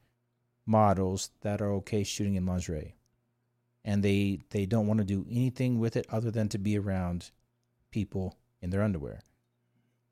models 0.65 1.29
that 1.41 1.61
are 1.61 1.73
okay 1.73 2.03
shooting 2.03 2.35
in 2.35 2.45
lingerie. 2.45 2.95
And 3.83 4.03
they 4.03 4.39
they 4.49 4.65
don't 4.65 4.87
want 4.87 4.99
to 4.99 5.05
do 5.05 5.25
anything 5.29 5.79
with 5.79 5.95
it 5.95 6.07
other 6.09 6.31
than 6.31 6.49
to 6.49 6.57
be 6.57 6.77
around 6.77 7.31
people 7.91 8.37
in 8.61 8.71
their 8.71 8.81
underwear. 8.81 9.21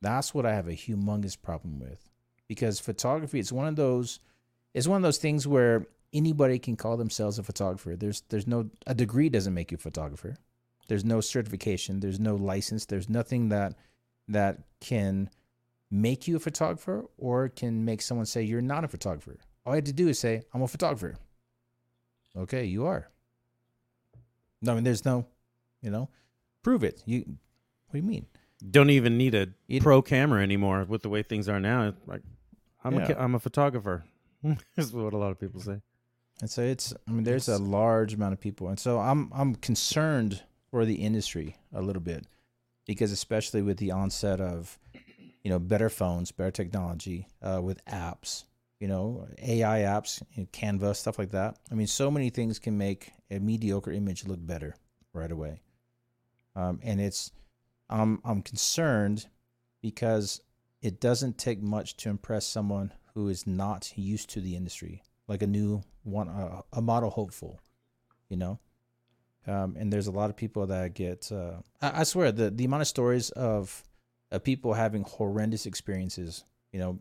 That's 0.02 0.34
what 0.34 0.46
i 0.46 0.54
have 0.54 0.68
a 0.68 0.74
humongous 0.74 1.42
problem 1.42 1.80
with. 1.80 2.10
Because 2.48 2.80
photography 2.80 3.40
it's 3.40 3.52
one 3.52 3.68
of 3.68 3.76
those 3.76 4.20
it's 4.74 4.88
one 4.88 4.98
of 4.98 5.04
those 5.04 5.18
things 5.18 5.48
where 5.48 5.88
anybody 6.14 6.60
can 6.60 6.76
call 6.76 6.98
themselves 6.98 7.40
a 7.40 7.44
photographer. 7.44 7.96
There's 7.96 8.22
there's 8.30 8.48
no 8.48 8.70
a 8.86 8.94
degree 8.94 9.30
doesn't 9.30 9.54
make 9.54 9.72
you 9.72 9.78
a 9.78 9.80
photographer. 9.80 10.36
There's 10.88 11.06
no 11.06 11.22
certification. 11.22 12.00
There's 12.00 12.20
no 12.20 12.36
license. 12.36 12.86
There's 12.86 13.10
nothing 13.10 13.50
that 13.50 13.74
that 14.28 14.60
can 14.80 15.32
make 15.90 16.28
you 16.28 16.36
a 16.36 16.40
photographer 16.40 17.06
or 17.18 17.50
can 17.50 17.86
make 17.86 18.02
someone 18.02 18.26
say 18.26 18.44
you're 18.44 18.62
not 18.62 18.84
a 18.84 18.88
photographer 18.88 19.38
all 19.66 19.74
I 19.74 19.76
had 19.78 19.86
to 19.86 19.94
do 19.94 20.08
is 20.10 20.20
say, 20.20 20.44
I'm 20.54 20.62
a 20.62 20.68
photographer. 20.68 21.16
Okay, 22.36 22.66
you 22.66 22.86
are. 22.86 23.08
No, 24.62 24.72
I 24.72 24.76
mean, 24.76 24.84
there's 24.84 25.06
no, 25.06 25.26
you 25.82 25.92
know, 25.92 26.10
prove 26.64 26.84
it. 26.84 27.02
You, 27.06 27.20
what 27.20 27.94
do 27.94 27.98
you 27.98 28.04
mean? 28.04 28.26
Don't 28.70 28.90
even 28.90 29.18
need 29.18 29.36
a 29.36 29.50
You- 29.68 29.82
pro 29.82 30.02
camera 30.02 30.42
anymore 30.42 30.86
with 30.88 31.02
the 31.04 31.10
way 31.10 31.22
things 31.24 31.50
are 31.50 31.60
now. 31.60 31.90
It's 31.90 32.08
Like, 32.08 32.22
I'm 32.84 32.94
a 32.96 33.00
Yeah. 33.02 33.08
ca- 33.14 33.20
I'm 33.20 33.36
a 33.36 33.40
photographer. 33.40 34.04
Is 34.78 34.92
what 34.94 35.14
a 35.14 35.18
lot 35.18 35.32
of 35.32 35.40
people 35.40 35.62
say. 35.62 35.82
And 36.42 36.50
so 36.50 36.62
it's, 36.62 36.94
I 37.08 37.12
mean, 37.12 37.24
there's 37.24 37.48
a 37.48 37.58
large 37.58 38.14
amount 38.14 38.34
of 38.34 38.40
people, 38.42 38.68
and 38.68 38.80
so 38.80 39.00
I'm 39.00 39.32
I'm 39.34 39.56
concerned 39.56 40.44
for 40.70 40.84
the 40.84 40.96
industry 40.96 41.56
a 41.72 41.82
little 41.82 42.02
bit 42.02 42.26
because 42.86 43.12
especially 43.12 43.62
with 43.62 43.78
the 43.78 43.92
onset 43.92 44.42
of, 44.42 44.78
you 45.44 45.50
know, 45.50 45.60
better 45.60 45.90
phones, 45.90 46.32
better 46.32 46.52
technology, 46.52 47.28
uh, 47.42 47.62
with 47.64 47.84
apps, 47.86 48.44
you 48.84 48.90
know, 48.90 49.26
AI 49.42 49.80
apps, 49.80 50.22
you 50.34 50.44
know, 50.44 50.50
Canva, 50.52 50.94
stuff 50.94 51.18
like 51.18 51.32
that. 51.32 51.56
I 51.72 51.74
mean, 51.74 51.88
so 51.88 52.12
many 52.12 52.30
things 52.30 52.60
can 52.60 52.78
make 52.78 53.14
a 53.32 53.40
mediocre 53.40 53.94
image 53.94 54.28
look 54.28 54.46
better 54.46 54.76
right 55.14 55.32
away. 55.32 55.62
Um, 56.54 56.82
and 56.84 57.00
it's, 57.00 57.32
I'm 57.90 58.20
I'm 58.26 58.42
concerned 58.42 59.28
because 59.82 60.42
it 60.82 61.00
doesn't 61.00 61.38
take 61.38 61.62
much 61.62 61.96
to 61.96 62.10
impress 62.10 62.46
someone 62.46 62.92
who 63.14 63.30
is 63.30 63.48
not 63.48 63.94
used 63.96 64.30
to 64.32 64.42
the 64.42 64.58
industry, 64.58 65.02
like 65.30 65.42
a 65.42 65.48
new 65.48 65.82
one, 66.04 66.28
uh, 66.28 66.64
a 66.74 66.82
model 66.82 67.10
hopeful, 67.10 67.62
you 68.28 68.36
know. 68.36 68.60
Um, 69.48 69.78
and 69.80 69.94
there's 69.94 70.08
a 70.08 70.12
lot 70.12 70.30
of 70.30 70.36
people 70.36 70.68
that 70.68 70.94
get. 70.94 71.32
Uh, 71.32 71.62
I, 71.82 72.02
I 72.02 72.04
swear 72.04 72.34
the 72.34 72.50
the 72.50 72.66
amount 72.66 72.82
of 72.82 72.90
stories 72.90 73.30
of 73.30 73.82
of 74.30 74.44
people 74.44 74.74
having 74.74 75.04
horrendous 75.04 75.66
experiences, 75.66 76.44
you 76.74 76.80
know, 76.80 77.00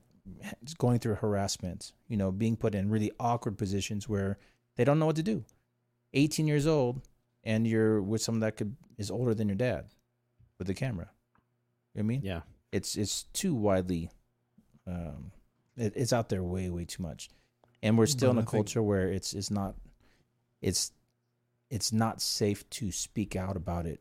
going 0.78 0.98
through 0.98 1.16
harassment, 1.16 1.92
you 2.08 2.16
know, 2.16 2.30
being 2.30 2.56
put 2.56 2.74
in 2.74 2.90
really 2.90 3.10
awkward 3.18 3.58
positions 3.58 4.08
where 4.08 4.38
they 4.76 4.84
don't 4.84 4.98
know 4.98 5.06
what 5.06 5.16
to 5.16 5.22
do. 5.22 5.44
18 6.14 6.46
years 6.46 6.66
old, 6.66 7.00
and 7.44 7.66
you're 7.66 8.00
with 8.02 8.22
someone 8.22 8.40
that 8.40 8.56
could 8.56 8.76
is 8.98 9.10
older 9.10 9.34
than 9.34 9.48
your 9.48 9.56
dad 9.56 9.86
with 10.58 10.66
the 10.66 10.74
camera. 10.74 11.10
You 11.94 12.02
know 12.02 12.04
what 12.04 12.04
I 12.04 12.06
mean? 12.06 12.20
Yeah. 12.22 12.40
it's 12.70 12.96
it's 12.96 13.24
too 13.32 13.54
widely 13.54 14.10
um 14.86 15.30
it, 15.76 15.92
it's 15.96 16.12
out 16.12 16.28
there 16.28 16.42
way 16.42 16.68
way 16.70 16.84
too 16.84 17.02
much 17.02 17.28
and 17.82 17.96
we're 17.98 18.06
still 18.06 18.28
But 18.28 18.32
in 18.32 18.38
a 18.38 18.40
I 18.40 18.44
think- 18.44 18.50
culture 18.50 18.82
where 18.82 19.08
it's 19.12 19.32
it's 19.34 19.50
not 19.50 19.74
it's 20.62 20.92
it's 21.70 21.92
not 21.92 22.20
safe 22.22 22.68
to 22.70 22.90
speak 22.92 23.36
out 23.36 23.56
about 23.56 23.86
it 23.86 24.00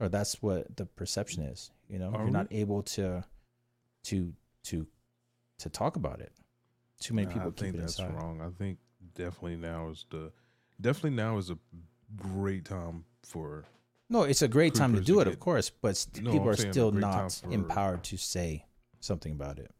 or 0.00 0.08
that's 0.08 0.42
what 0.42 0.76
the 0.76 0.84
perception 0.86 1.42
is 1.44 1.70
you 1.88 1.98
know 1.98 2.08
Are 2.10 2.18
you're 2.18 2.26
we? 2.26 2.30
not 2.30 2.48
able 2.50 2.82
to 2.96 3.24
to 4.04 4.32
to 4.64 4.86
to 5.58 5.68
talk 5.68 5.96
about 5.96 6.20
it 6.20 6.32
too 7.00 7.14
many 7.14 7.26
people 7.26 7.48
I 7.48 7.60
think 7.60 7.76
that's 7.76 7.98
inside 7.98 8.14
wrong. 8.14 8.40
I 8.40 8.50
think 8.50 8.78
definitely 9.14 9.56
now 9.56 9.88
is 9.90 10.04
the 10.10 10.32
definitely 10.80 11.10
now 11.16 11.36
is 11.38 11.50
a 11.50 11.58
great 12.16 12.64
time 12.64 13.04
for 13.22 13.64
no 14.08 14.22
it's 14.22 14.42
a 14.42 14.48
great 14.48 14.74
time 14.74 14.94
to 14.94 15.00
do 15.00 15.14
to 15.14 15.20
it 15.20 15.26
of 15.28 15.40
course 15.40 15.70
but 15.70 15.96
st- 15.96 16.24
No, 16.24 16.30
people 16.32 16.48
I'm 16.48 16.52
are 16.54 16.56
still 16.56 16.92
not 16.92 17.32
for- 17.32 17.50
empowered 17.52 18.04
to 18.04 18.16
say 18.16 18.66
something 19.00 19.32
about 19.32 19.58
it 19.58 19.70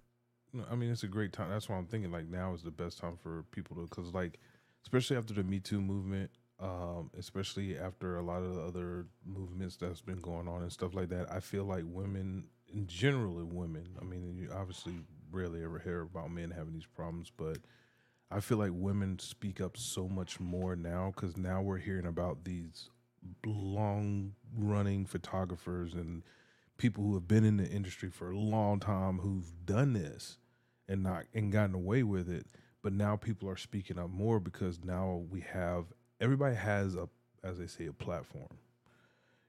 No, 0.52 0.64
I 0.70 0.74
mean, 0.76 0.90
it's 0.90 1.02
a 1.02 1.08
great 1.08 1.32
time. 1.32 1.50
That's 1.50 1.68
why 1.68 1.76
I'm 1.76 1.86
thinking 1.86 2.12
like 2.12 2.28
now 2.28 2.54
is 2.54 2.62
the 2.62 2.70
best 2.70 2.98
time 3.00 3.16
for 3.16 3.42
people 3.50 3.74
to, 3.76 3.82
because 3.88 4.12
like, 4.14 4.38
especially 4.84 5.16
after 5.16 5.34
the 5.34 5.42
Me 5.42 5.58
Too 5.58 5.80
movement, 5.80 6.30
um, 6.60 7.10
especially 7.18 7.76
after 7.76 8.18
a 8.18 8.22
lot 8.22 8.42
of 8.44 8.54
the 8.54 8.60
other 8.62 9.06
movements 9.26 9.76
that's 9.76 10.00
been 10.00 10.20
going 10.20 10.46
on 10.46 10.62
and 10.62 10.70
stuff 10.70 10.94
like 10.94 11.08
that. 11.08 11.26
I 11.32 11.40
feel 11.40 11.64
like 11.64 11.82
women, 11.86 12.44
in 12.72 12.86
general, 12.86 13.34
women. 13.44 13.88
I 14.00 14.04
mean, 14.04 14.36
you 14.36 14.48
obviously 14.54 14.94
rarely 15.30 15.62
ever 15.62 15.78
hear 15.78 16.02
about 16.02 16.30
men 16.30 16.50
having 16.50 16.74
these 16.74 16.86
problems, 16.86 17.30
but 17.36 17.58
I 18.30 18.40
feel 18.40 18.58
like 18.58 18.72
women 18.72 19.18
speak 19.18 19.60
up 19.60 19.76
so 19.76 20.08
much 20.08 20.40
more 20.40 20.76
now 20.76 21.12
because 21.14 21.36
now 21.36 21.62
we're 21.62 21.78
hearing 21.78 22.06
about 22.06 22.44
these 22.44 22.90
long 23.44 24.34
running 24.56 25.06
photographers 25.06 25.94
and 25.94 26.22
people 26.76 27.04
who 27.04 27.14
have 27.14 27.28
been 27.28 27.44
in 27.44 27.56
the 27.56 27.68
industry 27.68 28.10
for 28.10 28.30
a 28.30 28.38
long 28.38 28.80
time 28.80 29.18
who've 29.18 29.52
done 29.64 29.92
this 29.92 30.38
and 30.88 31.02
not 31.02 31.24
and 31.32 31.52
gotten 31.52 31.74
away 31.74 32.02
with 32.02 32.28
it 32.28 32.46
but 32.82 32.92
now 32.92 33.16
people 33.16 33.48
are 33.48 33.56
speaking 33.56 33.98
up 33.98 34.10
more 34.10 34.38
because 34.38 34.84
now 34.84 35.22
we 35.30 35.40
have 35.40 35.86
everybody 36.20 36.54
has 36.54 36.94
a 36.94 37.08
as 37.42 37.58
they 37.58 37.66
say 37.66 37.86
a 37.86 37.92
platform 37.92 38.48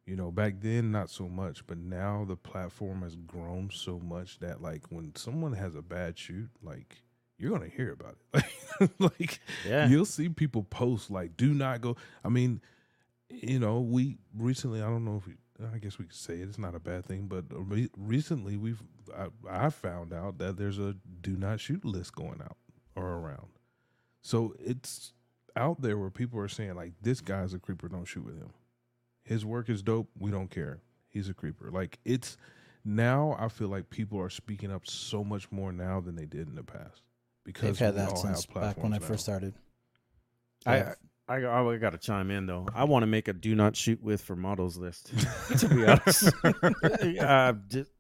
you 0.06 0.16
know 0.16 0.32
back 0.32 0.56
then 0.60 0.92
not 0.92 1.10
so 1.10 1.28
much 1.28 1.66
but 1.68 1.78
now 1.78 2.26
the 2.28 2.36
platform 2.36 3.02
has 3.02 3.16
grown 3.16 3.70
so 3.72 4.00
much 4.00 4.40
that 4.40 4.62
like 4.62 4.84
when 4.90 5.16
someone 5.16 5.54
has 5.54 5.76
a 5.76 5.82
bad 5.82 6.18
shoot 6.18 6.50
like 6.62 6.98
you're 7.38 7.52
gonna 7.52 7.68
hear 7.70 7.92
about 7.92 8.16
it. 8.34 8.44
Like 9.00 9.12
like 9.20 9.40
Yeah. 9.68 9.88
you'll 9.88 10.06
see 10.06 10.30
people 10.30 10.64
post 10.64 11.10
like 11.10 11.36
do 11.38 11.54
not 11.54 11.82
go 11.82 11.96
i 12.24 12.30
mean 12.30 12.62
you 13.30 13.60
know 13.60 13.80
we 13.82 14.18
recently 14.38 14.82
i 14.82 14.86
don't 14.86 15.06
know 15.06 15.18
if 15.18 15.28
we 15.28 15.34
i 15.74 15.78
guess 15.80 15.98
we 15.98 16.06
could 16.06 16.16
say 16.16 16.36
it, 16.36 16.48
it's 16.50 16.58
not 16.60 16.76
a 16.76 16.80
bad 16.80 17.06
thing 17.06 17.28
but 17.28 17.46
re- 17.50 17.90
recently 17.98 18.58
we've 18.58 18.82
I, 19.18 19.28
I 19.50 19.70
found 19.70 20.14
out 20.14 20.38
that 20.40 20.58
there's 20.58 20.80
a 20.80 20.96
do 21.22 21.36
not 21.38 21.60
shoot 21.60 21.86
list 21.86 22.16
going 22.16 22.42
out 22.44 22.58
or 22.96 23.06
around. 23.06 23.48
So 24.22 24.56
it's 24.60 25.14
out 25.56 25.82
there 25.82 25.98
where 25.98 26.10
people 26.10 26.40
are 26.40 26.48
saying 26.48 26.76
like 26.76 26.94
this 27.02 27.22
guy's 27.22 27.54
a 27.54 27.60
creeper 27.60 27.88
don't 27.88 28.06
shoot 28.06 28.26
with 28.26 28.38
him 28.38 28.50
his 29.26 29.46
work 29.46 29.70
is 29.70 29.82
dope 29.84 30.08
we 30.18 30.32
don't 30.32 30.50
care 30.50 30.80
he's 31.10 31.28
a 31.28 31.34
creeper 31.34 31.70
like 31.72 32.00
it's 32.06 32.38
now 32.86 33.36
i 33.40 33.48
feel 33.50 33.68
like 33.68 33.90
people 33.90 34.20
are 34.20 34.30
speaking 34.30 34.72
up 34.72 34.88
so 34.88 35.24
much 35.24 35.52
more 35.52 35.72
now 35.74 36.00
than 36.00 36.16
they 36.16 36.26
did 36.26 36.48
in 36.48 36.56
the 36.56 36.64
past 36.64 37.02
because 37.44 37.62
they've 37.62 37.80
had 37.80 37.96
that 37.96 38.10
all 38.10 38.16
since 38.16 38.46
have 38.46 38.54
back 38.54 38.78
when 38.78 38.94
i 38.94 38.98
platforms 39.00 39.08
first 39.08 39.28
now. 39.28 39.34
started 39.34 39.54
I- 40.66 40.78
Yeah. 40.78 40.94
I, 41.28 41.38
I, 41.38 41.74
I 41.74 41.78
got 41.78 41.90
to 41.94 41.98
chime 41.98 42.30
in 42.30 42.46
though. 42.46 42.68
I 42.76 42.84
want 42.84 43.02
to 43.02 43.08
make 43.08 43.28
a 43.28 43.34
do 43.34 43.56
not 43.56 43.76
shoot 43.76 44.00
with 44.00 44.22
for 44.22 44.36
models 44.36 44.78
list. 44.78 45.12
to 45.58 45.68
be 45.70 45.84
honest, 45.84 46.32
uh, 47.20 47.54
just, 47.68 47.92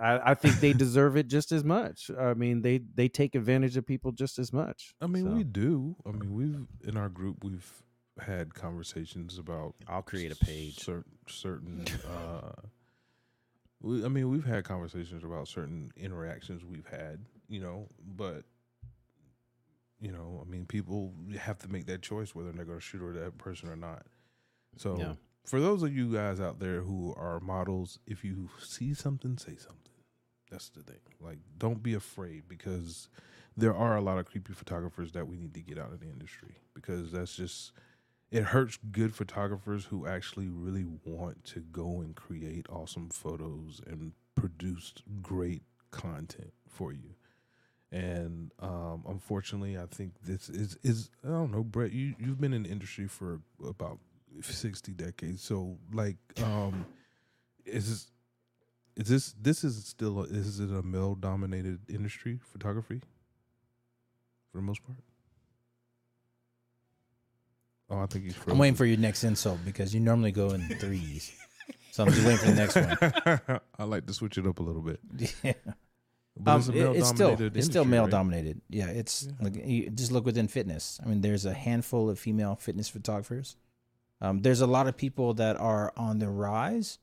I, 0.00 0.30
I 0.30 0.34
think 0.34 0.58
they 0.60 0.72
deserve 0.72 1.18
it 1.18 1.28
just 1.28 1.52
as 1.52 1.62
much. 1.62 2.10
I 2.18 2.32
mean, 2.32 2.62
they 2.62 2.78
they 2.94 3.08
take 3.08 3.34
advantage 3.34 3.76
of 3.76 3.86
people 3.86 4.12
just 4.12 4.38
as 4.38 4.50
much. 4.50 4.94
I 5.02 5.08
mean, 5.08 5.24
So, 5.24 5.30
we 5.32 5.44
do. 5.44 5.94
I 6.06 6.12
mean, 6.12 6.32
we've 6.32 6.66
in 6.88 6.96
our 6.96 7.10
group 7.10 7.44
we've 7.44 7.70
had 8.20 8.54
conversations 8.54 9.38
about 9.38 9.74
I'll 9.88 10.02
create 10.02 10.32
a 10.32 10.36
page. 10.36 10.78
certain 10.78 11.12
certain 11.28 11.86
uh 12.08 12.52
we 13.80 14.04
I 14.04 14.08
mean, 14.08 14.30
we've 14.30 14.44
had 14.44 14.64
conversations 14.64 15.24
about 15.24 15.48
certain 15.48 15.90
interactions 15.96 16.64
we've 16.64 16.86
had, 16.86 17.24
you 17.48 17.60
know, 17.60 17.88
but 18.04 18.44
you 20.00 20.10
know, 20.10 20.42
I 20.44 20.48
mean, 20.50 20.66
people 20.66 21.14
have 21.38 21.58
to 21.60 21.68
make 21.68 21.86
that 21.86 22.02
choice 22.02 22.34
whether 22.34 22.50
they're 22.52 22.64
going 22.64 22.78
to 22.78 22.84
shoot 22.84 23.02
or 23.02 23.12
that 23.12 23.38
person 23.38 23.68
or 23.68 23.76
not. 23.76 24.04
So, 24.76 24.96
Yeah. 24.98 25.14
for 25.44 25.60
those 25.60 25.82
of 25.84 25.94
you 25.94 26.12
guys 26.12 26.40
out 26.40 26.58
there 26.58 26.80
who 26.80 27.14
are 27.16 27.38
models, 27.38 28.00
if 28.06 28.24
you 28.24 28.50
see 28.60 28.94
something, 28.94 29.38
say 29.38 29.54
something. 29.56 29.92
That's 30.50 30.70
the 30.70 30.82
thing. 30.82 30.98
Like, 31.20 31.38
don't 31.56 31.82
be 31.84 31.94
afraid 31.94 32.48
because 32.48 33.08
there 33.56 33.74
are 33.74 33.96
a 33.96 34.00
lot 34.00 34.18
of 34.18 34.26
creepy 34.26 34.54
photographers 34.54 35.12
that 35.12 35.28
we 35.28 35.36
need 35.36 35.54
to 35.54 35.60
get 35.62 35.78
out 35.78 35.92
of 35.92 36.00
the 36.00 36.08
industry 36.08 36.56
because 36.74 37.12
that's 37.12 37.36
just 37.36 37.70
it 38.32 38.44
hurts 38.44 38.78
good 38.90 39.14
photographers 39.14 39.84
who 39.84 40.06
actually 40.06 40.48
really 40.48 40.86
want 41.04 41.44
to 41.44 41.60
go 41.60 42.00
and 42.00 42.16
create 42.16 42.66
awesome 42.70 43.10
photos 43.10 43.82
and 43.86 44.12
produce 44.34 44.94
great 45.20 45.62
content 45.90 46.52
for 46.66 46.92
you. 46.92 47.14
And 47.92 48.50
um, 48.58 49.04
unfortunately, 49.06 49.76
I 49.76 49.84
think 49.84 50.14
this 50.24 50.48
is 50.48 50.78
is 50.82 51.10
I 51.22 51.28
don't 51.28 51.52
know, 51.52 51.62
Brett. 51.62 51.92
You 51.92 52.14
you've 52.18 52.40
been 52.40 52.54
in 52.54 52.62
the 52.62 52.70
industry 52.70 53.06
for 53.06 53.42
about 53.68 53.98
sixty 54.40 54.92
decades, 54.92 55.42
so 55.42 55.76
like, 55.92 56.16
um, 56.42 56.86
is 57.66 57.90
this 57.90 58.10
is 58.96 59.08
this 59.08 59.34
this 59.42 59.62
is 59.62 59.84
still 59.84 60.20
a, 60.20 60.22
is 60.22 60.58
it 60.58 60.70
a 60.70 60.82
male 60.82 61.14
dominated 61.14 61.80
industry 61.90 62.40
photography 62.42 63.02
for 64.50 64.56
the 64.56 64.62
most 64.62 64.82
part? 64.84 64.96
Oh, 67.92 68.00
I 68.00 68.06
think 68.06 68.24
he's. 68.24 68.36
I'm 68.48 68.56
waiting 68.58 68.74
for 68.74 68.86
your 68.86 68.96
next 68.96 69.22
insult 69.22 69.58
because 69.64 69.92
you 69.94 70.00
normally 70.00 70.32
go 70.32 70.48
in 70.50 70.62
threes. 70.78 71.30
So 71.90 72.04
I'm 72.04 72.10
just 72.12 72.24
waiting 72.26 72.38
for 72.38 72.46
the 72.46 72.54
next 72.54 73.46
one. 73.46 73.60
I 73.78 73.84
like 73.84 74.06
to 74.06 74.14
switch 74.14 74.38
it 74.38 74.46
up 74.46 74.58
a 74.58 74.62
little 74.62 74.82
bit. 74.82 74.98
Yeah. 75.44 75.52
Um, 76.46 76.60
it's 76.60 76.68
it- 76.68 76.76
it's 76.76 77.08
still 77.10 77.28
male-dominated 77.28 77.56
it's 77.58 77.66
still 77.66 77.84
male 77.84 78.02
right? 78.04 78.10
dominated. 78.10 78.60
Yeah, 78.70 78.86
it's 78.86 79.24
Yeah. 79.24 79.32
like 79.44 79.66
you 79.66 79.90
just 79.90 80.10
look 80.10 80.24
within 80.24 80.48
fitness. 80.48 80.98
I 81.04 81.06
mean, 81.06 81.20
there's 81.20 81.44
a 81.44 81.52
handful 81.52 82.08
of 82.08 82.18
female 82.18 82.56
fitness 82.56 82.88
photographers. 82.88 83.56
Um, 84.22 84.40
there's 84.40 84.62
a 84.62 84.66
lot 84.66 84.86
of 84.86 84.96
people 84.96 85.34
that 85.34 85.58
are 85.58 85.92
on 85.94 86.20
the 86.20 86.30
rise, 86.30 86.98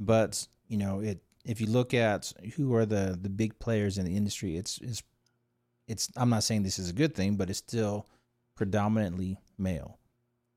but 0.00 0.48
you 0.66 0.78
know, 0.78 0.98
it 0.98 1.22
if 1.44 1.60
you 1.60 1.68
look 1.68 1.94
at 1.94 2.32
who 2.56 2.74
are 2.74 2.84
the 2.84 3.16
the 3.22 3.30
big 3.30 3.56
players 3.60 3.98
in 3.98 4.04
the 4.04 4.16
industry, 4.16 4.56
it's 4.56 4.78
it's 4.78 5.00
it's. 5.86 6.10
I'm 6.16 6.30
not 6.30 6.42
saying 6.42 6.64
this 6.64 6.80
is 6.80 6.90
a 6.90 6.92
good 6.92 7.14
thing, 7.14 7.36
but 7.36 7.48
it's 7.48 7.60
still 7.60 8.08
predominantly 8.56 9.38
male. 9.56 9.98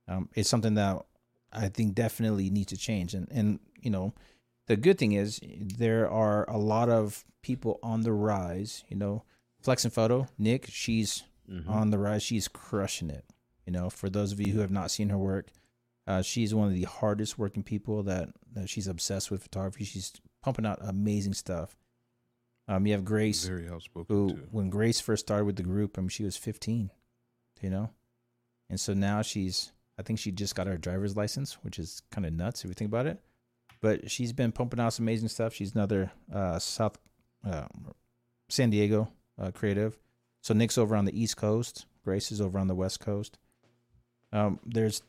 Um, 0.09 0.27
it's 0.33 0.49
something 0.49 0.73
that 0.73 1.05
I 1.53 1.69
think 1.69 1.93
definitely 1.95 2.49
needs 2.49 2.67
to 2.71 2.77
change, 2.77 3.13
and 3.13 3.27
and 3.31 3.59
you 3.81 3.89
know, 3.91 4.13
the 4.67 4.75
good 4.75 4.97
thing 4.97 5.13
is 5.13 5.39
there 5.43 6.09
are 6.09 6.49
a 6.49 6.57
lot 6.57 6.89
of 6.89 7.23
people 7.41 7.79
on 7.83 8.01
the 8.01 8.11
rise. 8.11 8.83
You 8.89 8.97
know, 8.97 9.23
Flex 9.61 9.83
and 9.85 9.93
Photo, 9.93 10.27
Nick, 10.37 10.67
she's 10.69 11.23
Mhm. 11.49 11.67
on 11.69 11.89
the 11.91 11.97
rise. 11.97 12.21
She's 12.23 12.47
crushing 12.47 13.09
it. 13.09 13.25
You 13.65 13.71
know, 13.73 13.89
for 13.89 14.09
those 14.09 14.31
of 14.31 14.39
you 14.39 14.53
who 14.53 14.59
have 14.59 14.71
not 14.71 14.91
seen 14.91 15.09
her 15.09 15.17
work, 15.17 15.47
uh, 16.07 16.21
she's 16.23 16.53
one 16.55 16.67
of 16.67 16.73
the 16.73 16.83
hardest 16.83 17.37
working 17.37 17.63
people 17.63 18.03
that, 18.03 18.29
that 18.53 18.67
she's 18.69 18.87
obsessed 18.87 19.29
with 19.31 19.43
photography. 19.43 19.83
She's 19.83 20.11
pumping 20.41 20.65
out 20.65 20.77
amazing 20.81 21.33
stuff. 21.35 21.75
Um, 22.67 22.85
you 22.85 22.93
have 22.93 23.03
Grace, 23.05 23.45
Very 23.45 23.67
outspoken 23.69 24.15
who 24.15 24.29
too. 24.33 24.47
when 24.51 24.69
Grace 24.69 24.99
first 24.99 25.25
started 25.25 25.45
with 25.45 25.55
the 25.55 25.63
group, 25.63 25.97
I 25.97 26.01
mean, 26.01 26.09
she 26.09 26.23
was 26.23 26.37
15, 26.37 26.91
you 27.61 27.69
know, 27.71 27.89
and 28.69 28.79
so 28.79 28.93
now 28.93 29.21
she's, 29.23 29.71
I 29.99 30.01
think 30.01 30.17
she 30.17 30.31
just 30.31 30.55
got 30.55 30.65
her 30.67 30.77
driver's 30.77 31.15
license, 31.17 31.53
which 31.61 31.77
is 31.77 32.01
kind 32.09 32.25
of 32.25 32.33
nuts 32.33 32.63
if 32.63 32.69
you 32.69 32.73
think 32.73 32.87
about 32.89 33.05
it. 33.05 33.19
But 33.81 34.09
she's 34.09 34.31
been 34.33 34.51
pumping 34.51 34.79
out 34.79 34.93
some 34.93 35.03
amazing 35.05 35.27
stuff. 35.29 35.53
She's 35.53 35.75
another 35.75 36.11
uh, 36.33 36.57
South 36.59 36.97
uh, 37.45 37.67
San 38.47 38.69
Diego 38.69 39.11
uh, 39.37 39.51
creative. 39.51 39.97
So 40.41 40.53
Nick's 40.53 40.77
over 40.77 40.95
on 40.95 41.05
the 41.05 41.21
East 41.21 41.35
Coast. 41.37 41.85
Grace 42.03 42.31
is 42.31 42.39
over 42.41 42.57
on 42.57 42.67
the 42.67 42.75
West 42.75 42.99
Coast. 43.01 43.37
Um, 44.31 44.59
there's, 44.65 45.01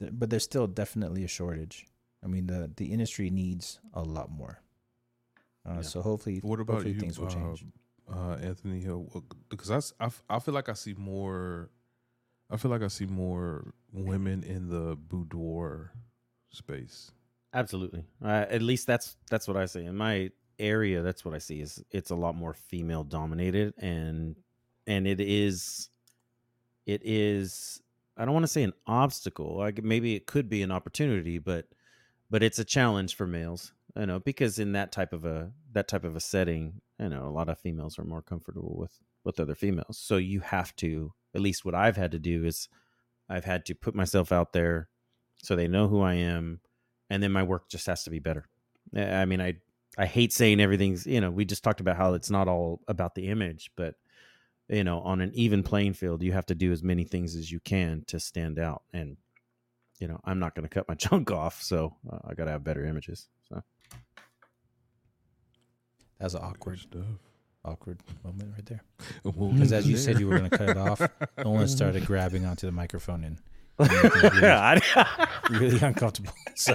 but 0.00 0.28
there's 0.30 0.44
still 0.44 0.66
definitely 0.66 1.24
a 1.24 1.28
shortage. 1.28 1.86
I 2.24 2.26
mean, 2.28 2.46
the 2.46 2.70
the 2.76 2.86
industry 2.92 3.30
needs 3.30 3.80
a 3.94 4.02
lot 4.02 4.30
more. 4.30 4.60
Uh, 5.68 5.74
Yeah. 5.76 5.82
So 5.82 6.02
hopefully, 6.02 6.38
What 6.42 6.60
about 6.60 6.74
hopefully 6.74 6.94
you, 6.94 7.00
things 7.00 7.18
will 7.18 7.26
uh, 7.28 7.30
change. 7.30 7.64
uh, 8.12 8.36
Anthony 8.42 8.80
Hill? 8.80 9.24
Because 9.48 9.94
I, 10.00 10.04
I, 10.06 10.10
I 10.28 10.38
feel 10.38 10.54
like 10.54 10.68
I 10.68 10.74
see 10.74 10.94
more. 10.94 11.70
I 12.52 12.58
feel 12.58 12.70
like 12.70 12.82
I 12.82 12.88
see 12.88 13.06
more 13.06 13.72
women 13.92 14.44
in 14.44 14.68
the 14.68 14.94
boudoir 14.94 15.92
space. 16.50 17.10
Absolutely. 17.54 18.04
Uh, 18.22 18.44
at 18.48 18.60
least 18.60 18.86
that's 18.86 19.16
that's 19.30 19.48
what 19.48 19.56
I 19.56 19.64
see 19.64 19.84
in 19.84 19.96
my 19.96 20.30
area. 20.58 21.02
That's 21.02 21.24
what 21.24 21.34
I 21.34 21.38
see 21.38 21.60
is 21.60 21.82
it's 21.90 22.10
a 22.10 22.14
lot 22.14 22.34
more 22.34 22.52
female 22.52 23.04
dominated, 23.04 23.74
and 23.78 24.36
and 24.86 25.06
it 25.06 25.20
is, 25.20 25.88
it 26.86 27.00
is. 27.04 27.80
I 28.18 28.26
don't 28.26 28.34
want 28.34 28.44
to 28.44 28.52
say 28.52 28.62
an 28.62 28.74
obstacle. 28.86 29.56
Like 29.56 29.82
maybe 29.82 30.14
it 30.14 30.26
could 30.26 30.50
be 30.50 30.62
an 30.62 30.70
opportunity, 30.70 31.38
but 31.38 31.66
but 32.30 32.42
it's 32.42 32.58
a 32.58 32.64
challenge 32.64 33.16
for 33.16 33.26
males. 33.26 33.72
You 33.96 34.06
know, 34.06 34.20
because 34.20 34.58
in 34.58 34.72
that 34.72 34.92
type 34.92 35.14
of 35.14 35.24
a 35.24 35.52
that 35.72 35.88
type 35.88 36.04
of 36.04 36.16
a 36.16 36.20
setting, 36.20 36.80
you 36.98 37.08
know, 37.08 37.26
a 37.26 37.30
lot 37.30 37.48
of 37.48 37.58
females 37.58 37.98
are 37.98 38.04
more 38.04 38.22
comfortable 38.22 38.76
with 38.76 38.92
with 39.24 39.40
other 39.40 39.54
females. 39.54 39.98
So 39.98 40.18
you 40.18 40.40
have 40.40 40.76
to. 40.76 41.14
At 41.34 41.40
least 41.40 41.64
what 41.64 41.74
I've 41.74 41.96
had 41.96 42.12
to 42.12 42.18
do 42.18 42.44
is, 42.44 42.68
I've 43.28 43.44
had 43.44 43.64
to 43.66 43.74
put 43.74 43.94
myself 43.94 44.32
out 44.32 44.52
there, 44.52 44.88
so 45.42 45.56
they 45.56 45.68
know 45.68 45.88
who 45.88 46.00
I 46.00 46.14
am 46.14 46.60
and 47.12 47.22
then 47.22 47.30
my 47.30 47.42
work 47.42 47.68
just 47.68 47.86
has 47.86 48.04
to 48.04 48.10
be 48.10 48.20
better. 48.20 48.48
I 48.96 49.02
I 49.02 49.24
mean, 49.26 49.40
I 49.40 49.56
I 49.98 50.06
hate 50.06 50.32
saying 50.32 50.60
everything's 50.60 51.06
you 51.06 51.20
know 51.20 51.30
we 51.30 51.44
just 51.44 51.62
talked 51.62 51.80
about 51.80 51.98
how 51.98 52.14
it's 52.14 52.30
not 52.30 52.48
all 52.48 52.80
about 52.88 53.14
the 53.14 53.28
image, 53.28 53.70
but 53.76 53.96
you 54.68 54.82
know 54.82 55.00
on 55.00 55.20
an 55.20 55.30
even 55.34 55.62
playing 55.62 55.92
field, 55.92 56.22
you 56.22 56.32
have 56.32 56.46
to 56.46 56.54
do 56.54 56.72
as 56.72 56.82
many 56.82 57.04
things 57.04 57.36
as 57.36 57.52
you 57.52 57.60
can 57.60 58.04
to 58.06 58.18
stand 58.18 58.58
out. 58.58 58.82
And 58.94 59.18
you 59.98 60.08
know, 60.08 60.20
I'm 60.24 60.38
not 60.38 60.54
going 60.54 60.66
to 60.66 60.74
cut 60.74 60.88
my 60.88 60.94
chunk 61.06 61.30
off, 61.30 61.62
so 61.62 61.96
uh, 62.10 62.18
I 62.24 62.32
got 62.32 62.46
to 62.46 62.52
have 62.52 62.64
better 62.64 62.86
images. 62.86 63.28
So 63.50 63.62
That's 66.18 66.32
an 66.32 66.40
awkward, 66.42 66.78
stuff. 66.78 67.04
Awkward 67.64 68.00
moment 68.24 68.50
right 68.54 68.66
there. 68.66 68.82
Because 69.22 69.52
Because 69.52 69.72
as 69.72 69.88
you 69.88 69.96
said, 70.04 70.18
you 70.18 70.26
were 70.28 70.38
going 70.38 70.50
to 70.50 70.58
cut 70.58 70.68
it 70.70 70.76
off. 70.76 71.00
Noland 71.38 71.70
started 71.70 72.04
grabbing 72.06 72.44
onto 72.44 72.66
the 72.66 72.72
microphone 72.72 73.24
and 73.24 73.38
really, 73.78 74.82
really 75.50 75.80
uncomfortable. 75.80 76.32
So 76.54 76.74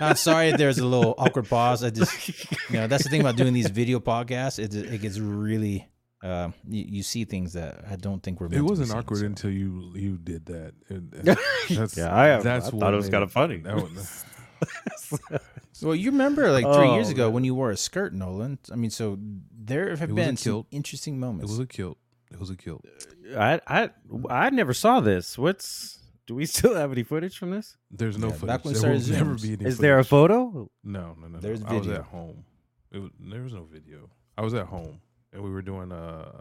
I'm 0.00 0.16
sorry 0.16 0.52
there's 0.52 0.78
a 0.78 0.86
little 0.86 1.14
awkward 1.18 1.48
pause. 1.48 1.82
I 1.82 1.90
just, 1.90 2.28
you 2.70 2.76
know, 2.78 2.86
that's 2.86 3.04
the 3.04 3.10
thing 3.10 3.20
about 3.20 3.36
doing 3.36 3.52
these 3.52 3.68
video 3.70 3.98
podcasts. 4.00 4.58
It 4.58 4.72
it 4.74 5.00
gets 5.02 5.18
really, 5.18 5.88
uh, 6.22 6.50
you, 6.68 6.84
you 6.88 7.02
see 7.02 7.24
things 7.24 7.54
that 7.54 7.84
I 7.90 7.96
don't 7.96 8.22
think 8.22 8.40
were. 8.40 8.46
It 8.46 8.50
meant 8.50 8.60
to 8.60 8.64
be 8.64 8.70
wasn't 8.70 8.88
seen, 8.90 8.98
awkward 8.98 9.18
so. 9.20 9.26
until 9.26 9.50
you 9.50 9.92
you 9.96 10.16
did 10.16 10.46
that. 10.46 10.74
It- 10.88 11.24
that's, 11.68 11.96
yeah, 11.96 12.14
I, 12.14 12.40
that's 12.40 12.68
I 12.68 12.70
what 12.70 12.80
thought 12.80 12.94
it 12.94 12.96
was 12.98 13.08
kind 13.10 13.24
of 13.24 13.32
funny. 13.32 13.58
that 13.58 13.74
was- 13.76 14.24
Well, 15.80 15.94
you 15.94 16.10
remember 16.10 16.50
like 16.50 16.64
three 16.64 16.88
Oh, 16.88 16.94
years 16.94 17.08
ago 17.08 17.26
man. 17.26 17.34
when 17.34 17.44
you 17.44 17.54
wore 17.54 17.70
a 17.70 17.76
skirt, 17.76 18.12
Noland. 18.12 18.58
I 18.72 18.74
mean, 18.74 18.90
so 18.90 19.16
there 19.56 19.90
have 19.90 20.10
It 20.10 20.12
was 20.14 20.24
a 20.24 20.26
been 20.26 20.36
some 20.36 20.52
kilt. 20.52 20.66
interesting 20.72 21.22
it 21.22 21.42
was 21.42 21.60
a 21.60 21.66
kilt. 21.66 21.98
It 22.32 22.40
was 22.40 22.50
a 22.50 22.56
kilt. 22.56 22.84
Uh, 23.32 23.38
I 23.38 23.60
I 23.84 23.90
I 24.28 24.50
never 24.50 24.74
saw 24.74 24.98
this. 25.00 25.38
What's 25.38 26.00
do 26.26 26.34
we 26.34 26.46
still 26.56 26.74
have 26.74 26.90
any 26.90 27.04
footage 27.04 27.38
from 27.38 27.52
this? 27.52 27.76
There's 27.92 28.18
no 28.18 28.26
Yeah, 28.28 28.32
footage. 28.32 28.46
back 28.48 28.64
when 28.64 28.74
there 28.74 28.90
will 28.90 29.00
started 29.00 29.18
never 29.24 29.34
Zooms. 29.36 29.42
be 29.42 29.52
any 29.52 29.64
Is 29.66 29.78
there 29.78 29.98
a 30.00 30.04
photo? 30.04 30.68
No, 30.82 31.14
no, 31.20 31.28
no. 31.28 31.38
There's 31.38 31.60
no. 31.62 31.68
I 31.68 31.78
was 31.78 31.88
at 31.88 32.04
home. 32.06 32.44
It 32.90 32.98
was, 32.98 33.10
there 33.20 33.42
was 33.42 33.52
no 33.52 33.62
video. 33.62 34.10
I 34.36 34.42
was 34.42 34.54
at 34.54 34.66
home, 34.66 35.00
and 35.32 35.42
we 35.44 35.50
were 35.50 35.62
doing 35.62 35.92
a 35.92 36.32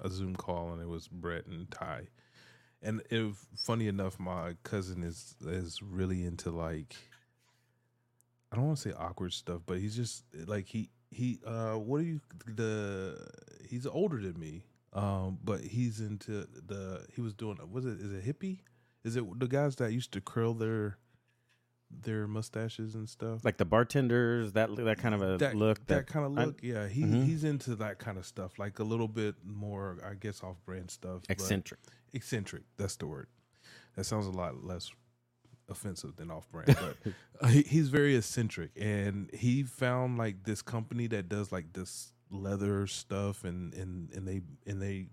a 0.00 0.08
Zoom 0.08 0.34
call, 0.36 0.72
and 0.72 0.80
it 0.80 0.88
was 0.88 1.06
Brett 1.06 1.46
and 1.46 1.70
Ty. 1.70 2.08
And 2.82 3.02
it, 3.10 3.34
funny 3.58 3.88
enough, 3.88 4.18
my 4.18 4.54
cousin 4.62 5.02
is 5.02 5.36
is 5.46 5.82
really 5.82 6.24
into 6.24 6.50
like 6.50 6.96
I 8.52 8.56
don't 8.56 8.66
want 8.66 8.78
to 8.78 8.88
say 8.90 8.94
awkward 8.96 9.32
stuff, 9.32 9.62
but 9.66 9.78
he's 9.78 9.94
just 9.96 10.24
like 10.46 10.66
he 10.66 10.90
he 11.10 11.40
uh 11.46 11.74
what 11.74 12.00
are 12.00 12.04
you 12.04 12.20
the 12.46 13.26
he's 13.68 13.86
older 13.86 14.20
than 14.20 14.38
me, 14.38 14.64
um, 14.92 15.38
but 15.44 15.60
he's 15.60 16.00
into 16.00 16.46
the 16.66 17.04
he 17.14 17.20
was 17.20 17.32
doing 17.34 17.58
was 17.70 17.84
it 17.86 18.00
is 18.00 18.12
it 18.12 18.24
hippie? 18.24 18.58
Is 19.04 19.16
it 19.16 19.24
the 19.38 19.46
guys 19.46 19.76
that 19.76 19.92
used 19.92 20.12
to 20.12 20.20
curl 20.20 20.54
their 20.54 20.98
their 21.90 22.26
mustaches 22.26 22.94
and 22.94 23.08
stuff? 23.08 23.44
Like 23.44 23.56
the 23.56 23.64
bartenders, 23.64 24.52
that 24.52 24.74
that 24.76 24.98
kind 24.98 25.14
of 25.14 25.22
a 25.22 25.38
that 25.38 25.54
look. 25.56 25.84
that, 25.86 26.06
kind 26.06 26.26
of 26.26 26.38
I- 26.38 26.44
look. 26.46 26.60
yeah, 26.62 26.86
he 26.88 27.02
Mhm. 27.02 27.24
he's 27.24 27.44
into 27.44 27.74
that 27.76 27.98
kind 27.98 28.18
of 28.18 28.26
stuff, 28.26 28.58
like 28.58 28.78
a 28.78 28.84
little 28.84 29.08
bit 29.08 29.36
more, 29.44 29.98
I 30.04 30.14
guess, 30.14 30.42
off 30.42 30.56
brand 30.64 30.90
stuff. 30.90 31.22
eccentric. 31.28 31.80
eccentric. 32.12 32.62
That's 32.76 32.96
the 32.96 33.06
word. 33.06 33.28
That 33.96 34.04
sounds 34.04 34.26
a 34.26 34.30
lot 34.30 34.64
less 34.64 34.92
offensive 35.70 36.16
than 36.16 36.30
off 36.30 36.50
brand, 36.50 36.76
but 36.80 37.12
uh, 37.40 37.46
he, 37.48 37.62
he's 37.62 37.88
very 37.88 38.16
eccentric, 38.16 38.70
and 38.76 39.30
he 39.32 39.62
found 39.62 40.18
like 40.18 40.44
this 40.44 40.62
company 40.62 41.06
that 41.08 41.28
does 41.28 41.52
like 41.52 41.72
this 41.72 42.12
leather 42.30 42.86
stuff, 42.86 43.44
and 43.44 43.72
and 43.74 44.10
and 44.12 44.26
they 44.26 44.40
and 44.66 44.80
they 44.82 45.06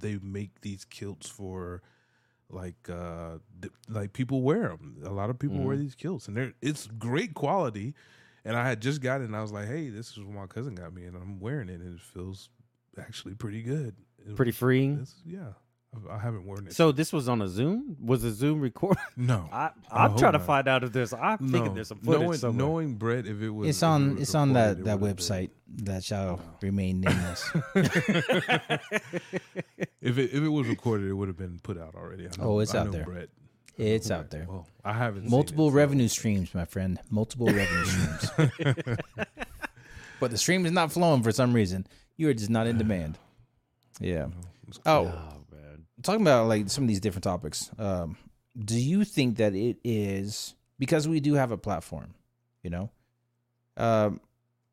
they 0.00 0.18
make 0.22 0.60
these 0.60 0.84
kilts 0.84 1.28
for 1.28 1.82
like 2.50 2.88
uh 2.90 3.38
th- 3.60 3.72
like 3.88 4.12
people 4.12 4.42
wear 4.42 4.68
them. 4.68 5.02
A 5.04 5.10
lot 5.10 5.28
of 5.30 5.38
people 5.38 5.58
wear 5.58 5.76
Mhm. 5.76 5.80
these 5.80 5.94
kilts, 5.94 6.28
and 6.28 6.36
they're 6.36 6.52
it's 6.62 6.86
great 6.86 7.34
quality. 7.34 7.94
And 8.44 8.56
I 8.56 8.66
had 8.66 8.80
just 8.80 9.02
got 9.02 9.20
it, 9.20 9.24
and 9.24 9.36
I 9.36 9.42
was 9.42 9.52
like, 9.52 9.66
"Hey, 9.66 9.90
this 9.90 10.12
is 10.12 10.20
what 10.20 10.34
my 10.34 10.46
cousin 10.46 10.74
got 10.74 10.94
me, 10.94 11.04
and 11.04 11.14
I'm 11.16 11.38
wearing 11.38 11.68
it, 11.68 11.80
and 11.80 11.94
it 11.96 12.00
feels 12.00 12.48
actually 12.98 13.34
pretty 13.34 13.62
good. 13.62 13.94
It- 14.26 14.36
Pretty 14.36 14.52
freeing. 14.52 15.06
yeah, 15.26 15.52
I, 16.10 16.14
I 16.14 16.18
haven't 16.18 16.44
worn 16.44 16.66
it. 16.66 16.74
So 16.74 16.92
this 16.92 17.12
was 17.12 17.28
on 17.28 17.40
a 17.42 17.48
Zoom. 17.48 17.96
Was 18.00 18.22
a 18.24 18.30
Zoom 18.32 18.60
record? 18.60 18.96
no, 19.16 19.48
I, 19.52 19.70
I 19.90 20.04
I'm 20.04 20.16
trying 20.18 20.34
to 20.34 20.38
find 20.38 20.68
out 20.68 20.84
if 20.84 20.92
there's. 20.92 21.12
I'm 21.12 21.38
thinking 21.50 21.74
there's 21.74 21.88
some 21.88 21.98
footage 22.00 22.20
knowing, 22.22 22.38
somewhere. 22.38 22.66
knowing 22.66 22.94
Brett, 22.94 23.26
if 23.26 23.40
it 23.40 23.50
was, 23.50 23.68
It's 23.68 23.78
if 23.78 23.82
it 23.82 23.86
on 23.86 24.12
was 24.14 24.22
it's 24.22 24.34
on 24.34 24.52
that 24.54 24.84
that 24.84 25.00
would've 25.00 25.16
been- 25.16 25.24
website 25.24 25.50
that 25.84 26.04
shall 26.04 26.36
No. 26.36 26.42
remain 26.62 27.00
nameless. 27.00 27.50
If 30.00 30.16
it 30.16 30.30
if 30.32 30.42
it 30.42 30.48
was 30.48 30.66
recorded, 30.68 31.08
it 31.08 31.12
would 31.14 31.28
have 31.28 31.36
been 31.36 31.58
put 31.62 31.76
out 31.78 31.94
already. 31.94 32.24
I 32.26 32.30
know, 32.38 32.44
Oh, 32.52 32.58
it's 32.60 32.74
I 32.74 32.78
out 32.80 32.86
know 32.86 32.92
there. 32.92 33.04
Brett. 33.04 33.28
It's 33.76 34.10
out 34.10 34.30
there. 34.30 34.46
Well, 34.48 34.66
I 34.84 34.92
haven't 34.92 35.22
seen 35.22 35.30
Multiple 35.30 35.68
it, 35.68 35.70
so- 35.72 35.76
revenue 35.76 36.08
streams, 36.08 36.54
my 36.54 36.64
friend. 36.64 36.98
Multiple 37.10 37.46
revenue 37.46 37.84
streams. 37.84 38.30
but 40.20 40.30
the 40.30 40.38
stream 40.38 40.66
is 40.66 40.72
not 40.72 40.92
flowing 40.92 41.22
for 41.22 41.32
some 41.32 41.52
reason. 41.52 41.86
You 42.16 42.28
are 42.28 42.34
just 42.34 42.50
not 42.50 42.66
in 42.66 42.78
demand. 42.78 43.18
Yeah. 44.00 44.28
Oh, 44.86 45.04
man. 45.04 45.14
Talking 46.02 46.22
about 46.22 46.48
like 46.48 46.68
some 46.70 46.84
of 46.84 46.88
these 46.88 47.00
different 47.00 47.24
topics. 47.24 47.70
Um, 47.78 48.16
do 48.58 48.78
you 48.78 49.04
think 49.04 49.36
that 49.36 49.54
it 49.54 49.78
is 49.84 50.54
because 50.78 51.06
we 51.06 51.20
do 51.20 51.34
have 51.34 51.50
a 51.50 51.58
platform? 51.58 52.14
You 52.62 52.70
know, 52.70 52.90
um, 53.76 54.20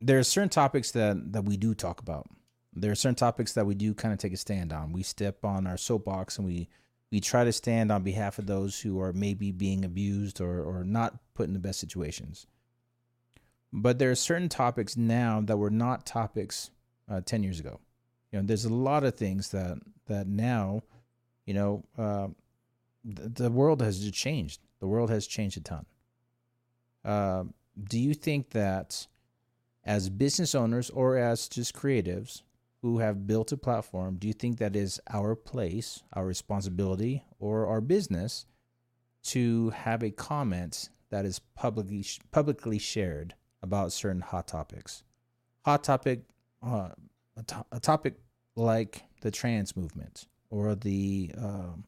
there 0.02 0.20
are 0.20 0.24
certain 0.24 0.50
topics 0.50 0.92
that 0.92 1.34
that 1.34 1.46
we 1.46 1.58
do 1.58 1.74
talk 1.74 2.02
about. 2.02 2.28
There 2.74 2.92
are 2.92 2.96
certain 2.96 3.16
topics 3.16 3.54
that 3.54 3.66
we 3.66 3.76
do 3.76 3.94
kind 3.94 4.14
of 4.14 4.20
take 4.20 4.34
a 4.34 4.38
stand 4.38 4.74
on. 4.74 4.92
We 4.92 5.04
step 5.04 5.46
on 5.46 5.66
our 5.66 5.78
soapbox 5.78 6.38
and 6.38 6.46
we 6.46 6.68
we 7.12 7.20
try 7.22 7.44
to 7.44 7.54
stand 7.54 7.92
on 7.92 8.04
behalf 8.04 8.40
of 8.40 8.48
those 8.48 8.80
who 8.80 9.00
are 9.00 9.14
maybe 9.14 9.52
being 9.52 9.86
abused 9.86 10.42
or 10.42 10.62
or 10.62 10.84
not 10.84 11.18
put 11.34 11.48
in 11.48 11.54
the 11.54 11.60
best 11.60 11.80
situations. 11.80 12.48
But 13.72 14.00
there 14.00 14.12
are 14.12 14.16
certain 14.16 14.50
topics 14.50 14.98
now 14.98 15.42
that 15.42 15.58
were 15.58 15.70
not 15.70 16.06
topics 16.06 16.72
uh, 17.10 17.22
ten 17.22 17.44
years 17.44 17.60
ago. 17.60 17.80
You 18.32 18.40
know, 18.40 18.46
there's 18.46 18.66
a 18.66 18.74
lot 18.74 19.04
of 19.04 19.16
things 19.16 19.50
that 19.50 19.78
that 20.08 20.28
now, 20.28 20.84
you 21.46 21.54
know, 21.54 21.86
uh, 21.98 22.28
the, 23.04 23.30
the 23.30 23.52
world 23.52 23.82
has 23.82 24.10
changed. 24.12 24.62
The 24.80 24.88
world 24.88 25.10
has 25.10 25.28
changed 25.28 25.58
a 25.58 25.62
ton. 25.62 25.86
Uh, 27.04 27.44
do 27.82 28.00
you 28.00 28.14
think 28.14 28.50
that 28.52 29.08
as 29.84 30.10
business 30.10 30.56
owners 30.56 30.90
or 30.90 31.18
as 31.18 31.48
just 31.48 31.76
creatives 31.76 32.42
who 32.82 33.00
have 33.00 33.28
built 33.28 33.52
a 33.52 33.58
platform, 33.58 34.16
do 34.18 34.28
you 34.28 34.34
think 34.34 34.58
that 34.58 34.76
is 34.76 35.00
our 35.12 35.36
place, 35.36 36.02
our 36.14 36.26
responsibility, 36.26 37.24
or 37.40 37.68
our 37.68 37.82
business 37.82 38.46
to 39.24 39.70
have 39.72 40.04
a 40.04 40.12
comment 40.12 40.90
that 41.12 41.26
is 41.26 41.40
publicly 41.56 42.06
publicly 42.32 42.80
shared 42.80 43.36
about 43.62 43.92
certain 43.92 44.22
hot 44.22 44.48
topics? 44.48 45.04
Hot 45.64 45.84
topic, 45.84 46.22
uh, 46.64 46.90
a, 47.38 47.44
to- 47.44 47.66
a 47.72 47.80
topic 47.80 48.16
like 48.56 49.04
the 49.22 49.32
trans 49.32 49.76
movement 49.76 50.28
or 50.56 50.74
the 50.74 51.32
um, 51.38 51.84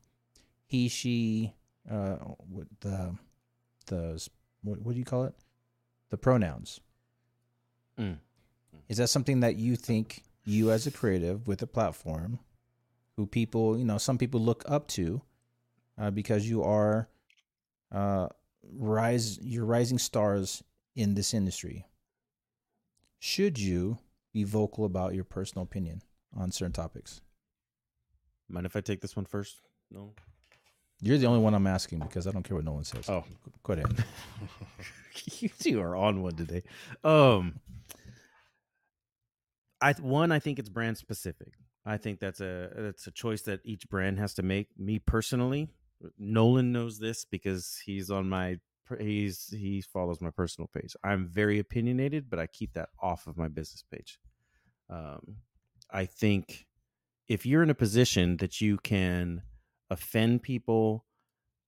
he 0.65 0.89
she 0.89 1.53
uh, 1.89 2.15
what 2.49 2.67
the 2.81 3.15
the 3.85 4.27
what, 4.61 4.81
what 4.81 4.93
do 4.93 4.99
you 4.99 5.05
call 5.05 5.23
it? 5.23 5.33
The 6.09 6.17
pronouns. 6.17 6.81
Mm. 7.99 8.17
is 8.89 8.97
that 8.97 9.07
something 9.07 9.39
that 9.39 9.55
you 9.55 9.75
think 9.75 10.21
you 10.45 10.69
as 10.69 10.85
a 10.85 10.91
creative 10.91 11.47
with 11.47 11.63
a 11.63 11.65
platform 11.65 12.37
who 13.15 13.25
people 13.25 13.75
you 13.75 13.83
know 13.83 13.97
some 13.97 14.19
people 14.19 14.39
look 14.39 14.63
up 14.67 14.87
to 14.87 15.19
uh, 15.97 16.11
because 16.11 16.47
you 16.47 16.61
are 16.61 17.09
uh, 17.91 18.27
rise 18.71 19.39
you're 19.41 19.65
rising 19.65 19.97
stars 19.97 20.63
in 20.95 21.15
this 21.15 21.33
industry. 21.33 21.85
Should 23.19 23.57
you 23.57 23.97
be 24.31 24.43
vocal 24.43 24.85
about 24.85 25.15
your 25.15 25.23
personal 25.23 25.63
opinion 25.63 26.01
on 26.35 26.51
certain 26.51 26.73
topics 26.73 27.21
Mind 28.49 28.65
if 28.65 28.75
I 28.75 28.81
take 28.81 29.01
this 29.01 29.15
one 29.15 29.25
first? 29.25 29.59
No. 29.91 30.13
You're 31.01 31.17
the 31.17 31.27
only 31.27 31.39
one 31.39 31.53
I'm 31.53 31.67
asking 31.67 31.99
because 31.99 32.25
I 32.25 32.31
don't 32.31 32.43
care 32.43 32.55
what 32.55 32.65
no 32.65 32.71
one 32.73 32.83
says. 32.83 33.07
Oh, 33.09 33.23
Go 33.63 33.73
ahead. 33.73 34.05
you 35.39 35.49
two 35.59 35.79
are 35.81 35.95
on 35.95 36.23
one 36.23 36.35
today. 36.35 36.63
Um, 37.03 37.59
I 39.79 39.93
one, 39.93 40.31
I 40.31 40.39
think 40.39 40.59
it's 40.59 40.69
brand 40.69 40.97
specific. 40.97 41.53
I 41.85 41.97
think 41.97 42.19
that's 42.19 42.41
a 42.41 42.69
that's 42.75 43.07
a 43.07 43.11
choice 43.11 43.43
that 43.43 43.61
each 43.63 43.87
brand 43.89 44.19
has 44.19 44.33
to 44.35 44.43
make. 44.43 44.69
Me 44.77 44.99
personally, 44.99 45.69
Noland 46.17 46.73
knows 46.73 46.99
this 46.99 47.25
because 47.25 47.79
he's 47.85 48.09
on 48.09 48.27
my 48.27 48.57
he's 48.99 49.47
he 49.49 49.81
follows 49.81 50.19
my 50.19 50.31
personal 50.31 50.69
page. 50.73 50.95
I'm 51.03 51.27
very 51.27 51.59
opinionated, 51.59 52.29
but 52.29 52.39
I 52.39 52.47
keep 52.47 52.73
that 52.73 52.89
off 53.01 53.27
of 53.27 53.37
my 53.37 53.47
business 53.47 53.83
page. 53.91 54.19
Um, 54.89 55.37
I 55.91 56.05
think 56.05 56.66
if 57.27 57.45
you're 57.45 57.63
in 57.63 57.69
a 57.69 57.75
position 57.75 58.37
that 58.37 58.61
you 58.61 58.77
can 58.77 59.41
offend 59.89 60.43
people 60.43 61.05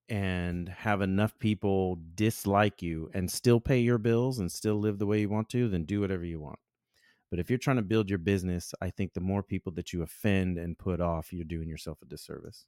and 0.08 0.70
have 0.70 1.02
enough 1.02 1.38
people 1.38 2.00
dislike 2.16 2.82
you 2.82 3.12
and 3.14 3.30
still 3.30 3.60
pay 3.60 3.80
your 3.80 3.98
bills 3.98 4.40
and 4.40 4.52
still 4.52 4.76
live 4.76 4.98
the 4.98 5.06
way 5.06 5.22
you 5.22 5.30
want 5.30 5.50
to, 5.50 5.70
then 5.70 5.84
do 5.84 6.02
whatever 6.02 6.26
you 6.26 6.40
want. 6.40 6.60
But 7.30 7.40
if 7.40 7.50
you're 7.50 7.60
trying 7.60 7.76
to 7.76 7.84
build 7.84 8.10
your 8.10 8.18
business, 8.18 8.74
I 8.82 8.90
think 8.90 9.14
the 9.14 9.22
more 9.22 9.44
people 9.44 9.72
that 9.74 9.94
you 9.94 10.02
offend 10.02 10.58
and 10.58 10.78
put 10.78 11.00
off, 11.00 11.32
you're 11.32 11.44
doing 11.44 11.70
yourself 11.70 12.00
a 12.02 12.06
disservice. 12.06 12.66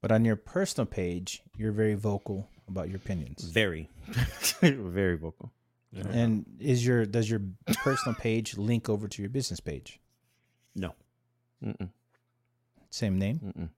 But 0.00 0.10
on 0.10 0.24
your 0.24 0.36
personal 0.36 0.86
page, 0.86 1.42
you're 1.56 1.72
very 1.72 1.94
vocal 1.94 2.48
about 2.68 2.88
your 2.88 2.96
opinions. 2.96 3.44
Very, 3.44 3.88
very 4.60 5.16
vocal. 5.16 5.52
Yeah. 5.92 6.06
And 6.08 6.44
is 6.60 6.84
your 6.84 7.06
does 7.06 7.30
your 7.30 7.40
personal 7.82 8.14
page 8.14 8.58
link 8.58 8.88
over 8.88 9.08
to 9.08 9.22
your 9.22 9.30
business 9.30 9.60
page? 9.60 10.00
No. 10.74 10.94
Mm-mm. 11.64 11.90
Same 12.90 13.18
name? 13.18 13.40
Mm-mm. 13.44 13.68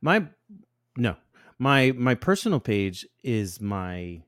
My 0.00 0.26
no, 0.96 1.16
my 1.58 1.92
my 1.92 2.14
personal 2.14 2.60
page 2.60 3.06
is 3.22 3.60
my 3.60 4.22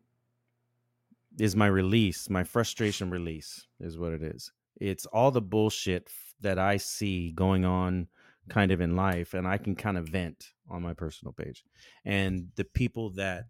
is 1.39 1.55
my 1.55 1.67
release, 1.67 2.31
my 2.31 2.45
frustration 2.45 3.11
release 3.11 3.67
is 3.81 3.99
what 3.99 4.13
it 4.13 4.23
is. 4.23 4.53
It's 4.81 5.07
all 5.07 5.31
the 5.31 5.43
bullshit 5.43 6.11
that 6.41 6.59
I 6.59 6.79
see 6.79 7.33
going 7.33 7.65
on 7.65 8.09
kind 8.49 8.71
of 8.71 8.81
in 8.81 8.97
life 8.97 9.35
and 9.35 9.47
I 9.47 9.59
can 9.59 9.75
kind 9.75 9.99
of 9.99 10.09
vent 10.09 10.53
on 10.71 10.83
my 10.83 10.95
personal 10.95 11.33
page. 11.33 11.65
And 12.05 12.49
the 12.57 12.65
people 12.65 13.11
that 13.11 13.45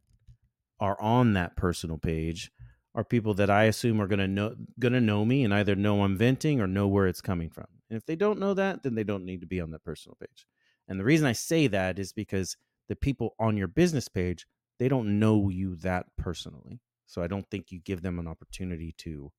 are 0.81 1.01
on 1.01 1.35
that 1.35 1.57
personal 1.57 1.99
page 1.99 2.51
are 2.95 3.05
people 3.05 3.35
that 3.35 3.51
I 3.51 3.65
assume 3.65 4.01
are 4.01 4.07
going 4.07 4.19
to 4.21 4.29
know 4.29 4.55
going 4.79 4.95
to 4.95 5.01
know 5.01 5.25
me 5.25 5.45
and 5.45 5.53
either 5.53 5.75
know 5.75 6.03
I'm 6.03 6.17
venting 6.17 6.61
or 6.61 6.67
know 6.67 6.89
where 6.89 7.07
it's 7.07 7.21
coming 7.21 7.51
from. 7.51 7.67
And 7.89 7.97
if 7.97 8.07
they 8.07 8.17
don't 8.17 8.41
know 8.41 8.55
that, 8.55 8.83
then 8.83 8.95
they 8.95 9.05
don't 9.05 9.25
need 9.25 9.41
to 9.41 9.47
be 9.47 9.61
on 9.61 9.71
that 9.71 9.85
personal 9.85 10.17
page. 10.21 10.47
And 10.89 10.99
the 10.99 11.05
reason 11.05 11.27
I 11.27 11.33
say 11.33 11.67
that 11.69 11.99
is 11.99 12.13
because 12.13 12.57
the 12.89 12.97
people 12.97 13.35
on 13.39 13.57
your 13.57 13.69
business 13.69 14.09
page, 14.09 14.47
they 14.79 14.89
don't 14.89 15.19
know 15.19 15.49
you 15.49 15.77
that 15.77 16.07
personally. 16.17 16.81
So 17.07 17.23
I 17.23 17.27
don't 17.27 17.49
think 17.51 17.71
you 17.71 17.81
give 17.81 18.03
them 18.03 18.19
an 18.19 18.27
opportunity 18.27 18.95
to 18.99 19.33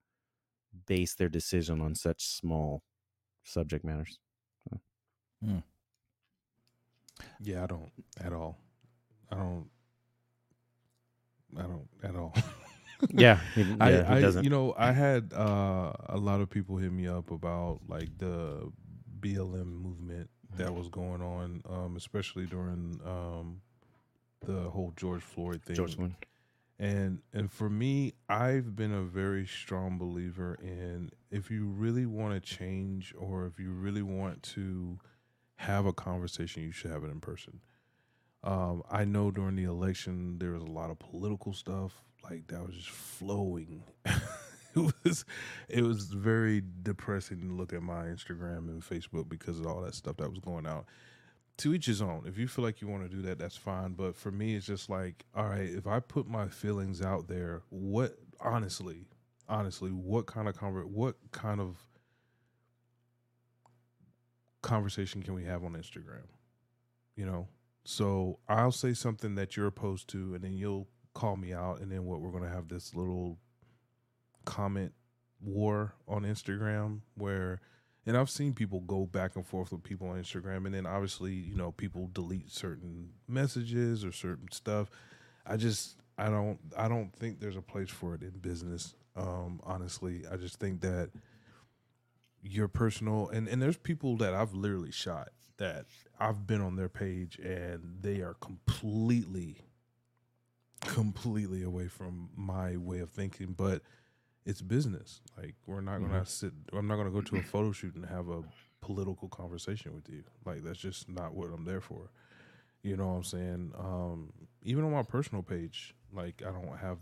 base 0.85 1.15
their 1.15 1.29
decision 1.29 1.81
on 1.81 1.95
such 1.95 2.25
small 2.25 2.83
subject 3.43 3.83
matters. 3.83 4.19
Hmm. 5.43 5.59
Yeah, 7.39 7.63
I 7.63 7.67
don't 7.67 7.91
at 8.23 8.33
all. 8.33 8.57
I 9.31 9.35
don't. 9.35 9.69
I 11.57 11.61
don't 11.61 11.87
at 12.03 12.15
all. 12.15 12.35
Yeah, 13.09 13.39
he, 13.53 13.61
yeah, 13.63 14.05
I, 14.07 14.21
doesn't. 14.21 14.43
you 14.43 14.49
know, 14.49 14.73
I 14.77 14.91
had 14.91 15.31
uh, 15.33 15.93
a 16.09 16.17
lot 16.17 16.41
of 16.41 16.49
people 16.49 16.77
hit 16.77 16.91
me 16.91 17.07
up 17.07 17.31
about 17.31 17.81
like 17.87 18.17
the 18.17 18.71
BLM 19.19 19.81
movement 19.81 20.29
that 20.55 20.73
was 20.73 20.87
going 20.89 21.21
on, 21.21 21.61
um, 21.69 21.95
especially 21.95 22.45
during 22.45 22.99
um, 23.05 23.61
the 24.45 24.69
whole 24.69 24.93
George 24.95 25.21
Floyd 25.21 25.61
thing. 25.63 25.75
George 25.75 25.95
Floyd. 25.95 26.15
And 26.79 27.21
and 27.33 27.51
for 27.51 27.69
me, 27.69 28.13
I've 28.29 28.75
been 28.75 28.93
a 28.93 29.01
very 29.01 29.47
strong 29.47 29.97
believer 29.97 30.57
in 30.61 31.11
if 31.31 31.49
you 31.49 31.65
really 31.65 32.05
want 32.05 32.33
to 32.33 32.39
change 32.39 33.13
or 33.17 33.47
if 33.47 33.59
you 33.59 33.71
really 33.71 34.03
want 34.03 34.43
to 34.43 34.99
have 35.55 35.85
a 35.85 35.93
conversation, 35.93 36.63
you 36.63 36.71
should 36.71 36.91
have 36.91 37.03
it 37.03 37.11
in 37.11 37.19
person. 37.19 37.61
Um, 38.43 38.83
I 38.91 39.05
know 39.05 39.31
during 39.31 39.55
the 39.55 39.63
election 39.63 40.37
there 40.37 40.51
was 40.51 40.61
a 40.61 40.67
lot 40.67 40.91
of 40.91 40.99
political 40.99 41.51
stuff 41.51 42.03
like 42.29 42.47
that 42.47 42.65
was 42.65 42.75
just 42.75 42.89
flowing. 42.89 43.83
it 44.05 44.93
was 45.03 45.25
it 45.69 45.83
was 45.83 46.05
very 46.05 46.63
depressing 46.83 47.41
to 47.41 47.53
look 47.53 47.73
at 47.73 47.81
my 47.83 48.05
Instagram 48.05 48.69
and 48.69 48.81
Facebook 48.81 49.29
because 49.29 49.59
of 49.59 49.67
all 49.67 49.81
that 49.81 49.95
stuff 49.95 50.17
that 50.17 50.29
was 50.29 50.39
going 50.39 50.67
out. 50.67 50.85
to 51.57 51.73
each 51.73 51.87
his 51.87 52.01
own. 52.01 52.23
If 52.27 52.37
you 52.37 52.47
feel 52.47 52.65
like 52.65 52.81
you 52.81 52.87
want 52.87 53.03
to 53.09 53.15
do 53.15 53.21
that, 53.23 53.39
that's 53.39 53.57
fine. 53.57 53.93
But 53.93 54.15
for 54.15 54.31
me, 54.31 54.55
it's 54.55 54.67
just 54.67 54.89
like, 54.89 55.25
all 55.35 55.47
right, 55.47 55.69
if 55.69 55.87
I 55.87 55.99
put 55.99 56.27
my 56.27 56.47
feelings 56.49 57.01
out 57.01 57.27
there, 57.27 57.63
what 57.69 58.17
honestly, 58.41 59.05
honestly, 59.49 59.91
what 59.91 60.27
kind 60.27 60.47
of 60.47 60.55
conver- 60.55 60.85
what 60.85 61.15
kind 61.31 61.61
of 61.61 61.77
conversation 64.61 65.23
can 65.23 65.33
we 65.33 65.45
have 65.45 65.63
on 65.63 65.73
Instagram? 65.73 66.27
You 67.15 67.25
know, 67.25 67.47
so 67.83 68.39
I'll 68.47 68.71
say 68.71 68.93
something 68.93 69.35
that 69.35 69.57
you're 69.57 69.67
opposed 69.67 70.09
to, 70.09 70.35
and 70.35 70.43
then 70.43 70.53
you'll 70.53 70.87
call 71.17 71.35
me 71.35 71.51
out, 71.51 71.81
and 71.81 71.91
then 71.91 72.05
what 72.05 72.21
we're 72.21 72.31
gonna 72.31 72.47
have 72.47 72.67
this 72.67 72.93
little 72.93 73.39
comment 74.45 74.93
war 75.41 75.93
on 76.07 76.23
Instagram 76.23 77.01
where 77.15 77.59
and 78.05 78.15
I've 78.15 78.29
seen 78.29 78.53
people 78.53 78.79
go 78.81 79.05
back 79.05 79.35
and 79.35 79.45
forth 79.45 79.71
with 79.71 79.83
people 79.83 80.07
on 80.07 80.15
Instagram 80.17 80.65
and 80.65 80.73
then 80.73 80.85
obviously, 80.85 81.33
you 81.33 81.55
know, 81.55 81.73
people 81.73 82.09
delete 82.13 82.49
certain 82.49 83.09
messages 83.27 84.05
or 84.05 84.13
certain 84.13 84.49
stuff. 84.51 84.89
I 85.45 85.57
just 85.57 85.97
I 86.17 86.29
don't 86.29 86.59
I 86.77 86.87
don't 86.87 87.13
think 87.13 87.39
there's 87.39 87.57
a 87.57 87.61
place 87.61 87.89
for 87.89 88.13
it 88.15 88.21
in 88.21 88.31
business. 88.39 88.95
Um 89.15 89.59
honestly, 89.63 90.23
I 90.31 90.37
just 90.37 90.59
think 90.59 90.81
that 90.81 91.09
your 92.41 92.67
personal 92.67 93.27
and 93.29 93.47
and 93.47 93.61
there's 93.61 93.77
people 93.77 94.17
that 94.17 94.33
I've 94.33 94.53
literally 94.53 94.91
shot 94.91 95.29
that 95.57 95.85
I've 96.19 96.45
been 96.45 96.61
on 96.61 96.75
their 96.75 96.89
page 96.89 97.39
and 97.39 97.97
they 98.01 98.21
are 98.21 98.35
completely 98.35 99.66
completely 100.81 101.63
away 101.63 101.87
from 101.87 102.29
my 102.35 102.77
way 102.77 102.99
of 102.99 103.09
thinking, 103.09 103.53
but 103.57 103.81
it's 104.45 104.61
business. 104.61 105.21
Like 105.37 105.55
we're 105.65 105.81
not 105.81 105.99
gonna 105.99 106.21
Mhm. 106.21 106.27
sit. 106.27 106.53
I'm 106.73 106.87
not 106.87 106.95
gonna 106.97 107.11
go 107.11 107.21
to 107.21 107.37
a 107.37 107.41
photo 107.43 107.71
shoot 107.71 107.95
and 107.95 108.05
have 108.05 108.29
a 108.29 108.43
political 108.81 109.27
conversation 109.27 109.93
with 109.93 110.09
you. 110.09 110.23
Like 110.45 110.63
that's 110.63 110.79
just 110.79 111.09
not 111.09 111.33
what 111.33 111.51
I'm 111.51 111.65
there 111.65 111.81
for. 111.81 112.09
You 112.83 112.95
know 112.95 113.07
what 113.07 113.13
I'm 113.15 113.23
saying? 113.23 113.73
Um, 113.77 114.31
even 114.61 114.83
on 114.85 114.91
my 114.91 115.03
personal 115.03 115.43
page, 115.43 115.95
like 116.13 116.41
I 116.41 116.51
don't 116.51 116.77
have, 116.77 116.99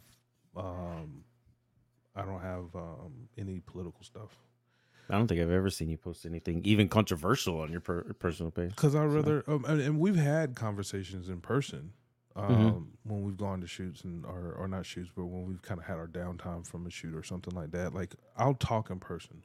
um, 0.56 1.24
I 2.16 2.24
don't 2.24 2.42
have 2.42 2.76
um, 2.76 3.28
any 3.38 3.60
political 3.60 4.04
stuff 4.04 4.38
I 5.10 5.14
don't 5.18 5.28
think 5.28 5.40
I've 5.40 5.52
ever 5.52 5.70
seen 5.70 5.90
you 5.90 5.98
post 5.98 6.26
anything 6.26 6.62
even 6.66 6.90
controversial 6.90 7.60
on 7.60 7.72
your 7.72 7.82
per- 7.82 8.12
personal 8.14 8.52
page. 8.52 8.70
because 8.70 8.96
I 8.96 9.04
rather. 9.06 9.44
Um, 9.48 9.64
and, 9.66 9.80
and 9.80 10.00
we've 10.00 10.16
had 10.16 10.56
conversations 10.56 11.30
in 11.30 11.42
person. 11.42 11.94
Um, 12.38 12.50
Mhm. 12.54 12.88
when 13.04 13.22
we've 13.24 13.38
gone 13.38 13.62
to 13.62 13.68
shoots 13.68 14.04
and 14.04 14.26
or, 14.26 14.54
or 14.54 14.68
not 14.68 14.86
shoots, 14.86 15.10
but 15.16 15.26
when 15.26 15.46
we've 15.46 15.62
kind 15.62 15.80
of 15.80 15.86
had 15.86 15.98
our 15.98 16.08
downtime 16.08 16.66
from 16.68 16.86
a 16.86 16.90
shoot 16.90 17.16
or 17.16 17.24
something 17.24 17.56
like 17.56 17.72
that, 17.72 17.94
like 17.94 18.14
I'll 18.36 18.54
talk 18.56 18.90
in 18.90 19.00
person. 19.00 19.44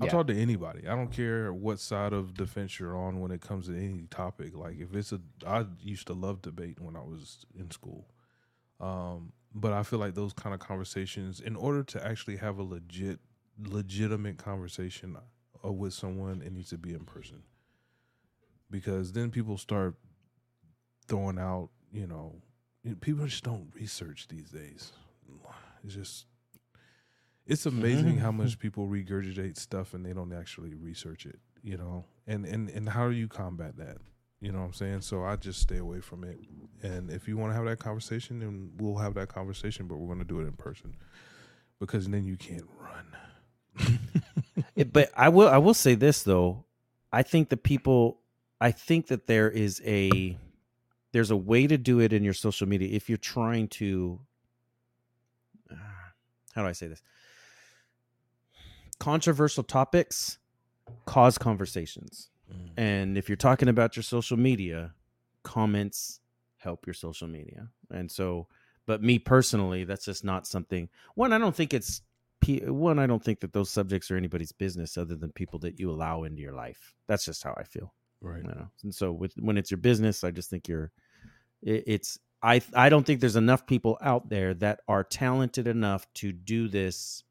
I'll 0.00 0.06
Yeah. 0.06 0.12
talk 0.12 0.26
to 0.28 0.34
anybody. 0.36 0.86
I 0.88 0.94
don't 0.96 1.12
care 1.12 1.52
what 1.52 1.78
side 1.80 2.12
of 2.12 2.36
the 2.36 2.46
fence 2.46 2.78
you're 2.80 2.96
on 2.96 3.20
when 3.20 3.30
it 3.30 3.40
comes 3.40 3.66
to 3.66 3.76
any 3.76 4.06
topic. 4.10 4.54
Like 4.56 4.78
if 4.78 4.94
it's 4.94 5.12
a, 5.12 5.20
I 5.46 5.66
used 5.80 6.06
to 6.08 6.12
love 6.12 6.42
debate 6.42 6.80
when 6.80 6.96
I 6.96 7.02
was 7.02 7.44
in 7.54 7.70
school. 7.70 8.08
Um, 8.80 9.32
but 9.54 9.72
I 9.72 9.82
feel 9.82 9.98
like 9.98 10.14
those 10.14 10.32
kind 10.32 10.54
of 10.54 10.60
conversations, 10.60 11.40
in 11.40 11.56
order 11.56 11.82
to 11.84 12.04
actually 12.06 12.36
have 12.36 12.58
a 12.58 12.62
legit, 12.62 13.18
legitimate 13.60 14.38
conversation 14.38 15.16
uh, 15.64 15.72
with 15.72 15.94
someone, 15.94 16.42
it 16.42 16.52
needs 16.52 16.70
to 16.70 16.78
be 16.78 16.94
in 16.94 17.04
person. 17.04 17.42
Because 18.70 19.12
then 19.12 19.30
people 19.30 19.56
start 19.56 19.96
throwing 21.06 21.38
out, 21.38 21.70
you 21.92 22.06
know, 22.06 22.34
people 23.00 23.26
just 23.26 23.44
don't 23.44 23.68
research 23.74 24.28
these 24.28 24.50
days. 24.50 24.92
It's 25.84 25.94
just, 25.94 26.26
it's 27.46 27.66
amazing 27.66 28.18
how 28.18 28.30
much 28.30 28.50
mm-hmm. 28.50 28.60
people 28.60 28.86
regurgitate 28.88 29.56
stuff 29.56 29.94
and 29.94 30.04
they 30.04 30.12
don't 30.12 30.32
actually 30.32 30.74
research 30.74 31.24
it, 31.26 31.38
you 31.62 31.76
know. 31.76 32.04
And 32.26 32.44
and 32.44 32.68
and 32.68 32.88
how 32.88 33.08
do 33.08 33.14
you 33.14 33.28
combat 33.28 33.76
that? 33.78 33.98
You 34.40 34.52
know 34.52 34.60
what 34.60 34.66
I'm 34.66 34.72
saying? 34.72 35.00
So 35.00 35.24
I 35.24 35.36
just 35.36 35.60
stay 35.60 35.78
away 35.78 36.00
from 36.00 36.24
it. 36.24 36.38
And 36.82 37.10
if 37.10 37.26
you 37.26 37.36
want 37.36 37.52
to 37.52 37.56
have 37.56 37.64
that 37.64 37.78
conversation, 37.78 38.38
then 38.38 38.70
we'll 38.76 38.98
have 38.98 39.14
that 39.14 39.28
conversation, 39.28 39.88
but 39.88 39.96
we're 39.96 40.06
going 40.06 40.20
to 40.20 40.24
do 40.24 40.40
it 40.40 40.44
in 40.44 40.52
person 40.52 40.94
because 41.80 42.08
then 42.08 42.24
you 42.24 42.36
can't 42.36 42.68
run. 42.78 43.98
It- 44.74 44.92
but 44.92 45.10
I 45.16 45.28
will 45.28 45.48
I 45.48 45.58
will 45.58 45.74
say 45.74 45.94
this 45.94 46.22
though. 46.22 46.64
I 47.12 47.22
think 47.22 47.48
the 47.48 47.56
people 47.56 48.20
I 48.60 48.70
think 48.70 49.08
that 49.08 49.26
there 49.26 49.50
is 49.50 49.80
a 49.84 50.36
there's 51.12 51.30
a 51.30 51.36
way 51.36 51.66
to 51.66 51.78
do 51.78 52.00
it 52.00 52.12
in 52.12 52.22
your 52.22 52.34
social 52.34 52.68
media 52.68 52.88
if 52.94 53.08
you're 53.08 53.18
trying 53.18 53.68
to 53.68 54.20
uh, 55.70 55.76
how 56.54 56.62
do 56.62 56.68
I 56.68 56.72
say 56.72 56.88
this? 56.88 57.02
Controversial 58.98 59.62
topics 59.62 60.38
cause 61.06 61.38
conversations. 61.38 62.30
Mm. 62.52 62.70
And 62.76 63.18
if 63.18 63.28
you're 63.28 63.36
talking 63.36 63.68
about 63.68 63.96
your 63.96 64.02
social 64.02 64.36
media, 64.36 64.94
comments 65.42 66.20
help 66.58 66.86
your 66.86 66.94
social 66.94 67.28
media. 67.28 67.68
And 67.90 68.10
so, 68.10 68.48
but 68.86 69.02
me 69.02 69.18
personally, 69.18 69.84
that's 69.84 70.04
just 70.04 70.24
not 70.24 70.46
something. 70.46 70.88
One, 71.14 71.32
I 71.32 71.38
don't 71.38 71.54
think 71.54 71.72
it's 71.74 72.02
one. 72.46 72.98
I 72.98 73.06
don't 73.06 73.22
think 73.22 73.40
that 73.40 73.52
those 73.52 73.70
subjects 73.70 74.10
are 74.10 74.16
anybody's 74.16 74.52
business 74.52 74.96
other 74.96 75.16
than 75.16 75.30
people 75.32 75.58
that 75.60 75.78
you 75.78 75.90
allow 75.90 76.24
into 76.24 76.40
your 76.40 76.54
life. 76.54 76.94
That's 77.06 77.24
just 77.24 77.42
how 77.42 77.54
I 77.56 77.64
feel. 77.64 77.92
Right. 78.20 78.42
You 78.42 78.48
know? 78.48 78.68
And 78.82 78.94
so, 78.94 79.12
with 79.12 79.32
when 79.38 79.56
it's 79.56 79.70
your 79.70 79.78
business, 79.78 80.24
I 80.24 80.30
just 80.30 80.50
think 80.50 80.68
you're. 80.68 80.90
It, 81.62 81.84
it's 81.86 82.18
I. 82.42 82.60
I 82.74 82.88
don't 82.88 83.04
think 83.04 83.20
there's 83.20 83.36
enough 83.36 83.66
people 83.66 83.98
out 84.00 84.28
there 84.28 84.54
that 84.54 84.80
are 84.88 85.04
talented 85.04 85.66
enough 85.66 86.06
to 86.14 86.32
do 86.32 86.68
this 86.68 87.22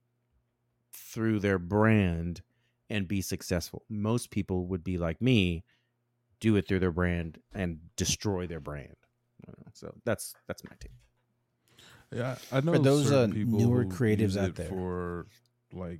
through 0.93 1.39
their 1.39 1.59
brand 1.59 2.41
and 2.89 3.07
be 3.07 3.21
successful. 3.21 3.83
Most 3.89 4.31
people 4.31 4.67
would 4.67 4.83
be 4.83 4.97
like 4.97 5.21
me, 5.21 5.63
do 6.39 6.55
it 6.55 6.67
through 6.67 6.79
their 6.79 6.91
brand 6.91 7.39
and 7.53 7.79
destroy 7.95 8.47
their 8.47 8.59
brand. 8.59 8.95
You 9.45 9.53
know, 9.57 9.71
So 9.73 9.95
that's 10.05 10.33
that's 10.47 10.63
my 10.63 10.71
take. 10.79 10.91
Yeah, 12.11 12.37
I 12.51 12.61
know 12.61 12.73
For 12.73 12.79
those, 12.79 13.11
uh, 13.11 13.27
people 13.27 13.59
newer 13.59 13.85
creatives 13.85 14.19
use 14.19 14.37
out 14.37 14.55
there. 14.55 14.67
for 14.67 15.27
like 15.73 15.99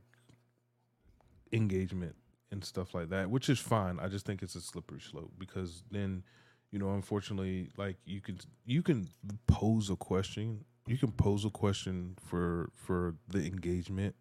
engagement 1.51 2.15
and 2.51 2.63
stuff 2.63 2.93
like 2.93 3.09
that, 3.09 3.29
which 3.29 3.49
is 3.49 3.59
fine. 3.59 3.99
I 3.99 4.07
just 4.07 4.25
think 4.25 4.41
it's 4.41 4.55
a 4.55 4.61
slippery 4.61 5.01
slope 5.01 5.31
because 5.37 5.83
then, 5.91 6.23
you 6.71 6.79
know, 6.79 6.93
unfortunately, 6.93 7.69
like 7.77 7.97
you 8.05 8.21
can 8.21 8.39
you 8.65 8.81
can 8.81 9.09
pose 9.47 9.89
a 9.89 9.95
question, 9.95 10.65
you 10.85 10.97
can 10.97 11.11
pose 11.11 11.45
a 11.45 11.49
question 11.49 12.15
for 12.21 12.69
for 12.73 13.15
the 13.27 13.45
engagement, 13.45 14.15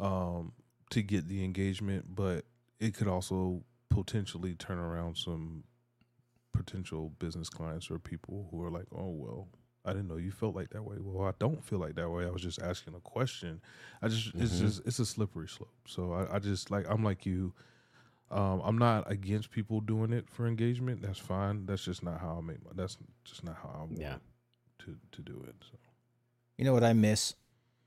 um, 0.00 0.52
to 0.90 1.02
get 1.02 1.28
the 1.28 1.44
engagement, 1.44 2.14
but 2.14 2.44
it 2.80 2.94
could 2.94 3.08
also 3.08 3.62
potentially 3.90 4.54
turn 4.54 4.78
around 4.78 5.16
some 5.16 5.64
potential 6.52 7.12
business 7.18 7.48
clients 7.48 7.90
or 7.90 7.98
people 7.98 8.48
who 8.50 8.62
are 8.62 8.70
like, 8.70 8.86
oh 8.92 9.10
well, 9.10 9.48
I 9.84 9.92
didn't 9.92 10.08
know 10.08 10.16
you 10.16 10.30
felt 10.30 10.56
like 10.56 10.70
that 10.70 10.82
way. 10.82 10.96
Well, 10.98 11.28
I 11.28 11.32
don't 11.38 11.62
feel 11.64 11.78
like 11.78 11.94
that 11.96 12.08
way. 12.08 12.24
I 12.24 12.30
was 12.30 12.42
just 12.42 12.60
asking 12.62 12.94
a 12.94 13.00
question. 13.00 13.60
I 14.00 14.08
just 14.08 14.34
it's 14.36 14.54
Mhm. 14.54 14.60
just 14.60 14.82
it's 14.86 14.98
a 14.98 15.06
slippery 15.06 15.48
slope. 15.48 15.74
So 15.86 16.12
I, 16.12 16.36
I 16.36 16.38
just 16.38 16.70
like 16.70 16.86
I'm 16.88 17.04
like 17.04 17.26
you. 17.26 17.52
Um, 18.30 18.62
I'm 18.64 18.78
not 18.78 19.08
against 19.10 19.50
people 19.50 19.80
doing 19.80 20.12
it 20.12 20.28
for 20.28 20.46
engagement. 20.46 21.02
That's 21.02 21.18
fine. 21.18 21.66
That's 21.66 21.84
just 21.84 22.02
not 22.02 22.20
how 22.20 22.38
I 22.38 22.40
make 22.40 22.64
my. 22.64 22.70
That's 22.74 22.96
just 23.24 23.44
not 23.44 23.56
how 23.56 23.68
I 23.74 23.78
want 23.80 23.98
Yeah. 23.98 24.16
to 24.80 24.96
to 25.12 25.22
do 25.22 25.44
it. 25.46 25.54
So 25.70 25.78
You 26.58 26.64
know 26.64 26.72
what 26.72 26.84
I 26.84 26.94
miss? 26.94 27.34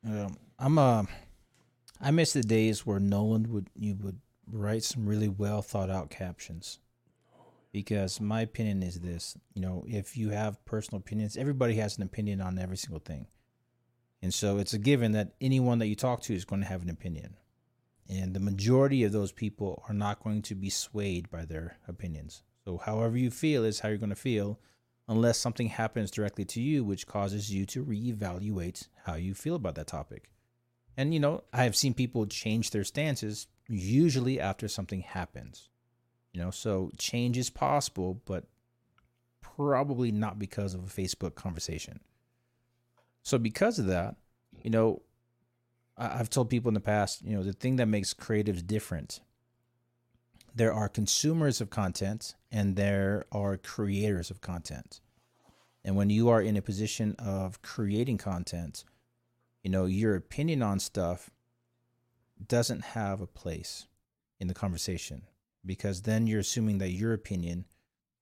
Um, 0.06 0.38
I'm 0.60 0.78
uh, 0.78 1.04
I 2.00 2.12
miss 2.12 2.34
the 2.34 2.44
days 2.44 2.86
where 2.86 3.00
Noland 3.00 3.48
would 3.48 3.70
you 3.76 3.96
would 3.96 4.20
write 4.50 4.84
some 4.84 5.06
really 5.08 5.28
well 5.30 5.62
thought 5.64 5.90
out 5.90 6.10
captions. 6.12 6.80
Because 7.78 8.20
my 8.20 8.42
opinion 8.42 8.82
is 8.82 9.02
this, 9.02 9.38
you 9.54 9.62
know, 9.62 9.86
if 9.88 10.18
you 10.18 10.32
have 10.32 10.66
personal 10.66 11.00
opinions, 11.00 11.38
everybody 11.38 11.76
has 11.76 11.96
an 11.96 12.02
opinion 12.02 12.42
on 12.42 12.58
every 12.58 12.76
single 12.76 13.00
thing. 13.00 13.28
And 14.20 14.34
so 14.34 14.58
it's 14.58 14.74
a 14.74 14.80
given 14.80 15.12
that 15.12 15.36
anyone 15.40 15.78
that 15.78 15.86
you 15.86 15.96
talk 15.96 16.24
to 16.24 16.34
is 16.34 16.44
going 16.44 16.64
to 16.64 16.68
have 16.68 16.82
an 16.82 16.90
opinion. 16.90 17.36
And 18.10 18.34
the 18.34 18.40
majority 18.40 19.04
of 19.04 19.12
those 19.12 19.32
people 19.32 19.84
are 19.88 19.94
not 19.94 20.24
going 20.24 20.42
to 20.42 20.56
be 20.56 20.72
swayed 20.72 21.30
by 21.30 21.46
their 21.46 21.78
opinions. 21.88 22.42
So 22.66 22.78
however 22.78 23.16
you 23.16 23.30
feel 23.30 23.64
is 23.64 23.82
how 23.82 23.90
you're 23.90 24.00
going 24.00 24.10
to 24.10 24.16
feel 24.16 24.60
unless 25.08 25.38
something 25.38 25.68
happens 25.68 26.10
directly 26.10 26.46
to 26.46 26.60
you 26.60 26.84
which 26.84 27.06
causes 27.06 27.54
you 27.54 27.68
to 27.68 27.86
reevaluate 27.86 28.88
how 29.06 29.14
you 29.14 29.36
feel 29.36 29.54
about 29.54 29.76
that 29.76 29.86
topic. 29.86 30.32
And 30.98 31.14
you 31.14 31.20
know, 31.20 31.44
I 31.54 31.66
have 31.66 31.76
seen 31.76 31.94
people 31.94 32.26
change 32.26 32.72
their 32.72 32.84
stances 32.84 33.46
usually 33.68 34.40
after 34.40 34.68
something 34.68 35.02
happens. 35.02 35.70
You 36.38 36.44
know, 36.44 36.52
so 36.52 36.92
change 37.00 37.36
is 37.36 37.50
possible, 37.50 38.22
but 38.26 38.44
probably 39.42 40.12
not 40.12 40.38
because 40.38 40.76
of 40.76 40.84
a 40.84 41.02
Facebook 41.02 41.34
conversation. 41.34 42.00
So 43.24 43.40
because 43.40 43.80
of 43.80 43.88
that, 43.88 44.18
you 44.62 44.70
know, 44.70 45.02
I've 45.98 46.30
told 46.30 46.52
people 46.52 46.70
in 46.70 46.76
the 46.76 46.80
past, 46.80 47.24
you 47.24 47.36
know, 47.36 47.42
the 47.42 47.54
thing 47.54 47.78
that 47.78 47.88
makes 47.88 48.14
creatives 48.14 48.66
different 48.66 49.20
there 50.54 50.72
are 50.74 50.88
consumers 50.88 51.60
of 51.60 51.72
content 51.72 52.36
and 52.52 52.76
there 52.76 53.26
are 53.32 53.58
creators 53.58 54.30
of 54.30 54.42
content. 54.42 55.02
And 55.84 55.96
when 55.96 56.12
you 56.12 56.30
are 56.30 56.42
in 56.42 56.56
a 56.56 56.62
position 56.62 57.16
of 57.18 57.64
creating 57.64 58.20
content, 58.20 58.84
you 59.64 59.72
know, 59.72 59.86
your 59.86 60.16
opinion 60.16 60.62
on 60.62 60.80
stuff 60.80 61.32
doesn't 62.48 62.82
have 62.86 63.22
a 63.22 63.28
place 63.28 63.88
in 64.40 64.48
the 64.48 64.54
conversation 64.54 65.24
because 65.68 66.02
then 66.02 66.26
you're 66.26 66.40
assuming 66.40 66.80
that 66.80 66.92
your 66.92 67.14
opinion 67.14 67.66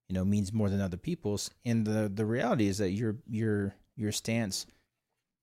you 0.07 0.13
know, 0.13 0.25
means 0.25 0.53
more 0.53 0.69
than 0.69 0.81
other 0.81 0.97
people's. 0.97 1.49
And 1.63 1.85
the 1.85 2.11
the 2.13 2.25
reality 2.25 2.67
is 2.67 2.77
that 2.77 2.91
your 2.91 3.17
your 3.27 3.75
your 3.95 4.11
stance 4.11 4.65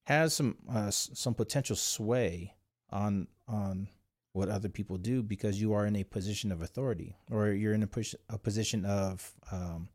has 0.05 0.33
some 0.33 0.57
uh, 0.69 0.91
some 0.91 1.33
potential 1.33 1.75
sway 1.75 2.55
on 2.89 3.27
on 3.47 3.89
what 4.33 4.49
other 4.49 4.69
people 4.69 4.97
do 4.97 5.21
because 5.21 5.61
you 5.61 5.73
are 5.73 5.85
in 5.85 5.95
a 5.95 6.03
position 6.03 6.51
of 6.51 6.61
authority 6.61 7.15
or 7.29 7.49
you're 7.49 7.73
in 7.73 7.83
a 7.83 7.87
push 7.87 8.15
a 8.29 8.37
position 8.37 8.85
of 8.85 9.33
um, 9.51 9.89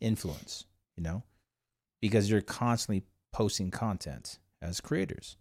influence. 0.00 0.64
You 0.96 1.02
know, 1.02 1.22
because 2.00 2.30
you're 2.30 2.40
constantly 2.40 3.04
posting 3.32 3.70
content 3.70 4.38
as 4.62 4.80
creators. 4.80 5.36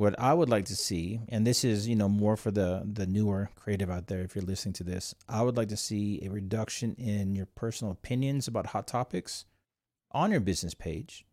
What 0.00 0.18
I 0.18 0.32
would 0.32 0.48
like 0.48 0.64
to 0.64 0.76
see, 0.76 1.20
and 1.28 1.46
this 1.46 1.62
is 1.62 1.86
you 1.86 1.94
know 1.94 2.08
more 2.08 2.34
for 2.34 2.50
the 2.50 2.88
the 2.90 3.06
newer 3.06 3.50
creative 3.54 3.90
out 3.90 4.06
there, 4.06 4.22
if 4.22 4.34
you're 4.34 4.42
listening 4.42 4.72
to 4.76 4.82
this, 4.82 5.14
I 5.28 5.42
would 5.42 5.58
like 5.58 5.68
to 5.68 5.76
see 5.76 6.20
a 6.22 6.30
reduction 6.30 6.94
in 6.94 7.34
your 7.34 7.44
personal 7.44 7.92
opinions 7.92 8.48
about 8.48 8.68
hot 8.68 8.86
topics 8.86 9.44
on 10.12 10.30
your 10.30 10.40
business 10.40 10.72
page, 10.72 11.26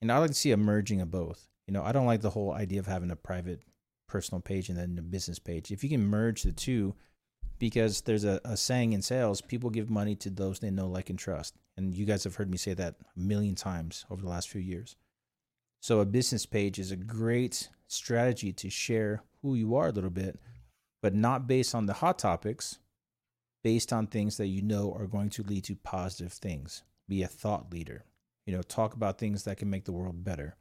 and 0.00 0.10
I 0.10 0.16
like 0.16 0.30
to 0.30 0.34
see 0.34 0.52
a 0.52 0.56
merging 0.56 1.02
of 1.02 1.10
both. 1.10 1.50
You 1.66 1.74
know, 1.74 1.82
I 1.82 1.92
don't 1.92 2.06
like 2.06 2.22
the 2.22 2.30
whole 2.30 2.54
idea 2.54 2.80
of 2.80 2.86
having 2.86 3.10
a 3.10 3.14
private 3.14 3.60
personal 4.08 4.40
page 4.40 4.70
and 4.70 4.78
then 4.78 4.96
a 4.98 5.02
business 5.02 5.38
page. 5.38 5.70
If 5.70 5.84
you 5.84 5.90
can 5.90 6.06
merge 6.06 6.44
the 6.44 6.52
two, 6.52 6.94
because 7.58 8.00
there's 8.00 8.24
a, 8.24 8.40
a 8.42 8.56
saying 8.56 8.94
in 8.94 9.02
sales 9.02 9.42
people 9.42 9.68
give 9.68 9.90
money 9.90 10.16
to 10.16 10.30
those 10.30 10.60
they 10.60 10.70
know, 10.70 10.88
like, 10.88 11.10
and 11.10 11.18
trust. 11.18 11.56
And 11.76 11.94
you 11.94 12.06
guys 12.06 12.24
have 12.24 12.36
heard 12.36 12.50
me 12.50 12.56
say 12.56 12.72
that 12.72 12.94
a 13.14 13.20
million 13.20 13.54
times 13.54 14.06
over 14.10 14.22
the 14.22 14.30
last 14.30 14.48
few 14.48 14.62
years. 14.62 14.96
So, 15.82 16.00
a 16.00 16.06
business 16.06 16.46
page 16.46 16.78
is 16.78 16.90
a 16.90 16.96
great 16.96 17.68
strategy 17.88 18.52
to 18.52 18.70
share 18.70 19.22
who 19.42 19.54
you 19.54 19.74
are 19.74 19.88
a 19.88 19.92
little 19.92 20.10
bit, 20.10 20.38
but 21.02 21.14
not 21.14 21.48
based 21.48 21.74
on 21.74 21.86
the 21.86 21.94
hot 21.94 22.18
topics, 22.18 22.78
based 23.64 23.92
on 23.92 24.06
things 24.06 24.36
that 24.36 24.46
you 24.46 24.62
know 24.62 24.94
are 24.96 25.06
going 25.06 25.30
to 25.30 25.42
lead 25.42 25.64
to 25.64 25.74
positive 25.74 26.32
things. 26.32 26.82
Be 27.08 27.22
a 27.22 27.28
thought 27.28 27.72
leader. 27.72 28.04
You 28.46 28.54
know, 28.54 28.62
talk 28.62 28.94
about 28.94 29.18
things 29.18 29.44
that 29.44 29.56
can 29.56 29.68
make 29.68 29.84
the 29.84 29.92
world 29.92 30.24
better. 30.24 30.56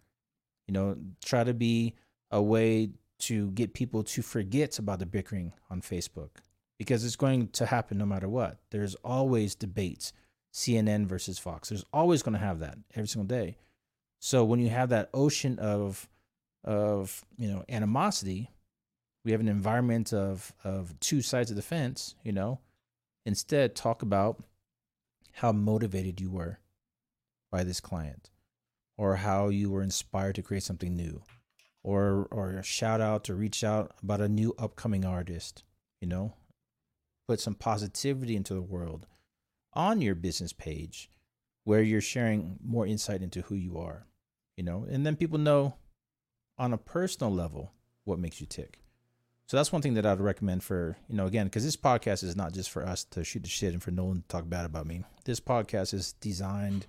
You 0.68 0.74
know, 0.74 0.98
try 1.24 1.44
to 1.44 1.54
be 1.54 1.96
a 2.32 2.42
way 2.42 2.90
to 3.20 3.52
get 3.52 3.74
people 3.74 4.04
to 4.04 4.22
forget 4.22 4.78
about 4.80 5.00
the 5.00 5.06
bickering 5.06 5.54
on 5.70 5.82
Facebook 5.82 6.30
because 6.78 7.04
it's 7.04 7.16
going 7.16 7.48
to 7.50 7.66
happen 7.66 7.98
no 7.98 8.06
matter 8.06 8.30
what. 8.30 8.60
There's 8.72 8.96
always 8.96 9.56
debates, 9.56 10.14
CNN 10.54 11.08
versus 11.08 11.40
Fox. 11.40 11.70
There's 11.70 11.86
always 11.92 12.22
going 12.22 12.34
to 12.34 12.40
have 12.40 12.60
that 12.60 12.78
every 12.94 13.08
single 13.08 13.28
day. 13.28 13.58
So 14.20 14.44
when 14.44 14.60
you 14.60 14.70
have 14.70 14.90
that 14.90 15.10
ocean 15.14 15.58
of 15.60 16.08
of 16.68 17.24
you 17.38 17.48
know 17.48 17.64
animosity, 17.70 18.52
we 19.26 19.32
have 19.32 19.40
an 19.40 19.48
environment 19.48 20.14
of 20.14 20.54
of 20.64 21.00
two 21.00 21.22
sides 21.22 21.50
of 21.50 21.56
the 21.56 21.64
fence. 21.64 22.14
You 22.24 22.34
know, 22.34 22.60
instead 23.26 23.74
talk 23.74 24.04
about 24.04 24.44
how 25.32 25.52
motivated 25.54 26.20
you 26.20 26.30
were 26.30 26.60
by 27.52 27.64
this 27.64 27.80
client, 27.80 28.30
or 28.98 29.16
how 29.16 29.48
you 29.48 29.72
were 29.72 29.82
inspired 29.82 30.36
to 30.36 30.44
create 30.44 30.64
something 30.64 30.96
new, 30.96 31.24
or 31.84 32.28
or 32.30 32.62
shout 32.64 33.00
out 33.00 33.30
or 33.30 33.36
reach 33.36 33.64
out 33.64 33.94
about 34.04 34.22
a 34.22 34.28
new 34.28 34.54
upcoming 34.60 35.06
artist. 35.06 35.64
You 36.02 36.10
know, 36.10 36.34
put 37.28 37.40
some 37.40 37.56
positivity 37.56 38.36
into 38.36 38.54
the 38.54 38.62
world 38.62 39.08
on 39.74 40.02
your 40.02 40.16
business 40.16 40.52
page 40.52 41.10
where 41.64 41.82
you're 41.82 42.02
sharing 42.02 42.58
more 42.64 42.86
insight 42.86 43.22
into 43.22 43.42
who 43.42 43.56
you 43.56 43.78
are, 43.78 44.06
you 44.58 44.64
know, 44.64 44.86
and 44.90 45.06
then 45.06 45.16
people 45.16 45.38
know 45.38 45.76
on 46.58 46.74
a 46.74 46.78
personal 46.78 47.34
level 47.34 47.72
what 48.04 48.20
makes 48.20 48.40
you 48.42 48.48
tick. 48.48 48.80
So 49.48 49.56
that's 49.56 49.72
one 49.72 49.82
thing 49.82 49.94
that 49.94 50.06
I'd 50.06 50.20
recommend 50.20 50.64
for, 50.64 50.98
you 51.08 51.16
know, 51.16 51.26
again, 51.26 51.48
because 51.48 51.64
this 51.64 51.78
podcast 51.78 52.24
is 52.24 52.36
not 52.36 52.54
just 52.54 52.70
for 52.70 52.86
us 52.86 53.06
to 53.06 53.24
shoot 53.24 53.44
the 53.44 53.50
shit 53.50 53.74
and 53.74 53.82
for 53.82 53.92
no 53.92 54.04
one 54.04 54.18
to 54.18 54.28
talk 54.28 54.50
bad 54.50 54.66
about 54.66 54.86
me. 54.86 55.04
This 55.24 55.40
podcast 55.40 55.94
is 55.94 56.14
designed 56.14 56.86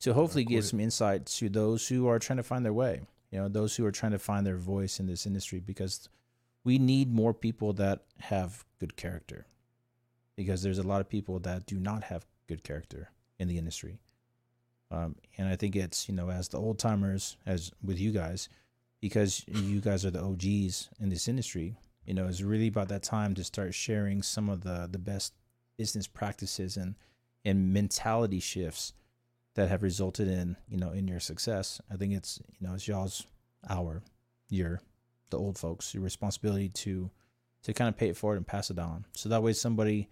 to 0.00 0.12
hopefully 0.14 0.44
give 0.44 0.64
some 0.64 0.80
insight 0.80 1.26
to 1.26 1.48
those 1.48 1.86
who 1.86 2.08
are 2.08 2.18
trying 2.18 2.38
to 2.38 2.42
find 2.42 2.64
their 2.64 2.72
way, 2.72 3.02
you 3.30 3.38
know, 3.38 3.48
those 3.48 3.76
who 3.76 3.86
are 3.86 3.92
trying 3.92 4.12
to 4.12 4.18
find 4.18 4.44
their 4.44 4.56
voice 4.56 4.98
in 4.98 5.06
this 5.06 5.26
industry 5.26 5.60
because 5.60 6.08
we 6.64 6.78
need 6.78 7.12
more 7.12 7.34
people 7.34 7.72
that 7.74 8.00
have 8.18 8.64
good 8.80 8.96
character 8.96 9.46
because 10.36 10.62
there's 10.62 10.78
a 10.78 10.82
lot 10.82 11.00
of 11.00 11.08
people 11.08 11.38
that 11.40 11.66
do 11.66 11.78
not 11.78 12.02
have 12.04 12.26
good 12.48 12.64
character 12.64 13.10
in 13.38 13.46
the 13.46 13.58
industry. 13.58 14.00
Um, 14.90 15.16
and 15.38 15.46
I 15.48 15.54
think 15.54 15.76
it's, 15.76 16.08
you 16.08 16.14
know, 16.14 16.30
as 16.30 16.48
the 16.48 16.58
old 16.58 16.78
timers, 16.78 17.36
as 17.46 17.70
with 17.84 18.00
you 18.00 18.10
guys, 18.10 18.48
because 19.00 19.44
you 19.46 19.80
guys 19.80 20.04
are 20.04 20.10
the 20.10 20.22
OGs 20.22 20.90
in 21.00 21.08
this 21.08 21.28
industry, 21.28 21.76
you 22.04 22.14
know, 22.14 22.26
it's 22.26 22.42
really 22.42 22.68
about 22.68 22.88
that 22.88 23.02
time 23.02 23.34
to 23.34 23.44
start 23.44 23.74
sharing 23.74 24.22
some 24.22 24.48
of 24.48 24.62
the, 24.62 24.88
the 24.90 24.98
best 24.98 25.34
business 25.76 26.06
practices 26.06 26.76
and, 26.76 26.94
and 27.44 27.72
mentality 27.72 28.40
shifts 28.40 28.92
that 29.54 29.68
have 29.68 29.82
resulted 29.82 30.28
in, 30.28 30.56
you 30.68 30.76
know, 30.76 30.90
in 30.90 31.08
your 31.08 31.20
success. 31.20 31.80
I 31.92 31.96
think 31.96 32.12
it's, 32.14 32.40
you 32.58 32.66
know, 32.66 32.74
it's 32.74 32.86
y'all's, 32.86 33.26
our, 33.68 34.02
your, 34.48 34.80
the 35.30 35.38
old 35.38 35.58
folks, 35.58 35.94
your 35.94 36.02
responsibility 36.02 36.68
to, 36.68 37.10
to 37.62 37.72
kind 37.72 37.88
of 37.88 37.96
pay 37.96 38.08
it 38.08 38.16
forward 38.16 38.36
and 38.36 38.46
pass 38.46 38.70
it 38.70 38.78
on. 38.78 39.04
So 39.12 39.28
that 39.28 39.42
way 39.42 39.52
somebody 39.52 40.08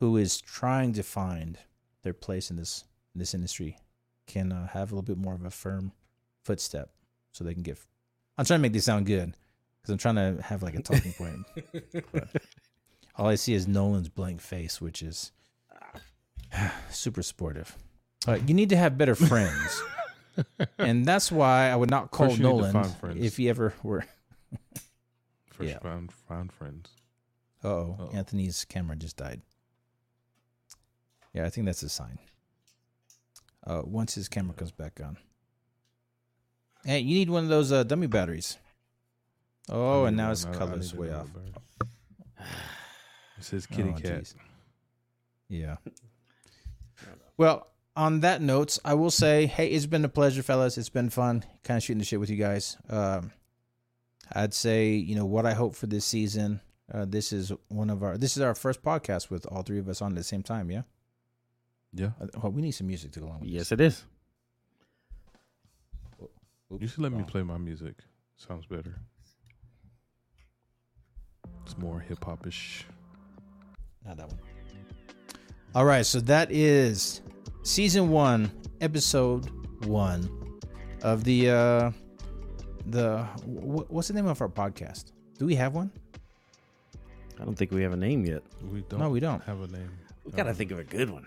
who 0.00 0.16
is 0.16 0.40
trying 0.40 0.92
to 0.94 1.02
find 1.02 1.58
their 2.02 2.12
place 2.12 2.50
in 2.50 2.56
this 2.56 2.84
in 3.14 3.18
this 3.18 3.34
industry 3.34 3.76
can 4.26 4.52
uh, 4.52 4.68
have 4.68 4.92
a 4.92 4.94
little 4.94 5.02
bit 5.02 5.18
more 5.18 5.34
of 5.34 5.44
a 5.44 5.50
firm 5.50 5.92
footstep 6.44 6.90
so 7.32 7.42
they 7.42 7.54
can 7.54 7.62
get 7.62 7.78
i'm 8.38 8.44
trying 8.44 8.58
to 8.58 8.62
make 8.62 8.72
this 8.72 8.84
sound 8.84 9.04
good 9.06 9.36
because 9.82 9.92
i'm 9.92 9.98
trying 9.98 10.14
to 10.14 10.40
have 10.42 10.62
like 10.62 10.74
a 10.74 10.82
talking 10.82 11.12
point. 11.12 11.44
But 12.12 12.28
all 13.16 13.26
i 13.26 13.34
see 13.34 13.52
is 13.54 13.66
noland's 13.68 14.08
blank 14.08 14.40
face 14.40 14.80
which 14.80 15.02
is 15.02 15.32
super 16.90 17.22
supportive. 17.22 17.76
All 18.26 18.34
right 18.34 18.48
you 18.48 18.54
need 18.54 18.70
to 18.70 18.76
have 18.76 18.96
better 18.98 19.14
friends. 19.14 19.82
And 20.78 21.04
that's 21.04 21.32
why 21.32 21.68
i 21.68 21.74
would 21.74 21.90
not 21.90 22.12
call 22.12 22.28
First 22.28 22.38
you 22.38 22.44
need 22.46 22.72
to 22.72 22.72
nolan 22.72 23.18
if 23.18 23.36
he 23.38 23.48
ever 23.48 23.74
were. 23.82 24.04
First 25.50 25.68
Yeah. 25.70 25.78
found 25.80 26.12
found 26.12 26.52
friends. 26.52 26.90
oh 27.64 28.08
anthony's 28.14 28.64
camera 28.64 28.94
just 28.94 29.16
died. 29.16 29.42
Yeah 31.34 31.44
i 31.44 31.50
think 31.50 31.66
that's 31.66 31.82
a 31.82 31.88
sign. 31.88 32.20
Uh 33.66 33.82
once 33.84 34.14
his 34.14 34.28
camera 34.28 34.54
comes 34.54 34.70
back 34.70 35.00
on 35.04 35.16
hey 36.88 37.00
you 37.00 37.14
need 37.18 37.30
one 37.30 37.42
of 37.44 37.48
those 37.50 37.70
uh, 37.70 37.82
dummy 37.84 38.06
batteries 38.06 38.56
oh 39.68 40.04
and 40.06 40.16
now 40.16 40.30
his 40.34 40.44
I- 40.46 40.50
I 40.50 40.54
color's 40.54 40.94
way 40.94 41.12
off 41.12 41.32
bird. 41.32 41.54
It 43.38 43.44
says 43.44 43.66
kitty 43.66 43.90
Oh, 43.96 44.00
cat. 44.00 44.22
jeez. 44.22 44.34
yeah 45.48 45.76
well 47.36 47.66
on 47.96 48.20
that 48.20 48.40
note 48.42 48.78
i 48.84 48.94
will 48.94 49.10
say 49.10 49.46
hey 49.46 49.68
it's 49.68 49.86
been 49.86 50.04
a 50.04 50.08
pleasure 50.08 50.42
fellas 50.42 50.78
it's 50.78 50.88
been 50.88 51.10
fun 51.10 51.44
kind 51.64 51.76
of 51.78 51.82
shooting 51.82 51.98
the 51.98 52.04
shit 52.04 52.20
with 52.20 52.30
you 52.30 52.36
guys 52.36 52.76
um 52.88 53.30
i'd 54.32 54.54
say 54.54 54.90
you 54.90 55.14
know 55.14 55.24
what 55.26 55.46
i 55.46 55.52
hope 55.54 55.74
for 55.74 55.86
this 55.86 56.04
season 56.04 56.60
uh, 56.92 57.04
this 57.06 57.32
is 57.32 57.52
one 57.68 57.90
of 57.90 58.02
our 58.02 58.16
this 58.16 58.36
is 58.36 58.42
our 58.42 58.54
first 58.54 58.82
podcast 58.82 59.30
with 59.30 59.44
all 59.46 59.62
three 59.62 59.78
of 59.78 59.88
us 59.88 60.00
on 60.00 60.12
at 60.12 60.16
the 60.16 60.24
same 60.24 60.42
time 60.42 60.70
yeah 60.70 60.82
Yeah. 61.92 62.10
Uh, 62.20 62.26
well, 62.42 62.52
we 62.52 62.62
need 62.62 62.72
some 62.72 62.86
music 62.86 63.12
to 63.12 63.20
go 63.20 63.26
along 63.26 63.40
with 63.40 63.48
Yes, 63.50 63.72
it 63.72 63.80
is. 63.80 64.04
This. 66.70 66.80
You 66.80 66.86
should 66.88 67.02
let 67.02 67.12
me 67.12 67.22
play 67.24 67.42
my 67.42 67.58
music. 67.58 67.94
Sounds 68.36 68.66
better. 68.66 68.94
It's 71.64 71.76
more 71.78 72.00
hip 72.00 72.24
hop 72.24 72.46
ish. 72.46 72.86
Not 74.04 74.16
that 74.16 74.28
one. 74.28 74.38
All 75.74 75.84
right, 75.84 76.04
so 76.06 76.20
that 76.20 76.50
is 76.50 77.20
season 77.62 78.08
one, 78.10 78.50
episode 78.80 79.50
one 79.86 80.28
of 81.02 81.24
the 81.24 81.50
uh 81.50 81.90
the 82.86 83.22
wh- 83.44 83.90
what's 83.92 84.08
the 84.08 84.14
name 84.14 84.26
of 84.26 84.40
our 84.40 84.48
podcast? 84.48 85.12
Do 85.38 85.46
we 85.46 85.54
have 85.56 85.74
one? 85.74 85.90
I 87.40 87.44
don't 87.44 87.54
think 87.54 87.70
we 87.70 87.82
have 87.82 87.92
a 87.92 87.96
name 87.96 88.24
yet. 88.24 88.42
We 88.72 88.80
don't 88.82 88.98
No, 88.98 89.10
we 89.10 89.20
don't. 89.20 89.42
have 89.44 89.60
a 89.60 89.66
name. 89.68 89.90
We 90.24 90.32
gotta 90.32 90.54
think 90.54 90.70
of 90.72 90.78
a 90.78 90.84
good 90.84 91.10
one. 91.10 91.26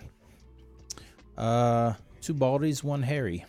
Uh, 1.37 1.93
two 2.19 2.33
baldies, 2.33 2.83
one 2.83 3.01
hairy. 3.01 3.45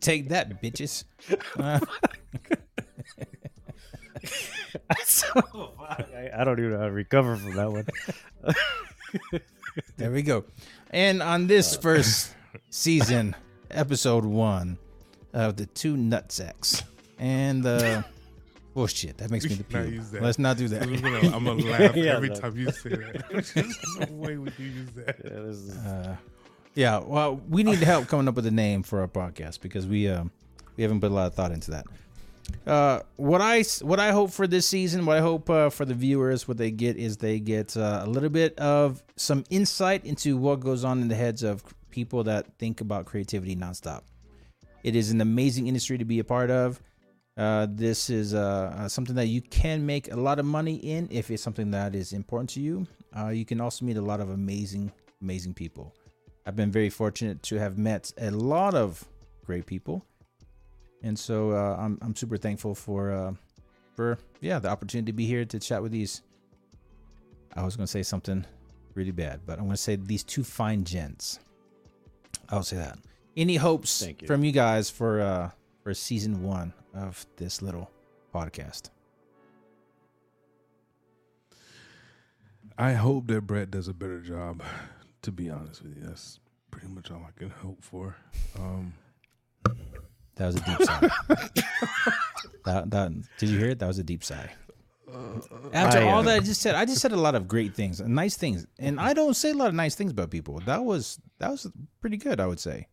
Take 0.00 0.28
that, 0.30 0.62
bitches. 0.62 1.04
Uh, 1.58 1.80
I, 4.90 6.30
I 6.36 6.44
don't 6.44 6.58
even 6.58 6.72
know 6.72 6.78
how 6.78 6.86
to 6.86 6.92
recover 6.92 7.36
from 7.36 7.54
that 7.54 7.70
one. 7.72 7.86
there 9.96 10.10
we 10.10 10.22
go. 10.22 10.44
And 10.90 11.22
on 11.22 11.46
this 11.46 11.76
first 11.76 12.34
season, 12.70 13.34
episode 13.70 14.24
one 14.24 14.78
of 15.32 15.56
the 15.56 15.66
two 15.66 15.96
nutsacks 15.96 16.82
and 17.18 17.62
the 17.64 18.04
bullshit. 18.74 19.18
That 19.18 19.30
makes 19.30 19.44
me 19.44 19.54
the 19.54 19.64
Not 19.78 19.88
puke. 19.88 20.22
Let's 20.22 20.38
not 20.38 20.56
do 20.56 20.68
that. 20.68 20.82
I'm 20.82 20.96
gonna, 21.00 21.36
I'm 21.36 21.44
gonna 21.44 21.64
laugh 21.64 21.96
Yeah, 21.96 22.16
every 22.16 22.28
no. 22.28 22.34
time 22.36 22.56
you 22.56 22.70
say 22.70 22.90
that. 22.90 23.24
There's 23.54 23.56
no 23.98 24.06
way 24.16 24.36
would 24.36 24.52
you 24.58 24.66
use 24.66 24.90
that. 24.96 25.16
Yeah, 25.24 25.30
this 25.40 25.56
is- 25.56 25.76
Uh, 25.76 26.16
yeah, 26.74 26.98
well, 26.98 27.40
we 27.48 27.62
need 27.62 27.78
help 27.78 28.08
coming 28.08 28.28
up 28.28 28.34
with 28.34 28.46
a 28.46 28.50
name 28.50 28.82
for 28.82 29.00
our 29.00 29.08
podcast 29.08 29.60
because 29.60 29.86
we 29.86 30.08
um 30.08 30.30
we 30.76 30.82
haven't 30.82 31.00
put 31.00 31.10
a 31.10 31.14
lot 31.14 31.26
of 31.26 31.34
thought 31.34 31.52
into 31.52 31.70
that. 31.70 31.86
Uh, 32.66 33.00
what 33.16 33.40
I 33.40 33.62
what 33.82 34.00
I 34.00 34.12
hope 34.12 34.30
for 34.30 34.46
this 34.46 34.66
season, 34.66 35.06
what 35.06 35.16
I 35.16 35.20
hope 35.20 35.48
uh, 35.50 35.70
for 35.70 35.84
the 35.84 35.94
viewers, 35.94 36.46
what 36.48 36.56
they 36.56 36.70
get 36.70 36.96
is 36.96 37.16
they 37.16 37.40
get 37.40 37.76
uh, 37.76 38.02
a 38.04 38.08
little 38.08 38.28
bit 38.28 38.58
of 38.58 39.02
some 39.16 39.44
insight 39.50 40.04
into 40.04 40.36
what 40.36 40.60
goes 40.60 40.84
on 40.84 41.00
in 41.00 41.08
the 41.08 41.14
heads 41.14 41.42
of 41.42 41.62
people 41.90 42.24
that 42.24 42.46
think 42.58 42.80
about 42.80 43.06
creativity 43.06 43.54
nonstop. 43.54 44.02
It 44.82 44.96
is 44.96 45.10
an 45.10 45.20
amazing 45.20 45.68
industry 45.68 45.98
to 45.98 46.04
be 46.04 46.18
a 46.18 46.24
part 46.24 46.50
of. 46.50 46.80
Uh, 47.36 47.66
this 47.70 48.10
is 48.10 48.34
uh, 48.34 48.74
uh, 48.76 48.88
something 48.88 49.14
that 49.14 49.26
you 49.26 49.40
can 49.40 49.86
make 49.86 50.12
a 50.12 50.16
lot 50.16 50.38
of 50.38 50.44
money 50.44 50.76
in 50.76 51.08
if 51.10 51.30
it's 51.30 51.42
something 51.42 51.70
that 51.70 51.94
is 51.94 52.12
important 52.12 52.50
to 52.50 52.60
you. 52.60 52.86
Uh, 53.16 53.28
you 53.28 53.44
can 53.44 53.60
also 53.60 53.84
meet 53.84 53.96
a 53.96 54.02
lot 54.02 54.20
of 54.20 54.30
amazing, 54.30 54.92
amazing 55.22 55.54
people. 55.54 55.94
I've 56.44 56.56
been 56.56 56.72
very 56.72 56.90
fortunate 56.90 57.42
to 57.44 57.58
have 57.58 57.78
met 57.78 58.12
a 58.18 58.30
lot 58.30 58.74
of 58.74 59.04
great 59.44 59.66
people, 59.66 60.04
and 61.02 61.18
so 61.18 61.52
uh, 61.52 61.76
I'm 61.78 61.98
I'm 62.02 62.16
super 62.16 62.36
thankful 62.36 62.74
for 62.74 63.12
uh, 63.12 63.32
for 63.94 64.18
yeah 64.40 64.58
the 64.58 64.68
opportunity 64.68 65.12
to 65.12 65.16
be 65.16 65.26
here 65.26 65.44
to 65.44 65.58
chat 65.58 65.82
with 65.82 65.92
these. 65.92 66.22
I 67.54 67.64
was 67.64 67.76
gonna 67.76 67.86
say 67.86 68.02
something 68.02 68.44
really 68.94 69.12
bad, 69.12 69.40
but 69.46 69.58
I'm 69.58 69.66
gonna 69.66 69.76
say 69.76 69.96
these 69.96 70.24
two 70.24 70.42
fine 70.42 70.84
gents. 70.84 71.38
I'll 72.48 72.62
say 72.62 72.76
that. 72.76 72.98
Any 73.36 73.56
hopes 73.56 74.06
you. 74.06 74.26
from 74.26 74.44
you 74.44 74.52
guys 74.52 74.90
for 74.90 75.20
uh 75.20 75.50
for 75.82 75.94
season 75.94 76.42
one 76.42 76.72
of 76.94 77.24
this 77.36 77.62
little 77.62 77.90
podcast? 78.34 78.90
I 82.78 82.94
hope 82.94 83.26
that 83.28 83.42
Brett 83.42 83.70
does 83.70 83.86
a 83.86 83.94
better 83.94 84.20
job. 84.20 84.62
To 85.22 85.32
be 85.32 85.50
honest 85.50 85.82
with 85.82 85.96
you, 85.96 86.02
that's 86.04 86.40
pretty 86.70 86.88
much 86.88 87.10
all 87.10 87.24
I 87.26 87.38
can 87.38 87.50
hope 87.50 87.82
for. 87.82 88.16
Um, 88.58 88.92
That 90.36 90.46
was 90.46 90.56
a 90.56 90.60
deep 90.60 90.82
sigh. 90.82 91.08
that, 92.64 92.90
that 92.90 93.12
did 93.38 93.48
you 93.50 93.58
hear 93.58 93.70
it? 93.70 93.78
That 93.78 93.86
was 93.86 93.98
a 93.98 94.04
deep 94.04 94.24
sigh. 94.24 94.50
After 95.74 95.98
I, 95.98 96.08
all 96.08 96.20
uh, 96.20 96.22
that 96.22 96.36
I 96.36 96.40
just 96.40 96.62
said, 96.62 96.74
I 96.74 96.86
just 96.86 97.00
said 97.02 97.12
a 97.12 97.16
lot 97.16 97.34
of 97.34 97.46
great 97.46 97.74
things, 97.74 98.00
nice 98.00 98.36
things, 98.36 98.66
and 98.78 98.98
I 98.98 99.12
don't 99.12 99.34
say 99.34 99.50
a 99.50 99.54
lot 99.54 99.68
of 99.68 99.74
nice 99.74 99.94
things 99.94 100.10
about 100.10 100.30
people. 100.30 100.58
That 100.60 100.84
was 100.84 101.20
that 101.38 101.50
was 101.50 101.70
pretty 102.00 102.16
good, 102.16 102.40
I 102.40 102.46
would 102.46 102.58
say. 102.60 102.88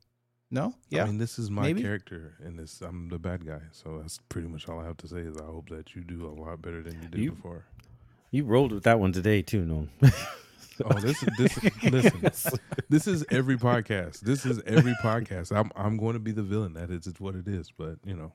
No, 0.52 0.74
yeah, 0.90 1.04
I 1.04 1.06
mean, 1.06 1.18
this 1.18 1.40
is 1.40 1.50
my 1.50 1.62
maybe. 1.62 1.82
character, 1.82 2.34
and 2.44 2.60
this 2.60 2.82
I'm 2.82 3.08
the 3.08 3.20
bad 3.20 3.46
guy. 3.46 3.62
So 3.72 4.00
that's 4.02 4.20
pretty 4.28 4.50
much 4.50 4.68
all 4.68 4.80
I 4.82 4.86
have 4.86 4.98
to 4.98 5.08
say. 5.08 5.20
Is 5.20 5.38
I 5.38 5.46
hope 5.46 5.70
that 5.70 5.96
you 5.96 6.02
do 6.04 6.26
a 6.28 6.34
lot 6.42 6.62
better 6.62 6.84
than 6.84 7.02
you 7.02 7.08
did 7.08 7.22
You- 7.22 7.32
before. 7.32 7.66
You 8.32 8.44
rolled 8.44 8.74
with 8.74 8.84
that 8.84 9.00
one 9.00 9.12
today 9.14 9.42
too, 9.42 9.66
no? 9.66 9.88
Oh, 10.86 11.00
this 11.00 11.22
is 11.24 11.30
this. 11.38 11.84
listen, 11.84 12.60
this 12.90 13.08
is 13.08 13.26
every 13.30 13.58
podcast. 13.58 14.22
This 14.22 14.46
is 14.46 14.62
every 14.66 14.94
podcast. 15.04 15.56
I'm 15.56 15.72
I'm 15.76 15.98
going 15.98 16.14
to 16.14 16.20
be 16.20 16.32
the 16.32 16.44
villain. 16.44 16.74
That 16.74 16.90
is 16.90 17.08
it's 17.08 17.20
what 17.20 17.36
it 17.36 17.48
is. 17.48 17.72
But 17.76 17.98
you 18.06 18.16
know, 18.16 18.32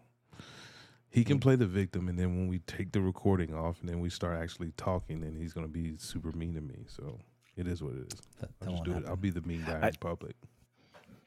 he 1.09 1.25
can 1.25 1.37
hmm. 1.37 1.43
play 1.43 1.57
the 1.57 1.67
victim, 1.67 2.09
and 2.09 2.19
then 2.19 2.37
when 2.37 2.49
we 2.49 2.59
take 2.61 2.93
the 2.93 3.01
recording 3.01 3.55
off, 3.55 3.81
and 3.81 3.89
then 3.89 4.01
we 4.01 4.11
start 4.11 4.41
actually 4.41 4.73
talking, 4.77 5.21
then 5.21 5.35
he's 5.37 5.53
going 5.53 5.67
to 5.67 5.73
be 5.73 5.97
super 5.97 6.33
mean 6.33 6.55
to 6.55 6.61
me. 6.61 6.85
So 6.89 7.19
it 7.57 7.67
is 7.67 7.83
what 7.83 7.95
it 7.95 8.13
is. 8.13 8.21
that, 8.41 8.51
that 8.61 8.69
I'll 8.69 8.73
just 8.73 8.87
won't 8.89 9.01
do 9.01 9.07
it. 9.07 9.09
I'll 9.09 9.17
be 9.17 9.31
the 9.31 9.43
mean 9.43 9.65
guy 9.67 9.81
I- 9.83 9.89
in 9.89 9.95
public. 10.01 10.37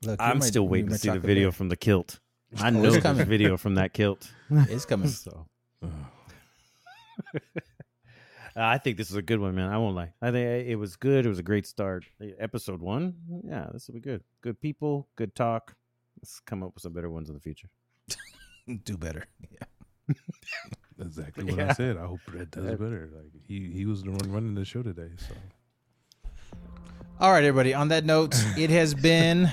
Look, 0.04 0.22
I'm 0.22 0.40
my- 0.40 0.46
still 0.46 0.68
waiting 0.68 0.90
to 0.90 0.98
see 0.98 1.10
the 1.10 1.20
video 1.20 1.52
from 1.52 1.70
the 1.70 1.78
kilt. 1.78 2.20
I 2.60 2.70
know 2.70 2.84
it's 2.84 2.94
there's 2.94 3.04
coming. 3.04 3.26
video 3.26 3.58
from 3.58 3.76
that 3.76 3.94
kilt. 3.94 4.32
It's 4.50 4.86
coming. 4.86 5.10
So 5.12 5.48
Ugh. 8.58 8.64
I 8.64 8.78
think 8.80 8.98
this 8.98 9.12
is 9.12 9.16
a 9.16 9.22
good 9.22 9.40
one, 9.40 9.54
man. 9.56 9.70
I 9.70 9.78
won't 9.78 9.96
lie. 9.96 10.14
I 10.22 10.32
think 10.32 10.48
eh, 10.48 10.72
it 10.72 10.76
was 10.76 10.96
good. 10.96 11.26
It 11.26 11.30
was 11.30 11.38
a 11.38 11.44
great 11.44 11.68
start. 11.68 12.06
Eh, 12.22 12.32
episode 12.40 12.82
one, 12.82 13.14
yeah, 13.48 13.68
this 13.72 13.88
will 13.88 13.94
be 13.94 14.02
good. 14.02 14.24
Good 14.42 14.60
people, 14.60 15.08
good 15.16 15.36
talk. 15.36 15.76
Let's 16.20 16.40
come 16.40 16.64
up 16.64 16.74
with 16.74 16.82
some 16.82 16.94
better 16.94 17.10
ones 17.10 17.30
in 17.30 17.36
the 17.36 17.42
future. 17.42 17.70
Do 18.84 18.98
better. 18.98 19.26
Yeah. 19.52 20.14
Exactly 21.00 21.44
what 21.44 21.60
I 21.60 21.74
said. 21.74 21.96
I 21.98 22.08
hope 22.08 22.22
Brett 22.26 22.50
does 22.50 22.66
better. 22.72 23.12
Like 23.14 23.30
he 23.48 23.70
he 23.72 23.86
was 23.86 24.02
the 24.02 24.10
one 24.10 24.32
running 24.32 24.56
the 24.56 24.66
show 24.66 24.82
today. 24.82 25.10
So 25.18 25.36
All 27.20 27.32
right, 27.32 27.44
everybody. 27.44 27.76
On 27.76 27.90
that 27.90 28.04
note, 28.04 28.34
it 28.58 28.72
has 28.72 28.96
been, 28.96 29.48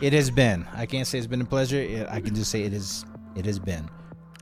it 0.00 0.12
has 0.12 0.28
been. 0.28 0.66
I 0.74 0.86
can't 0.86 1.06
say 1.06 1.18
it's 1.18 1.28
been 1.28 1.40
a 1.40 1.44
pleasure. 1.44 1.76
It, 1.80 2.08
I 2.08 2.20
can 2.20 2.34
just 2.34 2.50
say 2.50 2.62
it 2.62 2.72
is. 2.72 3.04
It 3.36 3.44
has 3.44 3.60
been. 3.60 3.88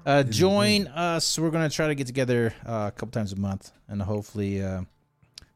Uh, 0.06 0.22
join 0.22 0.86
us. 0.88 1.38
We're 1.38 1.50
gonna 1.50 1.68
try 1.68 1.88
to 1.88 1.94
get 1.94 2.06
together 2.06 2.54
uh, 2.66 2.86
a 2.88 2.90
couple 2.92 3.10
times 3.10 3.32
a 3.32 3.36
month, 3.36 3.70
and 3.86 4.00
hopefully, 4.00 4.62
uh, 4.62 4.82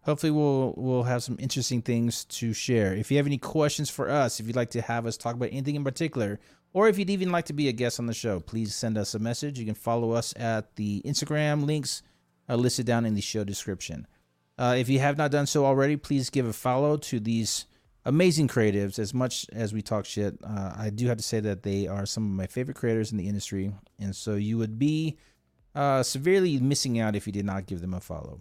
hopefully 0.02 0.30
we'll 0.30 0.74
we'll 0.76 1.04
have 1.04 1.22
some 1.22 1.36
interesting 1.40 1.80
things 1.80 2.24
to 2.26 2.52
share. 2.52 2.94
If 2.94 3.10
you 3.10 3.16
have 3.16 3.26
any 3.26 3.38
questions 3.38 3.88
for 3.88 4.10
us, 4.10 4.40
if 4.40 4.46
you'd 4.46 4.56
like 4.56 4.70
to 4.70 4.82
have 4.82 5.06
us 5.06 5.16
talk 5.16 5.34
about 5.34 5.48
anything 5.50 5.76
in 5.76 5.84
particular, 5.84 6.40
or 6.74 6.88
if 6.88 6.98
you'd 6.98 7.10
even 7.10 7.32
like 7.32 7.46
to 7.46 7.52
be 7.54 7.68
a 7.68 7.72
guest 7.72 7.98
on 7.98 8.06
the 8.06 8.12
show, 8.14 8.38
please 8.38 8.74
send 8.74 8.98
us 8.98 9.14
a 9.14 9.18
message. 9.18 9.58
You 9.58 9.64
can 9.64 9.74
follow 9.74 10.12
us 10.12 10.34
at 10.36 10.76
the 10.76 11.00
Instagram 11.06 11.64
links 11.64 12.02
uh, 12.48 12.56
listed 12.56 12.84
down 12.84 13.06
in 13.06 13.14
the 13.14 13.22
show 13.22 13.44
description. 13.44 14.06
Uh, 14.58 14.74
if 14.76 14.88
you 14.88 14.98
have 14.98 15.16
not 15.16 15.30
done 15.30 15.46
so 15.46 15.64
already, 15.64 15.96
please 15.96 16.30
give 16.30 16.46
a 16.46 16.52
follow 16.52 16.96
to 16.96 17.18
these 17.18 17.66
amazing 18.04 18.48
creatives. 18.48 18.98
As 18.98 19.14
much 19.14 19.46
as 19.52 19.72
we 19.72 19.82
talk 19.82 20.04
shit, 20.04 20.38
uh, 20.44 20.74
I 20.76 20.90
do 20.90 21.06
have 21.08 21.16
to 21.16 21.22
say 21.22 21.40
that 21.40 21.62
they 21.62 21.86
are 21.86 22.06
some 22.06 22.24
of 22.24 22.30
my 22.30 22.46
favorite 22.46 22.76
creators 22.76 23.12
in 23.12 23.18
the 23.18 23.28
industry, 23.28 23.72
and 23.98 24.14
so 24.14 24.34
you 24.34 24.58
would 24.58 24.78
be 24.78 25.16
uh, 25.74 26.02
severely 26.02 26.58
missing 26.58 26.98
out 26.98 27.16
if 27.16 27.26
you 27.26 27.32
did 27.32 27.44
not 27.44 27.66
give 27.66 27.80
them 27.80 27.94
a 27.94 28.00
follow. 28.00 28.40